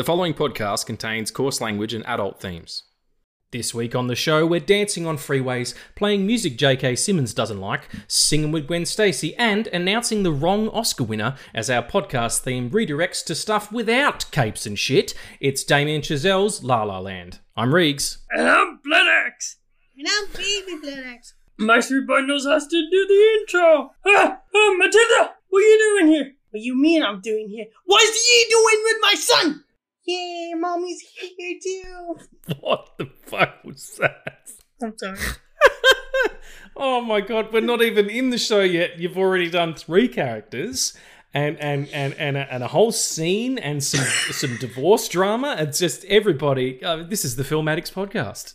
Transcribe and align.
The 0.00 0.04
following 0.04 0.32
podcast 0.32 0.86
contains 0.86 1.30
coarse 1.30 1.60
language 1.60 1.92
and 1.92 2.06
adult 2.06 2.40
themes. 2.40 2.84
This 3.50 3.74
week 3.74 3.94
on 3.94 4.06
the 4.06 4.14
show, 4.14 4.46
we're 4.46 4.58
dancing 4.58 5.06
on 5.06 5.18
freeways, 5.18 5.74
playing 5.94 6.26
music 6.26 6.56
J.K. 6.56 6.96
Simmons 6.96 7.34
doesn't 7.34 7.60
like, 7.60 7.86
singing 8.08 8.50
with 8.50 8.66
Gwen 8.66 8.86
Stacy, 8.86 9.36
and 9.36 9.66
announcing 9.66 10.22
the 10.22 10.32
wrong 10.32 10.70
Oscar 10.70 11.04
winner 11.04 11.36
as 11.52 11.68
our 11.68 11.82
podcast 11.82 12.38
theme 12.38 12.70
redirects 12.70 13.22
to 13.26 13.34
stuff 13.34 13.70
without 13.70 14.24
capes 14.30 14.64
and 14.64 14.78
shit. 14.78 15.12
It's 15.38 15.64
Damien 15.64 16.00
Chazelle's 16.00 16.64
La 16.64 16.82
La 16.82 16.98
Land. 16.98 17.40
I'm 17.54 17.70
Reegs. 17.70 18.22
And 18.30 18.48
I'm 18.48 18.80
Bloodaxe. 18.82 19.56
And 19.98 20.08
I'm 20.10 20.28
Baby 20.32 20.80
Bloodaxe. 20.82 21.34
Master 21.58 22.00
Bundles 22.00 22.46
has 22.46 22.66
to 22.68 22.90
do 22.90 23.06
the 23.06 23.38
intro. 23.38 23.90
Ah, 24.06 24.38
ah, 24.54 24.74
Matilda, 24.78 25.34
what 25.50 25.58
are 25.58 25.66
you 25.66 25.78
doing 25.78 26.14
here? 26.14 26.32
What 26.52 26.60
do 26.60 26.64
you 26.64 26.74
mean 26.74 27.02
I'm 27.02 27.20
doing 27.20 27.50
here? 27.50 27.66
What's 27.84 28.26
he 28.26 28.46
doing 28.48 28.80
with 28.82 28.96
my 29.02 29.14
son? 29.14 29.64
Yay, 30.06 30.54
mommy's 30.56 31.00
here 31.00 31.58
too. 31.62 32.16
What 32.60 32.90
the 32.98 33.10
fuck 33.26 33.64
was 33.64 33.98
that? 34.00 34.50
I'm 34.82 34.96
sorry. 34.96 35.18
oh 36.76 37.00
my 37.00 37.20
god, 37.20 37.52
we're 37.52 37.60
not 37.60 37.82
even 37.82 38.08
in 38.08 38.30
the 38.30 38.38
show 38.38 38.60
yet. 38.60 38.98
You've 38.98 39.18
already 39.18 39.50
done 39.50 39.74
three 39.74 40.08
characters. 40.08 40.96
And 41.32 41.60
and 41.60 41.88
and 41.92 42.12
and 42.14 42.36
a, 42.36 42.52
and 42.52 42.64
a 42.64 42.66
whole 42.66 42.90
scene 42.90 43.56
and 43.56 43.84
some 43.84 44.04
some 44.32 44.56
divorce 44.56 45.06
drama. 45.06 45.54
It's 45.60 45.78
just 45.78 46.04
everybody. 46.06 46.82
Uh, 46.82 47.04
this 47.04 47.24
is 47.24 47.36
the 47.36 47.44
Film 47.44 47.68
Addicts 47.68 47.90
podcast. 47.92 48.54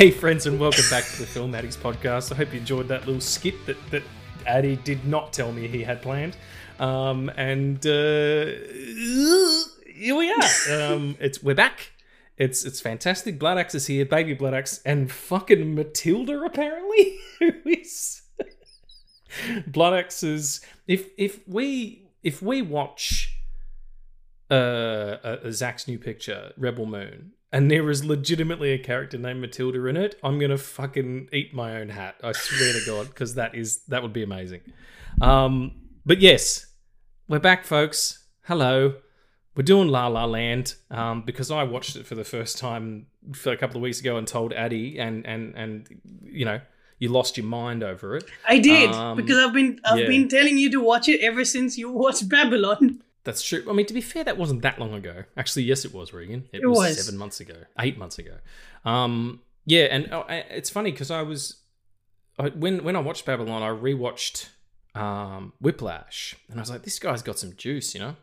Hey, 0.00 0.10
friends, 0.10 0.46
and 0.46 0.58
welcome 0.58 0.86
back 0.88 1.04
to 1.04 1.18
the 1.18 1.26
Film 1.26 1.54
Addicts 1.54 1.76
podcast. 1.76 2.32
I 2.32 2.36
hope 2.36 2.54
you 2.54 2.58
enjoyed 2.58 2.88
that 2.88 3.04
little 3.04 3.20
skit 3.20 3.66
that, 3.66 3.76
that 3.90 4.02
Addy 4.46 4.76
did 4.76 5.04
not 5.04 5.30
tell 5.30 5.52
me 5.52 5.68
he 5.68 5.82
had 5.82 6.00
planned. 6.00 6.38
Um, 6.78 7.30
and 7.36 7.76
uh, 7.84 8.46
here 9.86 10.16
we 10.16 10.32
are. 10.32 10.72
Um, 10.72 11.16
it's 11.20 11.42
we're 11.42 11.54
back. 11.54 11.92
It's 12.38 12.64
it's 12.64 12.80
fantastic. 12.80 13.38
Bloodaxe 13.38 13.74
is 13.74 13.88
here, 13.88 14.06
baby 14.06 14.34
Bloodaxe, 14.34 14.80
and 14.86 15.12
fucking 15.12 15.74
Matilda 15.74 16.44
apparently, 16.44 17.18
who 17.38 17.52
is 17.66 18.22
blood 19.66 19.92
Bloodaxe's. 19.92 20.62
If 20.86 21.10
if 21.18 21.46
we 21.46 22.08
if 22.22 22.40
we 22.40 22.62
watch 22.62 23.38
uh, 24.50 24.54
uh, 24.54 25.50
Zach's 25.50 25.86
new 25.86 25.98
picture, 25.98 26.54
Rebel 26.56 26.86
Moon, 26.86 27.32
and 27.52 27.70
there 27.70 27.88
is 27.90 28.04
legitimately 28.04 28.72
a 28.72 28.78
character 28.78 29.18
named 29.18 29.40
Matilda 29.40 29.84
in 29.86 29.96
it, 29.96 30.18
I'm 30.22 30.38
gonna 30.38 30.58
fucking 30.58 31.28
eat 31.32 31.54
my 31.54 31.76
own 31.80 31.88
hat. 31.88 32.16
I 32.22 32.32
swear 32.32 32.72
to 32.72 32.80
God, 32.86 33.08
because 33.08 33.34
that 33.34 33.54
is 33.54 33.82
that 33.88 34.02
would 34.02 34.12
be 34.12 34.22
amazing. 34.22 34.60
Um, 35.20 35.72
but 36.06 36.20
yes, 36.20 36.66
we're 37.28 37.38
back, 37.40 37.64
folks. 37.64 38.24
Hello. 38.44 38.94
We're 39.56 39.64
doing 39.64 39.88
La 39.88 40.06
La 40.06 40.24
Land 40.26 40.74
um, 40.90 41.22
because 41.22 41.50
I 41.50 41.64
watched 41.64 41.96
it 41.96 42.06
for 42.06 42.14
the 42.14 42.24
first 42.24 42.56
time 42.56 43.06
for 43.34 43.52
a 43.52 43.56
couple 43.56 43.76
of 43.76 43.82
weeks 43.82 44.00
ago 44.00 44.16
and 44.16 44.26
told 44.26 44.52
Addy, 44.52 44.98
and 44.98 45.26
and 45.26 45.54
and 45.56 46.00
you 46.22 46.44
know 46.44 46.60
you 46.98 47.08
lost 47.08 47.36
your 47.36 47.46
mind 47.46 47.82
over 47.82 48.16
it. 48.16 48.24
I 48.46 48.58
did 48.58 48.90
Um, 48.92 49.16
because 49.16 49.36
I've 49.38 49.52
been 49.52 49.80
I've 49.84 49.98
yeah. 50.00 50.06
been 50.06 50.28
telling 50.28 50.56
you 50.56 50.70
to 50.70 50.80
watch 50.80 51.08
it 51.08 51.20
ever 51.20 51.44
since 51.44 51.76
you 51.76 51.90
watched 51.90 52.28
Babylon. 52.28 53.02
That's 53.24 53.42
true. 53.42 53.64
I 53.68 53.72
mean, 53.72 53.86
to 53.86 53.94
be 53.94 54.00
fair, 54.00 54.24
that 54.24 54.38
wasn't 54.38 54.62
that 54.62 54.78
long 54.78 54.94
ago. 54.94 55.24
Actually, 55.36 55.64
yes, 55.64 55.84
it 55.84 55.92
was, 55.92 56.12
Regan. 56.12 56.48
It, 56.52 56.62
It 56.62 56.66
was, 56.66 56.78
was. 56.78 57.04
seven 57.04 57.18
months 57.18 57.40
ago, 57.40 57.54
eight 57.78 57.98
months 57.98 58.18
ago. 58.18 58.38
Um, 58.84 59.40
yeah, 59.66 59.84
and 59.84 60.08
oh, 60.12 60.24
it's 60.28 60.70
funny 60.70 60.90
because 60.90 61.10
I 61.10 61.22
was 61.22 61.56
I, 62.38 62.48
when 62.48 62.82
when 62.82 62.96
I 62.96 63.00
watched 63.00 63.26
Babylon, 63.26 63.62
I 63.62 63.68
rewatched 63.68 64.48
um, 64.94 65.52
Whiplash, 65.60 66.34
and 66.48 66.58
I 66.58 66.62
was 66.62 66.70
like, 66.70 66.82
this 66.82 66.98
guy's 66.98 67.22
got 67.22 67.38
some 67.38 67.54
juice, 67.56 67.94
you 67.94 68.00
know. 68.00 68.16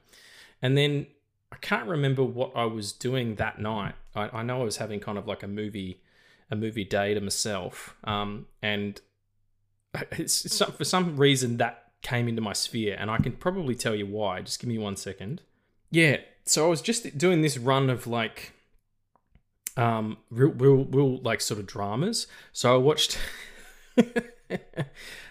And 0.61 0.75
then 0.75 1.07
I 1.51 1.57
can't 1.57 1.87
remember 1.87 2.23
what 2.23 2.51
I 2.55 2.65
was 2.65 2.91
doing 2.91 3.35
that 3.35 3.59
night. 3.59 3.93
I, 4.15 4.29
I 4.39 4.43
know 4.43 4.61
I 4.61 4.63
was 4.63 4.77
having 4.77 4.99
kind 4.99 5.17
of 5.17 5.27
like 5.27 5.43
a 5.43 5.47
movie 5.47 6.01
a 6.49 6.55
movie 6.55 6.85
day 6.85 7.13
to 7.13 7.21
myself, 7.21 7.95
um, 8.03 8.47
and 8.61 8.99
it's, 10.11 10.45
it's 10.45 10.61
for 10.61 10.83
some 10.83 11.17
reason 11.17 11.57
that 11.57 11.86
came 12.01 12.27
into 12.27 12.41
my 12.41 12.53
sphere, 12.53 12.95
and 12.99 13.09
I 13.09 13.17
can 13.17 13.33
probably 13.33 13.75
tell 13.75 13.95
you 13.95 14.05
why. 14.05 14.41
Just 14.41 14.59
give 14.59 14.67
me 14.69 14.77
one 14.77 14.95
second. 14.95 15.41
Yeah, 15.89 16.17
so 16.45 16.65
I 16.65 16.69
was 16.69 16.81
just 16.81 17.17
doing 17.17 17.41
this 17.41 17.57
run 17.57 17.89
of 17.89 18.07
like, 18.07 18.53
um, 19.75 20.17
real, 20.29 20.51
real, 20.51 20.85
real 20.85 21.17
like 21.21 21.41
sort 21.41 21.59
of 21.59 21.67
dramas. 21.67 22.27
So 22.51 22.73
I 22.73 22.77
watched, 22.77 23.17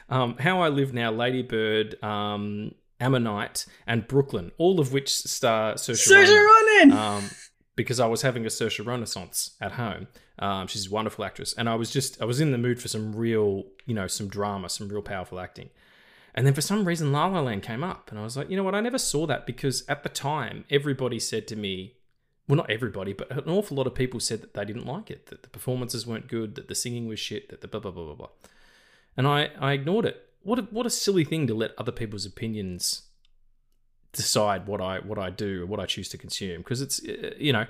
um, 0.08 0.36
How 0.38 0.60
I 0.62 0.68
Live 0.68 0.92
Now, 0.92 1.10
Lady 1.10 1.42
Bird, 1.42 2.02
um, 2.02 2.74
Ammonite, 3.00 3.66
and 3.86 4.06
Brooklyn, 4.08 4.52
all 4.58 4.80
of 4.80 4.92
which 4.92 5.14
star 5.14 5.74
Saoirse 5.74 6.08
Ronan. 6.10 6.92
um, 6.92 7.30
because 7.74 8.00
I 8.00 8.06
was 8.06 8.22
having 8.22 8.44
a 8.46 8.48
Saoirse 8.48 8.84
Renaissance 8.84 9.56
at 9.60 9.72
home. 9.72 10.08
Um, 10.38 10.66
she's 10.66 10.86
a 10.88 10.90
wonderful 10.90 11.24
actress, 11.24 11.54
and 11.56 11.68
I 11.68 11.74
was 11.74 11.90
just 11.90 12.20
I 12.20 12.24
was 12.24 12.40
in 12.40 12.52
the 12.52 12.58
mood 12.58 12.80
for 12.80 12.88
some 12.88 13.14
real, 13.14 13.64
you 13.86 13.94
know, 13.94 14.06
some 14.06 14.28
drama, 14.28 14.68
some 14.68 14.88
real 14.88 15.02
powerful 15.02 15.38
acting. 15.40 15.70
And 16.36 16.46
then 16.46 16.52
for 16.52 16.60
some 16.60 16.84
reason, 16.84 17.12
La 17.12 17.26
La 17.26 17.40
Land 17.40 17.62
came 17.62 17.82
up, 17.82 18.10
and 18.10 18.18
I 18.18 18.22
was 18.22 18.36
like, 18.36 18.50
you 18.50 18.56
know 18.56 18.62
what? 18.62 18.74
I 18.74 18.80
never 18.80 18.98
saw 18.98 19.26
that 19.26 19.46
because 19.46 19.84
at 19.88 20.02
the 20.02 20.10
time, 20.10 20.64
everybody 20.70 21.18
said 21.18 21.48
to 21.48 21.56
me, 21.56 21.94
well, 22.46 22.56
not 22.56 22.70
everybody, 22.70 23.12
but 23.12 23.30
an 23.30 23.48
awful 23.48 23.76
lot 23.76 23.86
of 23.86 23.94
people 23.94 24.20
said 24.20 24.42
that 24.42 24.54
they 24.54 24.64
didn't 24.64 24.86
like 24.86 25.10
it, 25.10 25.26
that 25.26 25.42
the 25.42 25.48
performances 25.48 26.06
weren't 26.06 26.28
good, 26.28 26.54
that 26.54 26.68
the 26.68 26.74
singing 26.74 27.06
was 27.08 27.18
shit, 27.18 27.48
that 27.48 27.62
the 27.62 27.68
blah 27.68 27.80
blah 27.80 27.90
blah 27.90 28.04
blah 28.04 28.14
blah. 28.14 28.28
And 29.16 29.26
I 29.26 29.50
I 29.58 29.72
ignored 29.72 30.04
it. 30.04 30.28
What 30.42 30.58
a, 30.58 30.62
what 30.62 30.86
a 30.86 30.90
silly 30.90 31.24
thing 31.24 31.46
to 31.48 31.54
let 31.54 31.72
other 31.78 31.90
people's 31.90 32.26
opinions 32.26 33.02
decide 34.12 34.66
what 34.66 34.80
I 34.80 34.98
what 35.00 35.18
I 35.18 35.30
do 35.30 35.62
or 35.62 35.66
what 35.66 35.80
I 35.80 35.86
choose 35.86 36.08
to 36.10 36.18
consume 36.18 36.58
because 36.58 36.80
it's 36.80 37.00
uh, 37.04 37.34
you 37.38 37.52
know 37.52 37.66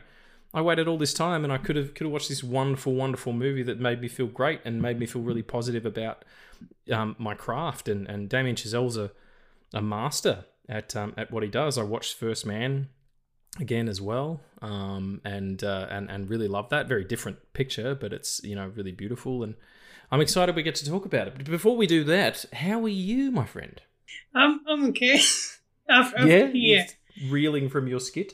I 0.57 0.63
waited 0.63 0.89
all 0.89 0.97
this 0.97 1.13
time 1.13 1.45
and 1.45 1.53
I 1.53 1.59
could 1.59 1.77
have 1.77 1.93
could 1.93 2.07
have 2.07 2.13
watched 2.13 2.31
this 2.31 2.43
wonderful 2.43 2.95
wonderful 2.95 3.35
movie 3.35 3.63
that 3.65 3.79
made 3.79 4.01
me 4.01 4.09
feel 4.09 4.27
great 4.27 4.63
and 4.65 4.81
made 4.81 4.99
me 4.99 5.05
feel 5.05 5.21
really 5.21 5.43
positive 5.43 5.85
about 5.85 6.25
um, 6.91 7.15
my 7.19 7.35
craft 7.35 7.89
and 7.89 8.09
and 8.09 8.31
Damien 8.31 8.57
Chazelle's 8.57 8.97
a 8.97 9.13
a 9.75 9.83
master 9.83 10.47
at 10.67 10.97
um, 10.97 11.13
at 11.19 11.31
what 11.31 11.43
he 11.43 11.51
does. 11.51 11.77
I 11.77 11.83
watched 11.83 12.15
First 12.15 12.47
Man 12.47 12.89
again 13.61 13.87
as 13.87 14.01
well 14.01 14.41
um, 14.63 15.21
and 15.27 15.63
uh, 15.63 15.89
and 15.91 16.11
and 16.11 16.31
really 16.31 16.49
love 16.49 16.71
that 16.71 16.89
very 16.89 17.05
different 17.05 17.37
picture 17.53 17.95
but 17.95 18.15
it's 18.15 18.41
you 18.43 18.55
know 18.55 18.73
really 18.75 18.93
beautiful 18.93 19.43
and 19.43 19.57
I'm 20.11 20.23
excited 20.23 20.57
we 20.57 20.63
get 20.63 20.77
to 20.77 20.89
talk 20.89 21.05
about 21.05 21.27
it. 21.27 21.35
But 21.37 21.47
before 21.47 21.77
we 21.77 21.87
do 21.87 22.03
that, 22.05 22.47
how 22.53 22.83
are 22.85 22.89
you, 22.89 23.31
my 23.31 23.45
friend? 23.45 23.83
I'm 24.35 24.61
I'm 24.67 24.87
okay. 24.87 25.21
After, 25.89 26.17
after- 26.17 26.27
yeah, 26.27 26.49
yeah. 26.53 26.87
You're 27.15 27.33
reeling 27.33 27.69
from 27.69 27.89
your 27.89 28.01
skit. 28.01 28.33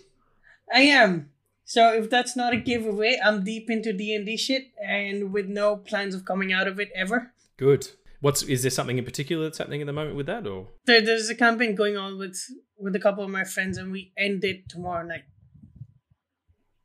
I 0.72 0.82
am. 0.82 1.31
So 1.64 1.92
if 1.94 2.10
that's 2.10 2.36
not 2.36 2.52
a 2.52 2.56
giveaway, 2.58 3.18
I'm 3.24 3.44
deep 3.44 3.70
into 3.70 3.92
D 3.92 4.14
and 4.14 4.26
D 4.26 4.36
shit, 4.36 4.64
and 4.86 5.32
with 5.32 5.46
no 5.46 5.76
plans 5.76 6.14
of 6.14 6.24
coming 6.24 6.52
out 6.52 6.66
of 6.68 6.78
it 6.80 6.90
ever. 6.94 7.32
Good. 7.56 7.88
What's 8.20 8.42
is 8.42 8.62
there 8.62 8.70
something 8.70 8.98
in 8.98 9.04
particular 9.04 9.44
that's 9.44 9.58
happening 9.58 9.80
at 9.80 9.86
the 9.86 9.92
moment 9.92 10.16
with 10.16 10.26
that, 10.26 10.46
or 10.46 10.68
There, 10.86 11.00
there's 11.00 11.28
a 11.30 11.34
campaign 11.34 11.74
going 11.74 11.96
on 11.96 12.18
with 12.18 12.38
with 12.78 12.94
a 12.94 13.00
couple 13.00 13.24
of 13.24 13.30
my 13.30 13.44
friends, 13.44 13.78
and 13.78 13.90
we 13.92 14.12
end 14.16 14.44
it 14.44 14.68
tomorrow 14.68 15.04
night. 15.06 15.24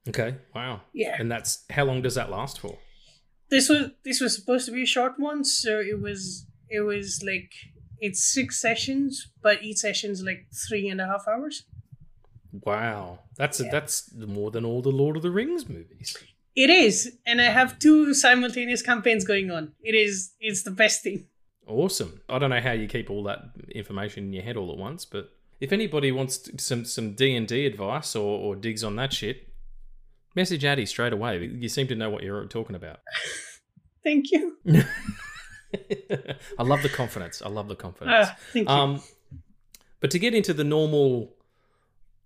okay, 0.09 0.35
wow, 0.55 0.81
Yeah, 0.93 1.15
and 1.19 1.31
that's 1.31 1.63
how 1.69 1.83
long 1.85 2.01
does 2.01 2.15
that 2.15 2.29
last 2.31 2.59
for? 2.59 2.77
this 3.49 3.69
was 3.69 3.91
this 4.03 4.19
was 4.19 4.35
supposed 4.35 4.65
to 4.65 4.71
be 4.71 4.83
a 4.83 4.85
short 4.85 5.13
one, 5.17 5.43
so 5.43 5.79
it 5.79 6.01
was 6.01 6.45
it 6.69 6.81
was 6.81 7.21
like 7.25 7.51
it's 7.99 8.23
six 8.23 8.59
sessions, 8.61 9.31
but 9.41 9.63
each 9.63 9.77
session's 9.77 10.21
like 10.23 10.47
three 10.67 10.87
and 10.89 10.99
a 11.01 11.05
half 11.07 11.25
hours. 11.27 11.63
Wow, 12.51 13.19
that's 13.35 13.59
a, 13.59 13.63
that's 13.63 14.13
more 14.15 14.51
than 14.51 14.65
all 14.65 14.81
the 14.81 14.89
Lord 14.89 15.17
of 15.17 15.23
the 15.23 15.31
Rings 15.31 15.67
movies. 15.67 16.17
It 16.55 16.69
is, 16.69 17.17
and 17.25 17.39
I 17.39 17.45
have 17.45 17.77
two 17.77 18.13
simultaneous 18.13 18.81
campaigns 18.81 19.23
going 19.23 19.51
on. 19.51 19.73
It 19.83 19.93
is 19.93 20.33
it's 20.39 20.63
the 20.63 20.71
best 20.71 21.03
thing. 21.03 21.27
Awesome. 21.67 22.21
I 22.29 22.39
don't 22.39 22.49
know 22.49 22.61
how 22.61 22.71
you 22.71 22.87
keep 22.87 23.09
all 23.09 23.23
that 23.23 23.39
information 23.69 24.25
in 24.25 24.33
your 24.33 24.43
head 24.43 24.57
all 24.57 24.71
at 24.71 24.77
once, 24.77 25.05
but 25.05 25.29
if 25.59 25.71
anybody 25.71 26.11
wants 26.11 26.49
some 26.57 26.85
some 26.85 27.13
D 27.13 27.35
and 27.35 27.47
D 27.47 27.65
advice 27.65 28.15
or, 28.15 28.39
or 28.39 28.55
digs 28.55 28.83
on 28.83 28.95
that 28.95 29.13
shit, 29.13 29.49
message 30.35 30.63
Addy 30.63 30.85
straight 30.85 31.13
away. 31.13 31.45
You 31.45 31.67
seem 31.67 31.87
to 31.87 31.95
know 31.95 32.09
what 32.09 32.23
you're 32.23 32.45
talking 32.45 32.75
about. 32.75 33.01
Thank 34.03 34.31
you. 34.31 34.57
I 36.57 36.63
love 36.63 36.81
the 36.81 36.89
confidence. 36.89 37.41
I 37.41 37.49
love 37.49 37.67
the 37.67 37.75
confidence. 37.75 38.29
Uh, 38.29 38.33
thank 38.53 38.69
you. 38.69 38.73
Um, 38.73 39.01
but 39.99 40.11
to 40.11 40.19
get 40.19 40.33
into 40.33 40.53
the 40.53 40.63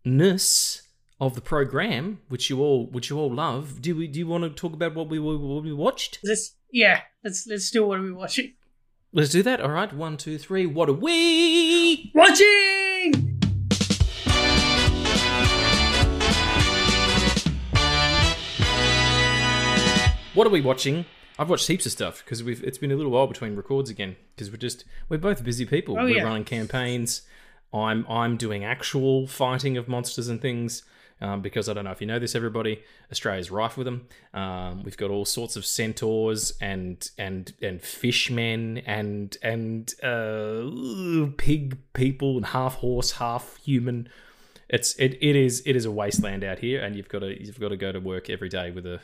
normalness 0.06 0.81
of 1.19 1.36
the 1.36 1.42
program, 1.42 2.19
which 2.30 2.50
you 2.50 2.59
all 2.59 2.88
which 2.88 3.09
you 3.09 3.18
all 3.18 3.33
love, 3.33 3.81
do 3.81 3.95
we 3.95 4.07
do 4.07 4.19
you 4.19 4.27
want 4.27 4.44
to 4.44 4.50
talk 4.50 4.74
about 4.74 4.95
what 4.95 5.09
we 5.09 5.19
what 5.19 5.63
we 5.63 5.74
watched? 5.74 6.19
Let's 6.24 6.56
yeah, 6.71 7.01
let's 7.24 7.45
let's 7.48 7.69
do 7.71 7.86
what 7.86 8.00
we're 8.00 8.15
watching. 8.15 8.53
Let's 9.13 9.30
do 9.30 9.44
that. 9.44 9.59
All 9.59 9.71
right. 9.71 9.92
One, 9.94 10.15
two, 10.15 10.38
three. 10.38 10.65
What 10.65 10.88
are 10.88 10.94
we? 10.94 12.12
Watching! 12.15 13.39
What 20.33 20.48
are 20.48 20.50
we 20.50 20.62
watching? 20.62 21.06
I've 21.38 21.50
watched 21.50 21.68
heaps 21.68 21.86
of 21.86 21.92
stuff 21.92 22.24
because 22.24 22.42
we've. 22.42 22.63
It's 22.63 22.77
been 22.77 22.92
a 22.92 22.95
little 22.95 23.12
while 23.12 23.27
between 23.27 23.57
records 23.57 23.89
again 23.89 24.15
because 24.33 24.50
we're 24.50 24.57
just 24.57 24.86
we're 25.09 25.18
both 25.18 25.44
busy 25.44 25.65
people. 25.65 26.00
Oh, 26.00 26.03
we're 26.03 26.18
yeah. 26.18 26.24
running 26.24 26.45
campaigns. 26.45 27.24
I'm 27.73 28.06
I'm 28.09 28.38
doing 28.38 28.63
actual 28.63 29.27
fighting 29.27 29.77
of 29.77 29.88
monsters 29.88 30.27
and 30.27 30.41
things. 30.41 30.83
Um, 31.23 31.44
because 31.44 31.69
I 31.69 31.73
don't 31.73 31.85
know 31.85 31.91
if 31.91 32.01
you 32.01 32.07
know 32.07 32.18
this, 32.18 32.33
everybody, 32.33 32.81
Australia's 33.12 33.51
rife 33.51 33.77
with 33.77 33.85
them. 33.85 34.07
Um, 34.33 34.81
we've 34.81 34.97
got 34.97 35.12
all 35.12 35.23
sorts 35.23 35.56
of 35.56 35.68
centaurs 35.68 36.51
and 36.59 37.07
and 37.15 37.53
and 37.62 37.79
fishmen 37.79 38.79
and 38.79 39.38
and 39.44 39.94
uh, 40.03 41.31
pig 41.38 41.77
people 41.94 42.38
and 42.38 42.47
half 42.47 42.77
horse, 42.77 43.12
half 43.12 43.57
human. 43.57 44.09
It's 44.67 44.95
it, 44.95 45.15
it 45.21 45.35
is 45.35 45.62
it 45.67 45.75
is 45.75 45.85
a 45.85 45.91
wasteland 45.91 46.44
out 46.44 46.57
here, 46.57 46.81
and 46.81 46.95
you've 46.95 47.09
got 47.09 47.19
to 47.19 47.39
you've 47.39 47.59
got 47.59 47.69
to 47.69 47.77
go 47.77 47.91
to 47.91 48.00
work 48.00 48.27
every 48.27 48.50
day 48.50 48.71
with 48.71 48.88
a 48.88 49.01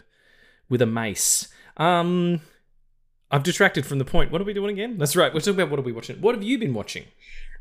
with 0.70 0.82
a 0.82 0.88
mace. 0.88 1.50
Um, 1.78 2.42
I've 3.30 3.44
detracted 3.44 3.86
from 3.86 4.00
the 4.00 4.06
point. 4.06 4.32
What 4.32 4.42
are 4.42 4.46
we 4.46 4.54
doing 4.54 4.72
again? 4.72 4.98
That's 4.98 5.16
right. 5.16 5.34
We're 5.34 5.42
talking 5.42 5.60
about 5.60 5.70
what 5.70 5.80
are 5.80 5.84
we 5.84 5.92
watching. 5.92 6.20
What 6.22 6.34
have 6.34 6.44
you 6.44 6.58
been 6.58 6.74
watching? 6.74 7.06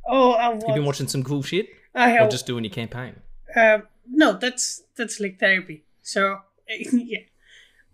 Oh, 0.09 0.33
I 0.33 0.53
You've 0.53 0.75
been 0.75 0.85
watching 0.85 1.09
some 1.09 1.25
cool 1.25 1.43
shit, 1.43 1.69
I 1.95 2.09
have. 2.11 2.27
or 2.27 2.31
just 2.31 2.47
doing 2.47 2.65
your 2.65 2.73
campaign? 2.73 3.17
Uh, 3.55 3.79
no, 4.09 4.35
that's 4.35 4.83
that's 4.97 5.21
like 5.21 5.39
therapy. 5.39 5.85
So 6.03 6.39
yeah, 6.69 7.21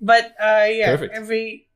but 0.00 0.34
uh, 0.40 0.66
yeah, 0.68 0.90
Perfect. 0.90 1.14
every 1.14 1.68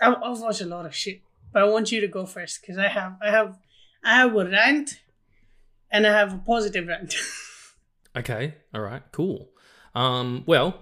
I, 0.00 0.14
I've 0.14 0.40
watched 0.40 0.60
a 0.60 0.66
lot 0.66 0.86
of 0.86 0.94
shit, 0.94 1.20
but 1.52 1.62
I 1.62 1.66
want 1.66 1.92
you 1.92 2.00
to 2.00 2.08
go 2.08 2.26
first 2.26 2.60
because 2.60 2.78
I 2.78 2.88
have 2.88 3.16
I 3.22 3.30
have 3.30 3.58
I 4.04 4.14
have 4.16 4.34
a 4.34 4.44
rant, 4.44 5.00
and 5.90 6.06
I 6.06 6.12
have 6.12 6.32
a 6.34 6.38
positive 6.38 6.86
rant. 6.86 7.14
Okay. 8.16 8.54
All 8.74 8.80
right. 8.80 9.02
Cool. 9.12 9.48
Um, 9.94 10.42
well, 10.46 10.80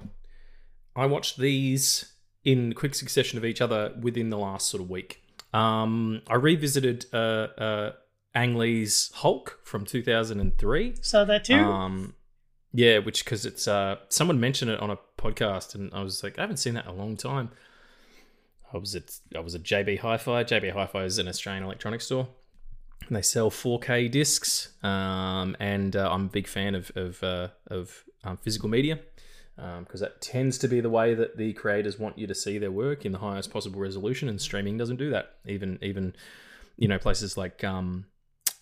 I 0.94 1.04
watched 1.04 1.36
these 1.36 2.14
in 2.44 2.72
quick 2.72 2.94
succession 2.94 3.36
of 3.36 3.44
each 3.44 3.60
other 3.60 3.92
within 4.00 4.30
the 4.30 4.38
last 4.38 4.68
sort 4.68 4.82
of 4.82 4.88
week. 4.88 5.20
Um, 5.52 6.22
I 6.28 6.36
revisited 6.36 7.04
uh, 7.12 7.16
uh, 7.58 7.92
Ang 8.36 8.54
Lee's 8.54 9.10
Hulk 9.14 9.58
from 9.64 9.86
2003. 9.86 10.96
Saw 11.00 11.24
that 11.24 11.44
too. 11.44 11.54
Um, 11.54 12.14
yeah, 12.74 12.98
which 12.98 13.24
because 13.24 13.46
it's 13.46 13.66
uh, 13.66 13.96
someone 14.10 14.38
mentioned 14.38 14.70
it 14.70 14.78
on 14.78 14.90
a 14.90 14.98
podcast, 15.16 15.74
and 15.74 15.90
I 15.94 16.02
was 16.02 16.22
like, 16.22 16.38
I 16.38 16.42
haven't 16.42 16.58
seen 16.58 16.74
that 16.74 16.84
in 16.84 16.90
a 16.90 16.94
long 16.94 17.16
time. 17.16 17.50
I 18.74 18.76
was 18.76 18.94
at 18.94 19.18
I 19.34 19.40
was 19.40 19.54
at 19.54 19.62
JB 19.62 20.00
Hi-Fi. 20.00 20.44
JB 20.44 20.74
Hi-Fi 20.74 21.04
is 21.04 21.16
an 21.16 21.28
Australian 21.28 21.64
electronics 21.64 22.04
store, 22.04 22.28
and 23.08 23.16
they 23.16 23.22
sell 23.22 23.50
4K 23.50 24.10
discs. 24.10 24.74
Um, 24.82 25.56
and 25.58 25.96
uh, 25.96 26.10
I'm 26.12 26.26
a 26.26 26.28
big 26.28 26.46
fan 26.46 26.74
of 26.74 26.92
of 26.94 27.22
uh, 27.22 27.48
of 27.68 28.04
um, 28.22 28.36
physical 28.36 28.68
media 28.68 28.98
because 29.56 30.00
that 30.00 30.20
tends 30.20 30.58
to 30.58 30.68
be 30.68 30.80
the 30.80 30.90
way 30.90 31.14
that 31.14 31.38
the 31.38 31.54
creators 31.54 31.98
want 31.98 32.18
you 32.18 32.26
to 32.26 32.34
see 32.34 32.58
their 32.58 32.70
work 32.70 33.06
in 33.06 33.12
the 33.12 33.18
highest 33.18 33.50
possible 33.50 33.80
resolution, 33.80 34.28
and 34.28 34.42
streaming 34.42 34.76
doesn't 34.76 34.96
do 34.96 35.08
that. 35.08 35.36
Even 35.46 35.78
even 35.80 36.14
you 36.76 36.86
know 36.86 36.98
places 36.98 37.38
like 37.38 37.64
um, 37.64 38.04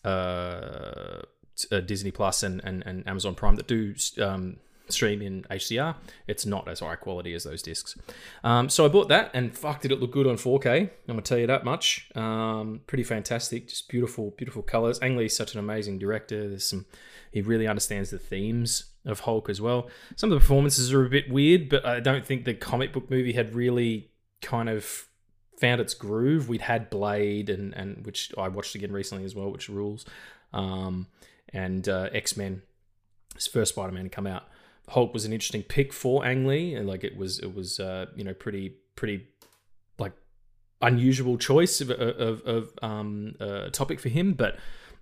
uh, 0.04 1.22
uh, 1.70 1.80
Disney 1.80 2.10
Plus 2.10 2.42
and, 2.42 2.60
and, 2.64 2.82
and 2.86 3.06
Amazon 3.08 3.34
Prime 3.34 3.56
that 3.56 3.66
do 3.66 3.94
um, 4.20 4.56
stream 4.88 5.22
in 5.22 5.42
HDR, 5.44 5.94
it's 6.26 6.44
not 6.44 6.68
as 6.68 6.80
high 6.80 6.96
quality 6.96 7.34
as 7.34 7.44
those 7.44 7.62
discs. 7.62 7.96
Um, 8.42 8.68
so 8.68 8.84
I 8.84 8.88
bought 8.88 9.08
that, 9.08 9.30
and 9.34 9.56
fuck, 9.56 9.80
did 9.80 9.92
it 9.92 10.00
look 10.00 10.12
good 10.12 10.26
on 10.26 10.36
4K? 10.36 10.82
I'm 10.82 10.90
gonna 11.06 11.22
tell 11.22 11.38
you 11.38 11.46
that 11.46 11.64
much. 11.64 12.10
Um, 12.14 12.80
pretty 12.86 13.04
fantastic, 13.04 13.68
just 13.68 13.88
beautiful, 13.88 14.34
beautiful 14.36 14.62
colors. 14.62 14.98
Ang 15.00 15.16
Lee's 15.16 15.36
such 15.36 15.54
an 15.54 15.60
amazing 15.60 15.98
director. 15.98 16.48
There's 16.48 16.64
some, 16.64 16.86
he 17.30 17.40
really 17.40 17.66
understands 17.66 18.10
the 18.10 18.18
themes 18.18 18.84
of 19.06 19.20
Hulk 19.20 19.48
as 19.48 19.60
well. 19.60 19.88
Some 20.16 20.30
of 20.30 20.36
the 20.36 20.40
performances 20.40 20.92
are 20.92 21.04
a 21.04 21.10
bit 21.10 21.30
weird, 21.30 21.68
but 21.68 21.84
I 21.84 22.00
don't 22.00 22.26
think 22.26 22.44
the 22.44 22.54
comic 22.54 22.92
book 22.92 23.10
movie 23.10 23.32
had 23.32 23.54
really 23.54 24.10
kind 24.40 24.68
of 24.68 25.08
found 25.58 25.80
its 25.80 25.94
groove. 25.94 26.48
We'd 26.48 26.62
had 26.62 26.90
Blade, 26.90 27.50
and 27.50 27.74
and 27.74 28.04
which 28.04 28.32
I 28.36 28.48
watched 28.48 28.74
again 28.74 28.92
recently 28.92 29.24
as 29.24 29.34
well, 29.34 29.50
which 29.50 29.68
rules. 29.68 30.04
Um, 30.52 31.08
and 31.52 31.88
uh, 31.88 32.08
X 32.12 32.36
Men, 32.36 32.62
his 33.34 33.46
first 33.46 33.74
Spider 33.74 33.92
Man 33.92 34.04
to 34.04 34.10
come 34.10 34.26
out. 34.26 34.44
Hulk 34.88 35.14
was 35.14 35.24
an 35.24 35.32
interesting 35.32 35.62
pick 35.62 35.92
for 35.92 36.24
Ang 36.24 36.46
Lee, 36.46 36.74
and 36.74 36.86
like 36.86 37.04
it 37.04 37.16
was 37.16 37.38
it 37.38 37.54
was 37.54 37.80
uh, 37.80 38.06
you 38.14 38.24
know 38.24 38.34
pretty 38.34 38.76
pretty 38.96 39.26
like 39.98 40.12
unusual 40.82 41.38
choice 41.38 41.80
of 41.80 41.90
of, 41.90 42.42
of 42.42 42.70
um, 42.82 43.34
uh, 43.40 43.70
topic 43.70 44.00
for 44.00 44.08
him, 44.08 44.34
but 44.34 44.56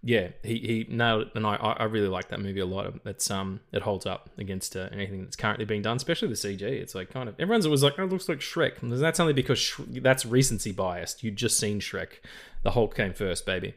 yeah, 0.04 0.28
he, 0.43 0.58
he 0.58 0.87
nailed 0.88 1.22
it, 1.22 1.28
and 1.37 1.46
I 1.46 1.54
I 1.54 1.84
really 1.84 2.08
like 2.08 2.28
that 2.28 2.40
movie 2.40 2.58
a 2.58 2.66
lot. 2.66 2.93
It's 3.04 3.31
um 3.31 3.60
it 3.70 3.82
holds 3.82 4.04
up 4.04 4.31
against 4.37 4.76
uh, 4.76 4.88
anything 4.93 5.22
that's 5.22 5.37
currently 5.37 5.64
being 5.64 5.82
done, 5.82 5.96
especially 5.96 6.28
the 6.28 6.34
CG. 6.34 6.62
It's 6.62 6.94
like 6.94 7.10
kind 7.10 7.28
of 7.28 7.37
everyone's 7.38 7.66
always 7.66 7.84
like, 7.84 7.94
oh, 7.99 8.04
it 8.04 8.10
looks 8.10 8.28
like 8.28 8.40
Shrek. 8.40 8.82
And 8.82 8.93
that's 8.93 9.20
only 9.20 9.32
because 9.32 9.60
Sh- 9.60 9.81
that's 10.00 10.26
recency 10.26 10.72
biased. 10.72 11.22
You'd 11.22 11.37
just 11.37 11.58
seen 11.58 11.78
Shrek. 11.78 12.19
The 12.64 12.72
Hulk 12.72 12.96
came 12.96 13.14
first, 13.14 13.46
baby. 13.46 13.75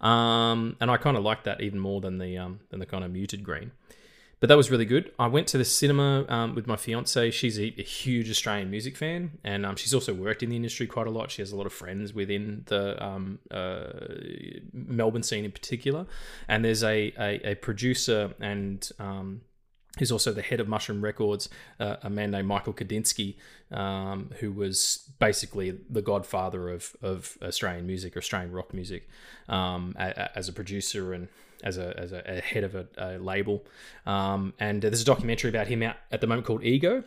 Um, 0.00 0.76
and 0.80 0.90
I 0.90 0.96
kind 0.96 1.16
of 1.16 1.22
like 1.22 1.44
that 1.44 1.60
even 1.60 1.78
more 1.78 2.00
than 2.00 2.18
the 2.18 2.36
um 2.38 2.60
than 2.70 2.80
the 2.80 2.86
kind 2.86 3.04
of 3.04 3.12
muted 3.12 3.44
green. 3.44 3.70
But 4.40 4.48
that 4.48 4.56
was 4.56 4.70
really 4.70 4.84
good. 4.84 5.10
I 5.18 5.26
went 5.26 5.48
to 5.48 5.58
the 5.58 5.64
cinema 5.64 6.24
um, 6.28 6.54
with 6.54 6.66
my 6.66 6.76
fiance. 6.76 7.32
She's 7.32 7.58
a, 7.58 7.74
a 7.76 7.82
huge 7.82 8.30
Australian 8.30 8.70
music 8.70 8.96
fan, 8.96 9.32
and 9.42 9.66
um, 9.66 9.74
she's 9.74 9.92
also 9.92 10.14
worked 10.14 10.42
in 10.42 10.50
the 10.50 10.56
industry 10.56 10.86
quite 10.86 11.08
a 11.08 11.10
lot. 11.10 11.30
She 11.30 11.42
has 11.42 11.50
a 11.50 11.56
lot 11.56 11.66
of 11.66 11.72
friends 11.72 12.14
within 12.14 12.62
the 12.66 13.02
um, 13.04 13.40
uh, 13.50 13.88
Melbourne 14.72 15.24
scene 15.24 15.44
in 15.44 15.50
particular. 15.50 16.06
And 16.46 16.64
there's 16.64 16.84
a, 16.84 17.12
a, 17.18 17.50
a 17.50 17.54
producer 17.56 18.32
and 18.40 18.88
um, 19.00 19.40
who's 19.98 20.12
also 20.12 20.32
the 20.32 20.42
head 20.42 20.60
of 20.60 20.68
Mushroom 20.68 21.02
Records, 21.02 21.48
uh, 21.80 21.96
a 22.02 22.10
man 22.10 22.30
named 22.30 22.46
Michael 22.46 22.72
Gudinski, 22.72 23.36
um, 23.72 24.30
who 24.38 24.52
was 24.52 25.10
basically 25.18 25.78
the 25.90 26.02
godfather 26.02 26.68
of, 26.68 26.96
of 27.02 27.36
Australian 27.42 27.86
music, 27.86 28.16
Australian 28.16 28.52
rock 28.52 28.72
music, 28.72 29.08
um, 29.48 29.94
as 29.98 30.48
a 30.48 30.52
producer 30.52 31.12
and 31.12 31.28
as 31.62 31.78
a, 31.78 31.98
as 31.98 32.12
a, 32.12 32.22
a 32.26 32.40
head 32.40 32.64
of 32.64 32.74
a, 32.74 32.86
a 32.96 33.18
label. 33.18 33.64
Um, 34.06 34.54
and 34.58 34.82
there's 34.82 35.02
a 35.02 35.04
documentary 35.04 35.50
about 35.50 35.66
him 35.66 35.82
out 35.82 35.96
at 36.10 36.20
the 36.20 36.26
moment 36.26 36.46
called 36.46 36.64
Ego, 36.64 37.04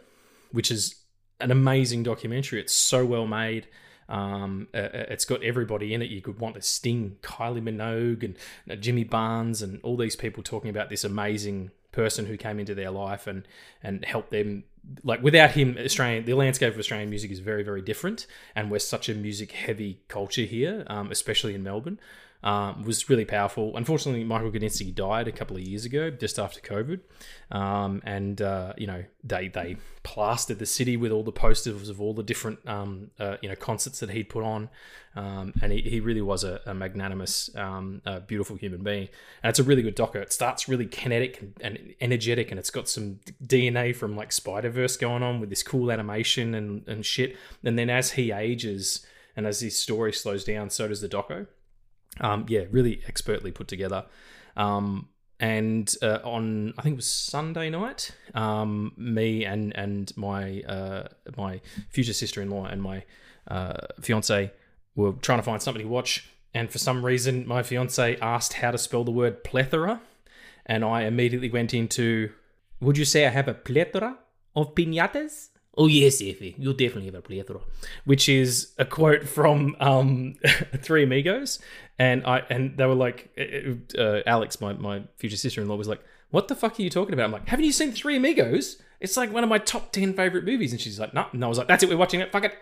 which 0.52 0.72
is 0.72 0.96
an 1.40 1.52
amazing 1.52 2.04
documentary. 2.04 2.60
It's 2.60 2.74
so 2.74 3.06
well 3.06 3.28
made. 3.28 3.68
Um, 4.10 4.68
uh, 4.74 4.78
uh, 4.78 5.06
it's 5.10 5.26
got 5.26 5.42
everybody 5.42 5.94
in 5.94 6.02
it. 6.02 6.10
You 6.10 6.22
could 6.22 6.40
want 6.40 6.56
to 6.56 6.62
sting 6.62 7.18
Kylie 7.22 7.64
Minogue 7.64 8.24
and 8.24 8.38
uh, 8.70 8.76
Jimmy 8.76 9.06
Barnes 9.06 9.62
and 9.62 9.80
all 9.84 9.96
these 9.96 10.18
people 10.18 10.44
talking 10.44 10.70
about 10.70 10.90
this 10.90 11.04
amazing 11.04 11.72
person 11.94 12.26
who 12.26 12.38
came 12.38 12.60
into 12.60 12.76
their 12.76 12.92
life 12.92 13.28
and 13.28 13.48
and 13.82 14.04
helped 14.06 14.32
them. 14.32 14.66
Like 15.04 15.22
without 15.22 15.52
him, 15.52 15.78
Australian 15.80 16.26
the 16.26 16.34
landscape 16.34 16.74
of 16.74 16.80
Australian 16.80 17.10
music 17.10 17.32
is 17.32 17.40
very 17.40 17.64
very 17.64 17.82
different, 17.82 18.28
and 18.54 18.70
we're 18.70 18.80
such 18.80 19.08
a 19.08 19.16
music 19.16 19.54
heavy 19.54 20.02
culture 20.10 20.44
here, 20.44 20.84
um, 20.88 21.10
especially 21.12 21.56
in 21.56 21.64
Melbourne. 21.64 22.00
Um, 22.44 22.82
was 22.84 23.08
really 23.08 23.26
powerful. 23.26 23.78
Unfortunately, 23.78 24.24
Michael 24.24 24.50
Gudinski 24.50 24.94
died 24.96 25.28
a 25.28 25.32
couple 25.32 25.58
of 25.58 25.62
years 25.62 25.86
ago, 25.86 26.10
just 26.10 26.40
after 26.40 26.60
COVID, 26.60 27.02
um, 27.52 28.02
and 28.04 28.42
uh, 28.42 28.74
you 28.78 28.88
know 28.88 29.04
they 29.24 29.48
they 29.48 29.78
plastered 30.02 30.58
the 30.58 30.66
city 30.66 30.98
with 30.98 31.12
all 31.12 31.24
the 31.24 31.32
posters 31.32 31.88
of 31.88 32.02
all 32.02 32.16
the 32.16 32.24
different 32.24 32.68
um, 32.68 33.12
uh, 33.20 33.38
you 33.44 33.50
know 33.50 33.56
concerts 33.56 34.00
that 34.00 34.10
he'd 34.10 34.28
put 34.28 34.44
on, 34.44 34.70
um, 35.16 35.54
and 35.62 35.72
he, 35.72 35.82
he 35.82 36.00
really 36.00 36.22
was 36.22 36.44
a, 36.44 36.60
a 36.66 36.74
magnanimous, 36.74 37.56
um, 37.56 38.02
uh, 38.08 38.22
beautiful 38.22 38.56
human 38.56 38.82
being. 38.82 39.08
And 39.44 39.52
it's 39.52 39.60
a 39.60 39.64
really 39.64 39.84
good 39.84 39.96
doco. 39.96 40.16
It 40.16 40.34
starts 40.34 40.68
really 40.68 40.88
kinetic 40.88 41.42
and, 41.42 41.54
and 41.62 41.94
energetic, 42.02 42.50
and 42.50 42.60
it's 42.60 42.72
got 42.72 42.90
some 42.90 43.20
DNA 43.46 43.96
from 43.96 44.16
like 44.16 44.32
Spider 44.32 44.72
Verse 44.72 44.98
going 44.98 45.22
on 45.22 45.40
with 45.40 45.52
this 45.52 45.62
cool 45.62 45.92
animation 45.92 46.56
and 46.56 46.88
and 46.88 47.06
shit. 47.06 47.38
And 47.64 47.78
then 47.78 47.92
as 47.92 48.14
he 48.14 48.32
ages 48.32 49.06
and 49.36 49.46
as 49.46 49.60
his 49.60 49.78
story 49.78 50.12
slows 50.12 50.44
down, 50.44 50.72
so 50.72 50.88
does 50.88 51.02
the 51.02 51.08
doco 51.08 51.46
um, 52.20 52.46
yeah, 52.48 52.64
really 52.72 53.02
expertly 53.08 53.52
put 53.52 53.68
together. 53.68 54.06
Um, 54.58 55.10
and 55.40 55.94
uh, 56.04 56.20
on 56.24 56.74
I 56.78 56.84
think 56.84 56.94
it 56.94 56.98
was 56.98 57.08
Sunday 57.08 57.70
night, 57.70 58.12
um, 58.36 58.94
me 58.96 59.44
and 59.44 59.76
and 59.76 60.16
my 60.16 60.62
uh, 60.62 61.08
my 61.36 61.62
future 61.90 62.14
sister 62.14 62.42
in 62.42 62.50
law 62.52 62.66
and 62.66 62.82
my 62.82 63.04
uh, 63.48 63.88
fiance 64.00 64.52
were 64.96 65.14
trying 65.14 65.40
to 65.40 65.44
find 65.44 65.62
something 65.62 65.84
to 65.84 65.90
watch. 65.90 66.30
And 66.54 66.70
for 66.70 66.78
some 66.78 67.04
reason, 67.04 67.48
my 67.48 67.64
fiance 67.64 68.18
asked 68.22 68.54
how 68.54 68.72
to 68.72 68.78
spell 68.78 69.04
the 69.04 69.12
word 69.12 69.44
plethora, 69.44 70.02
and 70.66 70.86
I 70.86 71.04
immediately 71.04 71.50
went 71.50 71.74
into. 71.74 72.32
Would 72.80 72.98
you 72.98 73.06
say 73.06 73.26
I 73.26 73.30
have 73.30 73.48
a 73.48 73.54
plethora 73.54 74.18
of 74.56 74.76
pinatas? 74.76 75.50
Oh 75.78 75.88
yes, 75.88 76.22
Effie, 76.22 76.56
you'll 76.58 76.74
definitely 76.74 77.06
have 77.06 77.16
a 77.16 77.22
plethora, 77.22 77.62
which 78.04 78.28
is 78.28 78.74
a 78.78 78.84
quote 78.84 79.28
from 79.28 79.76
um, 79.80 80.36
Three 80.78 81.04
Amigos, 81.04 81.60
and 81.98 82.26
I 82.26 82.40
and 82.50 82.78
they 82.78 82.86
were 82.86 82.96
like, 82.96 83.30
uh, 83.98 84.20
Alex, 84.26 84.60
my 84.60 84.74
my 84.74 85.04
future 85.18 85.38
sister 85.38 85.62
in 85.62 85.70
law, 85.70 85.76
was 85.76 85.88
like, 85.88 86.04
"What 86.32 86.50
the 86.50 86.56
fuck 86.56 86.78
are 86.78 86.82
you 86.82 86.90
talking 86.90 87.14
about?" 87.14 87.26
I'm 87.26 87.32
like, 87.32 87.48
"Haven't 87.48 87.66
you 87.66 87.72
seen 87.72 87.94
Three 87.94 88.18
Amigos? 88.18 88.82
It's 89.00 89.16
like 89.16 89.32
one 89.32 89.44
of 89.44 89.50
my 89.50 89.60
top 89.60 89.94
ten 89.94 90.14
favorite 90.14 90.44
movies." 90.44 90.74
And 90.74 90.82
she's 90.82 91.00
like, 91.00 91.14
"No," 91.14 91.28
and 91.32 91.44
I 91.44 91.48
was 91.48 91.58
like, 91.58 91.70
"That's 91.70 91.84
it, 91.84 91.90
we're 91.90 91.98
watching 91.98 92.20
it. 92.20 92.34
Fuck 92.34 92.44
it." 92.44 92.54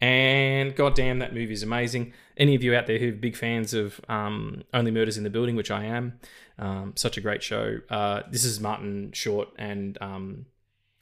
And 0.00 0.76
goddamn, 0.76 1.20
that 1.20 1.34
movie 1.34 1.52
is 1.52 1.62
amazing. 1.62 2.12
Any 2.36 2.54
of 2.54 2.62
you 2.62 2.74
out 2.74 2.86
there 2.86 2.98
who 2.98 3.08
are 3.08 3.12
big 3.12 3.36
fans 3.36 3.74
of 3.74 4.00
um, 4.08 4.62
Only 4.72 4.90
Murders 4.90 5.16
in 5.16 5.24
the 5.24 5.30
Building, 5.30 5.56
which 5.56 5.70
I 5.70 5.84
am, 5.84 6.18
um, 6.58 6.92
such 6.96 7.16
a 7.16 7.20
great 7.20 7.42
show. 7.42 7.78
Uh, 7.88 8.22
this 8.30 8.44
is 8.44 8.60
Martin 8.60 9.12
Short 9.12 9.48
and 9.56 9.96
um, 10.00 10.46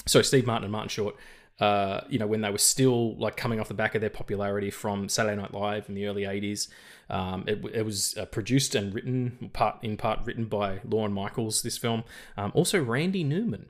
so 0.06 0.22
Steve 0.22 0.46
Martin 0.46 0.64
and 0.64 0.72
Martin 0.72 0.88
Short. 0.88 1.16
Uh, 1.60 2.00
you 2.08 2.18
know, 2.18 2.26
when 2.26 2.40
they 2.40 2.50
were 2.50 2.58
still 2.58 3.14
like 3.16 3.36
coming 3.36 3.60
off 3.60 3.68
the 3.68 3.74
back 3.74 3.94
of 3.94 4.00
their 4.00 4.10
popularity 4.10 4.70
from 4.70 5.08
Saturday 5.08 5.40
Night 5.40 5.54
Live 5.54 5.88
in 5.88 5.94
the 5.94 6.06
early 6.06 6.22
'80s, 6.22 6.68
um, 7.10 7.44
it, 7.46 7.64
it, 7.72 7.84
was 7.84 8.16
uh, 8.16 8.24
produced 8.24 8.74
and 8.74 8.94
written 8.94 9.50
part 9.52 9.76
in 9.82 9.96
part 9.96 10.20
written 10.24 10.46
by 10.46 10.80
Lorne 10.84 11.12
Michaels. 11.12 11.62
This 11.62 11.78
film, 11.78 12.04
um, 12.36 12.52
also 12.54 12.82
Randy 12.82 13.22
Newman, 13.22 13.66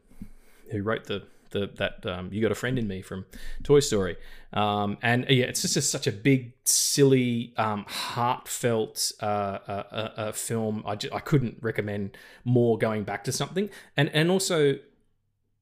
who 0.71 0.83
wrote 0.83 1.05
the 1.05 1.25
the 1.53 1.71
that 1.77 2.05
um, 2.05 2.29
you 2.33 2.43
got 2.43 2.51
a 2.51 2.57
friend 2.57 2.79
in 2.79 2.89
me 2.89 3.03
from 3.03 3.25
Toy 3.63 3.81
Story, 3.81 4.17
um, 4.53 4.99
and 5.03 5.25
uh, 5.25 5.33
yeah, 5.33 5.45
it's 5.45 5.63
just 5.63 5.91
such 5.91 6.07
a 6.07 6.13
big, 6.13 6.53
silly, 6.65 7.55
um, 7.57 7.85
heartfelt 7.89 9.13
uh, 9.21 9.25
uh, 9.67 10.11
uh 10.17 10.33
film. 10.33 10.83
I, 10.85 10.97
just, 10.97 11.15
I 11.15 11.21
couldn't 11.21 11.59
recommend 11.61 12.17
more 12.45 12.77
going 12.77 13.05
back 13.05 13.25
to 13.25 13.33
something, 13.33 13.71
and 13.97 14.11
and 14.11 14.31
also 14.31 14.79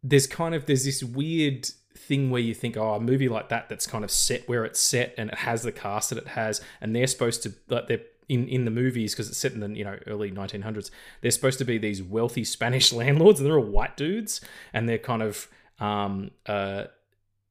there's 0.02 0.26
kind 0.26 0.54
of 0.54 0.66
there's 0.66 0.84
this 0.84 1.04
weird 1.04 1.68
thing 1.96 2.30
where 2.30 2.40
you 2.40 2.54
think, 2.54 2.76
oh, 2.76 2.94
a 2.94 3.00
movie 3.00 3.28
like 3.28 3.48
that 3.48 3.68
that's 3.68 3.86
kind 3.86 4.04
of 4.04 4.10
set 4.10 4.48
where 4.48 4.64
it's 4.64 4.80
set 4.80 5.14
and 5.16 5.30
it 5.30 5.38
has 5.38 5.62
the 5.62 5.72
cast 5.72 6.10
that 6.10 6.18
it 6.18 6.28
has, 6.28 6.60
and 6.80 6.94
they're 6.94 7.06
supposed 7.06 7.42
to 7.42 7.52
like 7.68 7.88
they're 7.88 8.02
in 8.28 8.46
in 8.48 8.64
the 8.64 8.70
movies 8.70 9.12
because 9.12 9.28
it's 9.28 9.38
set 9.38 9.52
in 9.52 9.60
the 9.60 9.68
you 9.70 9.84
know 9.84 9.98
early 10.06 10.30
1900s. 10.30 10.90
They're 11.20 11.30
supposed 11.30 11.58
to 11.58 11.64
be 11.64 11.78
these 11.78 12.02
wealthy 12.02 12.44
Spanish 12.44 12.92
landlords, 12.94 13.40
and 13.40 13.46
they're 13.46 13.58
all 13.58 13.64
white 13.64 13.96
dudes, 13.96 14.40
and 14.72 14.88
they're 14.88 14.98
kind 14.98 15.22
of 15.22 15.48
um 15.80 16.30
uh 16.46 16.84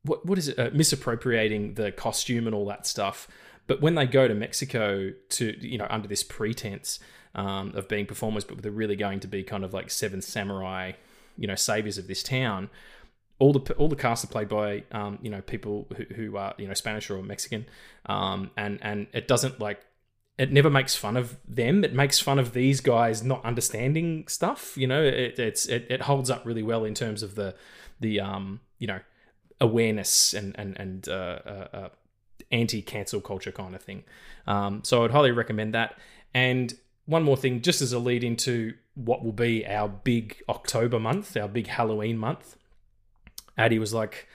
what 0.03 0.25
what 0.25 0.37
is 0.37 0.49
it 0.49 0.59
uh, 0.59 0.69
misappropriating 0.73 1.73
the 1.73 1.91
costume 1.91 2.47
and 2.47 2.55
all 2.55 2.65
that 2.65 2.87
stuff. 2.87 3.27
But 3.67 3.81
when 3.81 3.95
they 3.95 4.07
go 4.07 4.27
to 4.27 4.33
Mexico 4.33 5.11
to 5.11 5.67
you 5.67 5.77
know 5.77 5.87
under 5.89 6.07
this 6.07 6.23
pretense 6.23 6.99
um, 7.35 7.73
of 7.75 7.87
being 7.87 8.05
performers, 8.05 8.43
but 8.43 8.61
they're 8.61 8.71
really 8.71 8.95
going 8.95 9.19
to 9.19 9.27
be 9.27 9.43
kind 9.43 9.63
of 9.63 9.73
like 9.73 9.91
seven 9.91 10.21
samurai, 10.21 10.93
you 11.37 11.47
know, 11.47 11.55
saviors 11.55 11.97
of 11.97 12.07
this 12.07 12.23
town 12.23 12.69
all 13.39 13.53
the 13.53 13.73
all 13.75 13.87
the 13.87 13.95
cast 13.95 14.23
are 14.23 14.27
played 14.27 14.49
by 14.49 14.83
um, 14.91 15.17
you 15.21 15.29
know 15.29 15.41
people 15.41 15.87
who, 15.95 16.03
who 16.15 16.37
are 16.37 16.53
you 16.57 16.67
know 16.67 16.73
Spanish 16.73 17.09
or 17.09 17.23
Mexican, 17.23 17.65
um, 18.05 18.51
and 18.55 18.79
and 18.81 19.07
it 19.13 19.27
doesn't 19.27 19.59
like 19.59 19.81
it 20.37 20.51
never 20.51 20.69
makes 20.69 20.95
fun 20.95 21.17
of 21.17 21.37
them. 21.47 21.83
It 21.83 21.93
makes 21.93 22.19
fun 22.19 22.39
of 22.39 22.53
these 22.53 22.79
guys 22.79 23.23
not 23.23 23.43
understanding 23.43 24.27
stuff. 24.27 24.77
You 24.77 24.87
know, 24.87 25.03
it, 25.03 25.39
it's 25.39 25.65
it, 25.65 25.87
it 25.89 26.03
holds 26.03 26.29
up 26.29 26.45
really 26.45 26.63
well 26.63 26.85
in 26.85 26.93
terms 26.93 27.23
of 27.23 27.35
the 27.35 27.55
the 27.99 28.19
um 28.19 28.61
you 28.77 28.87
know 28.87 28.99
awareness 29.61 30.33
and 30.33 30.55
and 30.57 30.77
and 30.77 31.09
uh, 31.09 31.39
uh, 31.45 31.67
uh, 31.73 31.89
anti 32.51 32.81
cancel 32.81 33.21
culture 33.21 33.51
kind 33.51 33.75
of 33.75 33.81
thing. 33.81 34.03
Um, 34.47 34.83
so 34.83 35.03
I'd 35.03 35.11
highly 35.11 35.31
recommend 35.31 35.73
that. 35.73 35.97
And 36.33 36.73
one 37.05 37.23
more 37.23 37.37
thing, 37.37 37.61
just 37.61 37.81
as 37.81 37.91
a 37.91 37.99
lead 37.99 38.23
into 38.23 38.73
what 38.95 39.23
will 39.23 39.33
be 39.33 39.65
our 39.65 39.89
big 39.89 40.37
October 40.47 40.99
month, 40.99 41.35
our 41.35 41.47
big 41.47 41.67
Halloween 41.67 42.17
month. 42.17 42.55
Addy 43.59 43.77
was 43.77 43.93
like, 43.93 44.27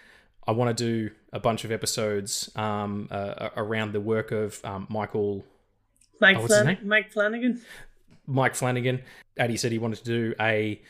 I 0.47 0.53
want 0.53 0.77
to 0.77 0.85
do 0.85 1.11
a 1.33 1.41
bunch 1.41 1.65
of 1.65 1.73
episodes 1.73 2.51
um, 2.55 3.09
uh, 3.11 3.49
around 3.57 3.93
the 3.93 4.01
work 4.01 4.31
of 4.31 4.61
um, 4.65 4.87
Michael. 4.91 5.45
Mike, 6.21 6.37
oh, 6.39 6.47
Flan- 6.47 6.79
Mike 6.85 7.11
Flanagan. 7.11 7.63
Mike 8.27 8.55
Flanagan. 8.55 9.03
Addy 9.39 9.57
said 9.57 9.73
he 9.73 9.79
wanted 9.79 9.99
to 10.01 10.05
do 10.05 10.35
a 10.41 10.81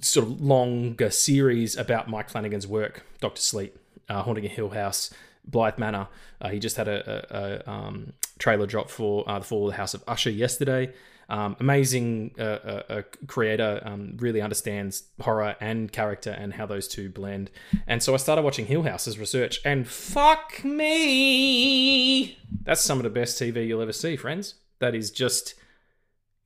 sort 0.00 0.26
of 0.26 0.40
longer 0.40 1.10
series 1.10 1.76
about 1.76 2.08
Mike 2.08 2.30
Flanagan's 2.30 2.66
work, 2.66 3.04
Doctor 3.20 3.40
Sleep, 3.40 3.76
uh, 4.08 4.22
Haunting 4.22 4.46
a 4.46 4.48
Hill 4.48 4.70
House, 4.70 5.12
Bly 5.44 5.72
Manor. 5.76 6.08
Uh, 6.40 6.48
he 6.48 6.58
just 6.58 6.76
had 6.76 6.88
a, 6.88 7.26
a, 7.30 7.70
a 7.70 7.70
um, 7.70 8.12
trailer 8.38 8.66
drop 8.66 8.90
for 8.90 9.28
uh, 9.28 9.38
the 9.38 9.44
Fall 9.44 9.66
of 9.66 9.72
the 9.72 9.76
House 9.76 9.94
of 9.94 10.02
Usher 10.08 10.30
yesterday. 10.30 10.92
Um, 11.32 11.56
amazing 11.60 12.34
uh, 12.38 12.42
uh, 12.42 13.02
creator, 13.26 13.80
um, 13.86 14.18
really 14.18 14.42
understands 14.42 15.04
horror 15.18 15.56
and 15.62 15.90
character 15.90 16.28
and 16.28 16.52
how 16.52 16.66
those 16.66 16.86
two 16.86 17.08
blend. 17.08 17.50
And 17.86 18.02
so 18.02 18.12
I 18.12 18.18
started 18.18 18.42
watching 18.42 18.66
Hill 18.66 18.82
House 18.82 19.08
as 19.08 19.18
research, 19.18 19.58
and 19.64 19.88
fuck 19.88 20.62
me, 20.62 22.36
that's 22.64 22.82
some 22.82 22.98
of 22.98 23.04
the 23.04 23.08
best 23.08 23.40
TV 23.40 23.66
you'll 23.66 23.80
ever 23.80 23.94
see, 23.94 24.14
friends. 24.14 24.56
That 24.80 24.94
is 24.94 25.10
just 25.10 25.54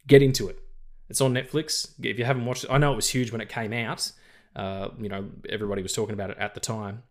get 0.06 0.22
into 0.22 0.46
it. 0.46 0.62
It's 1.08 1.20
on 1.20 1.34
Netflix. 1.34 1.90
If 2.00 2.16
you 2.16 2.24
haven't 2.24 2.44
watched 2.44 2.62
it, 2.62 2.70
I 2.70 2.78
know 2.78 2.92
it 2.92 2.96
was 2.96 3.08
huge 3.08 3.32
when 3.32 3.40
it 3.40 3.48
came 3.48 3.72
out. 3.72 4.12
Uh, 4.54 4.90
you 5.00 5.08
know, 5.08 5.30
everybody 5.48 5.82
was 5.82 5.94
talking 5.94 6.14
about 6.14 6.30
it 6.30 6.38
at 6.38 6.54
the 6.54 6.60
time. 6.60 7.02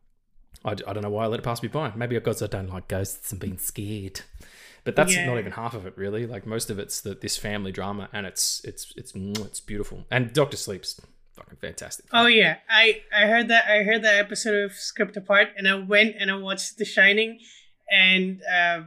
I, 0.63 0.71
I 0.71 0.93
don't 0.93 1.01
know 1.01 1.09
why 1.09 1.25
I 1.25 1.27
let 1.27 1.41
it 1.41 1.43
pass 1.43 1.61
me 1.61 1.67
by. 1.67 1.91
Maybe 1.93 2.15
because 2.15 2.41
I 2.41 2.47
don't 2.47 2.69
like 2.69 2.87
ghosts 2.87 3.33
and 3.33 3.41
being 3.41 3.57
scared. 3.57 4.21
But 4.85 4.95
that's 4.95 5.15
yeah. 5.15 5.25
not 5.25 5.39
even 5.39 5.51
half 5.51 5.73
of 5.73 5.87
it, 5.87 5.97
really. 5.97 6.27
Like 6.27 6.45
most 6.45 6.69
of 6.69 6.77
it's 6.77 7.01
the, 7.01 7.15
this 7.15 7.35
family 7.37 7.71
drama, 7.71 8.07
and 8.13 8.25
it's 8.25 8.63
it's 8.63 8.93
it's 8.95 9.13
it's 9.15 9.59
beautiful. 9.59 10.05
And 10.11 10.31
Doctor 10.31 10.57
Sleep's 10.57 11.01
fucking 11.33 11.57
fantastic. 11.57 12.05
Oh 12.13 12.27
yeah, 12.27 12.57
I 12.69 13.01
I 13.13 13.25
heard 13.25 13.47
that 13.47 13.65
I 13.67 13.81
heard 13.81 14.03
that 14.03 14.15
episode 14.15 14.63
of 14.63 14.73
Script 14.73 15.17
Apart, 15.17 15.49
and 15.57 15.67
I 15.67 15.73
went 15.73 16.15
and 16.19 16.29
I 16.29 16.37
watched 16.37 16.77
The 16.77 16.85
Shining, 16.85 17.39
and 17.91 18.41
uh, 18.43 18.83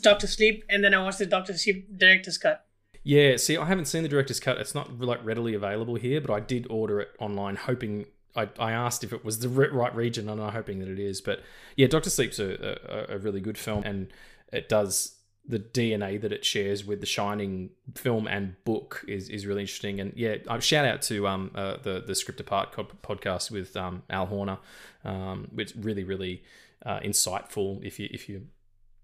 Doctor 0.00 0.28
Sleep, 0.28 0.64
and 0.70 0.84
then 0.84 0.94
I 0.94 1.02
watched 1.02 1.18
the 1.18 1.26
Doctor 1.26 1.58
Sleep 1.58 1.98
director's 1.98 2.38
cut. 2.38 2.64
Yeah, 3.02 3.36
see, 3.36 3.56
I 3.56 3.64
haven't 3.64 3.86
seen 3.86 4.04
the 4.04 4.08
director's 4.08 4.38
cut. 4.38 4.58
It's 4.58 4.74
not 4.74 5.00
like 5.00 5.24
readily 5.24 5.54
available 5.54 5.96
here, 5.96 6.20
but 6.20 6.30
I 6.32 6.38
did 6.38 6.68
order 6.70 7.00
it 7.00 7.08
online, 7.18 7.56
hoping 7.56 8.06
I, 8.36 8.48
I 8.58 8.70
asked 8.70 9.02
if 9.02 9.12
it 9.12 9.24
was 9.24 9.40
the 9.40 9.48
right 9.48 9.94
region, 9.96 10.28
and 10.28 10.40
I'm 10.40 10.52
hoping 10.52 10.78
that 10.78 10.88
it 10.88 11.00
is. 11.00 11.20
But 11.20 11.42
yeah, 11.76 11.88
Doctor 11.88 12.10
Sleep's 12.10 12.38
a, 12.38 12.78
a, 13.10 13.16
a 13.16 13.18
really 13.18 13.40
good 13.40 13.58
film, 13.58 13.82
and 13.84 14.12
it 14.52 14.68
does 14.68 15.16
the 15.46 15.58
DNA 15.58 16.20
that 16.20 16.32
it 16.32 16.44
shares 16.44 16.84
with 16.84 17.00
the 17.00 17.06
Shining 17.06 17.70
film 17.94 18.28
and 18.28 18.62
book 18.64 19.04
is, 19.08 19.28
is 19.28 19.46
really 19.46 19.62
interesting. 19.62 20.00
And 20.00 20.12
yeah, 20.14 20.36
I 20.48 20.58
shout 20.60 20.84
out 20.84 21.02
to 21.02 21.26
um 21.26 21.50
uh, 21.54 21.76
the 21.82 22.00
the 22.00 22.14
Script 22.14 22.40
Apart 22.40 22.72
podcast 23.02 23.50
with 23.50 23.76
um, 23.76 24.02
Al 24.10 24.26
Horner, 24.26 24.58
um, 25.04 25.48
which 25.52 25.74
really 25.76 26.04
really 26.04 26.42
uh, 26.84 27.00
insightful. 27.00 27.84
If 27.84 27.98
you 27.98 28.08
if 28.12 28.28
you 28.28 28.46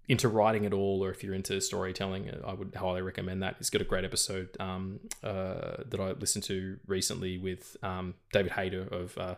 into 0.07 0.29
writing 0.29 0.65
at 0.65 0.73
all 0.73 1.03
or 1.03 1.11
if 1.11 1.23
you're 1.23 1.33
into 1.33 1.59
storytelling 1.59 2.31
i 2.45 2.53
would 2.53 2.73
highly 2.75 3.01
recommend 3.01 3.43
that 3.43 3.55
it's 3.59 3.69
got 3.69 3.81
a 3.81 3.85
great 3.85 4.05
episode 4.05 4.49
um, 4.59 4.99
uh, 5.23 5.83
that 5.85 5.99
i 5.99 6.11
listened 6.11 6.43
to 6.43 6.79
recently 6.87 7.37
with 7.37 7.75
um, 7.83 8.13
david 8.31 8.53
hayter 8.53 8.87
of 8.89 9.17
uh, 9.17 9.35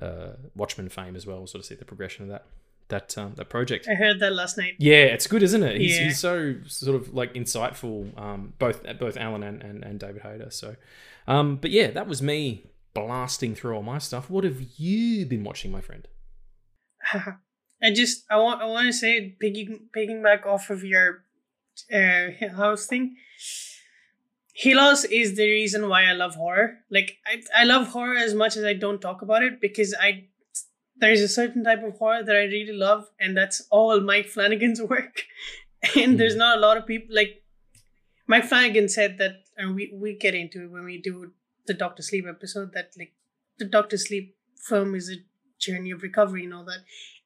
uh, 0.00 0.32
watchmen 0.54 0.88
fame 0.88 1.16
as 1.16 1.26
well 1.26 1.46
sort 1.46 1.60
of 1.60 1.64
see 1.64 1.74
the 1.74 1.84
progression 1.84 2.24
of 2.24 2.28
that 2.28 2.44
that 2.88 3.16
um, 3.18 3.34
that 3.36 3.48
project. 3.48 3.88
I 3.88 3.94
heard 3.94 4.20
that 4.20 4.32
last 4.32 4.58
night. 4.58 4.74
Yeah, 4.78 5.04
it's 5.04 5.26
good, 5.26 5.42
isn't 5.42 5.62
it? 5.62 5.80
He's, 5.80 5.98
yeah. 5.98 6.04
he's 6.04 6.18
so 6.18 6.56
sort 6.66 7.00
of 7.00 7.14
like 7.14 7.34
insightful, 7.34 8.18
um, 8.20 8.52
both 8.58 8.82
both 8.98 9.16
Alan 9.16 9.42
and, 9.42 9.62
and, 9.62 9.82
and 9.82 9.98
David 9.98 10.22
Hayter. 10.22 10.50
So, 10.50 10.76
um, 11.26 11.56
but 11.56 11.70
yeah, 11.70 11.90
that 11.90 12.06
was 12.06 12.22
me 12.22 12.66
blasting 12.94 13.54
through 13.54 13.74
all 13.74 13.82
my 13.82 13.98
stuff. 13.98 14.28
What 14.28 14.44
have 14.44 14.60
you 14.76 15.26
been 15.26 15.44
watching, 15.44 15.70
my 15.70 15.80
friend? 15.80 16.06
I 17.82 17.92
just 17.92 18.24
I 18.30 18.36
want 18.36 18.62
I 18.62 18.66
want 18.66 18.86
to 18.86 18.92
say 18.92 19.36
picking 19.40 19.88
picking 19.92 20.22
back 20.22 20.46
off 20.46 20.70
of 20.70 20.84
your 20.84 21.24
uh, 21.92 22.28
house 22.56 22.86
thing. 22.86 23.16
House 24.64 25.04
is 25.04 25.36
the 25.36 25.48
reason 25.48 25.88
why 25.88 26.04
I 26.04 26.12
love 26.12 26.34
horror. 26.34 26.78
Like 26.90 27.18
I, 27.26 27.62
I 27.62 27.64
love 27.64 27.88
horror 27.88 28.16
as 28.16 28.34
much 28.34 28.56
as 28.56 28.64
I 28.64 28.74
don't 28.74 29.00
talk 29.00 29.22
about 29.22 29.42
it 29.42 29.60
because 29.60 29.94
I 30.00 30.28
there's 30.96 31.20
a 31.20 31.28
certain 31.28 31.64
type 31.64 31.82
of 31.82 31.98
horror 31.98 32.22
that 32.22 32.36
I 32.36 32.44
really 32.44 32.72
love, 32.72 33.10
and 33.18 33.36
that's 33.36 33.66
all 33.70 34.00
Mike 34.00 34.28
Flanagan's 34.28 34.80
work. 34.94 35.24
and 35.96 36.18
there's 36.18 36.36
not 36.36 36.58
a 36.58 36.60
lot 36.60 36.76
of 36.76 36.86
people 36.86 37.14
like 37.14 37.42
Mike 38.26 38.44
Flanagan 38.44 38.88
said 38.88 39.18
that, 39.18 39.42
and 39.56 39.74
we 39.74 39.92
we 39.94 40.16
get 40.16 40.34
into 40.34 40.64
it 40.64 40.70
when 40.70 40.84
we 40.84 40.98
do 40.98 41.32
the 41.66 41.74
Doctor 41.74 42.02
Sleep 42.02 42.24
episode 42.28 42.72
that 42.74 42.92
like 42.98 43.12
the 43.58 43.64
Doctor 43.64 43.96
Sleep 43.96 44.36
film 44.56 44.94
is 44.94 45.10
a 45.10 45.16
journey 45.58 45.90
of 45.90 46.02
recovery 46.02 46.44
and 46.44 46.54
all 46.54 46.64
that. 46.64 46.80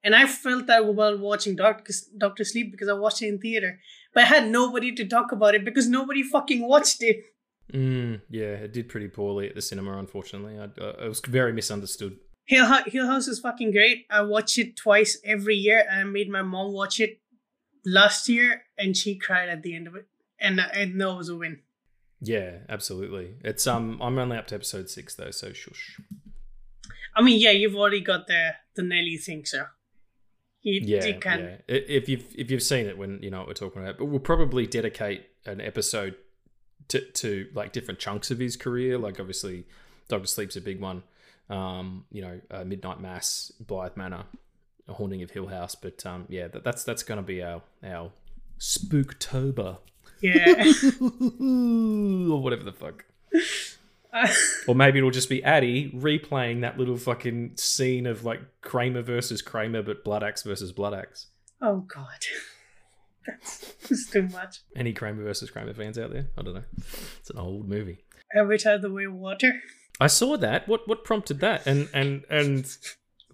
And 0.04 0.14
I 0.14 0.26
felt 0.26 0.66
that 0.66 0.86
while 0.86 1.18
watching 1.18 1.56
Doctor 1.56 1.92
Doctor 2.16 2.44
Sleep 2.44 2.70
because 2.70 2.88
I 2.88 2.92
watched 2.92 3.22
it 3.22 3.28
in 3.28 3.38
theater, 3.38 3.80
but 4.14 4.24
I 4.24 4.26
had 4.26 4.48
nobody 4.48 4.94
to 4.94 5.06
talk 5.06 5.32
about 5.32 5.54
it 5.54 5.64
because 5.64 5.88
nobody 5.88 6.22
fucking 6.22 6.66
watched 6.66 7.02
it. 7.02 7.24
Mm, 7.72 8.20
yeah, 8.30 8.54
it 8.64 8.72
did 8.72 8.88
pretty 8.88 9.08
poorly 9.08 9.48
at 9.48 9.54
the 9.54 9.62
cinema. 9.62 9.98
Unfortunately, 9.98 10.58
I, 10.58 10.64
uh, 10.80 11.04
it 11.04 11.08
was 11.08 11.20
very 11.20 11.52
misunderstood. 11.52 12.16
Hill, 12.46 12.66
Hill 12.86 13.06
House 13.06 13.26
is 13.26 13.40
fucking 13.40 13.72
great. 13.72 14.06
I 14.08 14.22
watch 14.22 14.56
it 14.56 14.76
twice 14.76 15.18
every 15.24 15.56
year. 15.56 15.84
I 15.90 16.04
made 16.04 16.30
my 16.30 16.42
mom 16.42 16.72
watch 16.72 17.00
it 17.00 17.20
last 17.84 18.28
year, 18.28 18.62
and 18.78 18.96
she 18.96 19.16
cried 19.16 19.48
at 19.48 19.62
the 19.62 19.74
end 19.74 19.88
of 19.88 19.96
it, 19.96 20.06
and 20.38 20.60
I 20.60 20.84
know 20.84 21.14
it 21.14 21.18
was 21.18 21.28
a 21.28 21.36
win. 21.36 21.60
Yeah, 22.20 22.58
absolutely. 22.68 23.34
It's 23.42 23.66
um, 23.66 24.00
I'm 24.00 24.18
only 24.18 24.36
up 24.36 24.46
to 24.48 24.54
episode 24.54 24.88
six 24.88 25.14
though, 25.14 25.32
so 25.32 25.52
shush. 25.52 26.00
I 27.16 27.22
mean, 27.22 27.40
yeah, 27.40 27.50
you've 27.50 27.74
already 27.74 28.00
got 28.00 28.28
the 28.28 28.54
the 28.76 28.82
Nelly 28.82 29.16
thing, 29.16 29.44
so 29.44 29.66
you, 30.62 30.80
yeah, 30.84 31.04
you 31.04 31.18
can. 31.18 31.40
Yeah. 31.68 31.76
If 31.76 32.08
you've 32.08 32.26
if 32.36 32.50
you've 32.50 32.62
seen 32.62 32.86
it, 32.86 32.96
when 32.96 33.20
you 33.22 33.30
know 33.30 33.38
what 33.38 33.48
we're 33.48 33.54
talking 33.54 33.82
about, 33.82 33.98
but 33.98 34.04
we'll 34.06 34.20
probably 34.20 34.66
dedicate 34.68 35.26
an 35.46 35.60
episode 35.60 36.14
to 36.88 37.00
to 37.00 37.48
like 37.54 37.72
different 37.72 37.98
chunks 37.98 38.30
of 38.30 38.38
his 38.38 38.56
career. 38.56 38.98
Like 38.98 39.18
obviously, 39.18 39.66
Doctor 40.08 40.28
Sleep's 40.28 40.56
a 40.56 40.60
big 40.60 40.80
one 40.80 41.02
um, 41.48 42.04
you 42.10 42.22
know, 42.22 42.40
uh, 42.50 42.64
Midnight 42.64 43.00
Mass, 43.00 43.52
Bly 43.60 43.90
Manor, 43.96 44.24
a 44.88 44.92
Haunting 44.94 45.22
of 45.22 45.30
Hill 45.30 45.46
House. 45.46 45.74
But 45.74 46.04
um, 46.06 46.26
yeah, 46.28 46.48
that, 46.48 46.64
that's 46.64 46.84
that's 46.84 47.02
going 47.02 47.18
to 47.18 47.22
be 47.22 47.42
our 47.42 47.62
our 47.84 48.10
Spooktober 48.58 49.78
Yeah. 50.20 50.64
or 52.32 52.42
whatever 52.42 52.64
the 52.64 52.72
fuck. 52.72 53.04
Uh, 54.12 54.26
Or 54.68 54.74
maybe 54.74 54.98
it'll 54.98 55.10
just 55.12 55.28
be 55.28 55.44
Addie 55.44 55.90
replaying 55.90 56.62
that 56.62 56.76
little 56.78 56.96
fucking 56.96 57.52
scene 57.56 58.06
of 58.06 58.24
like 58.24 58.40
Kramer 58.62 59.02
versus 59.02 59.42
Kramer, 59.42 59.82
but 59.82 60.02
Blood 60.04 60.24
Axe 60.24 60.42
versus 60.42 60.72
Blood 60.72 60.94
Axe. 60.94 61.26
oh 61.62 61.80
god. 61.86 62.24
That's, 63.26 63.74
that's 63.88 64.08
too 64.10 64.22
much. 64.28 64.60
Any 64.76 64.92
Kramer 64.92 65.24
versus 65.24 65.50
Kramer 65.50 65.74
fans 65.74 65.98
out 65.98 66.12
there? 66.12 66.28
I 66.38 66.42
don't 66.42 66.54
know. 66.54 66.62
It's 67.18 67.28
an 67.28 67.38
old 67.38 67.68
movie. 67.68 67.98
Avatar 68.36 68.78
the 68.78 68.88
Way 68.88 69.08
Water. 69.08 69.52
I 70.00 70.06
saw 70.08 70.36
that. 70.36 70.68
What 70.68 70.86
what 70.88 71.04
prompted 71.04 71.40
that? 71.40 71.66
And 71.66 71.88
and 71.94 72.24
and 72.30 72.66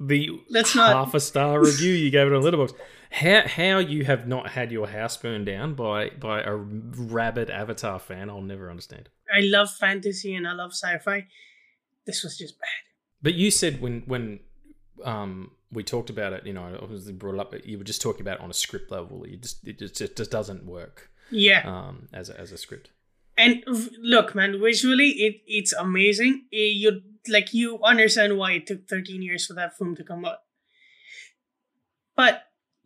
the 0.00 0.30
Let's 0.48 0.74
not- 0.74 0.92
half 0.94 1.14
a 1.14 1.20
star 1.20 1.60
review 1.60 1.92
you 1.92 2.10
gave 2.10 2.26
it 2.26 2.32
on 2.32 2.42
Letterboxd. 2.42 2.74
How 3.10 3.46
how 3.46 3.78
you 3.78 4.04
have 4.04 4.26
not 4.26 4.50
had 4.50 4.72
your 4.72 4.88
house 4.88 5.16
burned 5.16 5.46
down 5.46 5.74
by 5.74 6.10
by 6.10 6.40
a 6.42 6.54
rabid 6.56 7.50
Avatar 7.50 7.98
fan? 7.98 8.30
I'll 8.30 8.40
never 8.40 8.70
understand. 8.70 9.08
I 9.34 9.40
love 9.40 9.70
fantasy 9.70 10.34
and 10.34 10.46
I 10.46 10.52
love 10.52 10.72
sci-fi. 10.72 11.26
This 12.06 12.22
was 12.22 12.36
just 12.38 12.58
bad. 12.58 12.68
But 13.22 13.34
you 13.34 13.50
said 13.50 13.80
when 13.80 14.02
when 14.06 14.40
um 15.04 15.50
we 15.70 15.82
talked 15.82 16.10
about 16.10 16.32
it, 16.32 16.46
you 16.46 16.52
know, 16.52 16.78
obviously 16.82 17.12
brought 17.12 17.34
it 17.34 17.40
up. 17.40 17.54
You 17.64 17.78
were 17.78 17.84
just 17.84 18.02
talking 18.02 18.20
about 18.22 18.38
it 18.38 18.42
on 18.42 18.50
a 18.50 18.54
script 18.54 18.90
level. 18.90 19.26
You 19.26 19.36
just 19.36 19.66
it 19.66 19.78
just, 19.78 20.00
it 20.00 20.16
just 20.16 20.30
doesn't 20.30 20.64
work 20.66 21.10
Yeah. 21.30 21.62
um 21.66 22.08
as 22.12 22.30
a, 22.30 22.38
as 22.40 22.52
a 22.52 22.58
script. 22.58 22.90
And 23.36 23.64
look 24.00 24.34
man 24.34 24.60
visually 24.60 25.10
it 25.10 25.42
it's 25.46 25.72
amazing. 25.72 26.46
Eh, 26.52 26.72
you 26.72 27.02
like 27.28 27.52
you 27.54 27.80
understand 27.82 28.36
why 28.36 28.52
it 28.52 28.66
took 28.66 28.88
13 28.88 29.22
years 29.22 29.46
for 29.46 29.54
that 29.54 29.76
film 29.76 29.94
to 29.96 30.04
come 30.04 30.24
out. 30.24 30.38
But 32.16 32.44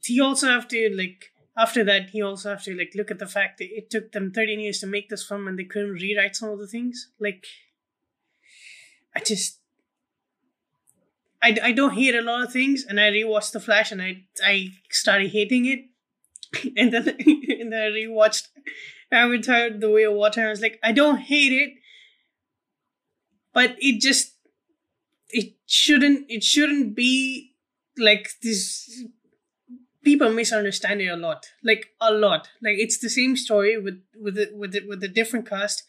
you 0.09 0.23
also 0.25 0.49
have 0.49 0.69
to 0.69 0.95
like 0.97 1.33
after 1.57 1.83
that 1.85 2.15
you 2.15 2.25
also 2.25 2.51
have 2.51 2.63
to 2.65 2.75
like 2.77 2.93
look 2.95 3.11
at 3.11 3.19
the 3.19 3.27
fact 3.27 3.59
that 3.59 3.69
it 3.71 3.91
took 3.91 4.13
them 4.13 4.31
13 4.31 4.61
years 4.61 4.79
to 4.81 4.87
make 4.87 5.09
this 5.09 5.27
film 5.27 5.49
and 5.49 5.59
they 5.59 5.65
couldn't 5.65 5.95
rewrite 5.95 6.37
some 6.37 6.51
of 6.51 6.59
the 6.59 6.67
things. 6.67 7.11
Like 7.21 7.45
i 9.15 9.21
just 9.21 9.61
I, 11.43 11.57
I 11.63 11.73
don't 11.73 11.95
hate 11.95 12.15
a 12.15 12.23
lot 12.23 12.45
of 12.45 12.53
things 12.53 12.85
and 12.87 13.01
i 13.01 13.11
rewatched 13.11 13.53
the 13.53 13.61
flash 13.61 13.91
and 13.91 14.03
i 14.03 14.25
i 14.45 14.69
started 14.91 15.31
hating 15.31 15.67
it. 15.67 15.81
And 16.77 16.93
then 16.93 17.09
and 17.61 17.73
then 17.73 17.83
i 17.83 17.91
rewatched 17.91 18.49
Avatar 19.13 19.71
the 19.71 19.91
way 19.91 20.05
of 20.05 20.15
water. 20.15 20.47
I 20.47 20.51
was 20.51 20.61
like, 20.61 20.79
I 20.83 20.93
don't 20.93 21.19
hate 21.19 21.53
it, 21.53 21.75
but 23.53 23.77
it 23.79 24.01
just 24.01 24.35
it 25.31 25.55
shouldn't 25.67 26.27
it 26.29 26.43
shouldn't 26.43 26.95
be 26.95 27.55
like 27.99 28.29
this. 28.43 29.05
People 30.03 30.31
misunderstand 30.33 31.01
it 31.01 31.09
a 31.09 31.17
lot, 31.17 31.47
like 31.65 31.89
a 32.01 32.13
lot. 32.13 32.49
Like 32.63 32.77
it's 32.79 32.99
the 32.99 33.11
same 33.11 33.37
story 33.37 33.77
with 33.81 34.01
with 34.21 34.39
it 34.39 34.57
with 34.57 34.75
it 34.75 34.87
with 34.89 35.03
a 35.03 35.09
different 35.09 35.49
cast, 35.49 35.83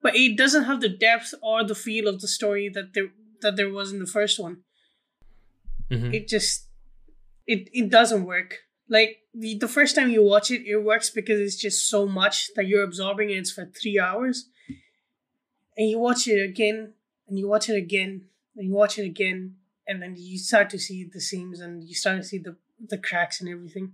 but 0.00 0.14
it 0.14 0.36
doesn't 0.36 0.64
have 0.64 0.80
the 0.80 0.88
depth 0.88 1.34
or 1.42 1.64
the 1.64 1.74
feel 1.74 2.06
of 2.06 2.20
the 2.20 2.28
story 2.28 2.68
that 2.68 2.94
there 2.94 3.08
that 3.42 3.56
there 3.56 3.68
was 3.70 3.92
in 3.92 3.98
the 3.98 4.06
first 4.06 4.38
one 4.40 4.62
Mhm. 5.90 6.14
it 6.14 6.28
just 6.28 6.68
it 7.46 7.68
it 7.74 7.90
doesn't 7.90 8.24
work 8.24 8.60
like 8.88 9.18
the, 9.34 9.58
the 9.58 9.68
first 9.68 9.96
time 9.96 10.10
you 10.10 10.22
watch 10.22 10.50
it 10.50 10.62
it 10.66 10.78
works 10.78 11.10
because 11.10 11.40
it's 11.40 11.56
just 11.56 11.88
so 11.88 12.06
much 12.06 12.50
that 12.54 12.66
you're 12.66 12.84
absorbing 12.84 13.30
it 13.30 13.48
for 13.48 13.66
three 13.66 13.98
hours 13.98 14.48
and 15.76 15.90
you 15.90 15.98
watch 15.98 16.28
it 16.28 16.42
again 16.42 16.94
and 17.28 17.38
you 17.38 17.48
watch 17.48 17.68
it 17.68 17.76
again 17.76 18.26
and 18.56 18.66
you 18.66 18.72
watch 18.72 18.98
it 18.98 19.04
again 19.04 19.56
and 19.86 20.00
then 20.00 20.14
you 20.16 20.38
start 20.38 20.70
to 20.70 20.78
see 20.78 21.04
the 21.12 21.20
seams 21.20 21.60
and 21.60 21.84
you 21.84 21.94
start 21.94 22.16
to 22.16 22.22
see 22.22 22.38
the 22.38 22.56
the 22.88 22.98
cracks 22.98 23.40
and 23.40 23.48
everything 23.48 23.92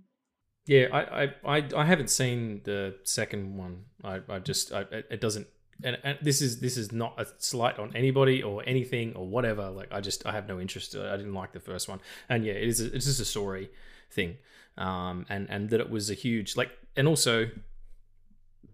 Yeah, 0.65 0.87
I, 0.93 1.23
I, 1.23 1.57
I, 1.57 1.69
I 1.75 1.85
haven't 1.85 2.09
seen 2.09 2.61
the 2.63 2.95
second 3.03 3.57
one. 3.57 3.85
I, 4.03 4.21
I 4.29 4.39
just, 4.39 4.71
I, 4.71 4.81
it 4.81 5.07
it 5.09 5.21
doesn't. 5.21 5.47
And, 5.83 5.97
and 6.03 6.17
this 6.21 6.41
is 6.41 6.59
this 6.59 6.77
is 6.77 6.91
not 6.91 7.19
a 7.19 7.25
slight 7.39 7.79
on 7.79 7.95
anybody 7.95 8.43
or 8.43 8.61
anything 8.67 9.15
or 9.15 9.27
whatever. 9.27 9.71
Like 9.71 9.91
I 9.91 9.99
just 9.99 10.25
I 10.27 10.31
have 10.31 10.47
no 10.47 10.59
interest. 10.59 10.95
I 10.95 11.17
didn't 11.17 11.33
like 11.33 11.53
the 11.53 11.59
first 11.59 11.89
one, 11.89 11.99
and 12.29 12.45
yeah, 12.45 12.53
it 12.53 12.67
is. 12.67 12.79
A, 12.81 12.93
it's 12.95 13.05
just 13.05 13.19
a 13.19 13.25
story 13.25 13.71
thing, 14.11 14.37
um, 14.81 15.25
and 15.29 15.47
and 15.49 15.69
that 15.69 15.79
it 15.79 15.89
was 15.89 16.09
a 16.09 16.13
huge 16.13 16.57
like, 16.57 16.71
and 16.95 17.07
also, 17.07 17.49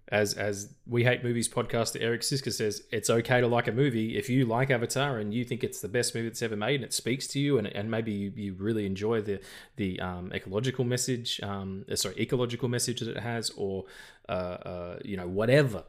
as 0.07 0.33
as 0.35 0.73
we 0.87 1.03
hate 1.03 1.23
movies 1.23 1.49
podcast, 1.49 1.91
that 1.93 2.01
Eric 2.01 2.21
Szyszka 2.21 2.53
says 2.53 2.83
it's 2.91 3.09
okay 3.09 3.41
to 3.41 3.47
like 3.47 3.67
a 3.67 3.73
movie 3.73 4.17
if 4.17 4.29
you 4.29 4.45
like 4.45 4.71
Avatar 4.71 5.17
and 5.19 5.33
you 5.33 5.43
think 5.43 5.63
it's 5.63 5.81
the 5.81 5.89
best 5.89 6.15
movie 6.15 6.29
that's 6.29 6.41
ever 6.41 6.55
made 6.55 6.75
and 6.75 6.85
it 6.85 6.93
speaks 6.93 7.27
to 7.27 7.39
you 7.39 7.57
and 7.57 7.67
and 7.67 7.91
maybe 7.91 8.11
you, 8.13 8.31
you 8.35 8.53
really 8.53 8.85
enjoy 8.85 9.21
the 9.21 9.41
the 9.75 9.99
um, 9.99 10.31
ecological 10.33 10.85
message, 10.85 11.41
um, 11.43 11.85
uh, 11.91 11.95
sorry, 11.95 12.15
ecological 12.19 12.69
message 12.69 13.01
that 13.01 13.09
it 13.09 13.19
has, 13.19 13.49
or 13.57 13.83
uh, 14.29 14.31
uh, 14.31 14.99
you 15.03 15.17
know 15.17 15.27
whatever. 15.27 15.83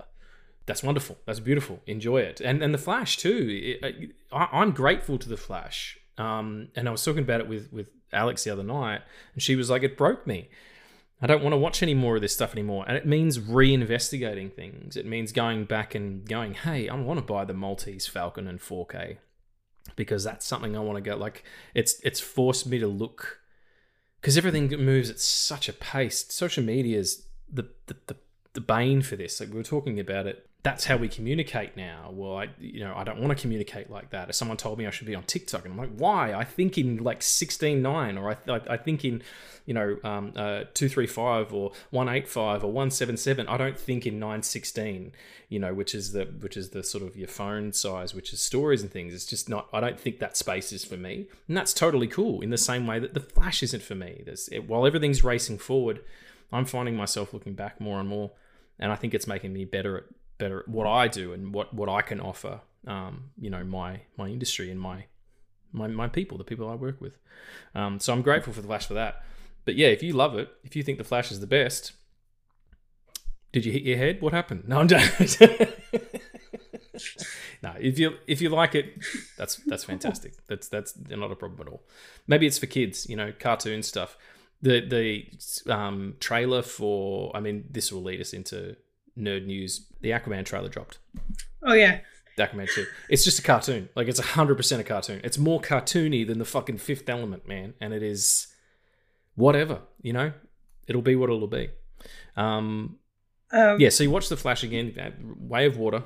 That's 0.66 0.82
wonderful. 0.82 1.16
That's 1.26 1.40
beautiful. 1.40 1.80
Enjoy 1.86 2.18
it. 2.18 2.40
And 2.40 2.60
and 2.60 2.74
the 2.74 2.78
Flash 2.78 3.18
too. 3.18 3.78
It, 3.82 4.14
I, 4.32 4.48
I'm 4.52 4.72
grateful 4.72 5.16
to 5.18 5.28
the 5.28 5.36
Flash. 5.36 5.98
Um, 6.18 6.68
and 6.74 6.88
I 6.88 6.90
was 6.90 7.04
talking 7.04 7.22
about 7.22 7.40
it 7.40 7.48
with 7.48 7.72
with 7.72 7.86
Alex 8.12 8.44
the 8.44 8.50
other 8.50 8.62
night, 8.62 9.02
and 9.34 9.42
she 9.42 9.56
was 9.56 9.70
like, 9.70 9.82
"It 9.82 9.96
broke 9.96 10.26
me. 10.26 10.48
I 11.20 11.26
don't 11.26 11.42
want 11.42 11.52
to 11.52 11.58
watch 11.58 11.82
any 11.82 11.94
more 11.94 12.16
of 12.16 12.22
this 12.22 12.34
stuff 12.34 12.52
anymore." 12.52 12.84
And 12.86 12.96
it 12.96 13.06
means 13.06 13.38
reinvestigating 13.38 14.52
things. 14.52 14.96
It 14.96 15.06
means 15.06 15.32
going 15.32 15.64
back 15.64 15.94
and 15.94 16.28
going, 16.28 16.54
"Hey, 16.54 16.88
I 16.88 16.94
want 16.94 17.18
to 17.18 17.24
buy 17.24 17.44
the 17.44 17.54
Maltese 17.54 18.06
Falcon 18.06 18.46
in 18.46 18.58
4K." 18.58 19.18
Because 19.96 20.22
that's 20.22 20.46
something 20.46 20.76
I 20.76 20.80
want 20.80 20.96
to 20.96 21.10
go 21.10 21.16
like 21.16 21.44
it's 21.74 21.98
it's 22.04 22.20
forced 22.20 22.66
me 22.66 22.78
to 22.78 22.86
look 22.86 23.40
because 24.20 24.36
everything 24.36 24.68
moves 24.68 25.10
at 25.10 25.18
such 25.18 25.68
a 25.68 25.72
pace. 25.72 26.26
Social 26.28 26.62
media 26.62 26.98
is 26.98 27.26
the, 27.50 27.68
the 27.86 27.96
the 28.06 28.16
the 28.54 28.60
bane 28.60 29.02
for 29.02 29.16
this. 29.16 29.40
Like 29.40 29.50
we 29.50 29.56
were 29.56 29.62
talking 29.62 30.00
about 30.00 30.26
it. 30.26 30.47
That's 30.64 30.84
how 30.84 30.96
we 30.96 31.08
communicate 31.08 31.76
now. 31.76 32.10
Well, 32.12 32.36
I 32.36 32.48
you 32.58 32.80
know 32.80 32.92
I 32.96 33.04
don't 33.04 33.20
want 33.20 33.30
to 33.30 33.40
communicate 33.40 33.90
like 33.90 34.10
that. 34.10 34.28
If 34.28 34.34
someone 34.34 34.56
told 34.56 34.76
me 34.76 34.86
I 34.86 34.90
should 34.90 35.06
be 35.06 35.14
on 35.14 35.22
TikTok, 35.22 35.64
and 35.64 35.72
I'm 35.72 35.78
like, 35.78 35.96
why? 35.96 36.34
I 36.34 36.42
think 36.42 36.76
in 36.76 36.98
like 36.98 37.22
sixteen 37.22 37.80
nine, 37.80 38.18
or 38.18 38.30
I, 38.32 38.52
I, 38.52 38.60
I 38.70 38.76
think 38.76 39.04
in 39.04 39.22
you 39.66 39.74
know 39.74 39.98
um, 40.02 40.32
uh, 40.34 40.64
two 40.74 40.88
three 40.88 41.06
five 41.06 41.54
or 41.54 41.72
one 41.90 42.08
eight 42.08 42.28
five 42.28 42.64
or 42.64 42.72
one 42.72 42.90
seven 42.90 43.16
seven. 43.16 43.46
I 43.46 43.56
don't 43.56 43.78
think 43.78 44.04
in 44.04 44.18
nine 44.18 44.42
sixteen. 44.42 45.12
You 45.48 45.60
know, 45.60 45.72
which 45.72 45.94
is 45.94 46.12
the 46.12 46.24
which 46.24 46.56
is 46.56 46.70
the 46.70 46.82
sort 46.82 47.04
of 47.04 47.16
your 47.16 47.28
phone 47.28 47.72
size, 47.72 48.12
which 48.12 48.32
is 48.32 48.40
stories 48.40 48.82
and 48.82 48.90
things. 48.90 49.14
It's 49.14 49.24
just 49.24 49.48
not. 49.48 49.68
I 49.72 49.78
don't 49.80 49.98
think 49.98 50.18
that 50.18 50.36
space 50.36 50.72
is 50.72 50.84
for 50.84 50.96
me, 50.96 51.28
and 51.46 51.56
that's 51.56 51.72
totally 51.72 52.08
cool. 52.08 52.40
In 52.40 52.50
the 52.50 52.58
same 52.58 52.84
way 52.86 52.98
that 52.98 53.14
the 53.14 53.20
Flash 53.20 53.62
isn't 53.62 53.82
for 53.82 53.94
me. 53.94 54.22
There's 54.26 54.48
it, 54.48 54.68
while 54.68 54.84
everything's 54.86 55.22
racing 55.22 55.58
forward, 55.58 56.00
I'm 56.52 56.64
finding 56.64 56.96
myself 56.96 57.32
looking 57.32 57.54
back 57.54 57.80
more 57.80 58.00
and 58.00 58.08
more, 58.08 58.32
and 58.78 58.90
I 58.90 58.96
think 58.96 59.14
it's 59.14 59.28
making 59.28 59.52
me 59.52 59.64
better 59.64 59.96
at 59.96 60.04
better 60.38 60.60
at 60.60 60.68
what 60.68 60.86
I 60.86 61.08
do 61.08 61.32
and 61.32 61.52
what 61.52 61.74
what 61.74 61.88
I 61.88 62.02
can 62.02 62.20
offer. 62.20 62.60
Um, 62.86 63.30
you 63.38 63.50
know, 63.50 63.64
my 63.64 64.02
my 64.16 64.28
industry 64.28 64.70
and 64.70 64.80
my 64.80 65.04
my 65.72 65.88
my 65.88 66.08
people, 66.08 66.38
the 66.38 66.44
people 66.44 66.68
I 66.68 66.74
work 66.74 67.00
with. 67.00 67.18
Um, 67.74 68.00
so 68.00 68.12
I'm 68.12 68.22
grateful 68.22 68.52
for 68.52 68.60
the 68.60 68.68
Flash 68.68 68.86
for 68.86 68.94
that. 68.94 69.22
But 69.64 69.76
yeah, 69.76 69.88
if 69.88 70.02
you 70.02 70.14
love 70.14 70.38
it, 70.38 70.50
if 70.64 70.74
you 70.76 70.82
think 70.82 70.98
the 70.98 71.04
Flash 71.04 71.30
is 71.30 71.40
the 71.40 71.46
best, 71.46 71.92
did 73.52 73.64
you 73.66 73.72
hit 73.72 73.82
your 73.82 73.98
head? 73.98 74.20
What 74.22 74.32
happened? 74.32 74.64
No, 74.66 74.78
I'm 74.78 74.88
joking. 74.88 75.28
no, 77.62 77.74
if 77.78 77.98
you 77.98 78.14
if 78.26 78.40
you 78.40 78.48
like 78.48 78.74
it, 78.74 78.94
that's 79.36 79.56
that's 79.66 79.84
fantastic. 79.84 80.34
That's 80.46 80.68
that's 80.68 80.94
not 81.08 81.30
a 81.30 81.36
problem 81.36 81.66
at 81.66 81.68
all. 81.72 81.82
Maybe 82.26 82.46
it's 82.46 82.58
for 82.58 82.66
kids, 82.66 83.08
you 83.08 83.16
know, 83.16 83.32
cartoon 83.38 83.82
stuff. 83.82 84.16
The 84.62 84.80
the 84.80 85.72
um, 85.72 86.14
trailer 86.20 86.62
for 86.62 87.34
I 87.36 87.40
mean, 87.40 87.66
this 87.70 87.92
will 87.92 88.02
lead 88.02 88.20
us 88.20 88.32
into 88.32 88.76
nerd 89.18 89.46
news. 89.46 89.86
The 90.00 90.10
Aquaman 90.10 90.44
trailer 90.44 90.68
dropped. 90.68 90.98
oh 91.62 91.72
yeah 91.74 92.00
The 92.36 92.44
Aquaman 92.46 92.68
2. 92.72 92.86
It's 93.08 93.24
just 93.24 93.38
a 93.38 93.42
cartoon. 93.42 93.88
Like 93.96 94.08
it's 94.08 94.20
hundred 94.20 94.56
percent 94.56 94.80
a 94.80 94.84
cartoon. 94.84 95.20
It's 95.24 95.38
more 95.38 95.60
cartoony 95.60 96.26
than 96.26 96.38
the 96.38 96.44
fucking 96.44 96.78
Fifth 96.78 97.08
Element, 97.08 97.48
man. 97.48 97.74
And 97.80 97.92
it 97.92 98.02
is 98.02 98.46
whatever, 99.34 99.80
you 100.02 100.12
know. 100.12 100.32
It'll 100.86 101.02
be 101.02 101.16
what 101.16 101.28
it'll 101.30 101.46
be. 101.48 101.68
Um, 102.36 102.96
um, 103.52 103.80
yeah. 103.80 103.88
So 103.90 104.04
you 104.04 104.10
watch 104.10 104.28
the 104.28 104.36
Flash 104.36 104.62
again. 104.62 104.94
uh, 104.98 105.10
Way 105.38 105.66
of 105.66 105.76
Water. 105.76 106.04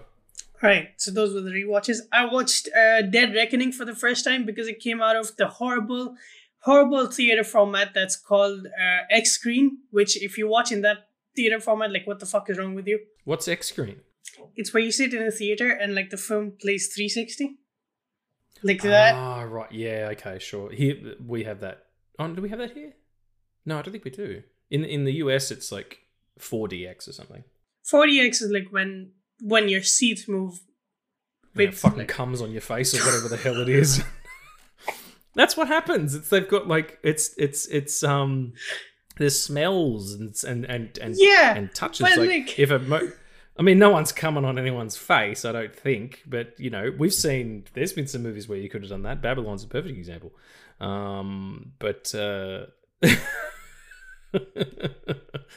Right. 0.63 0.89
So 0.97 1.11
those 1.11 1.35
were 1.35 1.41
the 1.41 1.51
rewatches. 1.51 1.99
I 2.13 2.25
watched 2.27 2.69
uh, 2.77 3.03
Dead 3.03 3.35
Reckoning 3.35 3.73
for 3.73 3.85
the 3.85 3.95
first 3.95 4.25
time 4.25 4.45
because 4.47 4.69
it 4.69 4.79
came 4.81 5.03
out 5.03 5.17
of 5.17 5.37
the 5.37 5.49
horrible, 5.49 6.15
horrible 6.61 7.07
theater 7.07 7.45
format 7.45 7.93
that's 7.95 8.17
called 8.17 8.67
uh, 8.67 9.01
X 9.11 9.33
Screen. 9.33 9.79
Which, 9.91 10.21
if 10.23 10.39
you 10.39 10.49
watch 10.49 10.71
in 10.73 10.83
that 10.83 11.09
theater 11.37 11.61
format, 11.61 11.93
like, 11.93 12.07
what 12.07 12.21
the 12.21 12.27
fuck 12.27 12.49
is 12.51 12.59
wrong 12.59 12.75
with 12.75 12.87
you? 12.87 13.01
What's 13.25 13.49
X 13.49 13.69
screen? 13.69 14.01
It's 14.57 14.73
where 14.73 14.83
you 14.83 14.93
sit 14.93 15.13
in 15.15 15.23
a 15.23 15.31
theater 15.31 15.71
and 15.71 15.95
like 15.95 16.11
the 16.11 16.17
film 16.17 16.53
plays 16.61 16.93
360. 16.95 17.57
Like 18.63 18.83
that. 18.83 19.15
Ah, 19.15 19.43
right. 19.43 19.71
Yeah. 19.73 20.09
Okay. 20.13 20.39
Sure. 20.39 20.71
Here 20.71 21.15
we 21.27 21.45
have 21.45 21.61
that. 21.61 21.85
Oh, 22.19 22.29
do 22.29 22.41
we 22.41 22.49
have 22.49 22.59
that 22.61 22.73
here? 22.73 22.93
No, 23.67 23.79
I 23.79 23.83
don't 23.83 23.93
think 23.93 24.05
we 24.05 24.11
do. 24.11 24.43
In 24.71 24.85
in 24.85 25.05
the 25.05 25.15
US, 25.15 25.51
it's 25.51 25.73
like 25.73 25.99
4DX 26.39 27.09
or 27.09 27.13
something. 27.13 27.45
4DX 27.93 28.43
is 28.43 28.51
like 28.53 28.69
when 28.71 29.13
when 29.41 29.69
your 29.69 29.83
seats 29.83 30.29
move. 30.29 30.61
When 31.55 31.67
it 31.67 31.71
with, 31.71 31.79
fucking 31.79 31.99
like- 31.99 32.09
comes 32.09 32.41
on 32.41 32.53
your 32.53 32.61
face 32.61 32.95
or 32.95 33.05
whatever 33.05 33.29
the 33.29 33.37
hell 33.37 33.61
it 33.61 33.69
is. 33.69 34.03
That's 35.35 35.57
what 35.57 35.69
happens. 35.69 36.15
It's 36.15 36.29
they've 36.29 36.49
got 36.49 36.69
like 36.69 36.99
it's 37.03 37.35
it's 37.39 37.67
it's 37.67 38.03
um 38.05 38.53
there's 39.19 39.39
smells 39.39 40.13
and 40.13 40.35
and 40.47 40.65
and 40.65 40.99
and, 40.99 41.15
Yeah, 41.19 41.55
and 41.55 41.75
touches. 41.75 42.01
Like, 42.17 42.59
if 42.59 42.71
a 42.71 42.79
mo- 42.79 43.11
I 43.59 43.63
mean, 43.63 43.79
no 43.79 43.91
one's 43.91 44.13
coming 44.13 44.45
on 44.45 44.59
anyone's 44.59 44.97
face, 44.97 45.45
I 45.45 45.53
don't 45.53 45.75
think. 45.75 46.23
But 46.27 46.59
you 46.59 46.71
know, 46.71 46.93
we've 46.97 47.13
seen 47.13 47.65
there's 47.75 47.93
been 47.93 48.07
some 48.07 48.23
movies 48.23 48.49
where 48.49 48.59
you 48.59 48.69
could 48.69 48.83
have 48.83 48.91
done 48.91 49.03
that. 49.03 49.21
Babylon's 49.21 49.65
a 49.65 49.69
perfect 49.69 49.97
example. 49.97 50.33
Um, 50.81 51.73
but 51.79 52.15
uh, 52.15 52.67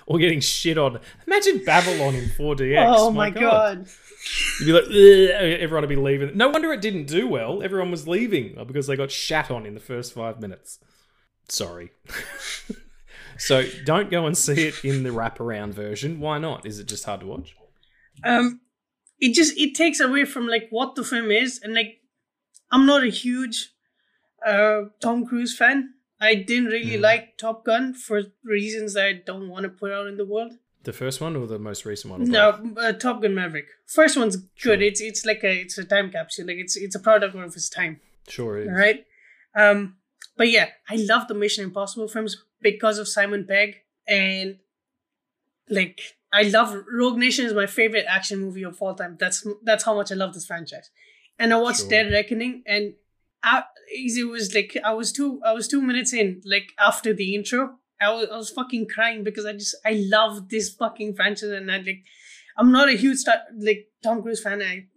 or 0.06 0.20
getting 0.20 0.42
shit 0.42 0.78
on. 0.78 1.00
Imagine 1.26 1.64
Babylon 1.64 2.16
in 2.16 2.26
4DX. 2.26 2.86
oh 2.98 3.12
my 3.12 3.30
god. 3.30 3.88
You'd 4.60 4.66
be 4.66 4.74
like, 4.74 4.86
"Ugh," 4.86 5.60
everyone 5.62 5.84
would 5.84 5.90
be 5.90 5.96
leaving. 5.96 6.36
No 6.36 6.50
wonder 6.50 6.74
it 6.74 6.82
didn't 6.82 7.06
do 7.06 7.28
well. 7.28 7.64
Everyone 7.64 7.92
was 7.92 8.08
leaving 8.08 8.58
because 8.68 8.88
they 8.88 8.96
got 8.96 9.12
shat 9.12 9.50
on 9.50 9.66
in 9.66 9.74
the 9.74 9.80
first 9.80 10.14
five 10.14 10.42
minutes. 10.42 10.80
Sorry. 11.48 11.92
so 13.38 13.64
don't 13.86 14.10
go 14.12 14.26
and 14.26 14.38
see 14.38 14.68
it 14.68 14.84
in 14.84 15.04
the 15.04 15.10
wraparound 15.10 15.74
version. 15.74 16.20
Why 16.20 16.38
not? 16.38 16.66
Is 16.66 16.80
it 16.80 16.88
just 16.88 17.04
hard 17.06 17.22
to 17.22 17.26
watch? 17.28 17.56
um 18.24 18.62
it 19.20 19.34
just 19.34 19.58
it 19.58 19.76
takes 19.76 20.00
away 20.00 20.24
from 20.26 20.48
like 20.48 20.68
what 20.70 20.96
the 20.96 21.04
film 21.04 21.30
is 21.32 21.60
and 21.64 21.74
like 21.74 21.98
i'm 22.72 22.86
not 22.86 23.04
a 23.04 23.10
huge 23.10 23.72
uh 24.48 24.84
tom 25.02 25.26
cruise 25.26 25.56
fan 25.58 25.90
i 26.22 26.34
didn't 26.34 26.68
really 26.68 26.98
Mhm. 26.98 27.02
like 27.02 27.38
top 27.38 27.66
gun 27.66 27.94
for 27.94 28.22
reasons 28.44 28.94
that 28.94 29.06
i 29.06 29.14
don't 29.14 29.50
want 29.50 29.64
to 29.64 29.70
put 29.70 29.92
out 29.92 30.08
in 30.08 30.16
the 30.18 30.26
world 30.26 30.54
The 30.84 30.94
first 30.94 31.20
one 31.20 31.36
or 31.36 31.46
the 31.48 31.60
most 31.60 31.84
recent 31.86 32.12
one? 32.12 32.24
no 32.24 32.52
uh, 32.78 32.94
top 32.94 33.22
gun 33.22 33.36
maverick 33.36 33.68
first 33.86 34.16
one's 34.18 34.38
good 34.38 34.48
Sure. 34.80 34.82
it's 34.82 35.02
it's 35.02 35.26
like 35.26 35.44
a 35.44 35.54
it's 35.64 35.78
a 35.78 35.84
time 35.84 36.10
capsule 36.12 36.48
like 36.48 36.58
it's 36.58 36.78
it's 36.78 36.96
a 36.96 37.00
product 37.00 37.36
of 37.36 37.54
its 37.54 37.70
time 37.70 38.00
Sure 38.30 38.58
is. 38.60 38.68
all 38.70 38.76
right 38.76 39.04
um 39.58 39.98
but 40.38 40.50
yeah 40.50 40.68
i 40.90 40.96
love 40.96 41.28
the 41.28 41.34
mission 41.34 41.64
impossible 41.66 42.08
films 42.08 42.38
because 42.62 42.98
of 42.98 43.08
simon 43.08 43.46
pegg. 43.48 43.76
And 44.08 44.58
like 45.70 46.00
i 46.32 46.44
love 46.44 46.76
rogue 46.92 47.18
nation 47.18 47.46
is 47.46 47.54
my 47.54 47.66
favorite 47.66 48.06
action 48.08 48.40
movie 48.40 48.64
of 48.64 48.82
all 48.82 48.94
time. 48.96 49.18
That's 49.20 49.46
that's 49.64 49.84
how 49.84 49.96
much 49.96 50.12
i 50.12 50.16
love 50.16 50.34
this 50.34 50.46
franchise. 50.46 50.90
And 51.40 51.54
i 51.54 51.58
watched 51.58 51.82
Sure. 51.82 51.90
dead 51.90 52.12
reckoning 52.12 52.64
and 52.66 52.94
I, 53.44 53.64
it 53.90 54.28
was 54.30 54.54
like 54.56 54.76
i 54.84 54.94
was 54.94 55.12
two 55.12 55.42
i 55.46 55.52
was 55.54 55.68
two 55.68 55.82
minutes 55.82 56.14
in 56.14 56.42
like 56.46 56.72
after 56.80 57.14
the 57.14 57.36
intro. 57.36 57.76
I 58.02 58.12
was, 58.14 58.28
I 58.30 58.36
was 58.38 58.50
fucking 58.50 58.88
crying 58.94 59.24
because 59.24 59.46
i 59.46 59.54
just 59.54 59.76
i 59.86 59.94
love 60.10 60.50
this 60.50 60.70
fucking 60.70 61.16
franchise 61.16 61.50
and 61.50 61.72
i 61.72 61.78
like 61.78 62.04
i'm 62.58 62.72
not 62.72 62.90
a 62.90 62.94
huge 62.94 63.18
star, 63.20 63.38
like 63.58 63.88
tom 64.04 64.22
cruise 64.22 64.42
fan. 64.42 64.62
I 64.62 64.88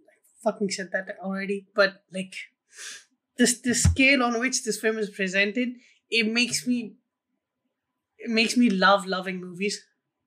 fucking 0.43 0.69
said 0.71 0.89
that 0.93 1.07
already. 1.21 1.67
But 1.75 2.03
like 2.13 2.35
this 3.37 3.59
the 3.59 3.73
scale 3.75 4.23
on 4.23 4.39
which 4.39 4.63
this 4.63 4.79
film 4.79 4.97
is 4.97 5.09
presented 5.09 5.69
it 6.09 6.31
makes 6.31 6.65
me 6.67 6.95
it 8.19 8.29
makes 8.29 8.55
me 8.57 8.69
love 8.69 9.05
loving 9.05 9.39
movies 9.39 9.79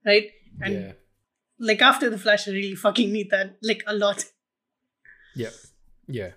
right 0.07 0.31
and 0.61 0.75
yeah. 0.75 0.93
like 1.59 1.81
after 1.83 2.09
the 2.11 2.19
flash 2.19 2.47
i 2.49 2.51
really 2.51 2.75
fucking 2.75 3.13
need 3.13 3.31
that 3.31 3.57
like 3.63 3.83
a 3.87 3.95
lot 3.95 4.25
Yeah, 5.35 5.51
Yeah. 6.09 6.31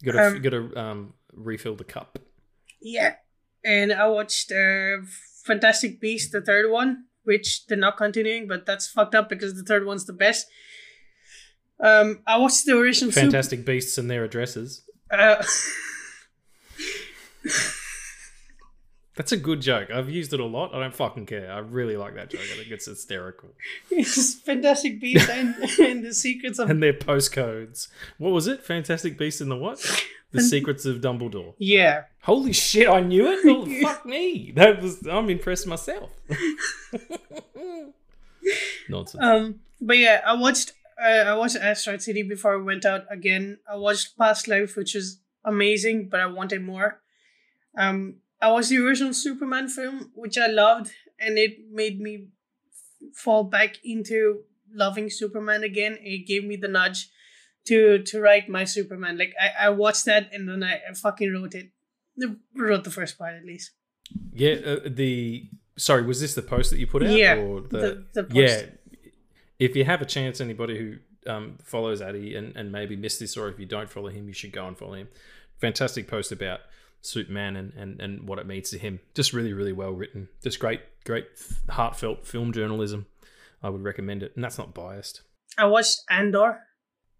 You 0.00 0.12
gotta, 0.12 0.26
Um, 0.26 0.42
gotta 0.42 0.62
um, 0.84 1.14
refill 1.32 1.76
the 1.76 1.84
cup. 1.84 2.18
yeah 2.80 3.14
and 3.64 3.92
i 3.92 4.06
watched 4.08 4.50
uh 4.52 4.96
fantastic 5.44 6.00
beast 6.00 6.32
the 6.32 6.40
third 6.40 6.70
one 6.70 7.04
which 7.24 7.66
they're 7.66 7.78
not 7.78 7.96
continuing 7.96 8.48
but 8.48 8.66
that's 8.66 8.88
fucked 8.88 9.14
up 9.14 9.28
because 9.28 9.54
the 9.54 9.62
third 9.62 9.86
one's 9.86 10.04
the 10.06 10.12
best 10.12 10.46
um 11.80 12.18
i 12.26 12.36
watched 12.36 12.66
the 12.66 12.76
original 12.76 13.12
Super- 13.12 13.26
Fantastic 13.26 13.64
Beasts 13.64 13.96
and 13.98 14.10
their 14.10 14.24
addresses. 14.24 14.82
uh, 15.10 15.42
That's 19.14 19.32
a 19.32 19.36
good 19.36 19.60
joke. 19.60 19.90
I've 19.90 20.08
used 20.08 20.32
it 20.32 20.40
a 20.40 20.44
lot. 20.44 20.74
I 20.74 20.80
don't 20.80 20.94
fucking 20.94 21.26
care. 21.26 21.52
I 21.52 21.58
really 21.58 21.96
like 21.98 22.14
that 22.14 22.30
joke. 22.30 22.40
I 22.40 22.56
think 22.56 22.70
it's 22.70 22.86
hysterical. 22.86 23.50
it's 23.90 24.34
fantastic 24.36 25.00
beast 25.00 25.28
and, 25.28 25.54
and 25.80 26.04
the 26.04 26.14
secrets 26.14 26.58
of 26.58 26.70
And 26.70 26.82
their 26.82 26.94
postcodes. 26.94 27.88
What 28.16 28.30
was 28.30 28.46
it? 28.46 28.62
Fantastic 28.62 29.18
Beasts 29.18 29.40
in 29.40 29.48
the 29.50 29.56
what? 29.56 29.80
The 30.30 30.40
Secrets 30.40 30.86
of 30.86 31.02
Dumbledore. 31.02 31.52
yeah 31.58 32.04
Holy 32.22 32.54
shit! 32.54 32.88
I 32.88 33.00
knew 33.00 33.26
it. 33.26 33.44
Well, 33.44 33.66
fuck 33.82 34.06
me. 34.06 34.52
That 34.54 34.80
was. 34.80 35.06
I'm 35.06 35.28
impressed 35.28 35.66
myself. 35.66 36.10
Nonsense. 38.88 39.22
Um, 39.22 39.60
but 39.80 39.98
yeah, 39.98 40.20
I 40.24 40.34
watched 40.34 40.72
uh, 41.02 41.24
I 41.26 41.34
watched 41.34 41.56
Asteroid 41.56 42.00
City 42.00 42.22
before 42.22 42.54
I 42.54 42.62
went 42.62 42.84
out 42.84 43.02
again. 43.10 43.58
I 43.70 43.76
watched 43.76 44.16
Past 44.16 44.48
Life, 44.48 44.76
which 44.76 44.94
is 44.94 45.18
amazing, 45.44 46.08
but 46.08 46.20
I 46.20 46.26
wanted 46.26 46.62
more. 46.62 47.00
Um, 47.76 48.16
I 48.42 48.50
watched 48.50 48.70
the 48.70 48.78
original 48.84 49.14
Superman 49.14 49.68
film, 49.68 50.10
which 50.14 50.36
I 50.36 50.48
loved, 50.48 50.90
and 51.20 51.38
it 51.38 51.52
made 51.70 52.00
me 52.00 52.26
fall 53.14 53.44
back 53.44 53.76
into 53.84 54.40
loving 54.74 55.08
Superman 55.10 55.62
again. 55.64 55.96
It 56.00 56.26
gave 56.26 56.44
me 56.44 56.56
the 56.56 56.68
nudge 56.68 57.08
to 57.68 58.02
to 58.02 58.20
write 58.20 58.48
my 58.48 58.64
Superman. 58.64 59.16
Like 59.18 59.32
I, 59.40 59.66
I 59.66 59.68
watched 59.70 60.04
that 60.06 60.30
and 60.32 60.48
then 60.48 60.62
I, 60.64 60.74
I 60.90 60.94
fucking 60.94 61.32
wrote 61.32 61.54
it. 61.54 61.70
Wrote 62.56 62.84
the 62.84 62.90
first 62.90 63.16
part 63.18 63.34
at 63.34 63.44
least. 63.44 63.70
yeah. 64.34 64.54
Uh, 64.66 64.80
the 64.86 65.48
sorry. 65.78 66.02
Was 66.02 66.20
this 66.20 66.34
the 66.34 66.42
post 66.42 66.70
that 66.70 66.78
you 66.78 66.86
put 66.86 67.02
out? 67.02 67.10
Yeah, 67.10 67.36
Or 67.36 67.60
the, 67.62 67.78
the- 67.78 68.06
the 68.14 68.22
post. 68.24 68.34
yeah. 68.36 68.62
If 69.58 69.76
you 69.76 69.84
have 69.84 70.02
a 70.02 70.04
chance, 70.04 70.40
anybody 70.40 70.76
who 70.78 71.30
um, 71.30 71.56
follows 71.62 72.02
Addy 72.02 72.34
and, 72.34 72.56
and 72.56 72.72
maybe 72.72 72.96
missed 72.96 73.20
this, 73.20 73.36
or 73.36 73.48
if 73.48 73.58
you 73.60 73.66
don't 73.66 73.88
follow 73.88 74.08
him, 74.08 74.26
you 74.26 74.34
should 74.34 74.52
go 74.52 74.66
and 74.66 74.76
follow 74.76 74.94
him. 74.94 75.08
Fantastic 75.60 76.08
post 76.08 76.32
about 76.32 76.60
Superman 77.02 77.56
and, 77.56 77.72
and, 77.74 78.00
and 78.00 78.28
what 78.28 78.38
it 78.38 78.46
means 78.46 78.70
to 78.70 78.78
him. 78.78 79.00
Just 79.14 79.32
really, 79.32 79.52
really 79.52 79.72
well 79.72 79.90
written. 79.92 80.28
Just 80.42 80.58
great, 80.60 80.80
great 81.04 81.26
heartfelt 81.68 82.26
film 82.26 82.52
journalism. 82.52 83.06
I 83.62 83.68
would 83.68 83.82
recommend 83.84 84.22
it, 84.22 84.32
and 84.34 84.42
that's 84.42 84.58
not 84.58 84.74
biased. 84.74 85.22
I 85.58 85.66
watched 85.66 86.00
Andor 86.10 86.60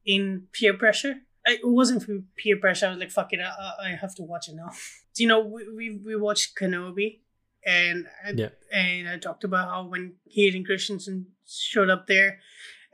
in 0.05 0.47
peer 0.53 0.75
pressure. 0.75 1.16
I, 1.47 1.53
it 1.55 1.61
wasn't 1.64 2.03
for 2.05 2.21
peer 2.37 2.57
pressure. 2.57 2.87
I 2.87 2.90
was 2.90 2.99
like, 2.99 3.11
"Fuck 3.11 3.33
it, 3.33 3.40
I, 3.40 3.49
I 3.49 3.90
I 3.92 3.97
have 3.97 4.14
to 4.16 4.23
watch 4.23 4.49
it 4.49 4.55
now." 4.55 4.71
You 5.18 5.27
know 5.27 5.40
we 5.40 5.68
we, 5.77 6.01
we 6.03 6.16
watched 6.16 6.57
Kenobi, 6.59 7.18
and 7.66 8.07
I, 8.27 8.31
Yeah. 8.31 8.49
and 8.73 9.07
I 9.07 9.18
talked 9.18 9.45
about 9.45 9.68
how 9.68 9.85
when 9.87 10.14
Hayden 10.31 10.64
Christensen 10.64 11.27
showed 11.47 11.90
up 11.90 12.07
there 12.07 12.38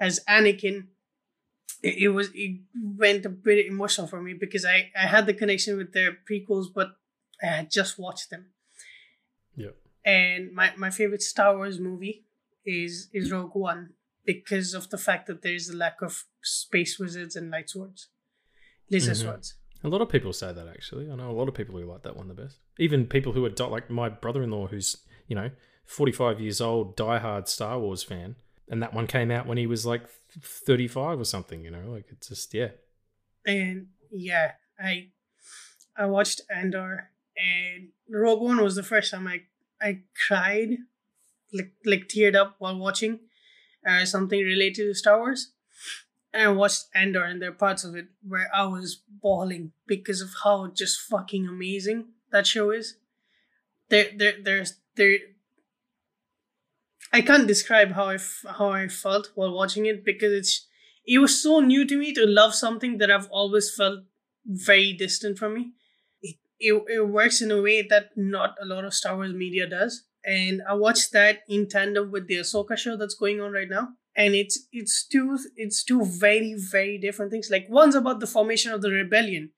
as 0.00 0.18
Anakin, 0.28 0.88
it, 1.82 1.94
it 2.04 2.08
was 2.08 2.30
it 2.34 2.60
went 2.74 3.24
a 3.26 3.28
bit 3.28 3.66
emotional 3.66 4.06
for 4.06 4.20
me 4.22 4.34
because 4.34 4.64
I 4.64 4.90
I 4.96 5.06
had 5.06 5.26
the 5.26 5.34
connection 5.34 5.76
with 5.76 5.92
the 5.92 6.16
prequels, 6.30 6.66
but 6.74 6.96
I 7.42 7.46
had 7.46 7.70
just 7.70 7.98
watched 7.98 8.30
them. 8.30 8.46
Yeah. 9.56 9.70
And 10.04 10.52
my 10.52 10.72
my 10.76 10.90
favorite 10.90 11.22
Star 11.22 11.56
Wars 11.56 11.78
movie 11.78 12.24
is 12.64 13.08
is 13.12 13.30
Rogue 13.32 13.54
One 13.54 13.90
because 14.24 14.74
of 14.74 14.90
the 14.90 14.98
fact 14.98 15.26
that 15.26 15.42
there's 15.42 15.68
a 15.68 15.76
lack 15.76 16.02
of 16.02 16.24
space 16.42 16.98
wizards 16.98 17.34
and 17.36 17.50
light 17.50 17.70
swords, 17.70 18.08
laser 18.90 19.12
Mhm. 19.12 19.16
swords. 19.22 19.54
A 19.84 19.88
lot 19.88 20.00
of 20.02 20.08
people 20.08 20.32
say 20.32 20.52
that 20.52 20.66
actually. 20.68 21.10
I 21.10 21.14
know 21.14 21.30
a 21.30 21.38
lot 21.40 21.48
of 21.48 21.54
people 21.54 21.78
who 21.78 21.84
like 21.86 22.02
that 22.02 22.16
one 22.16 22.28
the 22.28 22.34
best. 22.34 22.58
Even 22.78 23.06
people 23.06 23.32
who 23.32 23.44
are 23.46 23.68
like 23.68 23.88
my 23.90 24.08
brother-in-law, 24.08 24.66
who's 24.68 24.96
you 25.28 25.36
know 25.36 25.50
forty-five 25.84 26.40
years 26.40 26.60
old, 26.60 26.96
diehard 26.96 27.48
Star 27.48 27.78
Wars 27.78 28.02
fan, 28.02 28.36
and 28.68 28.82
that 28.82 28.92
one 28.94 29.06
came 29.06 29.30
out 29.30 29.46
when 29.46 29.56
he 29.58 29.66
was 29.66 29.86
like 29.86 30.02
thirty-five 30.40 31.20
or 31.20 31.24
something. 31.24 31.64
You 31.64 31.70
know, 31.70 31.90
like 31.90 32.06
it's 32.10 32.28
just 32.28 32.54
yeah. 32.54 32.70
And 33.46 33.88
yeah, 34.10 34.52
I 34.78 35.08
I 35.96 36.06
watched 36.06 36.42
Andor, 36.54 37.10
and 37.36 37.88
Rogue 38.08 38.42
One 38.42 38.62
was 38.62 38.76
the 38.76 38.82
first 38.82 39.10
time 39.10 39.26
I 39.26 39.42
I 39.80 40.00
cried, 40.26 40.78
like 41.52 41.72
like 41.84 42.08
teared 42.08 42.36
up 42.36 42.56
while 42.58 42.78
watching 42.78 43.20
uh, 43.86 44.04
something 44.04 44.40
related 44.40 44.86
to 44.86 44.94
Star 44.94 45.18
Wars. 45.18 45.52
And 46.32 46.42
I 46.42 46.52
watched 46.52 46.86
Andor, 46.94 47.24
and 47.24 47.40
there 47.40 47.50
are 47.50 47.52
parts 47.52 47.84
of 47.84 47.96
it 47.96 48.08
where 48.26 48.50
I 48.54 48.66
was 48.66 49.00
bawling 49.08 49.72
because 49.86 50.20
of 50.20 50.28
how 50.44 50.66
just 50.66 51.00
fucking 51.00 51.48
amazing 51.48 52.08
that 52.30 52.46
show 52.46 52.70
is. 52.70 52.96
There, 53.88 54.10
there, 54.14 54.34
there's 54.42 54.74
there. 54.94 55.18
I 57.12 57.22
can't 57.22 57.46
describe 57.48 57.92
how 57.92 58.06
I 58.06 58.14
f- 58.16 58.44
how 58.58 58.70
I 58.70 58.88
felt 58.88 59.30
while 59.34 59.52
watching 59.54 59.86
it 59.86 60.04
because 60.04 60.32
it's 60.32 60.66
it 61.06 61.18
was 61.18 61.42
so 61.42 61.60
new 61.60 61.86
to 61.86 61.96
me 61.98 62.12
to 62.14 62.26
love 62.26 62.54
something 62.54 62.98
that 62.98 63.10
I've 63.10 63.28
always 63.30 63.74
felt 63.74 64.00
very 64.44 64.92
distant 64.92 65.38
from 65.38 65.54
me. 65.54 65.72
It, 66.20 66.36
it, 66.60 66.82
it 66.88 67.08
works 67.08 67.40
in 67.40 67.50
a 67.50 67.62
way 67.62 67.82
that 67.82 68.10
not 68.16 68.56
a 68.60 68.66
lot 68.66 68.84
of 68.84 68.92
Star 68.94 69.16
Wars 69.16 69.32
media 69.32 69.66
does. 69.66 70.04
And 70.24 70.60
I 70.68 70.74
watched 70.74 71.12
that 71.12 71.40
in 71.48 71.68
tandem 71.68 72.10
with 72.10 72.26
the 72.26 72.36
Ahsoka 72.36 72.76
show 72.76 72.96
that's 72.96 73.14
going 73.14 73.40
on 73.40 73.52
right 73.52 73.68
now. 73.70 73.90
And 74.14 74.34
it's 74.34 74.66
it's 74.72 75.06
two 75.06 75.38
it's 75.56 75.82
two 75.84 76.04
very, 76.04 76.54
very 76.58 76.98
different 76.98 77.30
things. 77.30 77.48
Like 77.50 77.66
one's 77.70 77.94
about 77.94 78.20
the 78.20 78.26
formation 78.26 78.72
of 78.72 78.82
the 78.82 78.90
rebellion, 78.90 79.50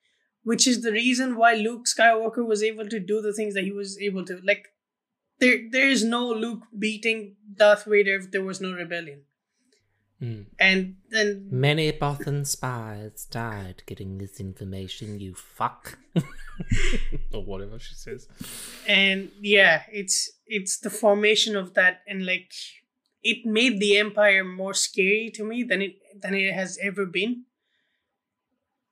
which 0.45 0.67
is 0.69 0.83
the 0.83 0.93
reason 0.93 1.37
why 1.37 1.55
Luke 1.55 1.87
Skywalker 1.87 2.47
was 2.47 2.63
able 2.63 2.89
to 2.89 3.01
do 3.01 3.21
the 3.21 3.33
things 3.33 3.55
that 3.55 3.65
he 3.65 3.73
was 3.73 3.99
able 4.01 4.25
to. 4.27 4.41
Like 4.45 4.69
there 5.41 5.59
there 5.71 5.89
is 5.89 6.05
no 6.05 6.29
Luke 6.29 6.65
beating 6.79 7.37
Darth 7.55 7.85
Vader 7.85 8.17
if 8.17 8.31
there 8.31 8.45
was 8.45 8.61
no 8.61 8.73
rebellion 8.73 9.23
Mm. 10.23 10.47
And 10.59 10.97
then 11.09 11.49
Many 11.51 11.91
Bothan 11.93 12.47
spies 12.47 13.25
died 13.31 13.83
getting 13.87 14.19
this 14.19 14.39
information, 14.39 15.19
you 15.19 15.35
fuck. 15.35 15.99
or 17.33 17.43
whatever 17.43 17.79
she 17.79 17.95
says. 17.95 18.29
and 18.87 19.31
yeah, 19.41 19.85
it's 19.91 20.31
it's 20.47 20.79
the 20.79 20.91
formation 20.91 21.57
of 21.57 21.73
that 21.75 22.01
and 22.07 22.27
like 22.27 22.53
it 23.23 23.47
made 23.47 23.81
the 23.81 23.97
empire 23.97 24.45
more 24.45 24.75
scary 24.75 25.31
to 25.35 25.45
me 25.45 25.63
than 25.63 25.81
it 25.81 25.95
than 26.21 26.35
it 26.35 26.53
has 26.53 26.79
ever 26.83 27.07
been. 27.07 27.45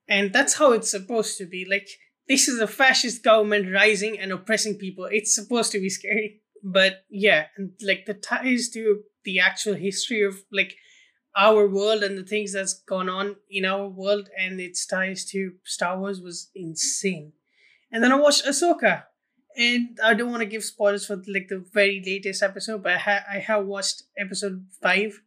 And 0.09 0.33
that's 0.33 0.55
how 0.55 0.73
it's 0.73 0.91
supposed 0.91 1.37
to 1.37 1.45
be. 1.45 1.67
Like 1.67 1.89
this 2.29 2.49
is 2.49 2.61
a 2.61 2.67
fascist 2.67 3.25
government 3.25 3.73
rising 3.73 4.19
and 4.19 4.33
oppressing 4.33 4.75
people. 4.75 5.09
It's 5.11 5.35
supposed 5.35 5.73
to 5.73 5.81
be 5.81 5.89
scary. 5.89 6.41
But 6.63 7.05
yeah, 7.09 7.47
and 7.57 7.73
like 7.83 8.05
the 8.07 8.15
ties 8.15 8.69
to 8.71 9.01
the 9.25 9.41
actual 9.41 9.75
history 9.75 10.23
of 10.23 10.37
like 10.53 10.75
our 11.37 11.69
world 11.69 12.03
and 12.03 12.19
the 12.19 12.25
things 12.25 12.53
that's 12.53 12.75
gone 12.75 13.09
on 13.09 13.37
in 13.49 13.65
our 13.65 13.89
world 13.89 14.29
and 14.39 14.61
its 14.61 14.85
ties 14.87 15.25
to 15.27 15.53
Star 15.65 15.99
Wars 15.99 16.21
was 16.21 16.51
insane. 16.55 17.33
And 17.93 18.03
then 18.03 18.13
I 18.13 18.17
watched 18.17 18.45
Ahsoka, 18.45 19.05
and 19.57 19.99
I 20.05 20.15
don't 20.15 20.31
want 20.31 20.41
to 20.41 20.47
give 20.47 20.65
spoilers 20.65 21.07
for 21.07 21.17
like 21.17 21.49
the 21.49 21.65
very 21.73 22.03
latest 22.05 22.43
episode, 22.43 22.83
but 22.83 22.93
I, 22.93 22.99
ha- 22.99 23.25
I 23.33 23.39
have 23.39 23.65
watched 23.65 24.03
episode 24.19 24.67
five, 24.83 25.21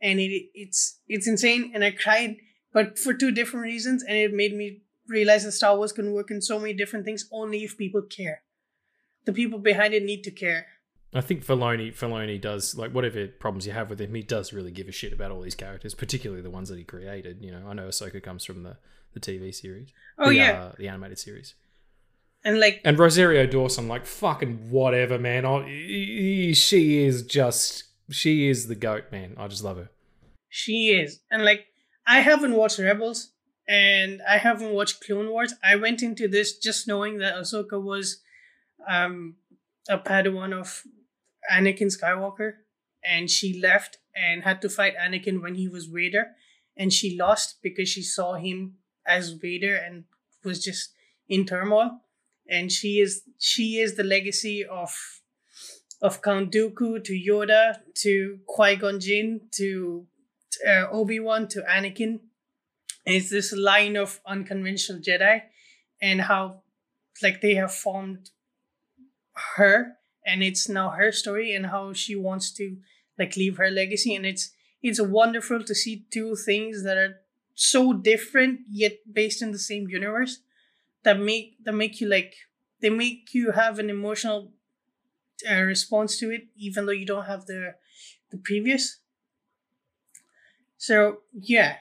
and 0.00 0.20
it 0.20 0.48
it's 0.54 1.00
it's 1.06 1.28
insane, 1.28 1.72
and 1.74 1.84
I 1.84 1.90
cried, 1.90 2.36
but 2.72 2.98
for 2.98 3.12
two 3.12 3.30
different 3.30 3.64
reasons, 3.64 4.02
and 4.02 4.16
it 4.16 4.32
made 4.32 4.54
me 4.54 4.82
realize 5.08 5.44
that 5.44 5.52
Star 5.52 5.76
Wars 5.76 5.92
can 5.92 6.12
work 6.12 6.30
in 6.30 6.40
so 6.40 6.58
many 6.58 6.72
different 6.72 7.04
things 7.04 7.28
only 7.32 7.64
if 7.64 7.76
people 7.76 8.02
care. 8.02 8.42
The 9.24 9.32
people 9.32 9.58
behind 9.58 9.94
it 9.94 10.02
need 10.02 10.22
to 10.24 10.30
care. 10.30 10.66
I 11.14 11.22
think 11.22 11.44
Filoni, 11.44 11.94
Filoni 11.94 12.40
does 12.40 12.76
like 12.76 12.92
whatever 12.92 13.26
problems 13.26 13.66
you 13.66 13.72
have 13.72 13.88
with 13.88 14.00
him, 14.00 14.14
he 14.14 14.22
does 14.22 14.52
really 14.52 14.70
give 14.70 14.88
a 14.88 14.92
shit 14.92 15.12
about 15.12 15.30
all 15.30 15.40
these 15.40 15.54
characters, 15.54 15.94
particularly 15.94 16.42
the 16.42 16.50
ones 16.50 16.68
that 16.68 16.76
he 16.76 16.84
created. 16.84 17.38
You 17.40 17.52
know, 17.52 17.66
I 17.66 17.72
know 17.72 17.88
Ahsoka 17.88 18.22
comes 18.22 18.44
from 18.44 18.62
the 18.62 18.76
the 19.14 19.20
TV 19.20 19.54
series. 19.54 19.90
Oh 20.18 20.28
the, 20.28 20.34
yeah, 20.34 20.62
uh, 20.62 20.72
the 20.76 20.88
animated 20.88 21.18
series. 21.18 21.54
and 22.44 22.60
like 22.60 22.82
And 22.84 22.98
Rosario 22.98 23.46
Dawson, 23.46 23.88
like 23.88 24.04
fucking 24.04 24.70
whatever, 24.70 25.18
man. 25.18 25.46
I, 25.46 26.52
she 26.52 27.04
is 27.04 27.22
just 27.22 27.84
she 28.10 28.48
is 28.48 28.66
the 28.66 28.74
goat, 28.74 29.04
man. 29.10 29.34
I 29.38 29.48
just 29.48 29.64
love 29.64 29.78
her. 29.78 29.90
She 30.50 30.90
is. 30.90 31.20
And 31.30 31.42
like 31.42 31.66
I 32.06 32.20
haven't 32.20 32.54
watched 32.54 32.78
Rebels 32.78 33.32
and 33.68 34.22
I 34.26 34.38
haven't 34.38 34.72
watched 34.72 35.04
Clone 35.04 35.30
Wars. 35.30 35.54
I 35.62 35.76
went 35.76 36.02
into 36.02 36.26
this 36.26 36.56
just 36.56 36.88
knowing 36.88 37.18
that 37.18 37.34
Ahsoka 37.34 37.80
was 37.82 38.20
um 38.88 39.36
a 39.88 39.98
Padawan 39.98 40.52
of 40.52 40.82
Anakin 41.50 41.90
Skywalker 41.96 42.52
and 43.04 43.30
she 43.30 43.60
left 43.60 43.98
and 44.14 44.42
had 44.42 44.60
to 44.62 44.68
fight 44.68 44.94
Anakin 44.96 45.40
when 45.42 45.54
he 45.54 45.68
was 45.68 45.86
Vader 45.86 46.28
and 46.76 46.92
she 46.92 47.16
lost 47.16 47.56
because 47.62 47.88
she 47.88 48.02
saw 48.02 48.34
him 48.34 48.74
as 49.06 49.32
Vader 49.32 49.74
and 49.74 50.04
was 50.44 50.62
just 50.62 50.92
in 51.28 51.44
turmoil 51.44 52.00
and 52.48 52.72
she 52.72 53.00
is 53.00 53.22
she 53.38 53.78
is 53.78 53.96
the 53.96 54.04
legacy 54.04 54.64
of 54.64 54.90
of 56.00 56.22
Count 56.22 56.52
Dooku 56.52 57.02
to 57.04 57.12
Yoda 57.12 57.78
to 58.02 58.38
Qui 58.46 58.76
Gon 58.76 59.00
Jinn 59.00 59.40
to 59.52 60.06
uh, 60.66 60.86
Obi 60.90 61.20
Wan 61.20 61.48
to 61.48 61.62
Anakin. 61.62 62.20
And 63.08 63.16
it's 63.16 63.30
this 63.30 63.54
line 63.54 63.96
of 63.96 64.20
unconventional 64.26 65.00
Jedi, 65.02 65.44
and 66.02 66.20
how 66.22 66.62
like 67.22 67.40
they 67.40 67.54
have 67.56 67.74
formed 67.74 68.30
her, 69.56 69.94
and 70.26 70.42
it's 70.42 70.68
now 70.68 70.90
her 70.90 71.12
story, 71.12 71.54
and 71.54 71.66
how 71.66 71.92
she 71.92 72.14
wants 72.14 72.52
to 72.52 72.76
like 73.18 73.36
leave 73.36 73.56
her 73.56 73.70
legacy, 73.70 74.14
and 74.14 74.26
it's 74.26 74.50
it's 74.82 75.00
wonderful 75.00 75.64
to 75.64 75.74
see 75.74 76.04
two 76.10 76.36
things 76.36 76.84
that 76.84 76.98
are 76.98 77.20
so 77.54 77.92
different 77.94 78.60
yet 78.70 78.98
based 79.12 79.42
in 79.42 79.52
the 79.52 79.58
same 79.58 79.88
universe 79.88 80.40
that 81.04 81.18
make 81.18 81.56
that 81.64 81.72
make 81.74 82.00
you 82.00 82.08
like 82.08 82.34
they 82.82 82.90
make 82.90 83.34
you 83.34 83.52
have 83.52 83.78
an 83.78 83.90
emotional 83.90 84.52
uh, 85.50 85.62
response 85.62 86.18
to 86.18 86.30
it 86.30 86.48
even 86.56 86.86
though 86.86 86.92
you 86.92 87.06
don't 87.06 87.26
have 87.26 87.46
the 87.46 87.74
the 88.30 88.38
previous. 88.38 88.98
So 90.78 91.22
yeah 91.32 91.76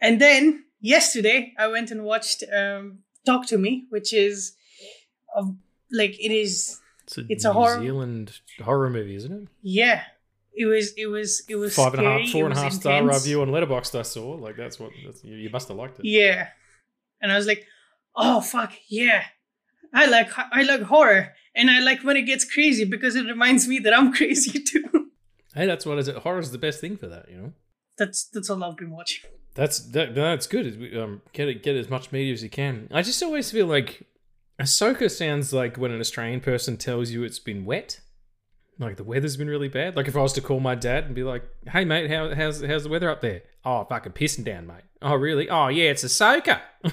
and 0.00 0.20
then 0.20 0.64
yesterday 0.80 1.52
i 1.58 1.66
went 1.66 1.90
and 1.90 2.04
watched 2.04 2.42
um 2.56 2.98
talk 3.26 3.46
to 3.46 3.58
me 3.58 3.86
which 3.90 4.12
is 4.12 4.54
of 5.36 5.54
like 5.92 6.14
it 6.20 6.32
is 6.32 6.78
It's 7.04 7.18
a 7.18 7.24
It's 7.28 7.44
New 7.44 7.50
a 7.50 7.52
horror- 7.54 7.80
Zealand 7.80 8.26
horror 8.64 8.90
movie, 8.90 9.16
isn't 9.16 9.32
it? 9.42 9.48
yeah 9.62 10.02
it 10.62 10.66
was 10.66 10.92
it 10.96 11.06
was 11.06 11.42
it 11.48 11.56
was 11.56 11.74
Five 11.74 11.94
and 11.94 12.06
a 12.06 12.10
half, 12.18 12.28
scary, 12.28 12.44
and 12.44 12.54
a 12.54 12.60
half 12.60 12.72
star 12.72 13.02
review 13.06 13.40
on 13.42 13.48
Letterboxd. 13.54 13.98
I 13.98 14.02
saw 14.02 14.30
like 14.46 14.56
that's 14.56 14.78
what 14.80 14.90
that's, 15.04 15.22
you, 15.24 15.36
you 15.36 15.50
must 15.50 15.68
have 15.68 15.76
liked 15.76 15.98
it. 16.00 16.04
Yeah. 16.06 16.48
And 17.22 17.30
I 17.32 17.36
was 17.36 17.46
like, 17.46 17.62
oh 18.16 18.40
fuck, 18.40 18.72
yeah. 18.88 19.22
I 19.94 20.06
like 20.06 20.28
I 20.36 20.62
like 20.62 20.82
horror. 20.82 21.32
And 21.54 21.70
I 21.70 21.78
like 21.80 22.02
when 22.02 22.16
it 22.16 22.22
gets 22.32 22.44
crazy 22.44 22.84
because 22.84 23.14
it 23.16 23.26
reminds 23.26 23.68
me 23.68 23.78
that 23.84 23.94
I'm 23.96 24.12
crazy 24.18 24.58
too. 24.70 24.88
Hey, 25.54 25.66
that's 25.66 25.86
what 25.86 25.98
is 25.98 26.08
it? 26.08 26.16
Horror 26.16 26.40
is 26.40 26.50
the 26.50 26.58
best 26.66 26.80
thing 26.80 26.96
for 26.96 27.06
that, 27.08 27.24
you 27.30 27.36
know. 27.40 27.52
that's 27.98 28.28
that's 28.32 28.50
all 28.50 28.62
I've 28.64 28.76
been 28.76 28.90
watching. 28.90 29.30
That's 29.54 29.80
that, 29.80 30.14
that's 30.14 30.46
good. 30.46 30.96
Um, 30.96 31.22
get 31.32 31.48
it, 31.48 31.62
get 31.62 31.76
as 31.76 31.90
much 31.90 32.12
media 32.12 32.32
as 32.32 32.42
you 32.42 32.50
can. 32.50 32.88
I 32.92 33.02
just 33.02 33.22
always 33.22 33.50
feel 33.50 33.66
like 33.66 34.06
Ahsoka 34.60 35.10
sounds 35.10 35.52
like 35.52 35.76
when 35.76 35.90
an 35.90 36.00
Australian 36.00 36.40
person 36.40 36.76
tells 36.76 37.10
you 37.10 37.24
it's 37.24 37.38
been 37.38 37.64
wet, 37.64 38.00
like 38.78 38.96
the 38.96 39.04
weather's 39.04 39.36
been 39.36 39.48
really 39.48 39.68
bad. 39.68 39.96
Like 39.96 40.08
if 40.08 40.16
I 40.16 40.20
was 40.20 40.32
to 40.34 40.40
call 40.40 40.60
my 40.60 40.74
dad 40.74 41.04
and 41.04 41.14
be 41.14 41.24
like, 41.24 41.42
"Hey 41.68 41.84
mate, 41.84 42.10
how, 42.10 42.34
how's 42.34 42.62
how's 42.62 42.84
the 42.84 42.88
weather 42.88 43.10
up 43.10 43.20
there?" 43.20 43.42
Oh, 43.64 43.84
fucking 43.84 44.12
pissing 44.12 44.44
down, 44.44 44.66
mate. 44.66 44.84
Oh 45.02 45.14
really? 45.14 45.48
Oh 45.50 45.68
yeah, 45.68 45.90
it's 45.90 46.04
Ahsoka. 46.04 46.60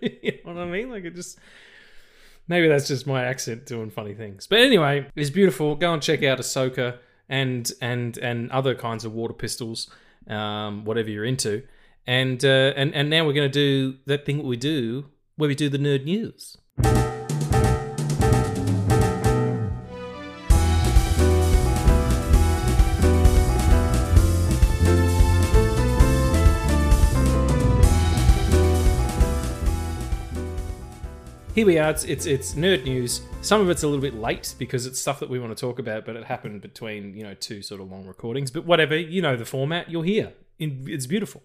you 0.00 0.32
know 0.44 0.52
what 0.52 0.58
I 0.62 0.66
mean? 0.66 0.90
Like 0.90 1.04
it 1.04 1.14
just. 1.14 1.38
Maybe 2.48 2.68
that's 2.68 2.86
just 2.86 3.08
my 3.08 3.24
accent 3.24 3.66
doing 3.66 3.90
funny 3.90 4.14
things. 4.14 4.46
But 4.46 4.60
anyway, 4.60 5.08
it's 5.16 5.30
beautiful. 5.30 5.74
Go 5.74 5.92
and 5.92 6.00
check 6.00 6.22
out 6.22 6.38
Ahsoka 6.38 6.98
and 7.28 7.70
and 7.80 8.16
and 8.18 8.50
other 8.52 8.74
kinds 8.74 9.04
of 9.04 9.12
water 9.12 9.34
pistols, 9.34 9.90
um, 10.28 10.84
whatever 10.84 11.10
you're 11.10 11.24
into. 11.24 11.62
And 12.06 12.44
uh, 12.44 12.72
and 12.76 12.94
and 12.94 13.10
now 13.10 13.26
we're 13.26 13.32
going 13.32 13.50
to 13.50 13.92
do 13.92 13.98
that 14.06 14.24
thing 14.24 14.38
that 14.38 14.46
we 14.46 14.56
do 14.56 15.06
where 15.36 15.48
we 15.48 15.54
do 15.54 15.68
the 15.68 15.78
nerd 15.78 16.04
news. 16.04 16.56
Here 31.56 31.64
we 31.64 31.78
are. 31.78 31.88
It's, 31.88 32.04
it's 32.04 32.26
it's 32.26 32.52
nerd 32.52 32.84
news. 32.84 33.22
Some 33.40 33.62
of 33.62 33.70
it's 33.70 33.82
a 33.82 33.86
little 33.86 34.02
bit 34.02 34.12
late 34.12 34.54
because 34.58 34.84
it's 34.84 35.00
stuff 35.00 35.20
that 35.20 35.30
we 35.30 35.38
want 35.38 35.56
to 35.56 35.58
talk 35.58 35.78
about, 35.78 36.04
but 36.04 36.14
it 36.14 36.24
happened 36.24 36.60
between 36.60 37.16
you 37.16 37.22
know 37.22 37.32
two 37.32 37.62
sort 37.62 37.80
of 37.80 37.90
long 37.90 38.04
recordings. 38.04 38.50
But 38.50 38.66
whatever, 38.66 38.94
you 38.94 39.22
know 39.22 39.36
the 39.36 39.46
format. 39.46 39.90
You're 39.90 40.04
here. 40.04 40.34
It's 40.58 41.06
beautiful. 41.06 41.42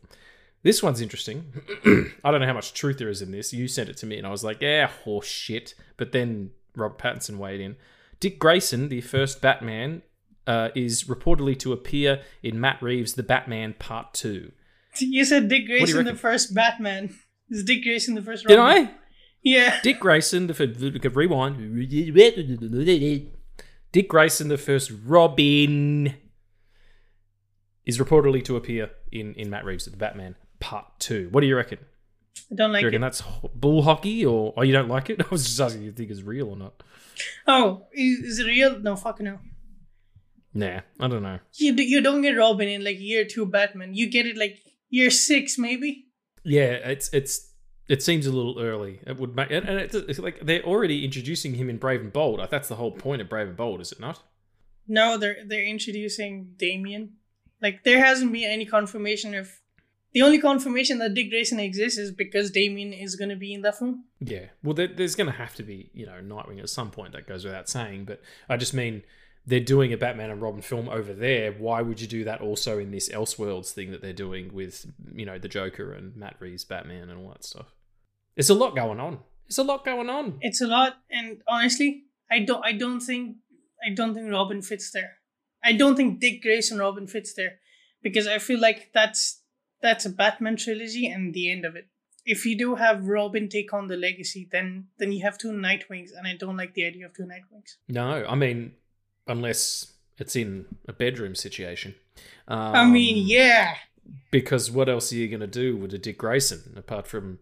This 0.63 0.83
one's 0.83 0.99
interesting. 0.99 1.53
I 2.25 2.29
don't 2.29 2.41
know 2.41 2.45
how 2.45 2.51
much 2.51 2.73
truth 2.73 2.97
there 2.97 3.07
is 3.07 3.21
in 3.21 3.31
this. 3.31 3.53
You 3.53 3.69
sent 3.69 3.87
it 3.87 3.95
to 3.97 4.05
me, 4.05 4.17
and 4.17 4.27
I 4.27 4.31
was 4.31 4.43
like, 4.43 4.59
yeah, 4.59 4.87
horse 4.87 5.27
shit. 5.27 5.75
But 5.95 6.11
then 6.11 6.51
Rob 6.75 7.01
Pattinson 7.01 7.37
weighed 7.37 7.61
in. 7.61 7.77
Dick 8.19 8.37
Grayson, 8.37 8.89
the 8.89 8.99
first 8.99 9.41
Batman, 9.41 10.01
uh, 10.45 10.71
is 10.75 11.05
reportedly 11.05 11.57
to 11.59 11.71
appear 11.71 12.21
in 12.43 12.59
Matt 12.59 12.81
Reeves' 12.81 13.13
The 13.13 13.23
Batman 13.23 13.75
Part 13.79 14.13
Two. 14.13 14.51
You 14.99 15.23
said 15.23 15.47
Dick 15.47 15.67
Grayson 15.67 16.03
the 16.03 16.15
first 16.15 16.53
Batman. 16.53 17.15
Is 17.49 17.63
Dick 17.63 17.81
Grayson 17.83 18.15
the 18.15 18.21
first 18.21 18.45
Did 18.45 18.57
Robin? 18.57 18.87
I? 18.87 19.00
Yeah. 19.43 19.79
Dick 19.81 19.99
Grayson, 19.99 20.47
the 20.47 20.53
first, 20.53 21.15
rewind. 21.15 21.89
Dick 23.91 24.07
Grayson, 24.07 24.47
the 24.47 24.57
first 24.57 24.91
Robin, 25.05 26.13
is 27.85 27.97
reportedly 27.97 28.43
to 28.45 28.55
appear 28.55 28.91
in, 29.11 29.33
in 29.33 29.49
Matt 29.49 29.65
Reeves' 29.65 29.85
The 29.85 29.97
Batman 29.97 30.35
Part 30.59 30.85
2. 30.99 31.29
What 31.31 31.41
do 31.41 31.47
you 31.47 31.55
reckon? 31.55 31.79
I 32.51 32.55
don't 32.55 32.69
Do 32.69 32.73
like 32.73 32.81
you 32.81 32.87
reckon 32.87 33.03
it. 33.03 33.05
that's 33.05 33.23
bull 33.55 33.81
hockey 33.81 34.25
or 34.25 34.53
oh, 34.55 34.61
you 34.61 34.73
don't 34.73 34.89
like 34.89 35.09
it? 35.09 35.21
I 35.25 35.27
was 35.29 35.45
just 35.45 35.59
asking 35.59 35.81
if 35.81 35.85
you 35.85 35.91
think 35.93 36.11
it's 36.11 36.21
real 36.21 36.49
or 36.49 36.55
not. 36.55 36.83
Oh, 37.47 37.87
is, 37.93 38.39
it 38.39 38.45
real? 38.45 38.79
No, 38.79 38.95
fucking 38.95 39.25
no. 39.25 39.39
Nah, 40.53 40.81
I 40.99 41.07
don't 41.07 41.23
know. 41.23 41.39
You, 41.55 41.75
d- 41.75 41.83
you 41.83 42.01
don't 42.01 42.21
get 42.21 42.37
Robin 42.37 42.67
in 42.67 42.83
like 42.83 42.99
year 42.99 43.25
two 43.25 43.45
Batman. 43.45 43.93
You 43.93 44.09
get 44.09 44.25
it 44.25 44.37
like 44.37 44.59
year 44.89 45.09
six, 45.09 45.57
maybe. 45.57 46.07
Yeah, 46.43 46.73
it's 46.73 47.09
it's 47.13 47.50
it 47.91 48.01
seems 48.01 48.25
a 48.25 48.31
little 48.31 48.57
early. 48.57 49.01
It 49.05 49.17
would 49.17 49.35
make 49.35 49.51
and 49.51 49.67
it's, 49.67 49.93
it's 49.93 50.17
like 50.17 50.39
they're 50.45 50.63
already 50.63 51.03
introducing 51.03 51.55
him 51.55 51.69
in 51.69 51.77
Brave 51.77 51.99
and 51.99 52.13
Bold. 52.13 52.39
That's 52.49 52.69
the 52.69 52.77
whole 52.77 52.91
point 52.91 53.21
of 53.21 53.27
Brave 53.27 53.49
and 53.49 53.57
Bold, 53.57 53.81
is 53.81 53.91
it 53.91 53.99
not? 53.99 54.23
No, 54.87 55.17
they're 55.17 55.39
they're 55.45 55.65
introducing 55.65 56.53
Damien. 56.55 57.17
Like 57.61 57.83
there 57.83 58.01
hasn't 58.01 58.31
been 58.31 58.49
any 58.49 58.65
confirmation 58.65 59.35
of 59.35 59.49
the 60.13 60.21
only 60.21 60.39
confirmation 60.39 60.99
that 60.99 61.13
Dick 61.13 61.29
Grayson 61.31 61.59
exists 61.59 61.99
is 61.99 62.11
because 62.11 62.49
Damien 62.49 62.93
is 62.93 63.17
gonna 63.17 63.35
be 63.35 63.53
in 63.53 63.61
that 63.63 63.77
film. 63.77 64.05
Yeah. 64.21 64.45
Well, 64.63 64.73
there, 64.73 64.87
there's 64.87 65.15
going 65.15 65.29
to 65.29 65.37
have 65.37 65.55
to 65.55 65.63
be, 65.63 65.89
you 65.93 66.05
know, 66.05 66.19
Nightwing 66.23 66.61
at 66.61 66.69
some 66.69 66.91
point. 66.91 67.11
That 67.11 67.27
goes 67.27 67.43
without 67.43 67.67
saying. 67.67 68.05
But 68.05 68.21
I 68.47 68.55
just 68.55 68.73
mean 68.73 69.03
they're 69.45 69.59
doing 69.59 69.91
a 69.91 69.97
Batman 69.97 70.29
and 70.29 70.41
Robin 70.41 70.61
film 70.61 70.87
over 70.87 71.13
there. 71.13 71.51
Why 71.51 71.81
would 71.81 71.99
you 71.99 72.07
do 72.07 72.23
that 72.23 72.39
also 72.39 72.79
in 72.79 72.91
this 72.91 73.09
Elseworlds 73.09 73.71
thing 73.71 73.91
that 73.91 74.01
they're 74.01 74.13
doing 74.13 74.53
with 74.53 74.85
you 75.13 75.25
know 75.25 75.37
the 75.37 75.49
Joker 75.49 75.91
and 75.91 76.15
Matt 76.15 76.37
Reeves 76.39 76.63
Batman 76.63 77.09
and 77.09 77.19
all 77.19 77.31
that 77.31 77.43
stuff? 77.43 77.73
There's 78.35 78.49
a 78.49 78.55
lot 78.55 78.75
going 78.75 78.99
on. 78.99 79.19
It's 79.47 79.57
a 79.57 79.63
lot 79.63 79.83
going 79.83 80.09
on. 80.09 80.37
It's 80.41 80.61
a 80.61 80.67
lot, 80.67 80.97
and 81.09 81.41
honestly, 81.47 82.03
I 82.31 82.39
don't. 82.39 82.65
I 82.65 82.71
don't 82.71 83.01
think. 83.01 83.37
I 83.85 83.93
don't 83.93 84.13
think 84.13 84.31
Robin 84.31 84.61
fits 84.61 84.91
there. 84.91 85.17
I 85.63 85.73
don't 85.73 85.95
think 85.95 86.19
Dick 86.19 86.41
Grayson 86.41 86.77
Robin 86.77 87.07
fits 87.07 87.33
there, 87.33 87.59
because 88.01 88.27
I 88.27 88.39
feel 88.39 88.59
like 88.59 88.91
that's 88.93 89.41
that's 89.81 90.05
a 90.05 90.09
Batman 90.09 90.55
trilogy 90.55 91.07
and 91.07 91.33
the 91.33 91.51
end 91.51 91.65
of 91.65 91.75
it. 91.75 91.87
If 92.25 92.45
you 92.45 92.57
do 92.57 92.75
have 92.75 93.07
Robin 93.07 93.49
take 93.49 93.73
on 93.73 93.87
the 93.87 93.97
legacy, 93.97 94.47
then 94.51 94.87
then 94.97 95.11
you 95.11 95.23
have 95.23 95.37
two 95.37 95.51
Nightwings, 95.51 96.11
and 96.17 96.27
I 96.27 96.35
don't 96.37 96.57
like 96.57 96.73
the 96.73 96.85
idea 96.85 97.05
of 97.05 97.13
two 97.13 97.23
Nightwings. 97.23 97.75
No, 97.89 98.25
I 98.27 98.35
mean, 98.35 98.73
unless 99.27 99.93
it's 100.17 100.35
in 100.35 100.65
a 100.87 100.93
bedroom 100.93 101.35
situation. 101.35 101.95
Um, 102.47 102.75
I 102.75 102.85
mean, 102.85 103.27
yeah, 103.27 103.75
because 104.29 104.71
what 104.71 104.87
else 104.87 105.11
are 105.11 105.15
you 105.15 105.27
going 105.27 105.41
to 105.41 105.47
do 105.47 105.75
with 105.75 105.93
a 105.93 105.97
Dick 105.97 106.19
Grayson 106.19 106.73
apart 106.77 107.07
from 107.07 107.39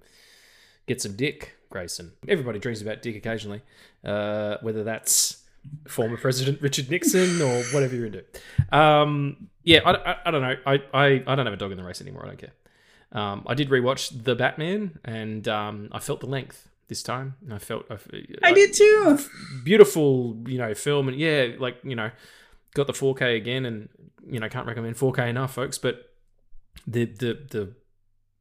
get 0.90 1.02
some 1.02 1.16
Dick 1.16 1.56
Grayson? 1.70 2.12
Everybody 2.28 2.60
dreams 2.60 2.82
about 2.82 3.02
Dick 3.02 3.16
occasionally, 3.16 3.62
uh, 4.04 4.58
whether 4.62 4.84
that's 4.84 5.44
former 5.88 6.18
President 6.18 6.62
Richard 6.62 6.90
Nixon 6.90 7.42
or 7.42 7.64
whatever 7.66 7.96
you're 7.96 8.08
into. 8.08 8.24
Um, 8.72 9.50
yeah, 9.64 9.80
I, 9.86 10.12
I, 10.12 10.18
I 10.26 10.32
don't 10.32 10.42
know. 10.42 10.56
I, 10.66 10.74
I, 10.94 11.06
I 11.28 11.36
don't 11.36 11.46
have 11.46 11.54
a 11.54 11.58
dog 11.58 11.72
in 11.72 11.78
the 11.78 11.84
race 11.84 12.02
anymore. 12.02 12.26
I 12.26 12.28
don't 12.28 12.40
care. 12.40 12.54
Um, 13.12 13.44
I 13.48 13.54
did 13.54 13.70
rewatch 13.70 14.24
The 14.24 14.36
Batman, 14.36 15.00
and 15.06 15.48
um, 15.48 15.90
I 15.92 16.00
felt 16.00 16.20
the 16.20 16.28
length 16.28 16.68
this 16.88 17.04
time. 17.04 17.36
And 17.44 17.54
I 17.54 17.60
felt 17.60 17.86
I, 17.90 17.98
I 18.44 18.54
did 18.54 18.74
too. 18.74 19.20
beautiful, 19.64 20.38
you 20.48 20.58
know, 20.58 20.74
film, 20.74 21.08
and 21.08 21.18
yeah, 21.18 21.50
like 21.58 21.78
you 21.84 21.96
know, 21.96 22.12
got 22.74 22.88
the 22.88 22.94
4K 22.94 23.38
again, 23.38 23.66
and 23.66 23.90
you 24.30 24.40
know, 24.40 24.50
can't 24.50 24.68
recommend 24.68 24.96
4K 24.96 25.30
enough, 25.30 25.54
folks. 25.54 25.78
But 25.78 26.12
the 26.88 27.06
the 27.06 27.40
the 27.50 27.74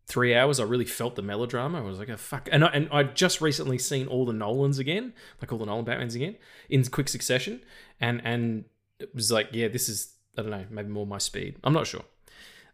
three 0.08 0.34
hours, 0.34 0.58
I 0.58 0.64
really 0.64 0.86
felt 0.86 1.16
the 1.16 1.22
melodrama. 1.22 1.78
I 1.78 1.82
was 1.82 1.98
like, 1.98 2.08
oh, 2.08 2.16
fuck, 2.16 2.48
and 2.50 2.64
I, 2.64 2.68
and 2.68 2.88
I 2.90 3.02
just 3.02 3.40
recently 3.40 3.78
seen 3.78 4.06
all 4.06 4.24
the 4.24 4.32
Nolans 4.32 4.78
again, 4.78 5.12
like 5.40 5.52
all 5.52 5.58
the 5.58 5.66
Nolan 5.66 5.84
Batmans 5.84 6.14
again, 6.14 6.36
in 6.68 6.84
quick 6.86 7.08
succession, 7.08 7.60
and 8.00 8.20
and 8.24 8.64
it 8.98 9.14
was 9.14 9.30
like, 9.30 9.48
yeah, 9.52 9.68
this 9.68 9.88
is 9.88 10.14
I 10.36 10.42
don't 10.42 10.50
know, 10.50 10.64
maybe 10.70 10.88
more 10.88 11.06
my 11.06 11.18
speed. 11.18 11.56
I'm 11.62 11.72
not 11.72 11.86
sure. 11.86 12.04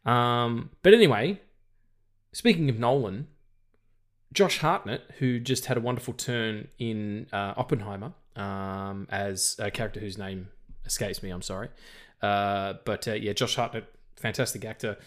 Um, 0.05 0.71
but 0.83 0.95
anyway, 0.95 1.41
speaking 2.33 2.69
of 2.71 2.79
Nolan, 2.79 3.27
Josh 4.33 4.59
Hartnett, 4.59 5.03
who 5.19 5.41
just 5.41 5.67
had 5.67 5.77
a 5.77 5.81
wonderful 5.81 6.15
turn 6.15 6.69
in 6.79 7.27
uh, 7.33 7.55
Oppenheimer 7.57 8.13
um, 8.37 9.07
as 9.11 9.57
a 9.59 9.71
character 9.71 10.01
whose 10.01 10.19
name 10.19 10.49
escapes 10.85 11.23
me, 11.23 11.31
I'm 11.31 11.43
sorry. 11.43 11.69
Uh, 12.21 12.75
but 12.85 13.09
uh, 13.09 13.15
yeah, 13.15 13.33
Josh 13.33 13.57
Hartnett, 13.57 13.87
fantastic 14.17 14.65
actor. 14.65 14.99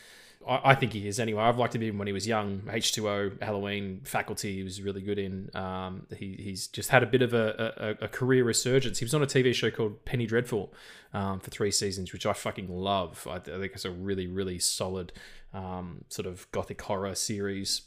I, 0.46 0.72
I 0.72 0.76
think 0.76 0.94
he 0.94 1.08
is 1.08 1.20
anyway. 1.20 1.44
I've 1.44 1.58
liked 1.58 1.76
him 1.76 1.84
even 1.84 1.98
when 1.98 2.08
he 2.08 2.14
was 2.14 2.28
young. 2.28 2.62
H2O, 2.68 3.42
Halloween, 3.42 4.02
Faculty, 4.04 4.56
he 4.56 4.64
was 4.64 4.82
really 4.82 5.02
good 5.02 5.20
in. 5.20 5.50
Um, 5.56 6.08
he, 6.18 6.36
he's 6.40 6.68
just 6.68 6.90
had 6.90 7.04
a 7.04 7.08
bit 7.08 7.22
of 7.22 7.34
a, 7.34 7.96
a, 8.02 8.06
a, 8.06 8.08
career 8.08 8.44
resurgence. 8.44 9.00
He 9.00 9.06
was 9.06 9.14
on 9.14 9.24
a 9.24 9.28
TV 9.28 9.54
show 9.54 9.72
called 9.72 10.04
Penny 10.06 10.26
Dreadful 10.26 10.74
um, 11.14 11.40
for 11.40 11.50
three 11.50 11.72
seasons, 11.72 12.12
which 12.12 12.26
I 12.26 12.34
fucking 12.34 12.70
love. 12.70 13.26
I, 13.30 13.36
I 13.36 13.40
think 13.40 13.72
it's 13.74 13.86
a 13.86 13.92
really, 13.92 14.28
really 14.28 14.60
solid 14.60 15.14
um, 15.54 16.04
sort 16.10 16.26
of 16.26 16.52
gothic 16.52 16.82
horror 16.82 17.16
series 17.16 17.84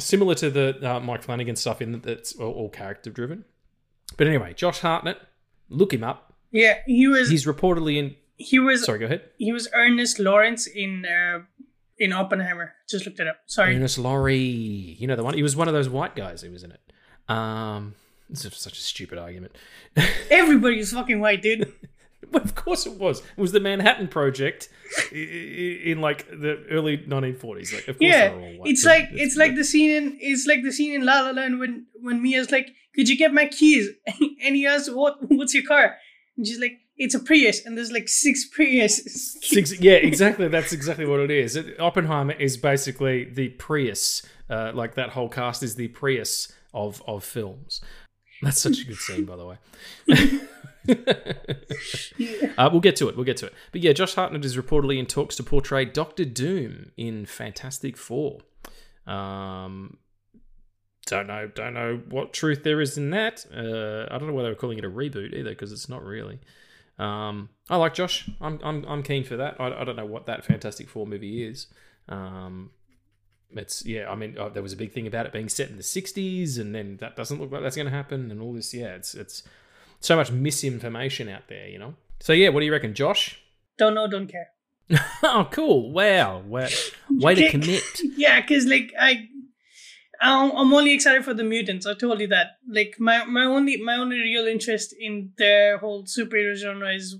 similar 0.00 0.34
to 0.36 0.50
the 0.50 0.78
uh, 0.96 1.00
Mike 1.00 1.22
Flanagan 1.22 1.56
stuff 1.56 1.80
in 1.80 1.92
that 1.92 2.06
it's 2.06 2.32
all, 2.34 2.52
all 2.52 2.68
character 2.68 3.10
driven. 3.10 3.44
But 4.16 4.26
anyway, 4.26 4.54
Josh 4.54 4.80
Hartnett, 4.80 5.18
look 5.68 5.92
him 5.92 6.04
up. 6.04 6.34
Yeah, 6.50 6.78
he 6.86 7.06
was. 7.06 7.30
He's 7.30 7.46
reportedly 7.46 7.96
in. 7.96 8.16
He 8.40 8.58
was. 8.58 8.84
Sorry, 8.84 8.98
go 8.98 9.06
ahead. 9.06 9.22
He 9.38 9.52
was 9.52 9.68
Ernest 9.74 10.18
Lawrence 10.18 10.66
in 10.66 11.04
uh, 11.06 11.40
in 11.98 12.12
Oppenheimer. 12.12 12.74
Just 12.88 13.06
looked 13.06 13.20
it 13.20 13.28
up. 13.28 13.36
Sorry. 13.46 13.76
Ernest 13.76 13.98
Laurie, 13.98 14.38
you 14.38 15.06
know 15.06 15.16
the 15.16 15.22
one. 15.24 15.34
He 15.34 15.42
was 15.42 15.54
one 15.56 15.68
of 15.68 15.74
those 15.74 15.88
white 15.88 16.16
guys 16.16 16.42
who 16.42 16.50
was 16.50 16.62
in 16.64 16.72
it. 16.72 16.80
Um, 17.28 17.94
this 18.28 18.44
is 18.44 18.56
such 18.56 18.78
a 18.78 18.82
stupid 18.82 19.18
argument. 19.18 19.52
Everybody 19.96 20.30
Everybody's 20.30 20.92
fucking 20.92 21.20
white, 21.20 21.42
dude. 21.42 21.72
Of 22.32 22.54
course 22.54 22.86
it 22.86 22.92
was. 22.96 23.20
It 23.20 23.40
was 23.40 23.50
the 23.50 23.58
Manhattan 23.60 24.06
Project 24.06 24.68
in 25.10 26.00
like 26.00 26.28
the 26.28 26.62
early 26.70 26.98
1940s. 26.98 27.74
Like, 27.74 27.88
of 27.88 27.98
course 27.98 28.10
yeah, 28.10 28.28
they 28.28 28.34
were 28.34 28.40
all 28.42 28.58
white. 28.58 28.70
it's 28.70 28.84
like 28.84 29.04
It's- 29.04 29.20
it's 29.20 29.36
like 29.36 29.56
the 29.56 29.64
scene 29.64 29.90
in 29.90 30.18
it's 30.20 30.46
like 30.46 30.62
the 30.62 30.70
scene 30.70 30.94
in 30.94 31.04
La 31.04 31.20
La 31.22 31.30
Land 31.30 31.58
when 31.58 31.86
when 32.00 32.22
Mia's 32.22 32.50
like, 32.52 32.68
"Could 32.94 33.08
you 33.08 33.16
get 33.16 33.32
my 33.34 33.46
keys?" 33.46 33.88
And 34.44 34.54
he 34.54 34.64
asks, 34.66 34.90
"What? 34.90 35.16
What's 35.28 35.54
your 35.54 35.64
car?" 35.64 35.96
And 36.36 36.46
she's 36.46 36.60
like, 36.60 36.78
"It's 37.00 37.14
a 37.14 37.18
Prius." 37.18 37.66
And 37.66 37.76
there's 37.76 37.90
like 37.90 38.08
six 38.08 38.48
Priuses. 38.48 39.42
Six, 39.42 39.80
yeah, 39.80 39.94
exactly. 39.94 40.46
That's 40.46 40.72
exactly 40.72 41.06
what 41.06 41.18
it 41.18 41.32
is. 41.32 41.56
It, 41.56 41.80
Oppenheimer 41.80 42.34
is 42.34 42.56
basically 42.56 43.24
the 43.24 43.48
Prius. 43.48 44.22
Uh, 44.48 44.72
like 44.74 44.94
that 44.94 45.10
whole 45.10 45.28
cast 45.28 45.62
is 45.62 45.74
the 45.74 45.88
Prius 45.88 46.52
of 46.72 47.02
of 47.06 47.24
films. 47.24 47.80
That's 48.42 48.60
such 48.60 48.80
a 48.80 48.84
good 48.84 48.96
scene, 48.96 49.24
by 49.24 49.36
the 49.36 49.46
way. 49.46 49.58
uh, 52.56 52.68
we'll 52.72 52.80
get 52.80 52.96
to 52.96 53.08
it. 53.08 53.16
We'll 53.16 53.24
get 53.24 53.36
to 53.38 53.46
it. 53.46 53.54
But 53.72 53.82
yeah, 53.82 53.92
Josh 53.92 54.14
Hartnett 54.14 54.44
is 54.44 54.56
reportedly 54.56 54.98
in 54.98 55.06
talks 55.06 55.36
to 55.36 55.42
portray 55.42 55.84
Doctor 55.84 56.24
Doom 56.24 56.92
in 56.96 57.26
Fantastic 57.26 57.96
Four. 57.96 58.38
Um, 59.06 59.98
don't 61.06 61.26
know. 61.26 61.50
Don't 61.54 61.74
know 61.74 62.00
what 62.08 62.32
truth 62.32 62.62
there 62.62 62.80
is 62.80 62.96
in 62.96 63.10
that. 63.10 63.44
Uh, 63.54 64.12
I 64.12 64.18
don't 64.18 64.28
know 64.28 64.34
why 64.34 64.42
they 64.42 64.48
were 64.48 64.54
calling 64.54 64.78
it 64.78 64.84
a 64.84 64.90
reboot 64.90 65.34
either, 65.34 65.50
because 65.50 65.72
it's 65.72 65.88
not 65.88 66.04
really. 66.04 66.38
Um, 67.00 67.48
I 67.68 67.76
like 67.76 67.94
Josh. 67.94 68.28
I'm 68.40 68.60
I'm 68.62 68.84
I'm 68.84 69.02
keen 69.02 69.24
for 69.24 69.36
that. 69.36 69.60
I, 69.60 69.80
I 69.80 69.84
don't 69.84 69.96
know 69.96 70.06
what 70.06 70.26
that 70.26 70.44
Fantastic 70.44 70.88
Four 70.88 71.06
movie 71.06 71.44
is. 71.44 71.66
Um, 72.08 72.70
it's 73.50 73.84
yeah. 73.86 74.10
I 74.10 74.14
mean, 74.14 74.36
uh, 74.38 74.48
there 74.48 74.62
was 74.62 74.72
a 74.72 74.76
big 74.76 74.92
thing 74.92 75.06
about 75.06 75.26
it 75.26 75.32
being 75.32 75.48
set 75.48 75.70
in 75.70 75.76
the 75.76 75.82
'60s, 75.82 76.58
and 76.58 76.74
then 76.74 76.98
that 76.98 77.16
doesn't 77.16 77.40
look 77.40 77.50
like 77.50 77.62
that's 77.62 77.76
going 77.76 77.86
to 77.86 77.92
happen, 77.92 78.30
and 78.30 78.40
all 78.40 78.52
this. 78.52 78.74
Yeah, 78.74 78.94
it's 78.94 79.14
it's 79.14 79.42
so 80.00 80.16
much 80.16 80.30
misinformation 80.30 81.28
out 81.28 81.48
there, 81.48 81.68
you 81.68 81.78
know. 81.78 81.94
So 82.20 82.32
yeah, 82.32 82.50
what 82.50 82.60
do 82.60 82.66
you 82.66 82.72
reckon, 82.72 82.94
Josh? 82.94 83.40
don't 83.80 83.94
know, 83.94 84.06
don't 84.06 84.28
care. 84.28 84.48
oh, 85.22 85.48
cool! 85.50 85.90
Wow, 85.90 86.40
way, 86.40 86.70
way 87.08 87.34
to 87.34 87.50
commit. 87.50 87.82
Yeah, 88.16 88.40
because 88.40 88.66
like 88.66 88.92
I, 88.98 89.28
I'm 90.20 90.72
only 90.74 90.92
excited 90.92 91.24
for 91.24 91.34
the 91.34 91.44
mutants. 91.44 91.86
I 91.86 91.94
told 91.94 92.20
you 92.20 92.28
that. 92.28 92.58
Like 92.68 92.96
my 92.98 93.24
my 93.24 93.44
only 93.44 93.76
my 93.78 93.96
only 93.96 94.18
real 94.18 94.46
interest 94.46 94.94
in 94.98 95.32
the 95.38 95.78
whole 95.80 96.04
superhero 96.04 96.54
genre 96.54 96.92
is 96.92 97.16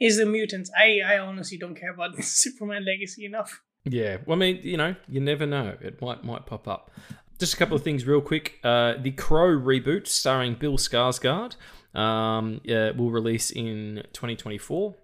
is 0.00 0.16
the 0.18 0.26
mutants. 0.26 0.70
I 0.76 1.00
I 1.04 1.18
honestly 1.18 1.58
don't 1.58 1.76
care 1.76 1.92
about 1.92 2.16
Superman 2.24 2.84
Legacy 2.84 3.24
enough. 3.24 3.60
Yeah, 3.84 4.18
well, 4.26 4.36
I 4.36 4.38
mean, 4.38 4.60
you 4.62 4.76
know, 4.76 4.94
you 5.08 5.20
never 5.20 5.46
know. 5.46 5.76
It 5.80 6.00
might 6.00 6.24
might 6.24 6.46
pop 6.46 6.68
up. 6.68 6.90
Just 7.38 7.54
a 7.54 7.56
couple 7.56 7.76
of 7.76 7.82
things, 7.82 8.06
real 8.06 8.20
quick. 8.20 8.60
Uh, 8.62 8.94
the 9.00 9.10
Crow 9.10 9.48
reboot, 9.48 10.06
starring 10.06 10.54
Bill 10.54 10.78
Skarsgård, 10.78 11.56
um, 11.98 12.60
uh, 12.68 12.92
will 12.96 13.10
release 13.10 13.50
in 13.50 14.04
2024. 14.12 14.94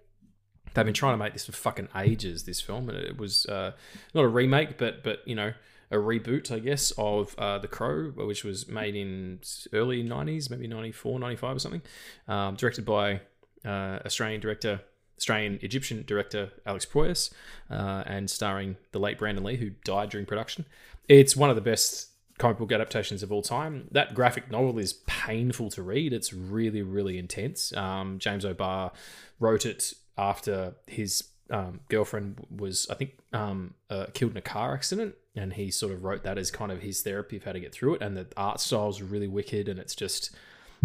They've 0.73 0.85
been 0.85 0.93
trying 0.93 1.13
to 1.13 1.17
make 1.17 1.33
this 1.33 1.45
for 1.45 1.51
fucking 1.51 1.89
ages. 1.95 2.45
This 2.45 2.61
film, 2.61 2.87
and 2.89 2.97
it 2.97 3.17
was 3.17 3.45
uh, 3.47 3.71
not 4.13 4.23
a 4.23 4.27
remake, 4.27 4.77
but 4.77 5.03
but 5.03 5.19
you 5.25 5.35
know, 5.35 5.53
a 5.91 5.95
reboot, 5.95 6.51
I 6.51 6.59
guess, 6.59 6.91
of 6.97 7.35
uh, 7.37 7.57
The 7.57 7.67
Crow, 7.67 8.11
which 8.15 8.43
was 8.43 8.67
made 8.67 8.95
in 8.95 9.39
early 9.73 10.03
90s, 10.03 10.49
maybe 10.49 10.67
94, 10.67 11.19
95 11.19 11.55
or 11.55 11.59
something. 11.59 11.81
Um, 12.27 12.55
directed 12.55 12.85
by 12.85 13.21
uh, 13.65 13.99
Australian 14.05 14.41
director, 14.41 14.81
Australian 15.17 15.59
Egyptian 15.61 16.03
director 16.05 16.51
Alex 16.65 16.85
Proyas, 16.85 17.31
uh, 17.69 18.03
and 18.05 18.29
starring 18.29 18.77
the 18.91 18.99
late 18.99 19.17
Brandon 19.17 19.43
Lee, 19.43 19.57
who 19.57 19.71
died 19.83 20.09
during 20.09 20.25
production. 20.25 20.65
It's 21.07 21.35
one 21.35 21.49
of 21.49 21.55
the 21.55 21.61
best 21.61 22.09
comic 22.37 22.57
book 22.57 22.71
adaptations 22.71 23.21
of 23.21 23.31
all 23.31 23.41
time. 23.41 23.87
That 23.91 24.13
graphic 24.13 24.49
novel 24.49 24.79
is 24.79 24.93
painful 25.07 25.69
to 25.71 25.83
read. 25.83 26.13
It's 26.13 26.33
really, 26.33 26.81
really 26.81 27.17
intense. 27.17 27.75
Um, 27.75 28.17
James 28.17 28.45
O'Barr 28.45 28.91
wrote 29.39 29.65
it 29.65 29.93
after 30.17 30.75
his 30.87 31.23
um, 31.51 31.81
girlfriend 31.89 32.45
was, 32.55 32.87
I 32.89 32.95
think, 32.95 33.17
um, 33.33 33.73
uh, 33.89 34.05
killed 34.13 34.31
in 34.31 34.37
a 34.37 34.41
car 34.41 34.73
accident, 34.73 35.15
and 35.39 35.53
he 35.53 35.71
sort 35.71 35.93
of 35.93 36.03
wrote 36.03 36.23
that 36.23 36.37
as 36.37 36.51
kind 36.51 36.71
of 36.71 36.81
his 36.81 37.01
therapy 37.01 37.37
of 37.37 37.43
how 37.43 37.53
to 37.53 37.59
get 37.59 37.73
through 37.73 37.95
it. 37.95 38.01
And 38.01 38.17
the 38.17 38.27
art 38.35 38.59
style's 38.59 39.01
really 39.01 39.27
wicked, 39.27 39.67
and 39.67 39.79
it's 39.79 39.95
just, 39.95 40.35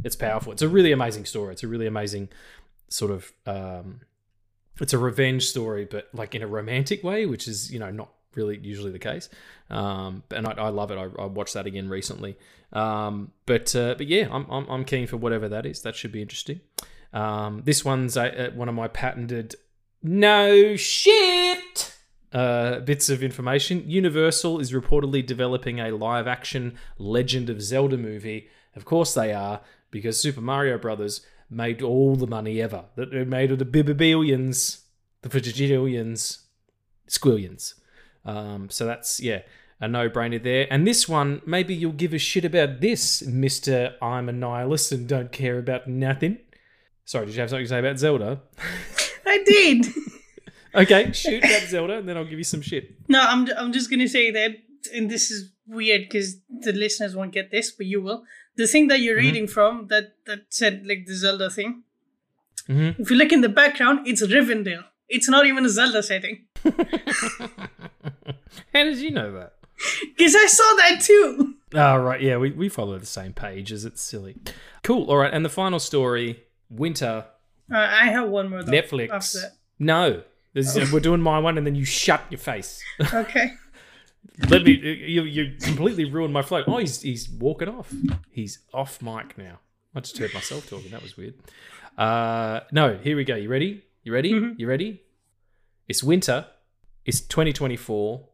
it's 0.04 0.16
powerful. 0.16 0.52
It's 0.52 0.62
a 0.62 0.68
really 0.68 0.92
amazing 0.92 1.24
story. 1.24 1.52
It's 1.52 1.64
a 1.64 1.68
really 1.68 1.86
amazing 1.86 2.28
sort 2.88 3.10
of, 3.10 3.32
um, 3.46 4.00
it's 4.80 4.92
a 4.92 4.98
revenge 4.98 5.46
story, 5.46 5.84
but 5.84 6.08
like 6.12 6.34
in 6.34 6.42
a 6.42 6.46
romantic 6.46 7.02
way, 7.02 7.26
which 7.26 7.46
is 7.48 7.72
you 7.72 7.78
know 7.78 7.90
not 7.90 8.10
really 8.34 8.58
usually 8.58 8.90
the 8.90 8.98
case. 8.98 9.28
Um, 9.70 10.22
and 10.30 10.46
I, 10.46 10.52
I 10.52 10.68
love 10.68 10.90
it. 10.90 10.98
I, 10.98 11.08
I 11.22 11.26
watched 11.26 11.54
that 11.54 11.66
again 11.66 11.88
recently. 11.88 12.36
Um, 12.72 13.32
but 13.46 13.74
uh, 13.76 13.94
but 13.96 14.06
yeah, 14.06 14.28
I'm, 14.30 14.46
I'm 14.50 14.68
I'm 14.68 14.84
keen 14.84 15.06
for 15.06 15.16
whatever 15.16 15.48
that 15.48 15.66
is. 15.66 15.82
That 15.82 15.94
should 15.94 16.12
be 16.12 16.22
interesting. 16.22 16.60
Um, 17.12 17.62
this 17.64 17.84
one's 17.84 18.16
a, 18.16 18.48
a, 18.48 18.50
one 18.50 18.68
of 18.68 18.74
my 18.74 18.88
patented 18.88 19.54
no 20.02 20.76
shit 20.76 21.58
uh, 22.34 22.80
bits 22.80 23.08
of 23.08 23.22
information. 23.22 23.88
Universal 23.88 24.58
is 24.58 24.72
reportedly 24.72 25.24
developing 25.24 25.78
a 25.78 25.92
live 25.92 26.26
action 26.26 26.76
Legend 26.98 27.48
of 27.48 27.62
Zelda 27.62 27.96
movie. 27.96 28.48
Of 28.74 28.84
course 28.84 29.14
they 29.14 29.32
are, 29.32 29.60
because 29.92 30.20
Super 30.20 30.40
Mario 30.40 30.76
Brothers 30.76 31.24
made 31.48 31.80
all 31.80 32.16
the 32.16 32.26
money 32.26 32.60
ever. 32.60 32.86
That 32.96 33.14
it 33.14 33.28
made 33.28 33.52
all 33.52 33.56
the 33.56 33.64
billions, 33.64 34.82
the 35.22 35.28
bajillions, 35.28 36.40
squillions. 37.08 37.74
Um, 38.24 38.68
so 38.68 38.84
that's 38.84 39.20
yeah, 39.20 39.42
a 39.80 39.86
no-brainer 39.86 40.42
there. 40.42 40.66
And 40.70 40.86
this 40.86 41.08
one, 41.08 41.40
maybe 41.46 41.74
you'll 41.74 41.92
give 41.92 42.14
a 42.14 42.18
shit 42.18 42.44
about 42.44 42.80
this, 42.80 43.22
Mister. 43.22 43.94
I'm 44.02 44.28
a 44.28 44.32
nihilist 44.32 44.90
and 44.90 45.06
don't 45.06 45.30
care 45.30 45.58
about 45.58 45.86
nothing. 45.86 46.38
Sorry, 47.04 47.26
did 47.26 47.36
you 47.36 47.42
have 47.42 47.50
something 47.50 47.66
to 47.66 47.68
say 47.68 47.78
about 47.78 47.98
Zelda? 47.98 48.40
I 49.26 49.42
did. 49.44 49.86
Okay, 50.74 51.12
shoot 51.22 51.44
about 51.44 51.62
Zelda, 51.68 51.94
and 51.98 52.08
then 52.08 52.16
I'll 52.16 52.24
give 52.24 52.38
you 52.38 52.44
some 52.44 52.60
shit. 52.62 52.94
No, 53.08 53.20
I'm 53.20 53.48
I'm 53.56 53.72
just 53.72 53.90
gonna 53.90 54.08
say 54.08 54.30
that, 54.30 54.50
and 54.94 55.10
this 55.10 55.30
is 55.30 55.50
weird 55.66 56.02
because 56.02 56.36
the 56.60 56.72
listeners 56.72 57.14
won't 57.16 57.32
get 57.32 57.50
this, 57.50 57.70
but 57.70 57.86
you 57.86 58.02
will. 58.02 58.24
The 58.56 58.66
thing 58.66 58.88
that 58.88 59.00
you're 59.00 59.16
Mhm. 59.16 59.22
reading 59.26 59.46
from 59.48 59.86
that 59.88 60.14
that 60.26 60.40
said 60.50 60.84
like 60.86 61.06
the 61.06 61.14
Zelda 61.14 61.50
thing. 61.50 61.82
Mhm. 62.68 62.98
If 63.00 63.10
you 63.10 63.16
look 63.16 63.32
in 63.32 63.40
the 63.40 63.48
background, 63.48 64.06
it's 64.06 64.22
Rivendell. 64.22 64.84
It's 65.08 65.28
not 65.28 65.46
even 65.46 65.64
a 65.66 65.68
Zelda 65.68 66.02
setting. 66.02 66.46
How 68.72 68.84
did 68.84 68.98
you 68.98 69.10
know 69.10 69.32
that? 69.32 69.54
Because 70.16 70.34
I 70.34 70.46
saw 70.46 70.74
that 70.76 71.00
too. 71.02 71.54
Oh, 71.74 71.96
right. 71.98 72.20
Yeah, 72.22 72.36
we, 72.38 72.52
we 72.52 72.68
follow 72.68 72.96
the 72.98 73.06
same 73.06 73.32
pages. 73.32 73.84
It's 73.84 74.00
silly. 74.00 74.36
Cool. 74.82 75.10
All 75.10 75.16
right. 75.16 75.32
And 75.32 75.44
the 75.44 75.48
final 75.50 75.78
story 75.80 76.44
Winter, 76.70 77.26
Uh, 77.72 77.76
I 77.76 78.06
have 78.06 78.28
one 78.28 78.48
more 78.50 78.62
though. 78.62 78.72
Netflix. 78.72 79.10
After 79.10 79.38
that. 79.40 79.52
No. 79.78 80.22
This 80.54 80.74
is- 80.76 80.90
We're 80.92 81.00
doing 81.00 81.20
my 81.20 81.38
one, 81.38 81.58
and 81.58 81.66
then 81.66 81.74
you 81.74 81.84
shut 81.84 82.22
your 82.30 82.38
face. 82.38 82.82
Okay. 83.12 83.52
Let 84.48 84.62
me. 84.64 84.72
You, 84.72 85.22
you 85.24 85.56
completely 85.60 86.06
ruined 86.06 86.32
my 86.32 86.40
flow. 86.42 86.64
Oh, 86.66 86.78
he's, 86.78 87.02
he's 87.02 87.28
walking 87.28 87.68
off. 87.68 87.92
He's 88.30 88.58
off 88.72 89.00
mic 89.02 89.36
now. 89.36 89.58
I 89.94 90.00
just 90.00 90.16
heard 90.18 90.32
myself 90.34 90.68
talking. 90.68 90.90
That 90.90 91.02
was 91.02 91.16
weird. 91.16 91.34
Uh, 91.96 92.60
no, 92.72 92.96
here 92.96 93.16
we 93.16 93.24
go. 93.24 93.36
You 93.36 93.48
ready? 93.48 93.84
You 94.02 94.12
ready? 94.12 94.32
Mhm. 94.32 94.58
You 94.58 94.66
ready? 94.66 95.02
It's 95.88 96.02
winter. 96.02 96.46
It's 97.04 97.20
2024. 97.20 98.26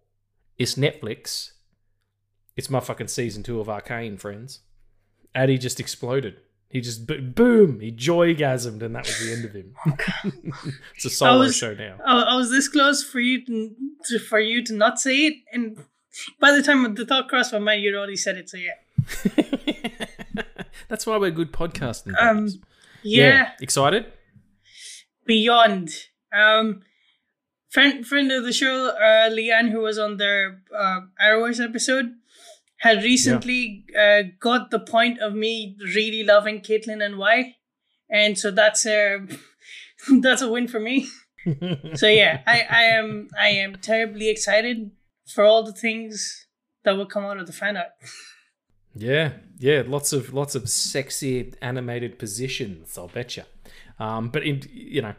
It's 0.59 0.77
Netflix. 0.77 1.51
It's 2.57 2.71
my 2.71 2.81
fucking 2.81 3.09
season 3.09 3.43
two 3.43 3.61
of 3.61 3.69
Arcane, 3.69 4.17
friends. 4.17 4.61
Addy 5.35 5.59
just 5.59 5.81
exploded. 5.81 6.37
He 6.71 6.81
just 6.81 7.05
bo- 7.05 7.21
boom. 7.21 7.81
He 7.81 7.91
joygasmed, 7.91 8.81
and 8.81 8.95
that 8.95 9.05
was 9.05 9.19
the 9.19 9.33
end 9.33 9.45
of 9.45 9.53
him. 9.53 9.75
it's 10.95 11.05
a 11.05 11.11
solo 11.11 11.41
was- 11.41 11.57
show 11.57 11.75
now. 11.75 11.97
I, 12.07 12.37
was 12.37 12.51
this 12.51 12.69
close 12.69 13.03
for 13.03 13.19
you 13.19 13.45
to, 13.45 13.75
to 14.07 14.19
for 14.21 14.39
you 14.39 14.65
to 14.65 14.73
not 14.73 15.01
say 15.01 15.27
it, 15.27 15.35
and 15.53 15.85
by 16.39 16.53
the 16.53 16.63
time 16.63 16.95
the 16.95 17.05
thought 17.05 17.29
crossed 17.29 17.53
my 17.53 17.59
mind, 17.59 17.83
you'd 17.83 17.97
already 17.97 18.17
said 18.17 18.37
it. 18.37 18.49
So 18.49 18.57
yeah. 18.57 18.75
That's 20.89 21.07
why 21.07 21.17
we're 21.17 21.33
good 21.33 21.53
podcasting. 21.53 22.15
Um. 22.21 22.45
buddies. 22.45 22.59
Yeah. 23.03 23.51
Excited? 23.61 24.07
Beyond. 25.27 25.91
Um. 26.33 26.83
Friend 27.69 28.07
friend 28.07 28.31
of 28.31 28.45
the 28.45 28.53
show, 28.53 28.91
uh, 28.91 29.31
Leanne, 29.31 29.71
who 29.71 29.81
was 29.81 29.99
on 29.99 30.19
their 30.19 30.63
uh, 30.77 31.01
Arrowverse 31.21 31.63
episode, 31.63 32.15
had 32.81 33.03
recently 33.03 33.85
uh, 33.99 34.23
got 34.41 34.71
the 34.71 34.81
point 34.81 35.21
of 35.21 35.35
me 35.35 35.77
really 35.95 36.25
loving 36.25 36.61
Caitlyn 36.61 37.05
and 37.05 37.19
why, 37.19 37.57
and 38.11 38.39
so 38.39 38.51
that's 38.51 38.87
a 38.87 39.27
that's 40.21 40.43
a 40.43 40.51
win 40.51 40.69
for 40.69 40.81
me. 40.81 41.09
So 41.95 42.07
yeah, 42.07 42.43
I, 42.47 42.67
I 42.69 42.83
am 42.83 43.29
I 43.41 43.49
am 43.49 43.77
terribly 43.77 44.29
excited 44.29 44.91
for 45.27 45.43
all 45.43 45.63
the 45.63 45.73
things 45.73 46.47
that 46.85 46.99
will 46.99 47.07
come 47.07 47.25
out 47.25 47.39
of 47.39 47.47
the 47.47 47.53
fan 47.55 47.79
art. 47.79 47.89
Yeah, 48.95 49.33
yeah, 49.59 49.83
lots 49.87 50.13
of 50.13 50.35
lots 50.35 50.55
of 50.55 50.69
sexy 50.69 51.55
animated 51.63 52.19
positions. 52.19 52.99
I'll 52.99 53.09
bet 53.09 53.39
you. 53.39 53.45
Um, 53.99 54.29
but 54.29 54.43
in 54.43 54.63
you 54.71 55.01
know, 55.01 55.15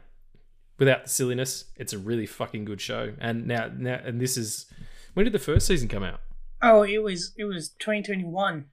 without 0.77 1.05
the 1.05 1.09
silliness, 1.09 1.65
it's 1.75 1.93
a 1.93 1.97
really 1.97 2.27
fucking 2.27 2.65
good 2.65 2.81
show. 2.81 3.13
And 3.19 3.47
now, 3.47 3.71
now, 3.75 3.99
and 4.03 4.21
this 4.21 4.37
is 4.37 4.67
when 5.15 5.23
did 5.23 5.33
the 5.33 5.39
first 5.39 5.65
season 5.65 5.87
come 5.87 6.03
out? 6.03 6.21
Oh, 6.61 6.83
it 6.83 6.99
was 7.03 7.33
it 7.37 7.45
was 7.45 7.69
2021. 7.79 8.65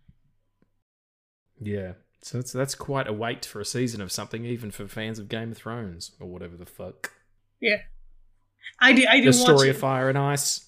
Yeah, 1.61 1.93
so 2.22 2.39
that's 2.39 2.53
that's 2.53 2.74
quite 2.74 3.09
a 3.09 3.12
wait 3.12 3.45
for 3.45 3.61
a 3.61 3.64
season 3.64 4.01
of 4.01 4.12
something, 4.12 4.45
even 4.45 4.70
for 4.70 4.86
fans 4.86 5.18
of 5.18 5.28
Game 5.28 5.51
of 5.53 5.57
Thrones 5.57 6.12
or 6.20 6.28
whatever 6.28 6.57
the 6.57 6.66
fuck. 6.66 7.12
Yeah, 7.61 7.78
I 8.80 8.93
did. 8.93 9.07
I 9.07 9.16
The 9.18 9.22
didn't 9.24 9.34
story 9.36 9.55
watch 9.57 9.68
of 9.68 9.76
it. 9.76 9.80
Fire 9.80 10.09
and 10.09 10.18
Ice. 10.18 10.66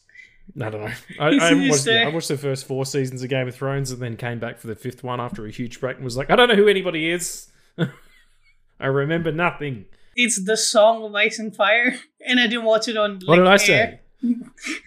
I 0.61 0.69
don't 0.69 0.81
know. 0.81 0.93
I, 1.21 1.27
I, 1.27 1.55
watched, 1.69 1.87
yeah, 1.87 1.93
the- 1.93 2.03
I 2.07 2.09
watched 2.09 2.29
the 2.29 2.37
first 2.37 2.67
four 2.67 2.85
seasons 2.85 3.23
of 3.23 3.29
Game 3.29 3.47
of 3.47 3.55
Thrones 3.55 3.93
and 3.93 4.03
then 4.03 4.17
came 4.17 4.41
back 4.41 4.59
for 4.59 4.67
the 4.67 4.75
fifth 4.75 5.05
one 5.05 5.21
after 5.21 5.47
a 5.47 5.51
huge 5.51 5.79
break 5.81 5.97
and 5.97 6.05
was 6.05 6.17
like, 6.17 6.29
I 6.31 6.35
don't 6.37 6.49
know 6.49 6.57
who 6.57 6.67
anybody 6.67 7.09
is. 7.11 7.53
I 8.81 8.87
remember 8.87 9.31
nothing. 9.31 9.85
It's 10.17 10.43
the 10.45 10.57
song 10.57 11.05
of 11.05 11.15
Ice 11.15 11.39
and 11.39 11.55
Fire, 11.55 11.95
and 12.27 12.41
I 12.41 12.49
didn't 12.49 12.65
watch 12.65 12.89
it 12.89 12.97
on. 12.97 13.21
What 13.27 13.37
did 13.37 13.47
I 13.47 13.51
like, 13.51 13.61
say? 13.61 14.01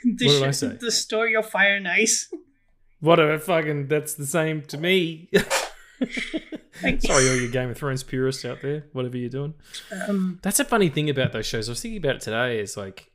What 0.04 0.18
did 0.18 0.44
I 0.44 0.52
say? 0.52 0.78
The 0.80 0.92
story 0.92 1.36
of 1.36 1.50
Fire 1.50 1.76
and 1.76 1.88
Ice. 1.88 2.32
What 3.00 3.20
a 3.20 3.38
fucking 3.38 3.90
that's 3.90 4.14
the 4.14 4.26
same 4.26 4.62
to 4.62 4.78
me. 4.78 5.30
Sorry, 6.00 7.30
all 7.30 7.36
you 7.36 7.50
Game 7.50 7.70
of 7.70 7.78
Thrones 7.78 8.02
purists 8.02 8.46
out 8.46 8.62
there, 8.62 8.86
whatever 8.94 9.18
you're 9.18 9.30
doing. 9.30 9.56
Um, 10.08 10.40
That's 10.42 10.62
a 10.62 10.64
funny 10.64 10.88
thing 10.88 11.10
about 11.10 11.34
those 11.34 11.46
shows. 11.46 11.68
I 11.68 11.74
was 11.74 11.82
thinking 11.82 11.98
about 11.98 12.16
it 12.16 12.22
today. 12.22 12.60
Is 12.60 12.78
like 12.78 13.12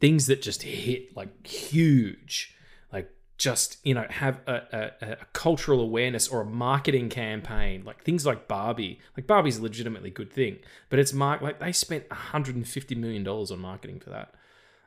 things 0.00 0.26
that 0.26 0.42
just 0.42 0.64
hit 0.64 1.16
like 1.16 1.46
huge, 1.46 2.56
like 2.92 3.08
just 3.38 3.78
you 3.84 3.94
know 3.94 4.06
have 4.10 4.40
a, 4.48 4.62
a, 5.00 5.12
a 5.12 5.16
cultural 5.32 5.80
awareness 5.80 6.26
or 6.26 6.40
a 6.40 6.46
marketing 6.46 7.08
campaign. 7.08 7.84
Like 7.84 8.02
things 8.02 8.26
like 8.26 8.48
Barbie. 8.48 8.98
Like 9.16 9.28
Barbie's 9.28 9.58
a 9.58 9.62
legitimately 9.62 10.10
good 10.10 10.32
thing, 10.32 10.58
but 10.88 10.98
it's 10.98 11.12
mark 11.12 11.40
like 11.40 11.60
they 11.60 11.70
spent 11.70 12.10
150 12.10 12.94
million 12.96 13.22
dollars 13.22 13.52
on 13.52 13.60
marketing 13.60 14.00
for 14.00 14.10
that. 14.10 14.34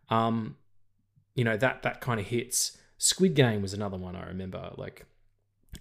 Um, 0.10 0.58
you 1.36 1.44
know 1.44 1.58
that 1.58 1.84
that 1.84 2.02
kind 2.02 2.20
of 2.20 2.28
hits. 2.28 2.78
Squid 2.98 3.34
Game 3.34 3.62
was 3.62 3.74
another 3.74 3.98
one 3.98 4.16
I 4.16 4.26
remember. 4.28 4.72
Like 4.78 5.06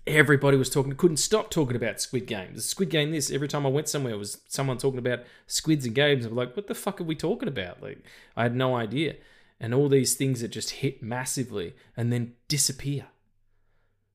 everybody 0.07 0.57
was 0.57 0.70
talking, 0.70 0.92
couldn't 0.94 1.18
stop 1.18 1.50
talking 1.50 1.76
about 1.76 2.00
Squid 2.00 2.26
Game. 2.26 2.55
The 2.55 2.61
Squid 2.61 2.90
Game. 2.90 3.11
This 3.11 3.30
every 3.30 3.48
time 3.48 3.66
I 3.66 3.70
went 3.70 3.88
somewhere 3.88 4.16
was 4.18 4.40
someone 4.48 4.78
talking 4.78 4.98
about 4.98 5.20
squids 5.46 5.86
and 5.86 5.94
games. 5.94 6.24
I'm 6.24 6.34
like, 6.34 6.57
what 6.57 6.66
the 6.66 6.74
fuck 6.74 7.00
are 7.00 7.05
we 7.05 7.14
talking 7.14 7.48
about? 7.48 7.82
Like 7.82 8.05
I 8.36 8.44
had 8.44 8.57
no 8.57 8.76
idea. 8.76 9.16
And 9.61 9.72
all 9.72 9.88
these 9.88 10.14
things 10.14 10.40
that 10.40 10.48
just 10.48 10.70
hit 10.70 11.03
massively 11.03 11.74
and 11.96 12.12
then 12.12 12.34
disappear. 12.48 13.07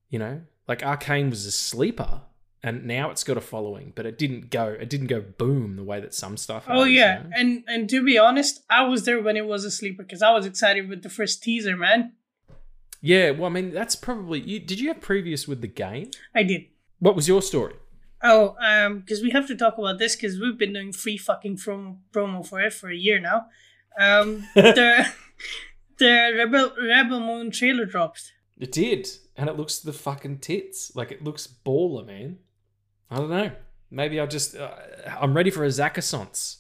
You 0.10 0.20
know, 0.20 0.42
like 0.68 0.84
Arcane 0.84 1.30
was 1.30 1.46
a 1.46 1.52
sleeper, 1.52 2.22
and 2.64 2.86
now 2.86 3.12
it's 3.12 3.24
got 3.24 3.38
a 3.38 3.42
following, 3.42 3.94
but 3.96 4.06
it 4.06 4.18
didn't 4.18 4.50
go. 4.50 4.68
It 4.68 4.90
didn't 4.90 5.08
go 5.08 5.22
boom 5.22 5.76
the 5.76 5.84
way 5.84 6.00
that 6.00 6.14
some 6.14 6.38
stuff. 6.38 6.66
oh 6.68 6.84
has, 6.84 6.90
you 6.90 7.00
yeah, 7.00 7.24
know? 7.24 7.30
and 7.36 7.64
and 7.68 7.90
to 7.90 8.04
be 8.04 8.18
honest, 8.18 8.62
I 8.70 8.84
was 8.84 9.06
there 9.06 9.22
when 9.22 9.38
it 9.38 9.46
was 9.46 9.64
a 9.64 9.72
sleeper 9.72 10.04
because 10.04 10.22
I 10.22 10.32
was 10.32 10.46
excited 10.46 10.90
with 10.90 11.04
the 11.04 11.10
first 11.10 11.44
teaser, 11.44 11.78
man. 11.78 12.14
yeah. 13.02 13.32
Well, 13.32 13.46
I 13.46 13.50
mean, 13.50 13.72
that's 13.72 13.96
probably. 13.96 14.40
You, 14.42 14.60
did 14.60 14.80
you 14.80 14.88
have 14.90 15.02
previous 15.02 15.48
with 15.48 15.62
the 15.62 15.68
game? 15.68 16.12
I 16.36 16.44
did. 16.44 16.66
What 17.00 17.16
was 17.16 17.28
your 17.28 17.42
story? 17.42 17.76
Oh, 18.24 18.56
um, 18.60 19.00
because 19.00 19.22
we 19.22 19.30
have 19.30 19.48
to 19.48 19.56
talk 19.56 19.78
about 19.78 20.00
this 20.00 20.16
because 20.16 20.40
we've 20.40 20.58
been 20.58 20.74
doing 20.74 20.92
free 20.92 21.18
fucking 21.18 21.58
promo 21.58 21.98
promo 22.12 22.46
for 22.46 22.60
it 22.60 22.74
for 22.74 22.90
a 22.90 22.96
year 22.96 23.20
now. 23.20 23.46
Um, 24.00 24.48
the 24.56 25.06
the 26.00 26.34
Rebel 26.36 26.72
Rebel 26.82 27.20
Moon 27.20 27.52
trailer 27.52 27.86
dropped. 27.86 28.34
It 28.60 28.72
did, 28.72 29.08
and 29.36 29.48
it 29.48 29.56
looks 29.56 29.78
the 29.78 29.94
fucking 29.94 30.40
tits. 30.40 30.92
Like 30.96 31.12
it 31.12 31.24
looks 31.24 31.48
baller, 31.48 32.06
man. 32.06 32.40
I 33.10 33.16
don't 33.18 33.30
know. 33.30 33.52
Maybe 33.90 34.20
I'll 34.20 34.28
just 34.28 34.56
uh, 34.56 34.72
I'm 35.20 35.34
ready 35.36 35.50
for 35.50 35.64
a 35.64 35.70
Zakasance. 35.70 36.58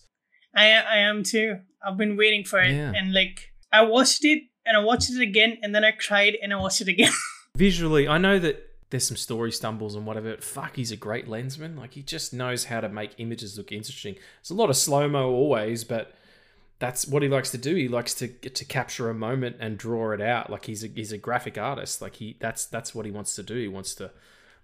I 0.55 0.71
I 0.71 0.97
am 0.99 1.23
too. 1.23 1.59
I've 1.85 1.97
been 1.97 2.17
waiting 2.17 2.43
for 2.43 2.59
it, 2.61 2.71
Yeah. 2.75 2.93
and 2.95 3.13
like 3.13 3.51
I 3.71 3.81
watched 3.81 4.23
it 4.25 4.43
and 4.65 4.75
I 4.77 4.79
watched 4.81 5.09
it 5.09 5.21
again, 5.21 5.57
and 5.61 5.73
then 5.75 5.83
I 5.83 5.91
cried 5.91 6.35
and 6.41 6.53
I 6.53 6.57
watched 6.57 6.81
it 6.81 6.87
again. 6.87 7.11
Visually, 7.55 8.07
I 8.07 8.17
know 8.17 8.39
that 8.39 8.63
there's 8.89 9.05
some 9.07 9.17
story 9.17 9.51
stumbles 9.51 9.95
and 9.95 10.05
whatever. 10.05 10.29
but 10.31 10.43
Fuck, 10.43 10.77
he's 10.77 10.91
a 10.91 10.95
great 10.95 11.27
lensman. 11.27 11.77
Like 11.77 11.93
he 11.93 12.01
just 12.01 12.33
knows 12.33 12.65
how 12.65 12.79
to 12.79 12.87
make 12.89 13.11
images 13.17 13.57
look 13.57 13.71
interesting. 13.71 14.15
It's 14.39 14.49
a 14.49 14.53
lot 14.53 14.69
of 14.69 14.77
slow 14.77 15.09
mo 15.09 15.29
always, 15.29 15.83
but 15.83 16.13
that's 16.79 17.05
what 17.07 17.23
he 17.23 17.27
likes 17.29 17.51
to 17.51 17.57
do. 17.57 17.75
He 17.75 17.87
likes 17.89 18.13
to 18.15 18.27
to 18.29 18.63
capture 18.65 19.09
a 19.09 19.13
moment 19.13 19.57
and 19.59 19.77
draw 19.77 20.11
it 20.11 20.21
out. 20.21 20.49
Like 20.49 20.65
he's 20.65 20.83
a 20.83 20.87
he's 20.87 21.11
a 21.11 21.17
graphic 21.17 21.57
artist. 21.57 22.01
Like 22.01 22.15
he 22.15 22.37
that's 22.39 22.65
that's 22.65 22.95
what 22.95 23.05
he 23.05 23.11
wants 23.11 23.35
to 23.35 23.43
do. 23.43 23.55
He 23.55 23.67
wants 23.67 23.93
to, 23.95 24.11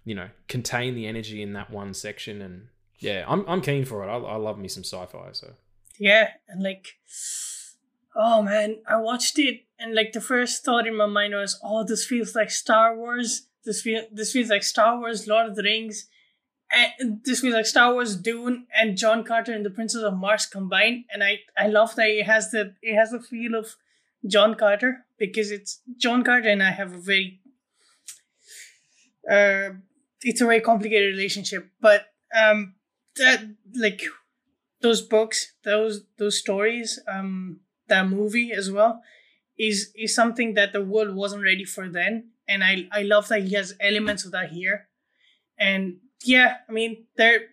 you 0.04 0.14
know, 0.14 0.28
contain 0.48 0.94
the 0.94 1.06
energy 1.06 1.42
in 1.42 1.52
that 1.54 1.70
one 1.70 1.94
section. 1.94 2.42
And 2.42 2.68
yeah, 2.98 3.24
I'm 3.26 3.44
I'm 3.48 3.60
keen 3.60 3.84
for 3.84 4.04
it. 4.04 4.08
I, 4.08 4.16
I 4.16 4.36
love 4.36 4.58
me 4.58 4.68
some 4.68 4.84
sci-fi. 4.84 5.30
So 5.32 5.54
yeah, 5.98 6.30
and 6.48 6.62
like, 6.62 6.98
oh 8.14 8.42
man, 8.42 8.78
I 8.88 8.96
watched 8.96 9.38
it, 9.38 9.64
and 9.78 9.94
like 9.94 10.12
the 10.12 10.20
first 10.20 10.64
thought 10.64 10.86
in 10.86 10.96
my 10.96 11.06
mind 11.06 11.34
was, 11.34 11.58
oh, 11.62 11.84
this 11.84 12.04
feels 12.04 12.34
like 12.34 12.50
Star 12.50 12.96
Wars. 12.96 13.48
This 13.64 13.82
feel 13.82 14.04
this 14.12 14.32
feels 14.32 14.50
like 14.50 14.62
Star 14.62 14.98
Wars, 14.98 15.26
Lord 15.26 15.48
of 15.48 15.56
the 15.56 15.62
Rings. 15.62 16.08
And 16.98 17.20
this 17.24 17.40
feels 17.40 17.54
like 17.54 17.66
Star 17.66 17.92
Wars, 17.92 18.16
Dune, 18.16 18.66
and 18.74 18.96
John 18.96 19.22
Carter 19.22 19.52
and 19.52 19.64
the 19.64 19.70
Princess 19.70 20.02
of 20.02 20.16
Mars 20.16 20.46
combined. 20.46 21.04
And 21.12 21.22
I, 21.22 21.40
I 21.56 21.68
love 21.68 21.94
that 21.94 22.08
it 22.08 22.24
has 22.24 22.50
the 22.50 22.74
it 22.82 22.96
has 22.96 23.10
the 23.10 23.20
feel 23.20 23.54
of 23.54 23.76
John 24.26 24.54
Carter 24.54 25.04
because 25.18 25.50
it's 25.50 25.80
John 25.98 26.24
Carter 26.24 26.48
and 26.48 26.62
I 26.62 26.70
have 26.70 26.92
a 26.92 26.98
very 26.98 27.40
uh 29.30 29.70
it's 30.24 30.40
a 30.40 30.46
very 30.46 30.60
complicated 30.60 31.14
relationship. 31.14 31.70
But 31.80 32.06
um 32.36 32.74
that 33.16 33.44
like 33.74 34.02
those 34.80 35.02
books, 35.02 35.52
those 35.64 36.02
those 36.18 36.38
stories, 36.38 37.00
um, 37.08 37.60
that 37.88 38.08
movie 38.08 38.52
as 38.52 38.70
well, 38.70 39.02
is 39.58 39.92
is 39.96 40.14
something 40.14 40.54
that 40.54 40.72
the 40.72 40.82
world 40.82 41.14
wasn't 41.14 41.42
ready 41.42 41.64
for 41.64 41.88
then, 41.88 42.30
and 42.48 42.62
I 42.62 42.86
I 42.92 43.02
love 43.02 43.28
that 43.28 43.44
he 43.44 43.54
has 43.54 43.74
elements 43.80 44.24
of 44.24 44.32
that 44.32 44.50
here, 44.50 44.88
and 45.58 45.98
yeah, 46.24 46.58
I 46.68 46.72
mean 46.72 47.06
they're 47.16 47.46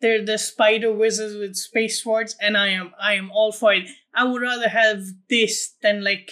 they're 0.00 0.24
the 0.24 0.38
spider 0.38 0.92
wizards 0.92 1.34
with 1.36 1.56
space 1.56 2.02
swords, 2.02 2.36
and 2.40 2.56
I 2.56 2.68
am 2.68 2.92
I 3.00 3.14
am 3.14 3.30
all 3.30 3.52
for 3.52 3.72
it. 3.74 3.88
I 4.14 4.24
would 4.24 4.42
rather 4.42 4.68
have 4.68 5.04
this 5.28 5.74
than 5.82 6.02
like 6.02 6.30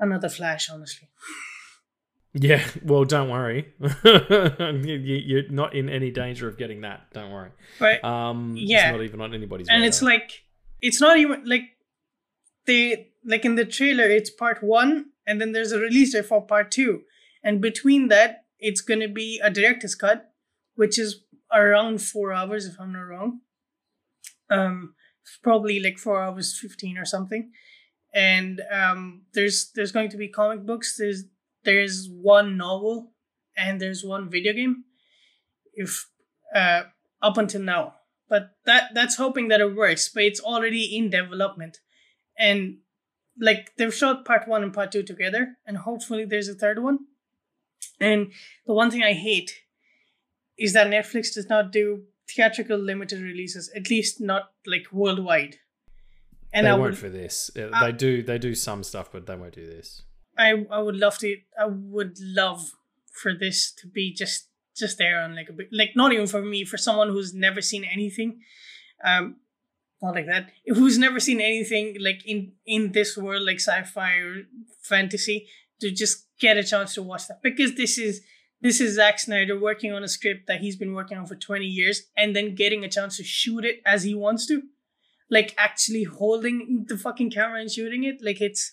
another 0.00 0.28
Flash, 0.28 0.70
honestly. 0.70 1.07
Yeah, 2.40 2.62
well, 2.84 3.04
don't 3.04 3.30
worry. 3.30 3.72
You- 3.80 5.22
You're 5.30 5.48
not 5.50 5.74
in 5.74 5.88
any 5.88 6.10
danger 6.10 6.46
of 6.48 6.56
getting 6.58 6.82
that. 6.82 7.10
Don't 7.12 7.32
worry. 7.32 7.50
But 7.78 8.04
Um, 8.04 8.54
Yeah. 8.56 8.88
it's 8.90 8.96
not 8.96 9.04
even 9.04 9.20
on 9.20 9.34
anybody's. 9.34 9.68
and 9.68 9.84
it's 9.84 10.02
like 10.02 10.44
it's 10.80 11.00
not 11.00 11.18
even 11.18 11.44
like 11.44 11.62
they 12.66 13.08
like 13.24 13.44
in 13.44 13.54
the 13.56 13.64
trailer 13.64 14.04
it's 14.18 14.30
part 14.30 14.62
one 14.62 15.06
and 15.26 15.40
then 15.40 15.52
there's 15.52 15.72
a 15.72 15.78
release 15.80 16.12
date 16.12 16.26
for 16.26 16.40
part 16.46 16.70
two 16.70 17.02
and 17.42 17.60
between 17.60 18.08
that 18.08 18.44
it's 18.60 18.80
going 18.80 19.00
to 19.00 19.08
be 19.08 19.40
a 19.42 19.50
director's 19.50 19.94
cut 19.94 20.32
which 20.76 20.98
is 20.98 21.24
around 21.52 22.00
four 22.00 22.32
hours 22.32 22.64
if 22.66 22.76
i'm 22.78 22.92
not 22.92 23.00
wrong 23.10 23.40
um 24.50 24.94
probably 25.42 25.80
like 25.80 25.98
four 25.98 26.22
hours 26.22 26.56
15 26.60 26.96
or 26.98 27.04
something 27.04 27.50
and 28.14 28.62
um 28.70 29.22
there's 29.34 29.70
there's 29.74 29.92
going 29.92 30.10
to 30.10 30.16
be 30.16 30.28
comic 30.28 30.64
books 30.64 30.96
there's 30.96 31.24
there's 31.64 32.08
one 32.10 32.56
novel 32.56 33.12
and 33.56 33.80
there's 33.80 34.04
one 34.04 34.30
video 34.30 34.52
game 34.52 34.84
if 35.74 36.08
uh 36.54 36.82
up 37.22 37.36
until 37.36 37.62
now 37.62 37.94
but 38.28 38.50
that 38.64 38.90
that's 38.94 39.16
hoping 39.16 39.48
that 39.48 39.60
it 39.60 39.74
works 39.74 40.08
but 40.08 40.22
it's 40.22 40.40
already 40.40 40.96
in 40.96 41.10
development 41.10 41.78
and 42.38 42.78
like 43.40 43.72
they've 43.76 43.94
shot 43.94 44.24
part 44.24 44.48
one 44.48 44.62
and 44.62 44.72
part 44.72 44.92
two 44.92 45.02
together 45.02 45.56
and 45.66 45.78
hopefully 45.78 46.24
there's 46.24 46.48
a 46.48 46.54
third 46.54 46.82
one 46.82 46.98
and 48.00 48.32
the 48.66 48.74
one 48.74 48.90
thing 48.90 49.02
i 49.02 49.12
hate 49.12 49.52
is 50.56 50.72
that 50.72 50.88
netflix 50.88 51.34
does 51.34 51.48
not 51.48 51.72
do 51.72 52.02
theatrical 52.28 52.78
limited 52.78 53.20
releases 53.22 53.70
at 53.74 53.90
least 53.90 54.20
not 54.20 54.50
like 54.66 54.86
worldwide 54.92 55.56
and 56.52 56.66
they 56.66 56.70
i 56.70 56.72
won't 56.72 56.90
would 56.90 56.98
for 56.98 57.08
this. 57.08 57.50
Uh, 57.56 57.84
they 57.84 57.92
do. 57.92 58.22
They 58.22 58.38
do 58.38 58.54
some 58.54 58.82
stuff, 58.82 59.10
but 59.12 59.26
they 59.26 59.36
won't 59.36 59.54
do 59.54 59.66
this. 59.66 60.02
I 60.38 60.66
I 60.70 60.78
would 60.80 60.96
love 60.96 61.18
to. 61.18 61.36
I 61.60 61.66
would 61.66 62.18
love 62.20 62.72
for 63.12 63.34
this 63.34 63.72
to 63.72 63.86
be 63.86 64.12
just 64.12 64.48
just 64.76 64.98
there 64.98 65.20
on 65.20 65.34
like 65.34 65.48
a 65.48 65.52
bit 65.52 65.68
like 65.72 65.90
not 65.96 66.12
even 66.12 66.26
for 66.26 66.40
me 66.40 66.64
for 66.64 66.76
someone 66.76 67.08
who's 67.08 67.34
never 67.34 67.60
seen 67.60 67.84
anything, 67.84 68.40
um, 69.04 69.36
not 70.00 70.14
like 70.14 70.26
that. 70.26 70.50
Who's 70.66 70.98
never 70.98 71.18
seen 71.18 71.40
anything 71.40 71.96
like 72.00 72.24
in 72.24 72.52
in 72.66 72.92
this 72.92 73.16
world 73.16 73.42
like 73.42 73.56
sci-fi 73.60 74.12
or 74.14 74.42
fantasy 74.80 75.48
to 75.80 75.90
just 75.90 76.26
get 76.40 76.56
a 76.56 76.62
chance 76.62 76.94
to 76.94 77.02
watch 77.02 77.26
that 77.28 77.42
because 77.42 77.74
this 77.74 77.98
is 77.98 78.22
this 78.60 78.80
is 78.80 78.94
Zack 78.94 79.18
Snyder 79.18 79.58
working 79.58 79.92
on 79.92 80.02
a 80.02 80.08
script 80.08 80.46
that 80.48 80.60
he's 80.60 80.76
been 80.76 80.94
working 80.94 81.18
on 81.18 81.26
for 81.26 81.36
twenty 81.36 81.66
years 81.66 82.04
and 82.16 82.34
then 82.34 82.54
getting 82.54 82.84
a 82.84 82.88
chance 82.88 83.16
to 83.16 83.24
shoot 83.24 83.64
it 83.64 83.80
as 83.84 84.02
he 84.04 84.14
wants 84.14 84.46
to, 84.46 84.62
like 85.30 85.54
actually 85.58 86.04
holding 86.04 86.86
the 86.88 86.96
fucking 86.96 87.30
camera 87.30 87.60
and 87.60 87.70
shooting 87.70 88.04
it. 88.04 88.18
Like 88.22 88.40
it's 88.40 88.72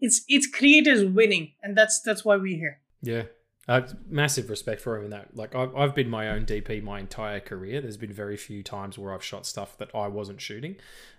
it's 0.00 0.22
it's 0.28 0.46
creators 0.46 1.04
winning, 1.04 1.52
and 1.62 1.76
that's 1.76 2.00
that's 2.00 2.24
why 2.24 2.36
we're 2.36 2.56
here. 2.56 2.80
Yeah. 3.02 3.22
Have 3.68 3.94
massive 4.08 4.50
respect 4.50 4.80
for 4.80 4.96
him 4.96 5.04
in 5.04 5.10
that. 5.10 5.36
Like, 5.36 5.54
I've, 5.54 5.76
I've 5.76 5.94
been 5.94 6.08
my 6.08 6.28
own 6.28 6.44
DP 6.44 6.82
my 6.82 6.98
entire 6.98 7.38
career. 7.38 7.80
There's 7.80 7.98
been 7.98 8.12
very 8.12 8.36
few 8.36 8.64
times 8.64 8.98
where 8.98 9.14
I've 9.14 9.22
shot 9.22 9.46
stuff 9.46 9.78
that 9.78 9.94
I 9.94 10.08
wasn't 10.08 10.40
shooting. 10.40 10.74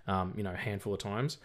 Um, 0.06 0.34
you 0.36 0.42
know, 0.42 0.52
handful 0.52 0.92
of 0.92 1.00
times. 1.00 1.38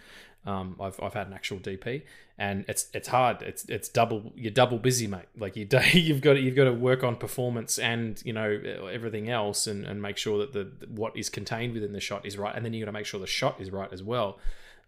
Um, 0.46 0.76
I've, 0.82 1.00
I've 1.02 1.14
had 1.14 1.28
an 1.28 1.34
actual 1.34 1.60
DP, 1.60 2.04
and 2.38 2.66
it's 2.68 2.88
it's 2.94 3.10
hard. 3.10 3.42
It's 3.42 3.66
it's 3.66 3.90
double. 3.90 4.32
You're 4.36 4.52
double 4.52 4.80
busy, 4.80 5.06
mate. 5.08 5.26
Like 5.38 5.56
you 5.56 5.68
you've 5.94 6.22
got 6.22 6.34
to, 6.34 6.40
you've 6.40 6.56
got 6.56 6.66
to 6.66 6.74
work 6.74 7.04
on 7.04 7.16
performance 7.16 7.78
and 7.78 8.22
you 8.26 8.34
know 8.34 8.60
everything 8.92 9.30
else, 9.30 9.68
and, 9.68 9.86
and 9.86 10.02
make 10.02 10.18
sure 10.18 10.40
that 10.40 10.54
the 10.54 10.88
what 10.88 11.16
is 11.16 11.30
contained 11.30 11.74
within 11.74 11.94
the 11.94 12.00
shot 12.00 12.26
is 12.26 12.38
right, 12.38 12.56
and 12.56 12.66
then 12.66 12.74
you 12.74 12.84
got 12.84 12.88
to 12.90 12.94
make 12.94 13.06
sure 13.06 13.20
the 13.20 13.28
shot 13.28 13.62
is 13.62 13.72
right 13.72 13.92
as 13.92 14.02
well. 14.02 14.40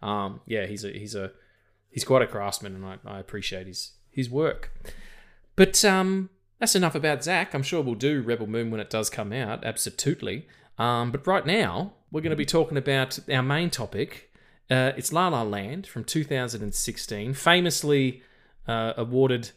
Um, 0.02 0.40
yeah, 0.46 0.66
he's 0.66 0.84
a 0.84 0.90
he's 0.90 1.14
a 1.14 1.32
he's 1.90 2.04
quite 2.04 2.22
a 2.22 2.26
craftsman, 2.26 2.74
and 2.74 2.84
I, 2.84 2.98
I 3.04 3.18
appreciate 3.18 3.66
his 3.66 3.92
his 4.10 4.30
work. 4.30 4.72
But 5.56 5.84
um, 5.84 6.30
that's 6.58 6.74
enough 6.74 6.94
about 6.94 7.24
Zach. 7.24 7.54
I'm 7.54 7.62
sure 7.62 7.82
we'll 7.82 7.94
do 7.94 8.22
Rebel 8.22 8.46
Moon 8.46 8.70
when 8.70 8.80
it 8.80 8.90
does 8.90 9.10
come 9.10 9.32
out, 9.32 9.64
absolutely. 9.64 10.46
Um, 10.78 11.10
but 11.10 11.26
right 11.26 11.44
now, 11.44 11.92
we're 12.10 12.22
going 12.22 12.30
to 12.30 12.36
be 12.36 12.46
talking 12.46 12.78
about 12.78 13.18
our 13.30 13.42
main 13.42 13.70
topic. 13.70 14.30
Uh, 14.70 14.92
it's 14.96 15.12
La 15.12 15.28
La 15.28 15.42
Land 15.42 15.86
from 15.86 16.04
2016, 16.04 17.34
famously 17.34 18.22
uh, 18.66 18.92
awarded 18.96 19.50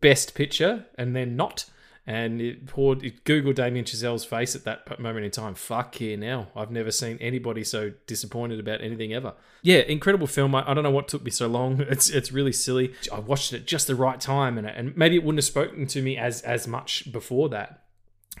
Best 0.00 0.34
Picture 0.34 0.86
and 0.96 1.14
then 1.14 1.36
not. 1.36 1.64
And 2.06 2.42
it 2.42 2.66
poured, 2.66 3.02
it 3.02 3.24
Googled 3.24 3.54
Damien 3.54 3.86
Chazelle's 3.86 4.26
face 4.26 4.54
at 4.54 4.64
that 4.64 5.00
moment 5.00 5.24
in 5.24 5.30
time. 5.30 5.54
Fuck 5.54 5.94
here 5.94 6.18
now. 6.18 6.48
I've 6.54 6.70
never 6.70 6.90
seen 6.90 7.16
anybody 7.18 7.64
so 7.64 7.92
disappointed 8.06 8.60
about 8.60 8.82
anything 8.82 9.14
ever. 9.14 9.32
Yeah, 9.62 9.78
incredible 9.78 10.26
film. 10.26 10.54
I, 10.54 10.70
I 10.70 10.74
don't 10.74 10.84
know 10.84 10.90
what 10.90 11.08
took 11.08 11.24
me 11.24 11.30
so 11.30 11.46
long. 11.46 11.80
It's 11.88 12.10
it's 12.10 12.30
really 12.30 12.52
silly. 12.52 12.92
I 13.10 13.20
watched 13.20 13.54
it 13.54 13.62
at 13.62 13.66
just 13.66 13.86
the 13.86 13.94
right 13.94 14.20
time, 14.20 14.58
and 14.58 14.66
and 14.66 14.94
maybe 14.96 15.16
it 15.16 15.24
wouldn't 15.24 15.38
have 15.38 15.46
spoken 15.46 15.86
to 15.86 16.02
me 16.02 16.18
as 16.18 16.42
as 16.42 16.68
much 16.68 17.10
before 17.10 17.48
that. 17.50 17.84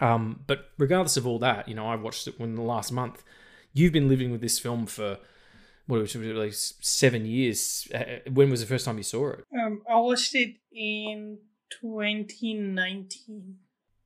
Um, 0.00 0.40
but 0.46 0.70
regardless 0.76 1.16
of 1.16 1.26
all 1.26 1.38
that, 1.38 1.68
you 1.68 1.74
know, 1.74 1.86
I 1.86 1.96
watched 1.96 2.26
it 2.28 2.34
in 2.38 2.56
the 2.56 2.62
last 2.62 2.92
month. 2.92 3.22
You've 3.72 3.92
been 3.92 4.08
living 4.08 4.30
with 4.30 4.40
this 4.40 4.58
film 4.58 4.86
for 4.86 5.18
what 5.86 6.00
was 6.00 6.14
it, 6.14 6.36
like 6.36 6.52
seven 6.54 7.26
years. 7.26 7.88
Uh, 7.94 8.30
When 8.30 8.50
was 8.50 8.60
the 8.60 8.66
first 8.66 8.84
time 8.84 8.96
you 8.96 9.02
saw 9.02 9.30
it? 9.30 9.44
Um, 9.58 9.82
I 9.90 9.96
watched 9.98 10.34
it 10.34 10.56
in 10.72 11.38
2019. 11.80 13.56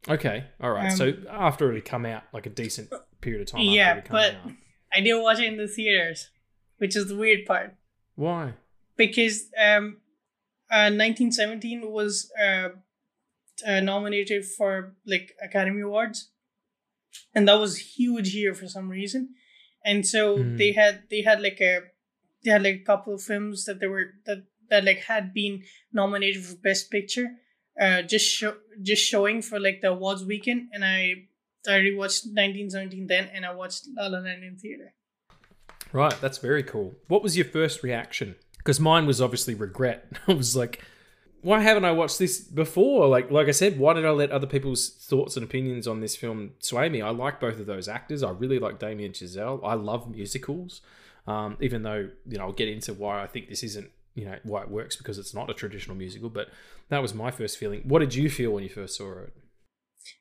Okay, 0.09 0.45
all 0.61 0.71
right. 0.71 0.91
Um, 0.93 0.97
so 0.97 1.13
after 1.31 1.71
it 1.73 1.75
had 1.77 1.85
come 1.85 2.07
out, 2.07 2.23
like 2.33 2.47
a 2.47 2.51
decent 2.51 2.93
period 3.21 3.43
of 3.43 3.49
time. 3.49 3.61
Yeah, 3.63 4.01
but- 4.11 4.35
out. 4.35 4.53
I 4.95 5.01
didn't 5.03 5.23
watch 5.23 5.39
it 5.39 5.45
in 5.45 5.59
the 5.59 5.69
theaters, 5.69 6.31
which 6.79 6.97
is 6.97 7.09
the 7.09 7.17
weird 7.17 7.45
part 7.47 7.75
why? 8.15 8.55
because 8.97 9.43
um, 9.59 9.99
uh, 10.71 10.89
1917 10.91 11.91
was 11.93 12.33
uh, 12.43 12.71
uh, 13.67 13.81
nominated 13.81 14.47
for 14.47 14.95
like 15.07 15.33
Academy 15.43 15.83
Awards, 15.83 16.31
and 17.35 17.47
that 17.49 17.59
was 17.61 17.77
huge 17.99 18.33
here 18.33 18.55
for 18.55 18.67
some 18.67 18.89
reason, 18.89 19.35
and 19.85 20.07
so 20.07 20.39
Mm. 20.39 20.57
they 20.57 20.73
had 20.73 21.03
they 21.11 21.21
had 21.23 21.43
like 21.43 21.61
a 21.61 21.81
they 22.43 22.51
had 22.51 22.63
like 22.63 22.77
a 22.77 22.85
couple 22.85 23.13
of 23.15 23.23
films 23.23 23.67
that 23.67 23.81
they 23.81 23.89
were 23.89 24.15
that 24.25 24.45
that 24.71 24.85
like 24.85 25.01
had 25.05 25.35
been 25.35 25.65
nominated 25.93 26.43
for 26.45 26.57
Best 26.57 26.91
Picture, 26.91 27.29
uh, 27.81 28.03
just 28.03 28.27
show 28.27 28.55
just 28.83 29.03
showing 29.03 29.43
for 29.43 29.59
like 29.61 29.81
the 29.81 29.91
awards 29.91 30.25
weekend, 30.25 30.69
and 30.73 30.85
I 30.85 31.15
I 31.67 31.79
rewatched 31.81 32.27
1917 32.27 33.07
then, 33.07 33.29
and 33.33 33.45
I 33.45 33.55
watched 33.55 33.87
La 33.97 34.07
La 34.07 34.19
Land 34.19 34.45
in 34.45 34.57
theater. 34.57 34.95
Right, 35.93 36.15
that's 36.21 36.39
very 36.39 36.63
cool. 36.63 36.95
What 37.09 37.23
was 37.23 37.37
your 37.37 37.47
first 37.47 37.83
reaction? 37.83 38.37
Because 38.59 38.79
mine 38.79 39.07
was 39.07 39.23
obviously 39.23 39.55
regret. 39.55 40.07
I 40.29 40.35
was 40.35 40.55
like, 40.55 40.85
why 41.41 41.61
haven't 41.61 41.85
I 41.85 41.93
watched 41.93 42.19
this 42.19 42.41
before? 42.41 43.07
Like, 43.07 43.31
like 43.31 43.49
I 43.49 43.53
said, 43.53 43.79
why 43.79 43.95
did 43.95 44.05
I 44.05 44.11
let 44.11 44.31
other 44.31 44.47
people's 44.47 44.91
thoughts 44.91 45.37
and 45.37 45.45
opinions 45.45 45.87
on 45.87 46.01
this 46.01 46.17
film 46.17 46.53
sway 46.59 46.89
me? 46.89 47.01
I 47.01 47.11
like 47.11 47.41
both 47.41 47.59
of 47.59 47.67
those 47.67 47.89
actors. 47.89 48.23
I 48.23 48.31
really 48.31 48.59
like 48.59 48.79
Damien 48.79 49.13
Chazelle. 49.13 49.61
I 49.65 49.75
love 49.75 50.11
musicals, 50.11 50.83
um, 51.27 51.57
even 51.61 51.83
though 51.83 52.11
you 52.27 52.39
know 52.39 52.45
I'll 52.45 52.53
get 52.53 52.69
into 52.69 52.93
why 52.93 53.23
I 53.23 53.27
think 53.27 53.49
this 53.49 53.63
isn't 53.63 53.91
you 54.19 54.25
know 54.25 54.39
why 54.43 54.63
it 54.63 54.71
works 54.71 54.97
because 54.97 55.17
it's 55.19 55.35
not 55.35 55.49
a 55.49 55.55
traditional 55.55 55.97
musical. 55.97 56.29
But 56.29 56.49
that 56.89 57.03
was 57.03 57.15
my 57.15 57.31
first 57.31 57.57
feeling. 57.57 57.83
What 57.85 58.01
did 58.01 58.15
you 58.15 58.29
feel 58.29 58.51
when 58.51 58.65
you 58.65 58.69
first 58.69 58.97
saw 58.97 59.13
it? 59.21 59.33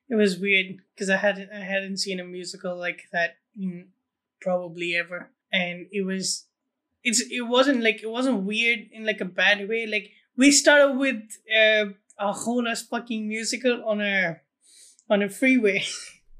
It 0.09 0.15
was 0.15 0.37
weird 0.37 0.77
because 0.93 1.09
I 1.09 1.17
hadn't 1.17 1.49
I 1.51 1.61
hadn't 1.61 1.97
seen 1.97 2.19
a 2.19 2.23
musical 2.23 2.77
like 2.77 3.03
that 3.11 3.37
in 3.59 3.87
probably 4.39 4.95
ever, 4.95 5.31
and 5.51 5.87
it 5.91 6.05
was 6.05 6.45
it's 7.03 7.21
it 7.31 7.47
wasn't 7.47 7.81
like 7.81 8.03
it 8.03 8.11
wasn't 8.11 8.43
weird 8.43 8.79
in 8.91 9.05
like 9.05 9.21
a 9.21 9.25
bad 9.25 9.67
way. 9.67 9.87
Like 9.87 10.11
we 10.35 10.51
started 10.51 10.97
with 10.97 11.23
uh, 11.51 11.85
a 12.19 12.33
whole 12.33 12.67
ass 12.67 12.83
fucking 12.83 13.27
musical 13.27 13.83
on 13.85 14.01
a 14.01 14.41
on 15.09 15.23
a 15.23 15.29
freeway 15.29 15.83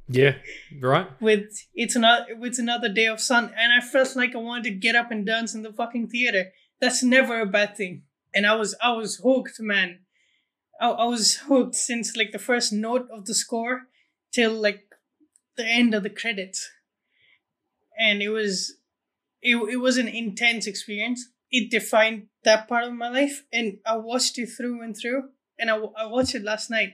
Yeah, 0.10 0.36
right. 0.82 1.08
with 1.22 1.66
it's 1.74 1.96
another 1.96 2.26
it's 2.30 2.60
another 2.60 2.90
day 2.90 3.08
of 3.08 3.20
sun, 3.20 3.52
and 3.58 3.74
I 3.74 3.82
felt 3.86 4.16
like 4.16 4.36
I 4.36 4.40
wanted 4.40 4.66
to 4.66 4.72
get 4.72 4.96
up 4.96 5.12
and 5.12 5.26
dance 5.26 5.56
in 5.56 5.64
the 5.64 5.74
fucking 5.74 6.08
theater. 6.10 6.52
That's 6.80 7.04
never 7.04 7.40
a 7.42 7.46
bad 7.46 7.76
thing, 7.76 8.04
and 8.34 8.46
I 8.46 8.56
was 8.56 8.76
I 8.82 8.92
was 8.92 9.18
hooked, 9.18 9.60
man. 9.60 10.00
I, 10.80 10.90
I 10.90 11.06
was 11.06 11.36
hooked 11.36 11.76
since 11.76 12.16
like 12.16 12.32
the 12.32 12.40
first 12.40 12.72
note 12.72 13.08
of 13.12 13.26
the 13.26 13.34
score 13.34 13.88
till 14.32 14.52
like 14.54 14.84
the 15.56 15.66
end 15.66 15.94
of 15.96 16.04
the 16.04 16.10
credits, 16.10 16.70
and 17.98 18.22
it 18.22 18.30
was 18.30 18.78
it 19.42 19.56
it 19.56 19.78
was 19.78 19.98
an 19.98 20.08
intense 20.08 20.68
experience. 20.68 21.30
It 21.50 21.72
defined 21.72 22.28
that 22.44 22.68
part 22.68 22.84
of 22.84 22.94
my 22.94 23.10
life, 23.10 23.44
and 23.52 23.80
I 23.86 23.96
watched 23.98 24.38
it 24.38 24.48
through 24.48 24.82
and 24.82 24.96
through. 24.96 25.30
And 25.60 25.72
I, 25.72 25.78
I 25.78 26.06
watched 26.06 26.36
it 26.36 26.44
last 26.44 26.70
night, 26.70 26.94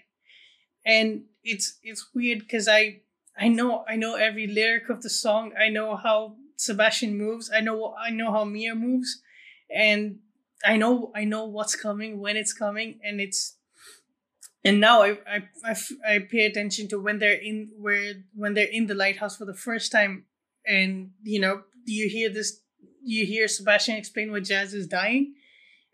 and 0.86 1.24
it's 1.44 1.80
it's 1.84 2.08
weird 2.14 2.40
because 2.40 2.68
I 2.68 3.02
I 3.38 3.48
know 3.50 3.84
I 3.88 3.96
know 3.96 4.16
every 4.16 4.48
lyric 4.48 4.90
of 4.90 5.02
the 5.02 5.10
song. 5.10 5.54
I 5.60 5.70
know 5.70 5.96
how 5.96 6.38
Sebastian 6.56 7.18
moves. 7.18 7.52
I 7.54 7.60
know 7.62 7.96
I 8.00 8.10
know 8.12 8.32
how 8.32 8.46
Mia 8.46 8.76
moves, 8.76 9.22
and 9.74 10.20
I 10.66 10.78
know 10.78 11.12
I 11.16 11.26
know 11.26 11.46
what's 11.46 11.76
coming 11.76 12.20
when 12.20 12.38
it's 12.38 12.54
coming, 12.54 13.00
and 13.04 13.20
it's 13.20 13.58
and 14.64 14.80
now 14.80 15.04
I 15.04 15.18
I 15.66 15.76
I 16.08 16.20
pay 16.20 16.46
attention 16.46 16.88
to 16.90 17.00
when 17.00 17.20
they're 17.20 17.42
in 17.42 17.70
where 17.78 18.14
when 18.36 18.54
they're 18.54 18.66
in 18.66 18.88
the 18.88 18.96
lighthouse 18.96 19.38
for 19.38 19.46
the 19.46 19.54
first 19.54 19.92
time. 19.92 20.26
And 20.66 21.12
you 21.24 21.42
know 21.42 21.64
you 21.86 22.08
hear 22.08 22.30
this 22.30 22.62
you 23.04 23.26
hear 23.26 23.50
sebastian 23.50 23.98
explain 23.98 24.32
what 24.32 24.46
jazz 24.46 24.74
is 24.74 24.88
dying? 24.88 25.34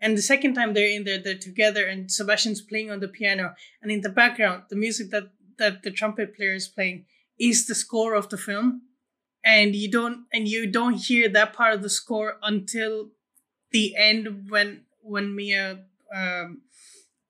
And 0.01 0.17
the 0.17 0.21
second 0.21 0.53
time 0.53 0.73
they're 0.73 0.87
in 0.87 1.03
there 1.03 1.17
they're 1.17 1.37
together 1.37 1.87
and 1.87 2.11
sebastian's 2.11 2.61
playing 2.61 2.91
on 2.91 2.99
the 2.99 3.07
piano. 3.07 3.55
And 3.81 3.91
in 3.91 4.01
the 4.01 4.09
background 4.09 4.63
the 4.69 4.75
music 4.75 5.09
that 5.09 5.31
that 5.57 5.81
the 5.81 5.91
trumpet 5.91 6.35
player 6.35 6.53
is 6.53 6.67
playing 6.67 7.05
is 7.39 7.65
the 7.65 7.75
score 7.75 8.13
of 8.13 8.29
the 8.29 8.37
film. 8.37 8.83
And 9.43 9.75
you 9.75 9.89
don't 9.89 10.25
and 10.31 10.47
you 10.47 10.71
don't 10.71 10.93
hear 10.93 11.27
that 11.29 11.53
part 11.53 11.73
of 11.73 11.81
the 11.81 11.89
score 11.89 12.37
until 12.43 13.09
the 13.71 13.95
end 13.95 14.49
when 14.49 14.85
when 15.01 15.35
mia 15.35 15.85
um, 16.13 16.61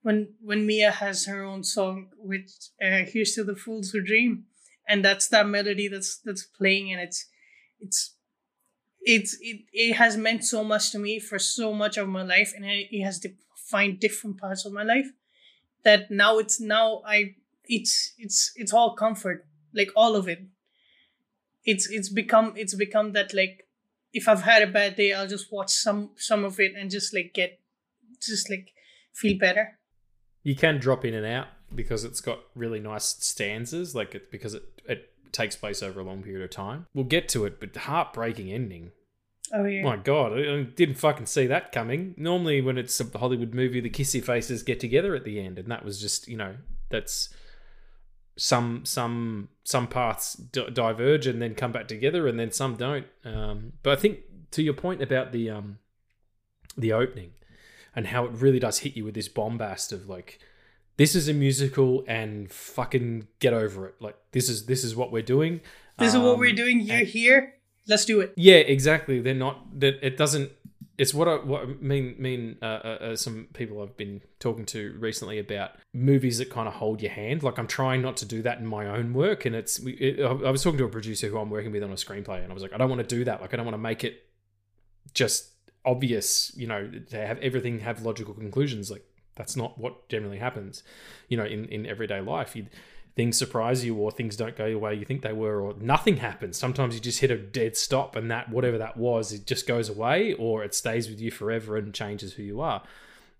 when 0.02 0.34
when 0.42 0.66
Mia 0.66 0.92
has 0.92 1.26
her 1.26 1.44
own 1.44 1.64
song, 1.64 2.10
which 2.18 2.52
uh, 2.82 3.04
"Here's 3.06 3.34
to 3.36 3.44
the 3.44 3.56
Fools 3.56 3.90
Who 3.90 4.02
Dream," 4.02 4.46
and 4.88 5.04
that's 5.04 5.28
that 5.30 5.48
melody 5.48 5.88
that's 5.88 6.18
that's 6.18 6.44
playing, 6.44 6.92
and 6.92 7.02
it's 7.02 7.26
it's 7.80 8.16
it's 9.02 9.38
it, 9.42 9.62
it 9.74 9.94
has 9.96 10.18
meant 10.18 10.44
so 10.46 10.64
much 10.64 10.92
to 10.92 11.00
me 11.00 11.20
for 11.20 11.40
so 11.40 11.74
much 11.74 11.98
of 11.98 12.08
my 12.08 12.24
life, 12.24 12.54
and 12.56 12.66
it, 12.66 12.88
it 12.92 13.04
has 13.04 13.20
defined 13.20 14.00
different 14.00 14.40
parts 14.40 14.66
of 14.66 14.74
my 14.74 14.84
life. 14.84 15.08
That 15.84 16.12
now 16.12 16.38
it's 16.40 16.60
now 16.60 17.02
I 17.06 17.36
it's 17.66 18.14
it's 18.18 18.52
it's 18.56 18.74
all 18.74 18.96
comfort, 18.96 19.46
like 19.74 19.90
all 19.96 20.16
of 20.16 20.28
it. 20.28 20.40
It's 21.66 21.90
it's 21.90 22.10
become 22.10 22.54
it's 22.56 22.76
become 22.76 23.14
that 23.14 23.34
like 23.34 23.68
if 24.14 24.28
I've 24.28 24.42
had 24.44 24.64
a 24.64 24.68
bad 24.68 24.96
day, 24.96 25.14
I'll 25.14 25.28
just 25.28 25.52
watch 25.52 25.72
some 25.72 26.12
some 26.18 26.44
of 26.44 26.60
it 26.60 26.74
and 26.78 26.90
just 26.90 27.14
like 27.14 27.34
get 27.34 27.60
just 28.22 28.50
like 28.50 28.74
feel 29.14 29.38
better 29.38 29.80
you 30.44 30.56
can 30.56 30.80
drop 30.80 31.06
in 31.06 31.14
and 31.14 31.26
out 31.26 31.48
because 31.74 32.04
it's 32.04 32.22
got 32.22 32.40
really 32.56 32.80
nice 32.80 33.06
stanzas, 33.20 33.94
like 33.94 34.16
it, 34.16 34.32
because 34.32 34.54
it, 34.54 34.64
it 34.86 35.10
takes 35.32 35.56
place 35.56 35.84
over 35.84 36.00
a 36.00 36.04
long 36.04 36.24
period 36.24 36.44
of 36.44 36.50
time. 36.50 36.88
We'll 36.94 37.06
get 37.06 37.30
to 37.30 37.46
it, 37.46 37.60
but 37.60 37.76
heartbreaking 37.76 38.52
ending. 38.52 38.92
Oh 39.54 39.66
yeah. 39.66 39.84
My 39.84 39.98
God, 39.98 40.34
I 40.34 40.64
didn't 40.64 40.96
fucking 40.96 41.26
see 41.26 41.48
that 41.48 41.72
coming. 41.72 42.14
Normally, 42.18 42.62
when 42.62 42.78
it's 42.78 43.00
a 43.00 43.18
Hollywood 43.18 43.54
movie, 43.54 43.82
the 43.82 43.90
kissy 43.90 44.24
faces 44.24 44.64
get 44.64 44.80
together 44.80 45.16
at 45.16 45.24
the 45.24 45.40
end, 45.40 45.58
and 45.58 45.70
that 45.72 45.84
was 45.84 46.00
just 46.00 46.28
you 46.28 46.38
know 46.38 46.56
that's 46.90 47.30
some 48.40 48.86
some 48.86 49.50
some 49.64 49.88
paths 49.88 50.34
d- 50.34 50.70
diverge 50.72 51.28
and 51.28 51.42
then 51.42 51.54
come 51.54 51.72
back 51.72 51.88
together, 51.88 52.28
and 52.28 52.40
then 52.40 52.52
some 52.52 52.76
don't. 52.76 53.06
Um, 53.26 53.74
but 53.84 53.98
I 53.98 54.02
think 54.02 54.20
to 54.52 54.64
your 54.64 54.74
point 54.74 55.02
about 55.02 55.32
the 55.32 55.50
um 55.50 55.80
the 56.78 56.94
opening, 56.94 57.32
and 57.96 58.08
how 58.08 58.26
it 58.26 58.32
really 58.32 58.60
does 58.60 58.80
hit 58.80 58.96
you 58.96 59.04
with 59.04 59.14
this 59.14 59.28
bombast 59.28 59.92
of 59.92 60.08
like 60.08 60.40
this 60.96 61.16
is 61.16 61.28
a 61.28 61.34
musical 61.34 62.04
and 62.08 62.52
fucking 62.52 63.28
get 63.40 63.54
over 63.54 63.88
it. 63.88 63.96
Like 64.00 64.16
this 64.32 64.50
is 64.50 64.66
this 64.66 64.84
is 64.84 64.96
what 64.96 65.12
we're 65.12 65.22
doing. 65.22 65.60
This 65.98 66.16
um, 66.16 66.22
is 66.22 66.28
what 66.28 66.40
we're 66.40 66.52
um, 66.52 66.56
doing. 66.56 66.80
You're 66.80 67.00
here. 67.00 67.56
Let's 67.88 68.06
do 68.06 68.22
it. 68.22 68.34
Yeah 68.38 68.56
exactly. 68.56 69.20
They're 69.20 69.34
not 69.34 69.80
that 69.82 70.00
it 70.02 70.16
doesn't 70.16 70.52
it's 71.00 71.14
what 71.14 71.30
I 71.30 71.36
what 71.38 71.82
mean 71.82 72.16
mean 72.20 72.58
uh, 72.62 72.66
uh, 72.66 72.98
uh, 73.02 73.16
some 73.16 73.48
people 73.54 73.82
I've 73.82 73.96
been 73.96 74.22
talking 74.40 74.66
to 74.68 74.98
recently 75.00 75.40
about 75.40 75.72
movies 75.94 76.40
that 76.40 76.50
kind 76.50 76.68
of 76.68 76.74
hold 76.74 77.02
your 77.02 77.12
hand. 77.12 77.42
Like 77.42 77.58
I'm 77.58 77.68
trying 77.68 78.02
not 78.02 78.18
to 78.18 78.26
do 78.26 78.42
that 78.42 78.60
in 78.60 78.68
my 78.68 78.86
own 78.86 79.14
work, 79.14 79.46
and 79.46 79.56
it's 79.56 79.80
it, 79.86 80.22
I 80.22 80.52
was 80.52 80.62
talking 80.62 80.78
to 80.80 80.84
a 80.84 80.90
producer 80.90 81.30
who 81.30 81.38
I'm 81.38 81.50
working 81.50 81.72
with 81.72 81.84
on 81.84 81.92
a 81.92 81.96
screenplay, 81.96 82.44
and 82.44 82.52
I 82.52 82.54
was 82.54 82.62
like, 82.62 82.74
I 82.74 82.78
don't 82.78 82.90
want 82.90 83.00
to 83.00 83.16
do 83.16 83.24
that. 83.24 83.40
Like 83.40 83.54
I 83.54 83.58
don't 83.58 83.66
want 83.66 83.76
to 83.76 83.82
make 83.82 84.04
it 84.04 84.26
just 85.14 85.52
obvious, 85.86 86.52
you 86.58 86.68
know, 86.68 86.92
to 87.12 87.16
have 87.26 87.40
everything 87.40 87.80
have 87.80 88.02
logical 88.02 88.34
conclusions. 88.34 88.92
Like 88.92 89.06
that's 89.38 89.56
not 89.56 89.78
what 89.78 90.10
generally 90.10 90.40
happens, 90.40 90.84
you 91.30 91.38
know, 91.38 91.46
in, 91.46 91.64
in 91.70 91.86
everyday 91.86 92.20
life. 92.20 92.58
You, 92.58 92.66
things 93.20 93.38
surprise 93.38 93.84
you 93.84 93.96
or 93.96 94.12
things 94.12 94.38
don't 94.38 94.56
go 94.56 94.70
the 94.70 94.80
way 94.80 94.96
you 94.96 95.04
think 95.04 95.22
they 95.24 95.34
were 95.34 95.60
or 95.60 95.74
nothing 95.82 96.16
happens. 96.16 96.56
Sometimes 96.56 96.96
you 96.96 97.02
just 97.02 97.20
hit 97.20 97.30
a 97.30 97.38
dead 97.38 97.76
stop 97.76 98.16
and 98.16 98.32
that 98.32 98.50
whatever 98.50 98.78
that 98.78 98.96
was, 98.96 99.34
it 99.34 99.46
just 99.46 99.68
goes 99.68 99.90
away 99.90 100.32
or 100.36 100.64
it 100.64 100.74
stays 100.74 101.10
with 101.10 101.20
you 101.20 101.30
forever 101.30 101.76
and 101.76 101.94
changes 101.94 102.32
who 102.32 102.44
you 102.44 102.62
are. 102.62 102.82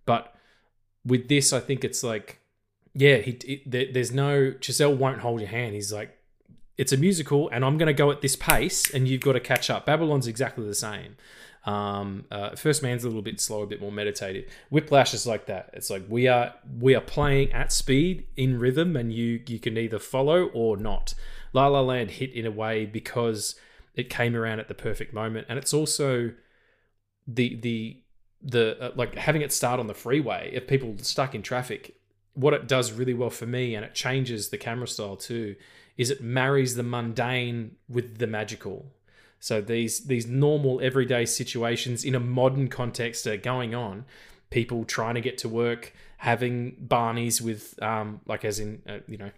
But 0.06 0.36
with 1.06 1.30
this, 1.30 1.54
I 1.54 1.62
think 1.62 1.86
it's 1.86 2.04
like, 2.04 2.42
yeah, 2.94 3.20
he, 3.20 3.64
there's 3.66 4.12
no 4.12 4.52
Chazelle 4.60 4.98
won't 4.98 5.22
hold 5.22 5.40
your 5.40 5.48
hand. 5.48 5.76
He's 5.76 5.94
like, 5.94 6.18
it's 6.78 6.92
a 6.92 6.98
musical 6.98 7.48
and 7.48 7.64
I'm 7.64 7.78
going 7.78 7.88
to 7.88 7.94
go 7.94 8.12
at 8.12 8.20
this 8.20 8.36
pace 8.36 8.94
and 8.94 9.08
you've 9.08 9.22
got 9.22 9.34
to 9.34 9.40
catch 9.40 9.70
up. 9.70 9.86
Babylon's 9.86 10.28
exactly 10.28 10.68
the 10.68 10.76
same. 10.76 11.16
Um, 11.66 12.26
uh, 12.32 12.56
First 12.56 12.82
Man's 12.82 13.04
a 13.04 13.08
little 13.08 13.22
bit 13.22 13.40
slower, 13.42 13.66
a 13.66 13.68
bit 13.68 13.82
more 13.82 13.92
meditative. 13.92 14.46
Whiplash 14.70 15.14
is 15.14 15.28
like 15.28 15.46
that. 15.48 15.70
It's 15.74 15.90
like 15.90 16.04
we 16.08 16.28
are 16.28 16.54
we 16.80 16.96
are 16.96 17.02
playing 17.02 17.52
at 17.52 17.72
speed 17.72 18.28
in 18.36 18.60
rhythm, 18.60 18.96
and 18.96 19.14
you 19.14 19.42
you 19.48 19.60
can 19.60 19.78
either 19.78 20.00
follow 20.00 20.46
or 20.54 20.78
not. 20.78 21.14
La 21.54 21.68
La 21.68 21.82
Land 21.82 22.12
hit 22.12 22.32
in 22.32 22.46
a 22.46 22.52
way 22.52 22.86
because 22.86 23.56
it 23.96 24.10
came 24.10 24.36
around 24.36 24.60
at 24.60 24.68
the 24.68 24.74
perfect 24.74 25.14
moment, 25.14 25.48
and 25.50 25.60
it's 25.60 25.74
also 25.74 26.32
the 27.28 27.60
the 27.60 28.02
the 28.42 28.78
uh, 28.82 28.92
like 28.96 29.16
having 29.16 29.42
it 29.42 29.52
start 29.52 29.80
on 29.80 29.88
the 29.88 29.94
freeway. 29.94 30.50
If 30.54 30.68
people 30.68 30.96
stuck 31.00 31.36
in 31.36 31.42
traffic, 31.42 31.96
what 32.34 32.54
it 32.54 32.68
does 32.68 32.94
really 32.94 33.14
well 33.14 33.30
for 33.30 33.46
me, 33.46 33.76
and 33.76 33.84
it 33.84 33.94
changes 33.94 34.50
the 34.50 34.58
camera 34.58 34.88
style 34.88 35.18
too, 35.18 35.56
is 35.98 36.10
it 36.10 36.22
marries 36.22 36.76
the 36.76 36.84
mundane 36.84 37.76
with 37.90 38.18
the 38.18 38.28
magical 38.28 38.94
so 39.40 39.62
these 39.62 40.02
these 40.02 40.28
normal 40.28 40.82
everyday 40.82 41.26
situations 41.26 42.04
in 42.04 42.16
a 42.16 42.20
modern 42.20 42.68
context 42.68 43.26
are 43.26 43.38
going 43.38 43.74
on. 43.74 44.06
People 44.50 44.84
trying 44.84 45.16
to 45.16 45.22
get 45.22 45.38
to 45.40 45.50
work, 45.50 45.94
having 46.18 46.76
barneys 46.88 47.40
with, 47.40 47.82
um, 47.84 48.20
like 48.26 48.44
as 48.44 48.60
in, 48.60 48.82
uh, 48.90 48.98
you 49.08 49.18
know, 49.18 49.30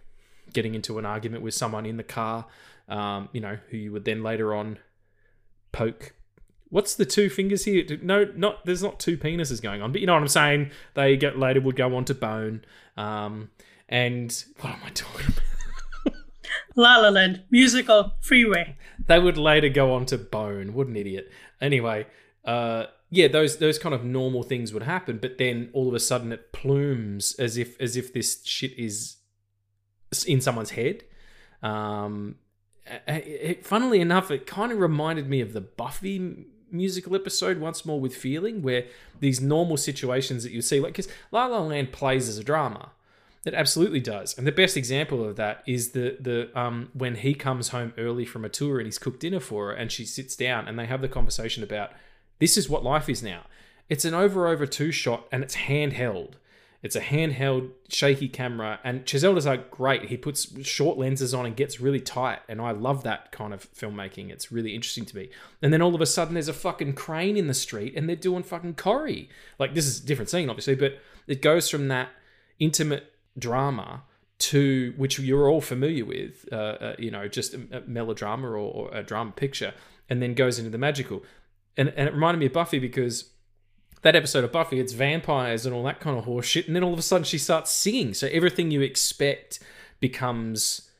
getting 0.52 0.74
into 0.74 0.98
an 0.98 1.04
argument 1.04 1.42
with 1.42 1.54
someone 1.54 1.84
in 1.84 1.98
the 1.98 2.02
car, 2.02 2.46
um, 2.88 3.28
you 3.32 3.40
know, 3.40 3.58
who 3.68 3.76
you 3.76 3.92
would 3.92 4.04
then 4.04 4.22
later 4.22 4.54
on 4.54 4.78
poke. 5.70 6.14
What's 6.70 6.94
the 6.94 7.04
two 7.04 7.28
fingers 7.28 7.66
here? 7.66 7.84
No, 8.00 8.24
not 8.34 8.64
there's 8.64 8.82
not 8.82 8.98
two 8.98 9.18
penises 9.18 9.60
going 9.60 9.82
on, 9.82 9.92
but 9.92 10.00
you 10.00 10.06
know 10.06 10.14
what 10.14 10.22
I'm 10.22 10.28
saying. 10.28 10.70
They 10.94 11.16
get 11.16 11.38
later 11.38 11.60
would 11.60 11.76
go 11.76 11.94
on 11.94 12.06
to 12.06 12.14
bone, 12.14 12.64
um, 12.96 13.50
and 13.88 14.44
what 14.60 14.70
am 14.70 14.80
I 14.84 14.88
talking 14.90 15.26
about? 15.26 15.61
La 16.76 16.96
La 16.96 17.08
Land, 17.08 17.42
musical, 17.50 18.14
freeway. 18.20 18.76
They 19.06 19.18
would 19.18 19.36
later 19.36 19.68
go 19.68 19.92
on 19.92 20.06
to 20.06 20.18
Bone. 20.18 20.74
What 20.74 20.86
an 20.86 20.96
idiot. 20.96 21.30
Anyway, 21.60 22.06
uh, 22.44 22.86
yeah, 23.10 23.28
those 23.28 23.58
those 23.58 23.78
kind 23.78 23.94
of 23.94 24.04
normal 24.04 24.42
things 24.42 24.72
would 24.72 24.84
happen, 24.84 25.18
but 25.18 25.38
then 25.38 25.70
all 25.72 25.88
of 25.88 25.94
a 25.94 26.00
sudden 26.00 26.32
it 26.32 26.52
plumes 26.52 27.34
as 27.38 27.56
if 27.56 27.80
as 27.80 27.96
if 27.96 28.12
this 28.12 28.42
shit 28.44 28.72
is 28.78 29.16
in 30.26 30.40
someone's 30.40 30.70
head. 30.70 31.04
Um, 31.62 32.36
it, 33.06 33.64
funnily 33.64 34.00
enough, 34.00 34.30
it 34.30 34.46
kind 34.46 34.72
of 34.72 34.78
reminded 34.78 35.28
me 35.28 35.40
of 35.40 35.52
the 35.52 35.60
Buffy 35.60 36.46
musical 36.70 37.14
episode 37.14 37.58
once 37.58 37.84
more 37.84 38.00
with 38.00 38.16
feeling, 38.16 38.62
where 38.62 38.86
these 39.20 39.40
normal 39.40 39.76
situations 39.76 40.42
that 40.42 40.52
you 40.52 40.62
see, 40.62 40.80
like 40.80 40.92
because 40.94 41.08
La 41.30 41.46
La 41.46 41.60
Land 41.60 41.92
plays 41.92 42.28
as 42.28 42.38
a 42.38 42.44
drama. 42.44 42.92
It 43.44 43.54
absolutely 43.54 44.00
does. 44.00 44.38
And 44.38 44.46
the 44.46 44.52
best 44.52 44.76
example 44.76 45.24
of 45.24 45.36
that 45.36 45.62
is 45.66 45.90
the 45.90 46.16
the 46.20 46.58
um 46.58 46.90
when 46.94 47.16
he 47.16 47.34
comes 47.34 47.68
home 47.68 47.92
early 47.98 48.24
from 48.24 48.44
a 48.44 48.48
tour 48.48 48.78
and 48.78 48.86
he's 48.86 48.98
cooked 48.98 49.20
dinner 49.20 49.40
for 49.40 49.68
her 49.68 49.72
and 49.72 49.90
she 49.90 50.04
sits 50.04 50.36
down 50.36 50.68
and 50.68 50.78
they 50.78 50.86
have 50.86 51.02
the 51.02 51.08
conversation 51.08 51.62
about 51.62 51.90
this 52.38 52.56
is 52.56 52.68
what 52.68 52.84
life 52.84 53.08
is 53.08 53.22
now. 53.22 53.42
It's 53.88 54.04
an 54.04 54.14
over 54.14 54.46
over 54.46 54.64
two 54.64 54.92
shot 54.92 55.26
and 55.32 55.42
it's 55.42 55.56
handheld. 55.56 56.34
It's 56.84 56.96
a 56.96 57.00
handheld 57.00 57.70
shaky 57.88 58.28
camera 58.28 58.78
and 58.84 59.04
Chazelle 59.04 59.34
does 59.34 59.46
like 59.46 59.72
great. 59.72 60.04
He 60.04 60.16
puts 60.16 60.64
short 60.64 60.96
lenses 60.96 61.34
on 61.34 61.44
and 61.44 61.56
gets 61.56 61.80
really 61.80 62.00
tight 62.00 62.40
and 62.48 62.60
I 62.60 62.70
love 62.70 63.02
that 63.02 63.32
kind 63.32 63.52
of 63.52 63.72
filmmaking. 63.72 64.30
It's 64.30 64.52
really 64.52 64.74
interesting 64.74 65.04
to 65.06 65.16
me. 65.16 65.30
And 65.60 65.72
then 65.72 65.82
all 65.82 65.96
of 65.96 66.00
a 66.00 66.06
sudden 66.06 66.34
there's 66.34 66.48
a 66.48 66.52
fucking 66.52 66.94
crane 66.94 67.36
in 67.36 67.48
the 67.48 67.54
street 67.54 67.94
and 67.96 68.08
they're 68.08 68.14
doing 68.14 68.44
fucking 68.44 68.74
Corrie. 68.74 69.28
Like 69.58 69.74
this 69.74 69.86
is 69.86 70.00
a 70.00 70.06
different 70.06 70.30
scene 70.30 70.48
obviously, 70.48 70.76
but 70.76 70.98
it 71.26 71.42
goes 71.42 71.68
from 71.68 71.88
that 71.88 72.10
intimate 72.60 73.11
drama 73.38 74.02
to 74.38 74.92
which 74.96 75.18
you're 75.18 75.48
all 75.48 75.60
familiar 75.60 76.04
with, 76.04 76.48
uh, 76.50 76.56
uh, 76.56 76.96
you 76.98 77.10
know, 77.10 77.28
just 77.28 77.54
a, 77.54 77.60
a 77.70 77.80
melodrama 77.82 78.48
or, 78.48 78.56
or, 78.56 78.90
a 78.92 79.02
drama 79.02 79.30
picture, 79.30 79.72
and 80.08 80.20
then 80.20 80.34
goes 80.34 80.58
into 80.58 80.70
the 80.70 80.78
magical. 80.78 81.22
And, 81.76 81.90
and 81.96 82.08
it 82.08 82.14
reminded 82.14 82.40
me 82.40 82.46
of 82.46 82.52
Buffy 82.52 82.80
because 82.80 83.30
that 84.02 84.16
episode 84.16 84.42
of 84.42 84.50
Buffy, 84.50 84.80
it's 84.80 84.92
vampires 84.92 85.64
and 85.64 85.74
all 85.74 85.84
that 85.84 86.00
kind 86.00 86.18
of 86.18 86.24
horse 86.24 86.46
shit, 86.46 86.66
and 86.66 86.74
then 86.74 86.82
all 86.82 86.92
of 86.92 86.98
a 86.98 87.02
sudden 87.02 87.24
she 87.24 87.38
starts 87.38 87.70
singing. 87.70 88.14
So 88.14 88.26
everything 88.32 88.70
you 88.70 88.80
expect 88.80 89.60
becomes 90.00 90.90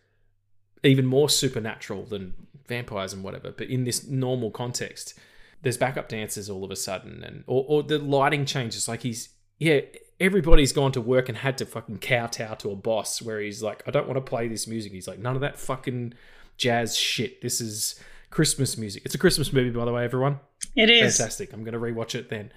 even 0.85 1.05
more 1.07 1.29
supernatural 1.29 2.05
than 2.05 2.35
vampires 2.69 3.13
and 3.13 3.25
whatever. 3.25 3.51
But 3.51 3.69
in 3.69 3.85
this 3.85 4.07
normal 4.07 4.53
context, 4.53 5.19
there's 5.63 5.77
backup 5.77 6.09
dancers 6.09 6.49
all 6.49 6.65
of 6.65 6.71
a 6.71 6.77
sudden, 6.77 7.25
and 7.25 7.45
or, 7.47 7.65
or 7.67 7.83
the 7.83 7.99
lighting 7.99 8.45
changes. 8.45 8.87
Like 8.87 9.03
he's 9.03 9.31
yeah, 9.59 9.81
everybody's 10.23 10.73
gone 10.73 10.93
to 10.93 11.01
work 11.01 11.29
and 11.29 11.37
had 11.37 11.59
to 11.59 11.67
fucking 11.67 11.99
kowtow 11.99 12.55
to 12.55 12.71
a 12.71 12.77
boss 12.77 13.21
where 13.21 13.41
he's 13.41 13.61
like, 13.61 13.83
I 13.89 13.91
don't 13.91 14.07
want 14.07 14.17
to 14.17 14.31
play 14.31 14.47
this 14.47 14.69
music. 14.69 14.93
He's 14.93 15.09
like, 15.09 15.19
none 15.19 15.35
of 15.35 15.41
that 15.41 15.59
fucking 15.59 16.15
jazz 16.57 16.97
shit. 16.97 17.43
This 17.43 17.61
is 17.61 17.99
Christmas 18.31 18.79
music. 18.79 19.03
It's 19.05 19.17
a 19.17 19.19
Christmas 19.19 19.53
movie, 19.53 19.71
by 19.71 19.85
the 19.85 19.93
way, 19.93 20.05
everyone. 20.05 20.39
It 20.77 20.89
is. 20.89 21.19
Fantastic. 21.19 21.53
I'm 21.53 21.65
going 21.65 21.75
to 21.75 21.81
rewatch 21.81 22.15
it 22.15 22.31
then. 22.31 22.53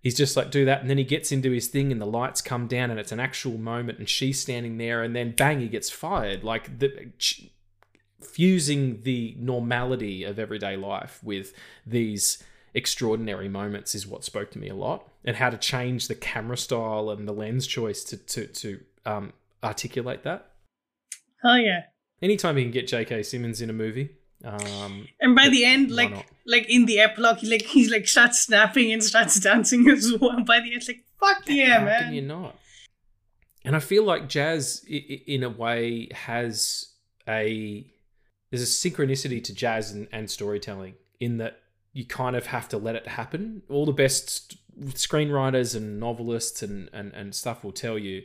He's 0.00 0.16
just 0.16 0.36
like, 0.36 0.52
do 0.52 0.64
that. 0.66 0.80
And 0.80 0.88
then 0.88 0.96
he 0.96 1.02
gets 1.02 1.32
into 1.32 1.50
his 1.50 1.66
thing 1.66 1.90
and 1.90 2.00
the 2.00 2.06
lights 2.06 2.40
come 2.40 2.68
down 2.68 2.92
and 2.92 3.00
it's 3.00 3.10
an 3.10 3.18
actual 3.18 3.58
moment 3.58 3.98
and 3.98 4.08
she's 4.08 4.40
standing 4.40 4.78
there 4.78 5.02
and 5.02 5.14
then 5.16 5.32
bang, 5.32 5.58
he 5.58 5.66
gets 5.66 5.90
fired. 5.90 6.44
Like 6.44 6.78
the 6.78 7.10
fusing 8.20 9.02
the 9.02 9.34
normality 9.40 10.22
of 10.22 10.38
everyday 10.38 10.76
life 10.76 11.18
with 11.24 11.52
these 11.84 12.42
extraordinary 12.74 13.48
moments 13.48 13.94
is 13.94 14.06
what 14.06 14.22
spoke 14.22 14.52
to 14.52 14.58
me 14.58 14.68
a 14.68 14.74
lot 14.74 15.08
and 15.28 15.36
how 15.36 15.50
to 15.50 15.58
change 15.58 16.08
the 16.08 16.14
camera 16.14 16.56
style 16.56 17.10
and 17.10 17.28
the 17.28 17.32
lens 17.32 17.66
choice 17.66 18.02
to 18.04 18.16
to, 18.16 18.46
to 18.46 18.80
um, 19.04 19.32
articulate 19.62 20.22
that 20.24 20.40
Oh 21.44 21.54
yeah. 21.56 21.82
anytime 22.22 22.56
you 22.58 22.64
can 22.64 22.72
get 22.72 22.86
jk 22.88 23.24
simmons 23.24 23.60
in 23.60 23.70
a 23.70 23.72
movie 23.84 24.08
um, 24.44 25.08
And 25.20 25.34
by 25.34 25.48
the 25.48 25.64
end, 25.64 25.90
like 25.90 26.12
not? 26.12 26.24
like 26.46 26.66
in 26.70 26.86
the 26.86 27.00
epilogue, 27.00 27.38
he 27.38 27.48
like 27.50 27.62
he's 27.62 27.90
like 27.90 28.06
starts 28.06 28.38
snapping 28.38 28.92
and 28.92 29.02
starts 29.02 29.40
dancing 29.48 29.88
as 29.90 30.12
well. 30.20 30.44
By 30.44 30.60
the 30.60 30.66
end, 30.66 30.76
it's 30.76 30.86
like 30.88 31.04
fuck 31.18 31.42
yeah, 31.48 31.80
how 31.80 31.84
man. 31.84 32.02
can 32.04 32.14
you 32.14 32.22
not 32.22 32.54
and 33.64 33.74
i 33.74 33.80
feel 33.80 34.04
like 34.04 34.28
jazz 34.28 34.84
in 34.88 35.42
a 35.42 35.48
way 35.48 36.08
has 36.12 36.92
a 37.28 37.84
there's 38.50 38.62
a 38.62 38.66
synchronicity 38.66 39.42
to 39.42 39.52
jazz 39.54 39.90
and, 39.92 40.06
and 40.12 40.30
storytelling 40.30 40.94
in 41.20 41.38
that 41.38 41.58
you 41.92 42.04
kind 42.06 42.36
of 42.36 42.46
have 42.46 42.68
to 42.68 42.78
let 42.78 42.94
it 42.94 43.08
happen 43.08 43.62
all 43.68 43.84
the 43.84 43.92
best 43.92 44.56
screenwriters 44.86 45.74
and 45.74 46.00
novelists 46.00 46.62
and, 46.62 46.88
and, 46.92 47.12
and 47.12 47.34
stuff 47.34 47.64
will 47.64 47.72
tell 47.72 47.98
you 47.98 48.22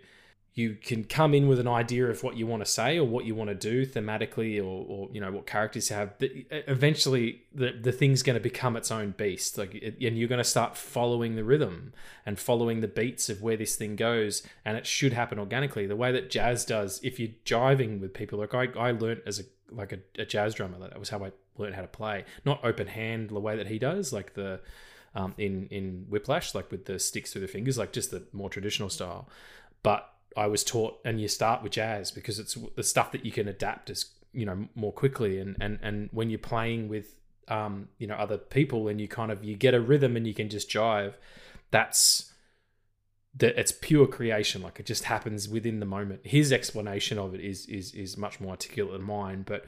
you 0.56 0.76
can 0.76 1.04
come 1.04 1.34
in 1.34 1.47
with 1.47 1.60
an 1.60 1.68
idea 1.68 2.06
of 2.06 2.22
what 2.22 2.38
you 2.38 2.45
want 2.45 2.64
to 2.64 2.70
say 2.70 2.99
or 2.99 3.04
what 3.04 3.26
you 3.26 3.34
want 3.34 3.49
to 3.49 3.56
do 3.56 3.86
thematically 3.86 4.60
or, 4.60 4.86
or 4.88 5.10
you 5.12 5.20
know 5.20 5.32
what 5.32 5.47
characters 5.47 5.89
you 5.89 5.95
have 5.95 6.18
but 6.20 6.30
eventually 6.51 7.41
the, 7.54 7.72
the 7.72 7.91
thing's 7.91 8.22
going 8.22 8.36
to 8.36 8.39
become 8.39 8.76
its 8.76 8.91
own 8.91 9.12
beast. 9.12 9.58
Like 9.58 9.74
and 9.74 10.18
you're 10.18 10.28
going 10.28 10.38
to 10.38 10.43
start 10.43 10.78
following 10.78 11.36
the 11.36 11.43
rhythm 11.43 11.93
and 12.26 12.39
following 12.39 12.82
the 12.82 12.88
beats 12.88 13.30
of 13.30 13.41
where 13.41 13.58
this 13.58 13.76
thing 13.76 13.95
goes 13.95 14.43
and 14.64 14.78
it 14.78 14.86
should 14.86 15.14
happen 15.14 15.39
organically. 15.39 15.88
The 15.88 15.95
way 15.95 16.12
that 16.12 16.30
jazz 16.30 16.66
does 16.66 16.99
if 17.04 17.20
you're 17.20 17.32
jiving 17.45 17.99
with 17.99 18.14
people 18.14 18.39
like 18.39 18.54
i, 18.54 18.68
I 18.78 18.91
learned 18.91 19.22
as 19.26 19.39
a 19.39 19.43
like 19.72 19.91
a, 19.91 19.99
a 20.20 20.26
jazz 20.26 20.54
drummer 20.54 20.78
that 20.80 20.99
was 20.99 21.10
how 21.10 21.24
i 21.24 21.32
learned 21.58 21.76
how 21.76 21.82
to 21.82 21.88
play. 21.88 22.26
Not 22.45 22.64
open 22.64 22.88
hand 22.88 23.30
the 23.30 23.39
way 23.39 23.58
that 23.58 23.68
he 23.68 23.80
does 23.80 24.14
like 24.14 24.36
the 24.36 24.60
um, 25.16 25.34
in 25.38 25.68
in 25.68 26.05
whiplash 26.09 26.55
like 26.55 26.72
with 26.72 26.86
the 26.86 26.99
sticks 26.99 27.32
through 27.32 27.41
the 27.41 27.47
fingers 27.47 27.78
like 27.78 27.93
just 27.93 28.11
the 28.11 28.24
more 28.32 28.49
traditional 28.49 28.89
style. 28.89 29.28
But 29.84 30.09
I 30.36 30.47
was 30.47 30.64
taught, 30.64 30.99
and 31.05 31.22
you 31.22 31.28
start 31.28 31.61
with 31.61 31.74
jazz 31.74 32.11
because 32.11 32.39
it's 32.39 32.57
the 32.76 32.84
stuff 32.84 33.11
that 33.11 33.26
you 33.26 33.32
can 33.32 33.47
adapt 33.47 33.89
as 33.89 34.05
you 34.32 34.45
know 34.45 34.68
more 34.76 34.91
quickly, 34.91 35.39
and 35.39 35.55
and 35.59 35.80
and 35.82 36.09
when 36.11 36.30
you're 36.30 36.39
playing 36.39 36.89
with 36.89 37.16
um 37.49 37.89
you 37.97 38.07
know 38.07 38.16
other 38.16 38.38
people 38.38 38.88
and 38.88 39.01
you 39.01 39.07
kind 39.07 39.32
of 39.32 39.43
you 39.43 39.55
get 39.55 39.74
a 39.74 39.82
rhythm 39.82 40.16
and 40.16 40.26
you 40.26 40.34
can 40.34 40.49
just 40.49 40.70
jive, 40.70 41.14
that's 41.72 42.32
that 43.36 43.57
it's 43.59 43.72
pure 43.72 44.07
creation. 44.07 44.61
Like 44.61 44.80
it 44.80 44.86
just 44.86 45.05
happens 45.05 45.47
within 45.47 45.80
the 45.80 45.86
moment. 45.86 46.22
His 46.24 46.51
explanation 46.51 47.20
of 47.20 47.36
it 47.36 47.41
is 47.41 47.66
is 47.68 47.93
is 47.93 48.18
much 48.18 48.39
more 48.39 48.51
articulate 48.51 48.93
than 48.93 49.03
mine 49.03 49.43
but 49.45 49.66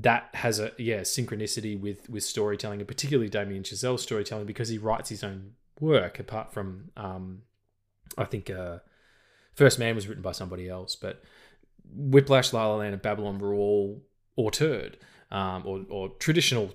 that 0.00 0.30
has 0.34 0.58
a 0.58 0.72
yeah 0.78 1.00
synchronicity 1.00 1.78
with 1.78 2.08
with 2.10 2.24
storytelling 2.24 2.80
and 2.80 2.88
particularly 2.88 3.28
Damien 3.28 3.62
Chazelle's 3.62 4.02
storytelling 4.02 4.46
because 4.46 4.68
he 4.68 4.78
writes 4.78 5.08
his 5.08 5.22
own 5.22 5.52
work 5.78 6.18
apart 6.18 6.52
from 6.52 6.90
um 6.96 7.42
I 8.18 8.24
think 8.24 8.50
uh 8.50 8.78
First 9.54 9.78
Man 9.78 9.94
was 9.94 10.08
written 10.08 10.22
by 10.22 10.32
somebody 10.32 10.68
else, 10.68 10.96
but 10.96 11.22
Whiplash, 11.92 12.52
La 12.52 12.66
La 12.66 12.76
Land, 12.76 12.94
and 12.94 13.02
Babylon 13.02 13.38
were 13.38 13.52
all 13.52 14.02
auteured, 14.36 14.96
um, 15.30 15.66
or, 15.66 15.84
or 15.90 16.08
traditional 16.18 16.72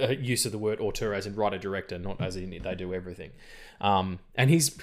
uh, 0.00 0.08
use 0.08 0.46
of 0.46 0.52
the 0.52 0.58
word 0.58 0.80
auteur 0.80 1.14
as 1.14 1.26
in 1.26 1.34
writer 1.34 1.58
director, 1.58 1.98
not 1.98 2.20
as 2.20 2.36
in 2.36 2.50
they 2.50 2.74
do 2.74 2.94
everything. 2.94 3.30
Um, 3.80 4.18
and 4.34 4.50
he's 4.50 4.76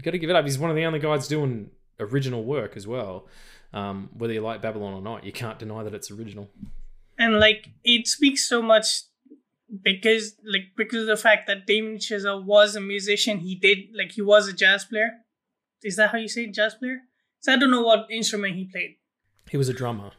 got 0.00 0.12
to 0.12 0.18
give 0.18 0.30
it 0.30 0.36
up. 0.36 0.44
He's 0.44 0.58
one 0.58 0.70
of 0.70 0.76
the 0.76 0.84
only 0.84 1.00
guys 1.00 1.28
doing 1.28 1.70
original 2.00 2.44
work 2.44 2.76
as 2.76 2.86
well. 2.86 3.26
Um, 3.74 4.10
whether 4.12 4.32
you 4.32 4.40
like 4.42 4.60
Babylon 4.60 4.92
or 4.92 5.00
not, 5.02 5.24
you 5.24 5.32
can't 5.32 5.58
deny 5.58 5.82
that 5.82 5.94
it's 5.94 6.10
original. 6.10 6.50
and 7.18 7.38
like 7.40 7.70
it 7.84 8.06
speaks 8.06 8.46
so 8.48 8.60
much 8.62 8.86
because 9.82 10.34
like 10.44 10.72
because 10.76 11.02
of 11.02 11.06
the 11.06 11.16
fact 11.16 11.46
that 11.46 11.66
Damien 11.66 11.98
Chazelle 11.98 12.44
was 12.44 12.76
a 12.76 12.80
musician, 12.80 13.38
he 13.38 13.54
did 13.54 13.78
like 13.96 14.12
he 14.12 14.22
was 14.22 14.46
a 14.48 14.52
jazz 14.52 14.84
player. 14.84 15.10
Is 15.82 15.96
that 15.96 16.10
how 16.10 16.18
you 16.18 16.28
say 16.28 16.44
it, 16.44 16.52
jazz 16.54 16.74
player? 16.74 16.98
So 17.40 17.52
I 17.52 17.56
don't 17.56 17.70
know 17.70 17.82
what 17.82 18.06
instrument 18.10 18.54
he 18.56 18.64
played. 18.66 18.96
He 19.50 19.56
was 19.56 19.68
a 19.68 19.72
drummer. 19.72 20.10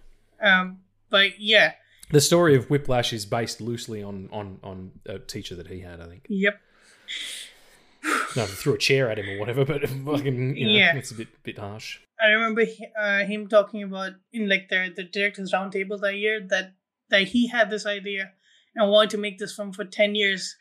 Um, 0.41 0.79
but 1.09 1.39
yeah, 1.39 1.73
The 2.09 2.19
story 2.21 2.55
of 2.55 2.69
Whiplash 2.69 3.13
is 3.13 3.25
based 3.25 3.61
loosely 3.61 4.01
on 4.03 4.29
on 4.31 4.59
on 4.63 4.91
a 5.05 5.19
teacher 5.19 5.55
that 5.55 5.67
he 5.67 5.79
had, 5.81 6.01
I 6.01 6.07
think. 6.07 6.25
yep. 6.27 6.59
No, 8.35 8.45
threw 8.47 8.73
a 8.73 8.77
chair 8.77 9.09
at 9.11 9.19
him 9.19 9.29
or 9.29 9.39
whatever, 9.39 9.63
but 9.63 9.87
fucking, 10.05 10.57
you 10.57 10.65
know, 10.65 10.73
Yeah. 10.73 10.95
it's 10.97 11.11
a 11.11 11.15
bit 11.15 11.27
bit 11.43 11.57
harsh. 11.59 11.99
I 12.23 12.27
remember 12.29 12.63
uh, 12.99 13.25
him 13.25 13.47
talking 13.47 13.83
about 13.83 14.13
in 14.31 14.49
like 14.49 14.69
the 14.69 14.91
the 14.95 15.03
directors 15.03 15.51
roundtable 15.53 15.99
that 16.01 16.17
year 16.17 16.39
that 16.49 16.73
that 17.09 17.23
he 17.29 17.47
had 17.47 17.69
this 17.69 17.85
idea 17.85 18.31
and 18.75 18.89
wanted 18.89 19.11
to 19.11 19.17
make 19.17 19.37
this 19.39 19.55
film 19.55 19.73
for 19.73 19.85
ten 19.85 20.15
years, 20.15 20.55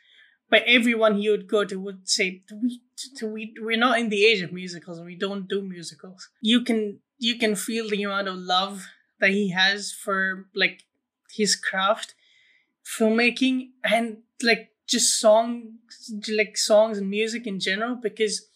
but 0.49 0.63
everyone 0.67 1.15
he 1.17 1.29
would 1.29 1.47
go 1.47 1.63
to 1.65 1.79
would 1.79 2.07
say, 2.09 2.43
"We, 2.61 2.81
we, 3.23 3.53
we're 3.61 3.77
not 3.77 3.99
in 3.99 4.09
the 4.09 4.25
age 4.25 4.41
of 4.41 4.51
musicals, 4.53 4.97
and 4.97 5.07
we 5.07 5.15
don't 5.15 5.47
do 5.47 5.61
musicals." 5.61 6.29
You 6.41 6.61
can 6.63 6.99
you 7.17 7.37
can 7.37 7.55
feel 7.55 7.89
the 7.89 8.03
amount 8.03 8.27
of 8.27 8.37
love 8.37 8.87
that 9.19 9.31
he 9.31 9.49
has 9.51 9.91
for 9.93 10.47
like 10.55 10.83
his 11.31 11.55
craft, 11.55 12.13
filmmaking, 12.85 13.69
and 13.83 14.17
like 14.41 14.71
just 14.87 15.19
songs, 15.19 15.65
like 16.37 16.57
songs 16.57 16.97
and 16.97 17.09
music 17.09 17.47
in 17.47 17.59
general, 17.59 17.95
because 17.95 18.47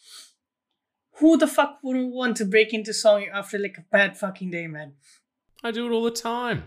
who 1.19 1.37
the 1.37 1.47
fuck 1.47 1.79
wouldn't 1.83 2.13
want 2.13 2.37
to 2.37 2.45
break 2.45 2.73
into 2.73 2.93
song 2.93 3.25
after 3.33 3.57
like 3.57 3.77
a 3.77 3.85
bad 3.91 4.17
fucking 4.17 4.51
day, 4.51 4.67
man? 4.67 4.93
I 5.63 5.71
do 5.71 5.87
it 5.87 5.91
all 5.91 6.03
the 6.03 6.11
time. 6.11 6.65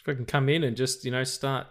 If 0.00 0.08
I 0.08 0.14
can 0.14 0.26
come 0.26 0.48
in 0.48 0.64
and 0.64 0.76
just, 0.76 1.04
you 1.04 1.10
know, 1.10 1.22
start 1.24 1.66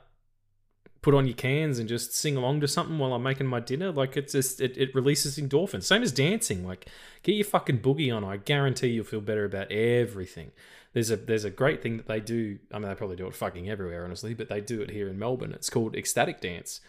put 1.01 1.15
on 1.15 1.25
your 1.25 1.35
cans 1.35 1.79
and 1.79 1.89
just 1.89 2.15
sing 2.15 2.37
along 2.37 2.61
to 2.61 2.67
something 2.67 2.99
while 2.99 3.13
I'm 3.13 3.23
making 3.23 3.47
my 3.47 3.59
dinner. 3.59 3.91
Like 3.91 4.15
it's 4.15 4.33
just 4.33 4.61
it, 4.61 4.77
it 4.77 4.93
releases 4.93 5.37
endorphins. 5.37 5.83
Same 5.83 6.03
as 6.03 6.11
dancing. 6.11 6.65
Like 6.65 6.85
get 7.23 7.33
your 7.33 7.45
fucking 7.45 7.79
boogie 7.79 8.15
on. 8.15 8.23
I 8.23 8.37
guarantee 8.37 8.89
you'll 8.89 9.05
feel 9.05 9.21
better 9.21 9.45
about 9.45 9.71
everything. 9.71 10.51
There's 10.93 11.09
a 11.09 11.15
there's 11.15 11.45
a 11.45 11.49
great 11.49 11.81
thing 11.81 11.97
that 11.97 12.07
they 12.07 12.19
do. 12.19 12.59
I 12.71 12.79
mean 12.79 12.89
they 12.89 12.95
probably 12.95 13.15
do 13.15 13.27
it 13.27 13.35
fucking 13.35 13.69
everywhere, 13.69 14.03
honestly, 14.03 14.33
but 14.33 14.49
they 14.49 14.61
do 14.61 14.81
it 14.81 14.91
here 14.91 15.07
in 15.07 15.17
Melbourne. 15.17 15.53
It's 15.53 15.69
called 15.69 15.95
ecstatic 15.95 16.39
dance. 16.39 16.81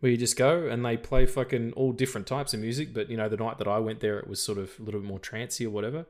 Where 0.00 0.10
you 0.10 0.16
just 0.16 0.36
go 0.36 0.66
and 0.66 0.84
they 0.84 0.96
play 0.96 1.26
fucking 1.26 1.74
all 1.74 1.92
different 1.92 2.26
types 2.26 2.54
of 2.54 2.60
music, 2.60 2.94
but 2.94 3.10
you 3.10 3.16
know, 3.16 3.28
the 3.28 3.36
night 3.36 3.58
that 3.58 3.68
I 3.68 3.78
went 3.78 4.00
there 4.00 4.18
it 4.18 4.26
was 4.26 4.40
sort 4.40 4.58
of 4.58 4.72
a 4.78 4.82
little 4.82 5.00
bit 5.00 5.08
more 5.08 5.18
trancy 5.18 5.66
or 5.66 5.70
whatever. 5.70 6.06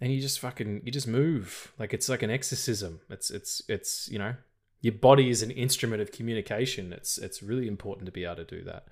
And 0.00 0.12
you 0.12 0.20
just 0.20 0.38
fucking 0.40 0.82
you 0.84 0.92
just 0.92 1.08
move. 1.08 1.72
Like 1.78 1.92
it's 1.92 2.08
like 2.08 2.22
an 2.22 2.30
exorcism. 2.30 3.00
It's 3.10 3.30
it's 3.30 3.62
it's 3.68 4.08
you 4.08 4.18
know 4.18 4.36
your 4.80 4.92
body 4.92 5.30
is 5.30 5.42
an 5.42 5.50
instrument 5.50 6.02
of 6.02 6.12
communication. 6.12 6.92
It's 6.92 7.18
it's 7.18 7.42
really 7.42 7.66
important 7.66 8.06
to 8.06 8.12
be 8.12 8.24
able 8.24 8.36
to 8.36 8.44
do 8.44 8.62
that. 8.62 8.86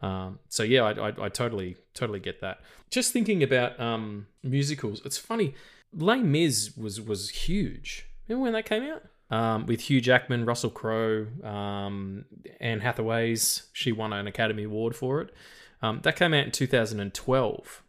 Um, 0.00 0.38
so 0.48 0.62
yeah 0.62 0.82
I, 0.84 1.08
I, 1.08 1.26
I 1.26 1.28
totally 1.28 1.76
totally 1.94 2.20
get 2.20 2.40
that. 2.40 2.60
Just 2.90 3.12
thinking 3.12 3.42
about 3.42 3.78
um, 3.78 4.26
musicals 4.42 5.02
it's 5.04 5.18
funny. 5.18 5.54
Les 5.92 6.18
Mis 6.18 6.76
was 6.76 7.00
was 7.00 7.30
huge. 7.30 8.06
Remember 8.26 8.44
when 8.44 8.52
that 8.54 8.64
came 8.64 8.82
out 8.82 9.04
um, 9.30 9.66
with 9.66 9.82
Hugh 9.82 10.00
Jackman, 10.00 10.44
Russell 10.44 10.70
Crowe, 10.70 11.26
um, 11.44 12.24
Anne 12.60 12.80
Hathaway's. 12.80 13.64
She 13.72 13.92
won 13.92 14.12
an 14.12 14.26
Academy 14.26 14.64
Award 14.64 14.96
for 14.96 15.20
it. 15.20 15.34
Um, 15.82 16.00
that 16.02 16.16
came 16.16 16.34
out 16.34 16.44
in 16.44 16.50
2012. 16.50 17.82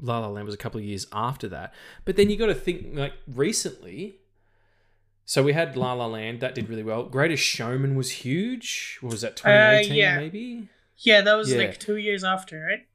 La 0.00 0.18
La 0.20 0.28
Land 0.28 0.46
was 0.46 0.54
a 0.54 0.58
couple 0.58 0.78
of 0.78 0.84
years 0.84 1.06
after 1.12 1.48
that. 1.48 1.74
But 2.04 2.16
then 2.16 2.30
you 2.30 2.36
got 2.36 2.46
to 2.46 2.54
think 2.54 2.96
like 2.96 3.14
recently. 3.26 4.16
So 5.24 5.42
we 5.42 5.52
had 5.52 5.76
La 5.76 5.92
La 5.92 6.06
Land 6.06 6.40
that 6.40 6.54
did 6.54 6.68
really 6.70 6.82
well. 6.82 7.04
Greatest 7.04 7.42
Showman 7.42 7.96
was 7.96 8.10
huge. 8.10 8.98
What 9.02 9.12
was 9.12 9.20
that? 9.20 9.36
2018 9.36 9.94
yeah. 9.94 10.16
maybe. 10.16 10.68
Yeah, 10.96 11.20
that 11.20 11.34
was 11.34 11.52
Yeah. 11.52 11.58
like 11.58 11.78
two 11.78 11.96
years 11.96 12.24
after, 12.24 12.60
right? 12.60 12.86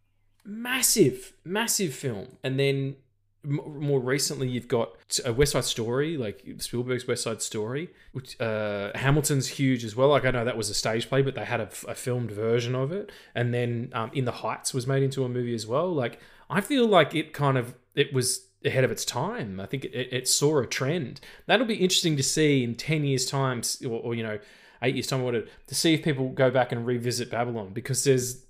Massive, 0.44 1.34
massive 1.46 1.94
film. 1.94 2.38
And 2.44 2.60
then 2.60 2.96
more 3.44 4.00
recently, 4.00 4.48
you've 4.48 4.68
got 4.68 4.96
a 5.26 5.34
West 5.34 5.52
Side 5.52 5.66
Story, 5.66 6.18
like 6.18 6.44
Spielberg's 6.60 7.08
West 7.08 7.24
Side 7.24 7.42
Story. 7.42 7.90
Which, 8.14 8.40
uh, 8.40 8.92
Hamilton's 8.96 9.48
huge 9.48 9.84
as 9.84 9.96
well. 9.96 10.10
Like 10.10 10.26
I 10.26 10.32
know 10.32 10.46
that 10.46 10.58
was 10.58 10.70
a 10.70 10.74
stage 10.74 11.10
play, 11.10 11.22
but 11.22 11.36
they 11.36 11.46
had 11.46 11.60
a 11.60 11.68
filmed 11.68 12.32
version 12.32 12.76
of 12.76 12.92
it. 12.92 13.12
And 13.36 13.54
then 13.54 13.90
um, 13.94 14.12
In 14.14 14.26
the 14.26 14.32
Heights 14.32 14.74
was 14.74 14.88
made 14.88 15.04
into 15.04 15.24
a 15.24 15.30
movie 15.30 15.56
as 15.56 15.68
well. 15.68 15.92
Like 15.92 16.20
I 16.50 16.62
feel 16.62 16.88
like 16.88 17.16
it 17.16 17.34
kind 17.34 17.58
of 17.58 17.76
it 17.96 18.14
was 18.14 18.48
ahead 18.66 18.84
of 18.84 18.92
its 18.92 19.06
time. 19.06 19.60
I 19.60 19.66
think 19.66 19.86
it, 19.86 19.94
it, 19.94 20.14
it 20.14 20.28
saw 20.28 20.60
a 20.60 20.68
trend. 20.68 21.20
That'll 21.46 21.66
be 21.66 21.76
interesting 21.76 22.18
to 22.18 22.24
see 22.24 22.64
in 22.64 22.76
ten 22.76 23.04
years' 23.04 23.26
time, 23.26 23.62
or, 23.86 24.00
or 24.00 24.16
you 24.16 24.24
know, 24.24 24.40
eight 24.82 24.96
years' 24.96 25.08
time, 25.08 25.22
or 25.22 25.26
whatever, 25.26 25.48
to 25.68 25.76
see 25.76 25.94
if 25.94 26.04
people 26.04 26.30
go 26.30 26.50
back 26.50 26.72
and 26.72 26.86
revisit 26.86 27.30
Babylon 27.30 27.72
because 27.74 28.04
there's 28.04 28.44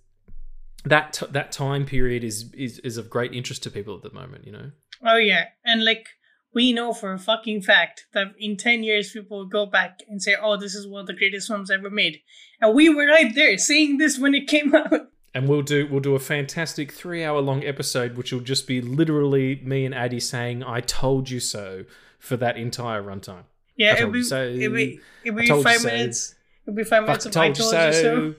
that 0.85 1.13
t- 1.13 1.25
that 1.31 1.51
time 1.51 1.85
period 1.85 2.23
is, 2.23 2.51
is 2.53 2.79
is 2.79 2.97
of 2.97 3.09
great 3.09 3.33
interest 3.33 3.63
to 3.63 3.71
people 3.71 3.95
at 3.95 4.03
the 4.03 4.13
moment. 4.13 4.45
You 4.45 4.51
know. 4.51 4.71
Oh 5.05 5.17
yeah, 5.17 5.47
and 5.65 5.83
like 5.83 6.07
we 6.53 6.71
know 6.71 6.93
for 6.93 7.13
a 7.13 7.19
fucking 7.19 7.61
fact 7.61 8.05
that 8.13 8.27
in 8.39 8.57
ten 8.57 8.83
years 8.83 9.11
people 9.11 9.39
will 9.39 9.45
go 9.45 9.65
back 9.65 9.99
and 10.07 10.21
say, 10.21 10.35
"Oh, 10.41 10.57
this 10.57 10.75
is 10.75 10.87
one 10.87 11.01
of 11.01 11.07
the 11.07 11.13
greatest 11.13 11.47
films 11.47 11.71
ever 11.71 11.89
made," 11.89 12.21
and 12.61 12.73
we 12.73 12.89
were 12.89 13.07
right 13.07 13.33
there 13.33 13.57
saying 13.57 13.97
this 13.97 14.19
when 14.19 14.33
it 14.33 14.47
came 14.47 14.73
out. 14.75 14.91
And 15.35 15.49
we'll 15.49 15.63
do 15.63 15.87
we'll 15.87 15.99
do 15.99 16.13
a 16.13 16.19
fantastic 16.19 16.91
three 16.91 17.23
hour 17.23 17.41
long 17.41 17.63
episode, 17.63 18.17
which 18.17 18.31
will 18.31 18.41
just 18.41 18.67
be 18.67 18.81
literally 18.81 19.59
me 19.63 19.83
and 19.83 19.95
Addy 19.95 20.19
saying 20.19 20.63
"I 20.63 20.79
told 20.79 21.27
you 21.27 21.39
so" 21.39 21.85
for 22.19 22.37
that 22.37 22.55
entire 22.55 23.01
runtime. 23.01 23.45
Yeah, 23.75 23.97
it'll 23.97 24.11
be, 24.11 24.21
so. 24.21 24.43
it'll 24.43 24.75
be, 24.75 24.99
it'll 25.25 25.39
I 25.39 25.41
be 25.41 25.63
five 25.63 25.79
so. 25.79 25.87
minutes. 25.87 26.35
It'll 26.67 26.75
be 26.75 26.83
five 26.83 27.03
minutes 27.03 27.25
of 27.25 27.35
I 27.35 27.51
told 27.51 27.57
you 27.57 27.63
told 27.63 27.73
you 27.73 27.93
so. 27.93 28.01
so. 28.01 28.35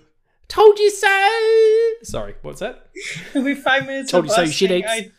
Told 0.46 0.78
you 0.78 0.90
so. 0.90 1.30
Sorry, 2.02 2.34
what's 2.42 2.60
that? 2.60 2.90
It'll 3.30 3.42
be 3.42 3.54
five 3.54 3.86
minutes 3.86 4.10
Told 4.10 4.26
you 4.26 4.32
so, 4.32 4.46
shit. 4.46 4.84
I, 4.86 5.10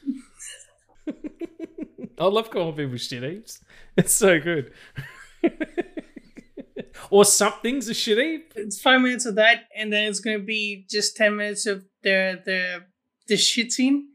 I 2.20 2.26
love 2.26 2.50
calling 2.50 2.76
people 2.76 2.98
shit 2.98 3.24
heaps. 3.24 3.62
It's 3.98 4.14
so 4.14 4.40
good. 4.40 4.74
or 7.10 7.24
something's 7.26 7.88
a 7.88 7.94
shit 7.94 8.18
heap. 8.18 8.54
it's 8.56 8.82
five 8.82 9.02
minutes 9.02 9.26
of 9.26 9.36
that, 9.36 9.66
and 9.76 9.92
then 9.92 10.10
it's 10.10 10.20
gonna 10.20 10.40
be 10.40 10.86
just 10.90 11.16
ten 11.16 11.36
minutes 11.38 11.66
of 11.66 11.86
the 12.04 12.42
the 12.46 12.84
the 13.28 13.38
shit 13.38 13.72
scene, 13.72 14.10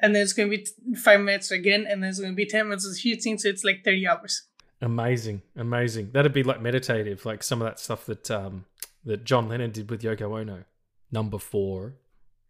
and 0.00 0.14
then 0.14 0.22
it's 0.22 0.32
gonna 0.32 0.48
be 0.48 0.66
five 0.96 1.20
minutes 1.20 1.50
again, 1.50 1.86
and 1.88 2.02
then 2.02 2.10
it's 2.10 2.20
gonna 2.20 2.32
be 2.32 2.46
ten 2.46 2.66
minutes 2.66 2.86
of 2.86 2.92
the 2.92 2.98
shit 2.98 3.22
scene. 3.22 3.38
So 3.38 3.48
it's 3.48 3.64
like 3.64 3.84
thirty 3.84 4.06
hours. 4.06 4.44
Amazing, 4.80 5.42
amazing. 5.56 6.10
That'd 6.12 6.32
be 6.32 6.42
like 6.42 6.62
meditative, 6.62 7.26
like 7.26 7.42
some 7.42 7.60
of 7.60 7.66
that 7.66 7.80
stuff 7.80 8.06
that 8.06 8.30
um 8.30 8.64
that 9.04 9.24
John 9.24 9.48
Lennon 9.48 9.72
did 9.72 9.90
with 9.90 10.02
Yoko 10.02 10.40
Ono. 10.40 10.64
Number 11.10 11.38
four, 11.38 11.94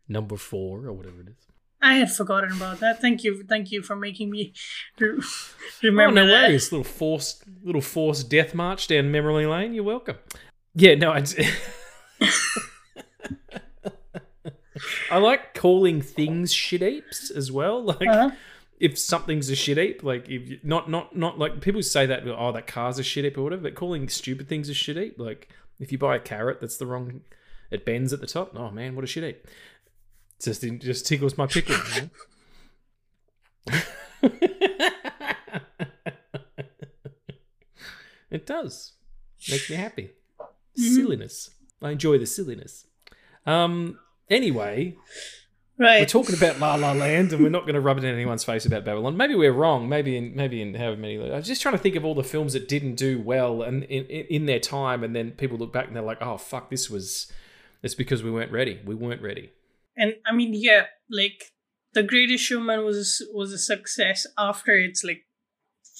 number 0.08 0.36
four, 0.36 0.86
or 0.86 0.92
whatever 0.92 1.20
it 1.22 1.28
is. 1.28 1.46
I 1.80 1.94
had 1.94 2.10
forgotten 2.10 2.52
about 2.52 2.80
that. 2.80 3.00
Thank 3.00 3.22
you, 3.24 3.44
thank 3.48 3.70
you 3.70 3.82
for 3.82 3.94
making 3.96 4.30
me 4.30 4.52
re- 4.98 5.18
Oh, 5.84 5.90
no 5.90 6.26
that. 6.26 6.26
worries. 6.26 6.72
Little 6.72 6.84
forced, 6.84 7.44
little 7.62 7.80
forced 7.80 8.28
death 8.28 8.54
march 8.54 8.88
down 8.88 9.10
memory 9.12 9.46
lane. 9.46 9.74
You're 9.74 9.84
welcome. 9.84 10.16
Yeah, 10.74 10.94
no, 10.96 11.12
I. 11.12 11.24
I 15.10 15.18
like 15.18 15.54
calling 15.54 16.00
things 16.02 16.52
shit 16.52 16.82
heaps 16.82 17.30
as 17.30 17.50
well. 17.50 17.82
Like 17.84 18.06
Uh-huh. 18.08 18.30
if 18.78 18.96
something's 18.98 19.50
a 19.50 19.56
shit 19.56 19.76
heap, 19.78 20.02
like 20.04 20.28
if 20.28 20.48
you, 20.48 20.60
not 20.62 20.88
not 20.88 21.16
not 21.16 21.38
like 21.38 21.60
people 21.60 21.82
say 21.82 22.06
that 22.06 22.22
oh 22.28 22.52
that 22.52 22.66
car's 22.66 22.98
a 22.98 23.02
shit 23.02 23.24
heap 23.24 23.36
or 23.38 23.42
whatever, 23.42 23.62
but 23.62 23.74
calling 23.74 24.08
stupid 24.08 24.48
things 24.48 24.68
a 24.68 24.74
shit 24.74 24.96
heap, 24.96 25.18
like 25.18 25.48
if 25.80 25.90
you 25.90 25.98
buy 25.98 26.14
a 26.16 26.20
carrot 26.20 26.60
that's 26.60 26.76
the 26.76 26.86
wrong, 26.86 27.22
it 27.70 27.84
bends 27.84 28.12
at 28.12 28.20
the 28.20 28.26
top. 28.26 28.52
Oh 28.56 28.70
man, 28.70 28.94
what 28.94 29.04
a 29.04 29.08
shit 29.08 29.24
heap! 29.24 29.46
Just 30.40 30.62
just 30.80 31.06
tickles 31.06 31.36
my 31.36 31.46
pickle. 31.46 31.76
It 38.30 38.46
does. 38.46 38.92
Makes 39.50 39.70
me 39.70 39.76
happy. 39.76 40.10
Silliness. 40.76 41.50
I 41.80 41.90
enjoy 41.92 42.18
the 42.18 42.26
silliness. 42.26 42.86
Um. 43.46 43.98
Anyway, 44.28 44.94
Right. 45.78 46.00
we're 46.00 46.06
talking 46.06 46.34
about 46.36 46.58
La 46.58 46.74
La 46.74 46.92
Land, 46.92 47.32
and 47.32 47.42
we're 47.42 47.48
not 47.48 47.62
going 47.62 47.74
to 47.76 47.80
rub 47.80 47.96
it 47.96 48.04
in 48.04 48.12
anyone's 48.12 48.44
face 48.44 48.66
about 48.66 48.84
Babylon. 48.84 49.16
Maybe 49.16 49.34
we're 49.34 49.52
wrong. 49.52 49.88
Maybe 49.88 50.16
in 50.16 50.36
maybe 50.36 50.60
in 50.60 50.74
however 50.74 50.96
many. 51.00 51.18
I 51.18 51.36
was 51.36 51.46
just 51.46 51.62
trying 51.62 51.74
to 51.74 51.78
think 51.80 51.96
of 51.96 52.04
all 52.04 52.14
the 52.14 52.22
films 52.24 52.52
that 52.52 52.68
didn't 52.68 52.96
do 52.96 53.18
well 53.20 53.62
and 53.62 53.84
in, 53.84 54.04
in, 54.06 54.26
in 54.26 54.46
their 54.46 54.60
time, 54.60 55.02
and 55.02 55.16
then 55.16 55.30
people 55.32 55.56
look 55.56 55.72
back 55.72 55.86
and 55.86 55.96
they're 55.96 56.02
like, 56.02 56.20
"Oh 56.20 56.36
fuck, 56.36 56.68
this 56.70 56.90
was." 56.90 57.32
It's 57.80 57.94
because 57.94 58.24
we 58.24 58.30
weren't 58.32 58.50
ready. 58.50 58.80
We 58.84 58.96
weren't 58.96 59.22
ready. 59.22 59.52
And 59.98 60.14
I 60.24 60.32
mean, 60.32 60.52
yeah, 60.54 60.86
like 61.10 61.52
the 61.92 62.02
Greatest 62.02 62.44
Showman 62.44 62.84
was 62.84 63.22
was 63.34 63.52
a 63.52 63.58
success 63.58 64.26
after 64.38 64.72
its 64.78 65.02
like 65.04 65.26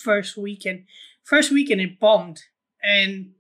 first 0.03 0.36
weekend. 0.36 0.84
First 1.24 1.51
weekend 1.53 1.80
it 1.82 1.99
bombed, 2.01 2.44
and 2.82 3.32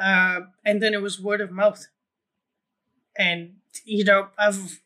uh, 0.00 0.40
and 0.64 0.82
then 0.82 0.94
it 0.94 1.02
was 1.02 1.20
word 1.20 1.40
of 1.42 1.50
mouth. 1.50 1.86
And 3.18 3.56
you 3.84 4.04
know, 4.04 4.28
I've, 4.38 4.80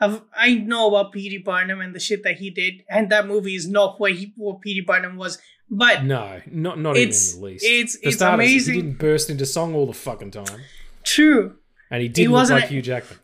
I've 0.00 0.22
I 0.36 0.54
know 0.54 0.88
about 0.88 1.12
P.T. 1.12 1.38
Barnum 1.38 1.80
and 1.80 1.94
the 1.94 2.00
shit 2.00 2.22
that 2.24 2.36
he 2.36 2.50
did, 2.50 2.82
and 2.90 3.10
that 3.10 3.26
movie 3.26 3.54
is 3.54 3.68
not 3.68 4.00
what 4.00 4.12
he 4.12 4.32
what 4.36 4.60
P.T. 4.60 4.82
Barnum 4.82 5.16
was, 5.16 5.38
but 5.70 6.04
No, 6.04 6.40
not 6.50 6.78
not 6.78 6.96
even 6.96 7.08
in 7.14 7.40
the 7.40 7.46
least. 7.46 7.64
it's- 7.64 7.96
For 7.96 8.08
it's 8.08 8.20
amazing. 8.20 8.74
He 8.74 8.82
didn't 8.82 8.98
burst 8.98 9.30
into 9.30 9.46
song 9.46 9.74
all 9.74 9.86
the 9.86 9.92
fucking 9.94 10.32
time, 10.32 10.60
true. 11.04 11.56
and 11.90 12.02
he 12.02 12.08
didn't 12.08 12.32
look 12.32 12.40
wasn't 12.40 12.60
like 12.60 12.70
Hugh 12.70 12.82
Jackman. 12.82 13.18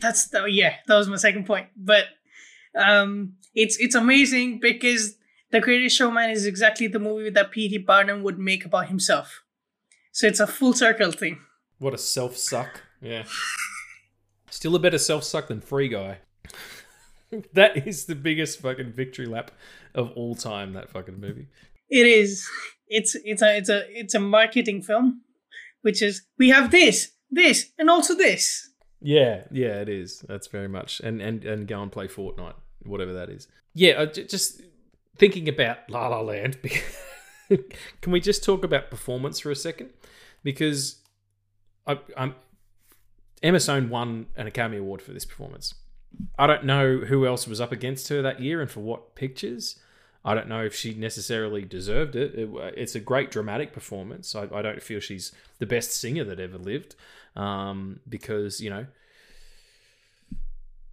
That's 0.00 0.28
the, 0.28 0.44
yeah 0.44 0.74
that 0.86 0.96
was 0.96 1.08
my 1.08 1.16
second 1.16 1.46
point 1.46 1.68
but 1.76 2.04
um 2.76 3.34
it's 3.54 3.76
it's 3.78 3.94
amazing 3.94 4.58
because 4.60 5.16
the 5.50 5.60
greatest 5.60 5.96
showman 5.96 6.30
is 6.30 6.46
exactly 6.46 6.86
the 6.86 6.98
movie 6.98 7.30
that 7.30 7.50
pt 7.50 7.84
barnum 7.86 8.22
would 8.22 8.38
make 8.38 8.64
about 8.64 8.88
himself 8.88 9.42
so 10.12 10.26
it's 10.26 10.40
a 10.40 10.46
full 10.46 10.72
circle 10.72 11.12
thing 11.12 11.38
What 11.78 11.94
a 11.94 11.98
self 11.98 12.36
suck. 12.36 12.82
Yeah. 13.00 13.24
Still 14.50 14.74
a 14.74 14.78
better 14.78 14.98
self 14.98 15.24
suck 15.24 15.48
than 15.48 15.60
Free 15.60 15.88
Guy. 15.88 16.18
that 17.54 17.86
is 17.86 18.06
the 18.06 18.14
biggest 18.14 18.60
fucking 18.60 18.92
victory 18.92 19.26
lap 19.26 19.50
of 19.94 20.10
all 20.12 20.34
time, 20.34 20.72
that 20.74 20.90
fucking 20.90 21.18
movie. 21.20 21.46
it 21.88 22.06
is 22.06 22.46
it's 22.88 23.14
it's 23.24 23.40
a 23.42 23.56
it's 23.56 23.68
a 23.68 23.84
it's 23.98 24.14
a 24.14 24.20
marketing 24.20 24.82
film 24.82 25.22
which 25.82 26.02
is 26.02 26.22
we 26.38 26.50
have 26.50 26.70
this 26.70 27.12
this 27.30 27.70
and 27.78 27.88
also 27.88 28.14
this 28.16 28.69
Yeah, 29.00 29.44
yeah, 29.50 29.80
it 29.80 29.88
is. 29.88 30.20
That's 30.28 30.46
very 30.46 30.68
much. 30.68 31.00
And 31.00 31.20
and 31.20 31.44
and 31.44 31.66
go 31.66 31.82
and 31.82 31.90
play 31.90 32.06
Fortnite, 32.06 32.54
whatever 32.82 33.12
that 33.14 33.30
is. 33.30 33.48
Yeah, 33.74 34.04
just 34.04 34.62
thinking 35.16 35.48
about 35.48 35.78
La 35.88 36.08
La 36.08 36.20
Land. 36.20 36.58
Can 37.48 38.12
we 38.12 38.20
just 38.20 38.44
talk 38.44 38.64
about 38.64 38.90
performance 38.90 39.40
for 39.40 39.50
a 39.50 39.56
second? 39.56 39.90
Because 40.42 41.00
I, 41.86 41.98
I'm 42.16 42.34
Emma 43.42 43.60
Stone 43.60 43.88
won 43.88 44.26
an 44.36 44.46
Academy 44.46 44.78
Award 44.78 45.02
for 45.02 45.12
this 45.12 45.24
performance. 45.24 45.74
I 46.38 46.46
don't 46.46 46.64
know 46.64 46.98
who 46.98 47.26
else 47.26 47.46
was 47.46 47.60
up 47.60 47.72
against 47.72 48.08
her 48.08 48.20
that 48.22 48.40
year 48.40 48.60
and 48.60 48.70
for 48.70 48.80
what 48.80 49.14
pictures. 49.14 49.78
I 50.24 50.34
don't 50.34 50.48
know 50.48 50.62
if 50.62 50.74
she 50.74 50.92
necessarily 50.92 51.62
deserved 51.62 52.14
it. 52.14 52.34
it 52.34 52.50
it's 52.76 52.94
a 52.94 53.00
great 53.00 53.30
dramatic 53.30 53.72
performance. 53.72 54.34
I, 54.34 54.48
I 54.52 54.60
don't 54.60 54.82
feel 54.82 55.00
she's 55.00 55.32
the 55.58 55.66
best 55.66 55.92
singer 55.92 56.24
that 56.24 56.38
ever 56.38 56.58
lived 56.58 56.94
um, 57.36 58.00
because, 58.08 58.60
you 58.60 58.70
know, 58.70 58.86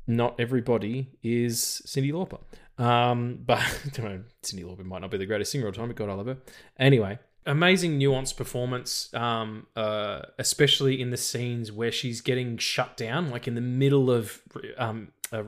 not 0.08 0.40
everybody 0.40 1.10
is 1.22 1.82
Cyndi 1.86 2.12
Lauper. 2.12 2.40
Um, 2.82 3.40
but 3.46 3.62
know, 3.98 4.22
Cyndi 4.44 4.64
Lauper 4.64 4.86
might 4.86 5.02
not 5.02 5.12
be 5.12 5.18
the 5.18 5.26
greatest 5.26 5.52
singer 5.52 5.68
of 5.68 5.74
all 5.74 5.82
time, 5.82 5.88
but 5.90 5.98
God, 5.98 6.10
I 6.10 6.14
love 6.14 6.28
her. 6.28 6.38
Anyway, 6.80 7.20
amazing 7.46 8.00
nuanced 8.00 8.38
performance, 8.38 9.14
um, 9.14 9.68
uh, 9.76 10.22
especially 10.38 11.02
in 11.02 11.10
the 11.10 11.18
scenes 11.18 11.72
where 11.72 11.92
she's 11.92 12.22
getting 12.22 12.58
shut 12.58 12.96
down, 12.98 13.30
like 13.30 13.48
in 13.48 13.56
the 13.56 13.62
middle 13.62 14.12
of 14.12 14.42
um, 14.78 15.12
uh, 15.32 15.44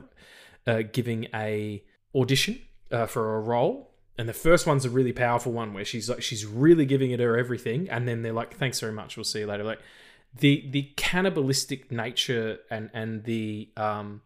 uh, 0.66 0.82
giving 0.92 1.28
a 1.34 1.84
audition 2.14 2.60
uh, 2.90 3.06
for 3.06 3.36
a 3.36 3.40
role. 3.40 3.88
And 4.18 4.28
the 4.28 4.34
first 4.34 4.66
one's 4.66 4.84
a 4.84 4.90
really 4.90 5.12
powerful 5.12 5.52
one 5.52 5.72
where 5.72 5.84
she's 5.84 6.10
like 6.10 6.20
she's 6.20 6.44
really 6.44 6.84
giving 6.84 7.10
it 7.10 7.20
her 7.20 7.38
everything, 7.38 7.88
and 7.88 8.06
then 8.06 8.20
they're 8.20 8.34
like, 8.34 8.54
"Thanks 8.54 8.78
very 8.78 8.92
much, 8.92 9.16
we'll 9.16 9.24
see 9.24 9.38
you 9.38 9.46
later." 9.46 9.64
Like 9.64 9.80
the 10.38 10.66
the 10.70 10.90
cannibalistic 10.96 11.90
nature 11.90 12.58
and 12.70 12.90
and 12.92 13.24
the 13.24 13.68
um, 13.76 14.22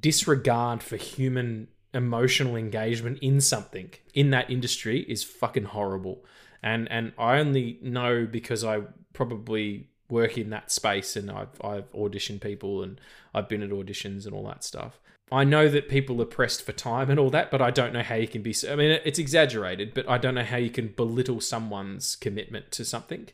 disregard 0.00 0.82
for 0.82 0.96
human 0.96 1.68
emotional 1.92 2.54
engagement 2.54 3.18
in 3.20 3.40
something 3.40 3.90
in 4.14 4.30
that 4.30 4.48
industry 4.50 5.00
is 5.08 5.24
fucking 5.24 5.64
horrible. 5.64 6.24
And 6.62 6.90
and 6.90 7.12
I 7.18 7.38
only 7.38 7.78
know 7.82 8.26
because 8.30 8.64
I 8.64 8.82
probably 9.12 9.88
work 10.08 10.36
in 10.36 10.50
that 10.50 10.70
space 10.70 11.16
and 11.16 11.30
I've 11.30 11.60
I've 11.64 11.90
auditioned 11.92 12.40
people 12.40 12.82
and 12.82 13.00
I've 13.34 13.48
been 13.48 13.62
at 13.62 13.70
auditions 13.70 14.26
and 14.26 14.34
all 14.34 14.46
that 14.46 14.64
stuff. 14.64 15.00
I 15.32 15.44
know 15.44 15.68
that 15.68 15.88
people 15.88 16.20
are 16.20 16.26
pressed 16.26 16.62
for 16.62 16.72
time 16.72 17.08
and 17.08 17.18
all 17.18 17.30
that, 17.30 17.52
but 17.52 17.62
I 17.62 17.70
don't 17.70 17.92
know 17.92 18.02
how 18.02 18.16
you 18.16 18.26
can 18.26 18.42
be. 18.42 18.54
I 18.68 18.74
mean, 18.74 18.98
it's 19.04 19.18
exaggerated, 19.18 19.94
but 19.94 20.08
I 20.08 20.18
don't 20.18 20.34
know 20.34 20.42
how 20.44 20.56
you 20.56 20.70
can 20.70 20.88
belittle 20.88 21.40
someone's 21.40 22.16
commitment 22.16 22.72
to 22.72 22.84
something. 22.84 23.28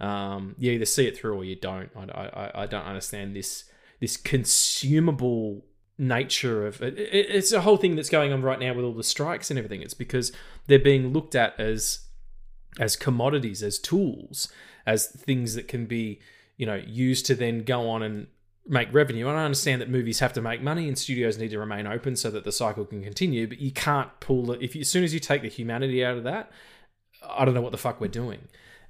Um, 0.00 0.54
you 0.58 0.72
either 0.72 0.86
see 0.86 1.06
it 1.06 1.16
through 1.16 1.34
or 1.36 1.44
you 1.44 1.56
don't. 1.56 1.90
I, 1.94 2.02
I, 2.54 2.62
I 2.62 2.66
don't 2.66 2.84
understand 2.84 3.36
this 3.36 3.64
this 4.00 4.16
consumable 4.16 5.64
nature 5.98 6.66
of 6.66 6.80
it, 6.80 6.98
it- 6.98 7.26
it's 7.28 7.52
a 7.52 7.60
whole 7.60 7.76
thing 7.76 7.94
that's 7.96 8.08
going 8.08 8.32
on 8.32 8.40
right 8.42 8.58
now 8.58 8.72
with 8.72 8.84
all 8.84 8.94
the 8.94 9.04
strikes 9.04 9.50
and 9.50 9.58
everything. 9.58 9.82
It's 9.82 9.92
because 9.94 10.32
they're 10.66 10.78
being 10.78 11.12
looked 11.12 11.34
at 11.34 11.58
as 11.60 12.06
as 12.78 12.96
commodities 12.96 13.62
as 13.62 13.78
tools 13.78 14.48
as 14.86 15.08
things 15.08 15.54
that 15.54 15.66
can 15.68 15.86
be 15.86 16.20
you 16.56 16.64
know 16.64 16.76
used 16.86 17.26
to 17.26 17.34
then 17.34 17.62
go 17.64 17.88
on 17.90 18.02
and 18.02 18.26
make 18.66 18.88
revenue. 18.94 19.28
And 19.28 19.36
i 19.36 19.44
understand 19.44 19.80
that 19.82 19.90
movies 19.90 20.20
have 20.20 20.32
to 20.34 20.40
make 20.40 20.62
money 20.62 20.86
and 20.86 20.96
studios 20.96 21.36
need 21.36 21.50
to 21.50 21.58
remain 21.58 21.86
open 21.86 22.14
so 22.16 22.30
that 22.30 22.44
the 22.44 22.52
cycle 22.52 22.84
can 22.84 23.02
continue 23.02 23.46
but 23.48 23.58
you 23.58 23.72
can't 23.72 24.08
pull 24.20 24.52
it 24.52 24.62
if 24.62 24.74
you, 24.76 24.82
as 24.82 24.88
soon 24.88 25.02
as 25.02 25.12
you 25.12 25.18
take 25.20 25.42
the 25.42 25.48
humanity 25.48 26.04
out 26.04 26.16
of 26.16 26.24
that 26.24 26.52
i 27.28 27.44
don't 27.44 27.54
know 27.54 27.60
what 27.60 27.72
the 27.72 27.78
fuck 27.78 28.00
we're 28.00 28.06
doing 28.08 28.38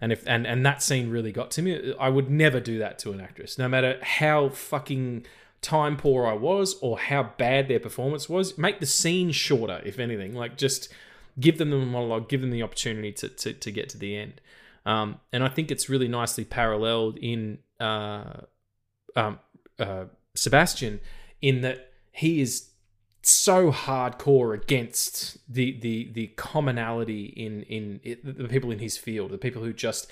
and 0.00 0.12
if 0.12 0.22
and 0.26 0.46
and 0.46 0.64
that 0.64 0.82
scene 0.82 1.10
really 1.10 1.32
got 1.32 1.50
to 1.50 1.62
me 1.62 1.94
i 1.98 2.08
would 2.08 2.30
never 2.30 2.60
do 2.60 2.78
that 2.78 2.98
to 2.98 3.12
an 3.12 3.20
actress 3.20 3.58
no 3.58 3.68
matter 3.68 3.98
how 4.02 4.48
fucking 4.48 5.24
time 5.62 5.96
poor 5.96 6.26
I 6.26 6.32
was 6.32 6.76
or 6.80 6.98
how 6.98 7.22
bad 7.22 7.68
their 7.68 7.80
performance 7.80 8.28
was. 8.28 8.56
Make 8.56 8.80
the 8.80 8.86
scene 8.86 9.30
shorter, 9.30 9.80
if 9.84 9.98
anything. 9.98 10.34
Like 10.34 10.56
just 10.56 10.92
give 11.38 11.58
them 11.58 11.70
the 11.70 11.78
monologue, 11.78 12.28
give 12.28 12.40
them 12.40 12.50
the 12.50 12.62
opportunity 12.62 13.12
to 13.12 13.28
to, 13.28 13.52
to 13.52 13.70
get 13.70 13.88
to 13.90 13.98
the 13.98 14.16
end. 14.16 14.40
Um, 14.86 15.20
and 15.32 15.44
I 15.44 15.48
think 15.48 15.70
it's 15.70 15.88
really 15.88 16.08
nicely 16.08 16.44
paralleled 16.44 17.18
in 17.18 17.58
uh, 17.78 18.40
um, 19.14 19.38
uh, 19.78 20.04
Sebastian 20.34 21.00
in 21.42 21.60
that 21.60 21.92
he 22.12 22.40
is 22.40 22.69
so 23.22 23.70
hardcore 23.70 24.54
against 24.54 25.38
the 25.52 25.78
the 25.80 26.10
the 26.12 26.28
commonality 26.28 27.24
in 27.24 27.62
in 27.64 28.00
it, 28.02 28.24
the 28.24 28.48
people 28.48 28.70
in 28.70 28.78
his 28.78 28.96
field, 28.96 29.30
the 29.30 29.38
people 29.38 29.62
who 29.62 29.72
just 29.72 30.10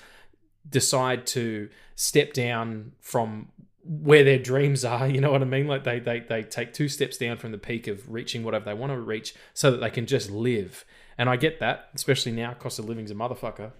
decide 0.69 1.25
to 1.25 1.69
step 1.95 2.33
down 2.33 2.91
from 2.99 3.47
where 3.83 4.23
their 4.23 4.37
dreams 4.37 4.85
are 4.85 5.07
you 5.07 5.19
know 5.19 5.31
what 5.31 5.41
i 5.41 5.45
mean? 5.45 5.67
Like 5.67 5.83
they 5.83 5.99
they 5.99 6.19
they 6.19 6.43
take 6.43 6.73
two 6.73 6.87
steps 6.87 7.17
down 7.17 7.37
from 7.37 7.51
the 7.51 7.57
peak 7.57 7.87
of 7.87 8.11
reaching 8.11 8.43
whatever 8.43 8.65
they 8.65 8.73
want 8.73 8.91
to 8.91 8.99
reach 8.99 9.33
so 9.53 9.71
that 9.71 9.77
they 9.77 9.89
can 9.89 10.05
just 10.05 10.29
live. 10.29 10.85
And 11.17 11.29
i 11.29 11.35
get 11.35 11.59
that 11.59 11.89
especially 11.95 12.31
now 12.31 12.53
cost 12.53 12.77
of 12.77 12.85
living's 12.85 13.11
a 13.11 13.15
motherfucker. 13.15 13.71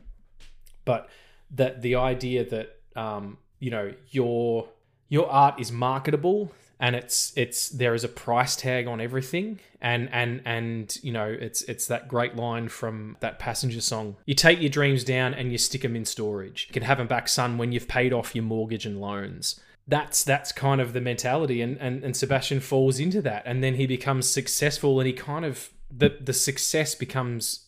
But 0.86 1.10
that 1.52 1.82
the 1.82 1.96
idea 1.96 2.44
that 2.50 2.78
um 2.96 3.38
you 3.60 3.70
know 3.70 3.94
your 4.10 4.70
your 5.08 5.30
art 5.30 5.60
is 5.60 5.72
marketable 5.72 6.52
and 6.80 6.96
it's 6.96 7.34
it's 7.36 7.70
there 7.70 7.94
is 7.94 8.04
a 8.04 8.08
price 8.08 8.56
tag 8.56 8.88
on 8.88 9.02
everything. 9.02 9.60
And 9.82 10.10
and 10.12 10.42
and 10.46 10.98
you 11.04 11.12
know 11.12 11.26
it's 11.28 11.62
it's 11.64 11.88
that 11.88 12.08
great 12.08 12.36
line 12.36 12.70
from 12.70 13.18
that 13.20 13.40
passenger 13.40 13.82
song 13.82 14.18
you 14.26 14.34
take 14.34 14.60
your 14.60 14.70
dreams 14.70 15.04
down 15.04 15.34
and 15.34 15.52
you 15.52 15.58
stick 15.58 15.82
them 15.82 15.96
in 15.96 16.06
storage. 16.06 16.66
You 16.70 16.74
can 16.74 16.84
have 16.84 16.98
them 16.98 17.08
back 17.08 17.28
son 17.28 17.58
when 17.58 17.72
you've 17.72 17.88
paid 17.88 18.14
off 18.14 18.36
your 18.36 18.44
mortgage 18.44 18.86
and 18.86 19.00
loans. 19.00 19.60
That's 19.88 20.24
that's 20.24 20.52
kind 20.52 20.80
of 20.80 20.94
the 20.94 21.02
mentality. 21.02 21.62
And, 21.62 21.78
and 21.80 22.04
and 22.04 22.16
Sebastian 22.16 22.62
falls 22.62 23.00
into 23.00 23.22
that. 23.24 23.44
And 23.46 23.64
then 23.64 23.76
he 23.76 23.86
becomes 23.86 24.30
successful 24.30 25.00
and 25.00 25.08
he 25.08 25.14
kind 25.14 25.46
of 25.46 25.70
the 25.92 26.18
the 26.22 26.34
success 26.34 26.96
becomes 26.96 27.66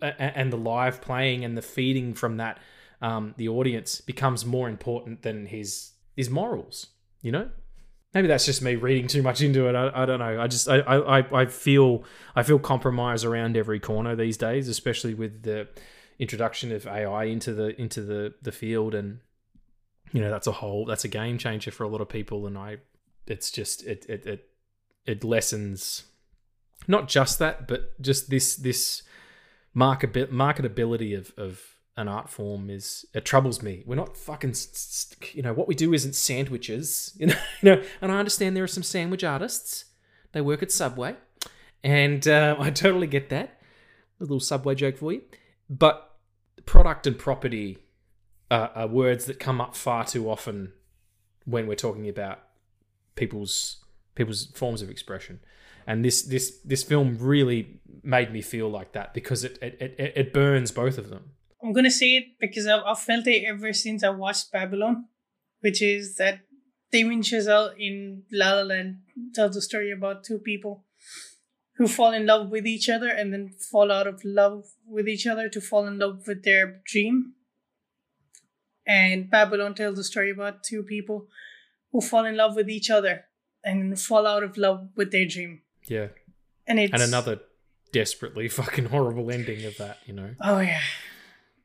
and 0.00 0.52
the 0.52 0.56
live 0.56 1.00
playing 1.00 1.44
and 1.44 1.56
the 1.56 1.62
feeding 1.62 2.14
from 2.14 2.36
that 2.36 2.58
um, 3.02 3.34
the 3.36 3.48
audience 3.48 4.00
becomes 4.00 4.44
more 4.44 4.68
important 4.68 5.22
than 5.22 5.46
his 5.46 5.92
his 6.16 6.30
morals 6.30 6.88
you 7.22 7.32
know 7.32 7.50
maybe 8.14 8.28
that's 8.28 8.46
just 8.46 8.62
me 8.62 8.76
reading 8.76 9.08
too 9.08 9.22
much 9.22 9.42
into 9.42 9.68
it. 9.68 9.74
I, 9.74 9.90
I 10.02 10.06
don't 10.06 10.20
know. 10.20 10.40
I 10.40 10.46
just 10.46 10.68
I, 10.68 10.78
I 10.78 11.42
I 11.42 11.46
feel 11.46 12.04
I 12.34 12.42
feel 12.42 12.58
compromise 12.58 13.24
around 13.24 13.56
every 13.56 13.80
corner 13.80 14.14
these 14.16 14.36
days, 14.36 14.68
especially 14.68 15.14
with 15.14 15.42
the 15.42 15.68
introduction 16.18 16.72
of 16.72 16.86
AI 16.86 17.24
into 17.24 17.52
the 17.52 17.78
into 17.80 18.00
the 18.02 18.34
the 18.40 18.52
field, 18.52 18.94
and 18.94 19.20
you 20.12 20.20
know 20.20 20.30
that's 20.30 20.46
a 20.46 20.52
whole 20.52 20.86
that's 20.86 21.04
a 21.04 21.08
game 21.08 21.38
changer 21.38 21.70
for 21.70 21.84
a 21.84 21.88
lot 21.88 22.00
of 22.00 22.08
people. 22.08 22.46
And 22.46 22.56
I, 22.56 22.78
it's 23.26 23.50
just 23.50 23.84
it 23.84 24.06
it 24.08 24.26
it 24.26 24.48
it 25.06 25.24
lessens 25.24 26.04
not 26.86 27.08
just 27.08 27.38
that, 27.38 27.66
but 27.66 28.00
just 28.00 28.30
this 28.30 28.56
this 28.56 29.02
market 29.72 30.12
marketability 30.32 31.16
of 31.18 31.32
of 31.36 31.73
an 31.96 32.08
art 32.08 32.28
form 32.28 32.70
is 32.70 33.06
it 33.14 33.24
troubles 33.24 33.62
me. 33.62 33.82
We're 33.86 33.94
not 33.94 34.16
fucking 34.16 34.54
you 35.32 35.42
know 35.42 35.52
what 35.52 35.68
we 35.68 35.74
do 35.74 35.94
isn't 35.94 36.14
sandwiches, 36.14 37.12
you 37.18 37.26
know. 37.26 37.36
You 37.62 37.76
know, 37.76 37.82
and 38.00 38.12
I 38.12 38.18
understand 38.18 38.56
there 38.56 38.64
are 38.64 38.68
some 38.68 38.82
sandwich 38.82 39.24
artists. 39.24 39.86
They 40.32 40.40
work 40.40 40.62
at 40.62 40.72
Subway, 40.72 41.16
and 41.82 42.26
uh, 42.26 42.56
I 42.60 42.70
totally 42.70 43.06
get 43.06 43.28
that. 43.30 43.60
A 44.20 44.24
little 44.24 44.40
Subway 44.40 44.74
joke 44.74 44.96
for 44.96 45.12
you, 45.12 45.22
but 45.68 46.16
product 46.66 47.06
and 47.06 47.18
property 47.18 47.78
are, 48.50 48.70
are 48.74 48.86
words 48.86 49.24
that 49.26 49.38
come 49.40 49.60
up 49.60 49.74
far 49.76 50.04
too 50.04 50.30
often 50.30 50.72
when 51.44 51.66
we're 51.66 51.74
talking 51.74 52.08
about 52.08 52.40
people's 53.16 53.84
people's 54.14 54.46
forms 54.54 54.82
of 54.82 54.90
expression 54.90 55.40
and 55.86 56.04
this 56.04 56.22
this 56.22 56.58
this 56.64 56.82
film 56.82 57.16
really 57.18 57.80
made 58.02 58.32
me 58.32 58.40
feel 58.40 58.68
like 58.68 58.92
that 58.92 59.12
because 59.14 59.44
it 59.44 59.58
it, 59.60 59.76
it, 59.80 60.12
it 60.16 60.32
burns 60.32 60.70
both 60.70 60.98
of 60.98 61.10
them 61.10 61.32
I'm 61.64 61.72
gonna 61.72 61.90
say 61.90 62.16
it 62.16 62.24
because 62.38 62.66
I've, 62.66 62.82
I've 62.84 62.98
felt 62.98 63.26
it 63.26 63.44
ever 63.44 63.72
since 63.72 64.04
I 64.04 64.10
watched 64.10 64.52
Babylon, 64.52 65.06
which 65.60 65.80
is 65.80 66.16
that 66.16 66.40
Damien 66.92 67.22
Chazelle 67.22 67.72
in 67.78 68.24
La 68.30 68.52
La 68.52 68.62
Land 68.62 68.98
tells 69.34 69.56
a 69.56 69.62
story 69.62 69.90
about 69.90 70.24
two 70.24 70.38
people 70.38 70.84
who 71.76 71.88
fall 71.88 72.12
in 72.12 72.26
love 72.26 72.50
with 72.50 72.66
each 72.66 72.90
other 72.90 73.08
and 73.08 73.32
then 73.32 73.48
fall 73.48 73.90
out 73.90 74.06
of 74.06 74.20
love 74.24 74.66
with 74.86 75.08
each 75.08 75.26
other 75.26 75.48
to 75.48 75.60
fall 75.60 75.86
in 75.86 75.98
love 75.98 76.26
with 76.26 76.44
their 76.44 76.82
dream. 76.84 77.32
And 78.86 79.30
Babylon 79.30 79.74
tells 79.74 79.98
a 79.98 80.04
story 80.04 80.30
about 80.30 80.62
two 80.62 80.82
people 80.82 81.28
who 81.92 82.02
fall 82.02 82.26
in 82.26 82.36
love 82.36 82.54
with 82.56 82.68
each 82.68 82.90
other 82.90 83.24
and 83.64 83.98
fall 83.98 84.26
out 84.26 84.42
of 84.42 84.58
love 84.58 84.90
with 84.94 85.10
their 85.10 85.24
dream. 85.24 85.62
Yeah. 85.88 86.08
And 86.66 86.78
it's 86.78 86.92
and 86.92 87.02
another 87.02 87.40
desperately 87.90 88.48
fucking 88.60 88.86
horrible 88.86 89.30
ending 89.30 89.64
of 89.64 89.78
that, 89.78 89.98
you 90.04 90.12
know. 90.12 90.34
Oh 90.42 90.60
yeah 90.60 90.82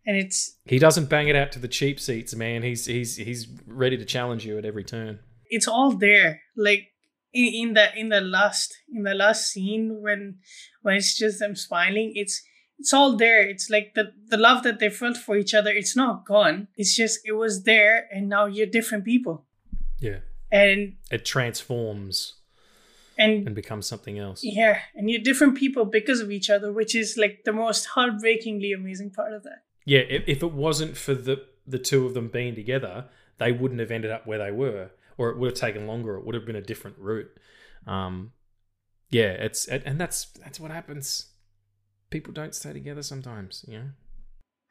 and 0.09 0.17
it's 0.17 0.57
he 0.65 0.79
doesn't 0.79 1.07
bang 1.07 1.27
it 1.27 1.35
out 1.35 1.51
to 1.51 1.59
the 1.59 1.67
cheap 1.67 1.99
seats, 1.99 2.33
man. 2.33 2.63
He's 2.63 2.87
he's 2.87 3.15
he's 3.15 3.47
ready 3.67 3.95
to 3.95 4.03
challenge 4.03 4.43
you 4.43 4.57
at 4.57 4.65
every 4.65 4.83
turn. 4.83 5.19
It's 5.45 5.67
all 5.67 5.91
there, 5.91 6.41
like 6.57 6.87
in, 7.31 7.53
in 7.53 7.73
the 7.75 7.95
in 7.95 8.09
the 8.09 8.19
last 8.19 8.75
in 8.91 9.03
the 9.03 9.13
last 9.13 9.51
scene 9.51 10.01
when 10.01 10.39
when 10.81 10.95
it's 10.95 11.15
just 11.15 11.37
them 11.37 11.55
smiling. 11.55 12.13
It's 12.15 12.41
it's 12.79 12.91
all 12.91 13.17
there. 13.17 13.47
It's 13.47 13.69
like 13.69 13.93
the 13.93 14.13
the 14.29 14.37
love 14.37 14.63
that 14.63 14.79
they 14.79 14.89
felt 14.89 15.15
for 15.15 15.37
each 15.37 15.53
other. 15.53 15.69
It's 15.69 15.95
not 15.95 16.25
gone. 16.25 16.69
It's 16.75 16.95
just 16.95 17.19
it 17.23 17.33
was 17.33 17.65
there, 17.65 18.07
and 18.11 18.27
now 18.27 18.47
you're 18.47 18.65
different 18.65 19.05
people. 19.05 19.45
Yeah, 19.99 20.21
and 20.51 20.95
it 21.11 21.23
transforms 21.23 22.33
and, 23.15 23.45
and 23.45 23.55
becomes 23.55 23.85
something 23.85 24.17
else. 24.17 24.39
Yeah, 24.43 24.79
and 24.95 25.07
you're 25.07 25.21
different 25.21 25.55
people 25.55 25.85
because 25.85 26.19
of 26.19 26.31
each 26.31 26.49
other, 26.49 26.73
which 26.73 26.95
is 26.95 27.15
like 27.15 27.43
the 27.45 27.53
most 27.53 27.85
heartbreakingly 27.85 28.73
amazing 28.73 29.11
part 29.11 29.33
of 29.33 29.43
that 29.43 29.65
yeah, 29.89 30.01
if, 30.01 30.23
if 30.27 30.43
it 30.43 30.53
wasn't 30.53 30.95
for 30.95 31.15
the 31.15 31.43
the 31.65 31.79
two 31.79 32.05
of 32.05 32.13
them 32.13 32.27
being 32.27 32.53
together, 32.53 33.05
they 33.39 33.51
wouldn't 33.51 33.79
have 33.79 33.89
ended 33.89 34.11
up 34.11 34.27
where 34.27 34.37
they 34.37 34.51
were, 34.51 34.91
or 35.17 35.31
it 35.31 35.39
would 35.39 35.49
have 35.49 35.59
taken 35.59 35.87
longer. 35.87 36.15
It 36.15 36.25
would 36.25 36.35
have 36.35 36.45
been 36.45 36.55
a 36.55 36.61
different 36.61 36.97
route. 36.99 37.31
Um, 37.87 38.33
yeah, 39.09 39.31
it's 39.31 39.67
and 39.67 39.99
that's 39.99 40.25
that's 40.43 40.59
what 40.59 40.69
happens. 40.69 41.31
People 42.11 42.33
don't 42.33 42.53
stay 42.53 42.71
together 42.71 43.01
sometimes, 43.01 43.65
you 43.67 43.79
know. 43.79 43.89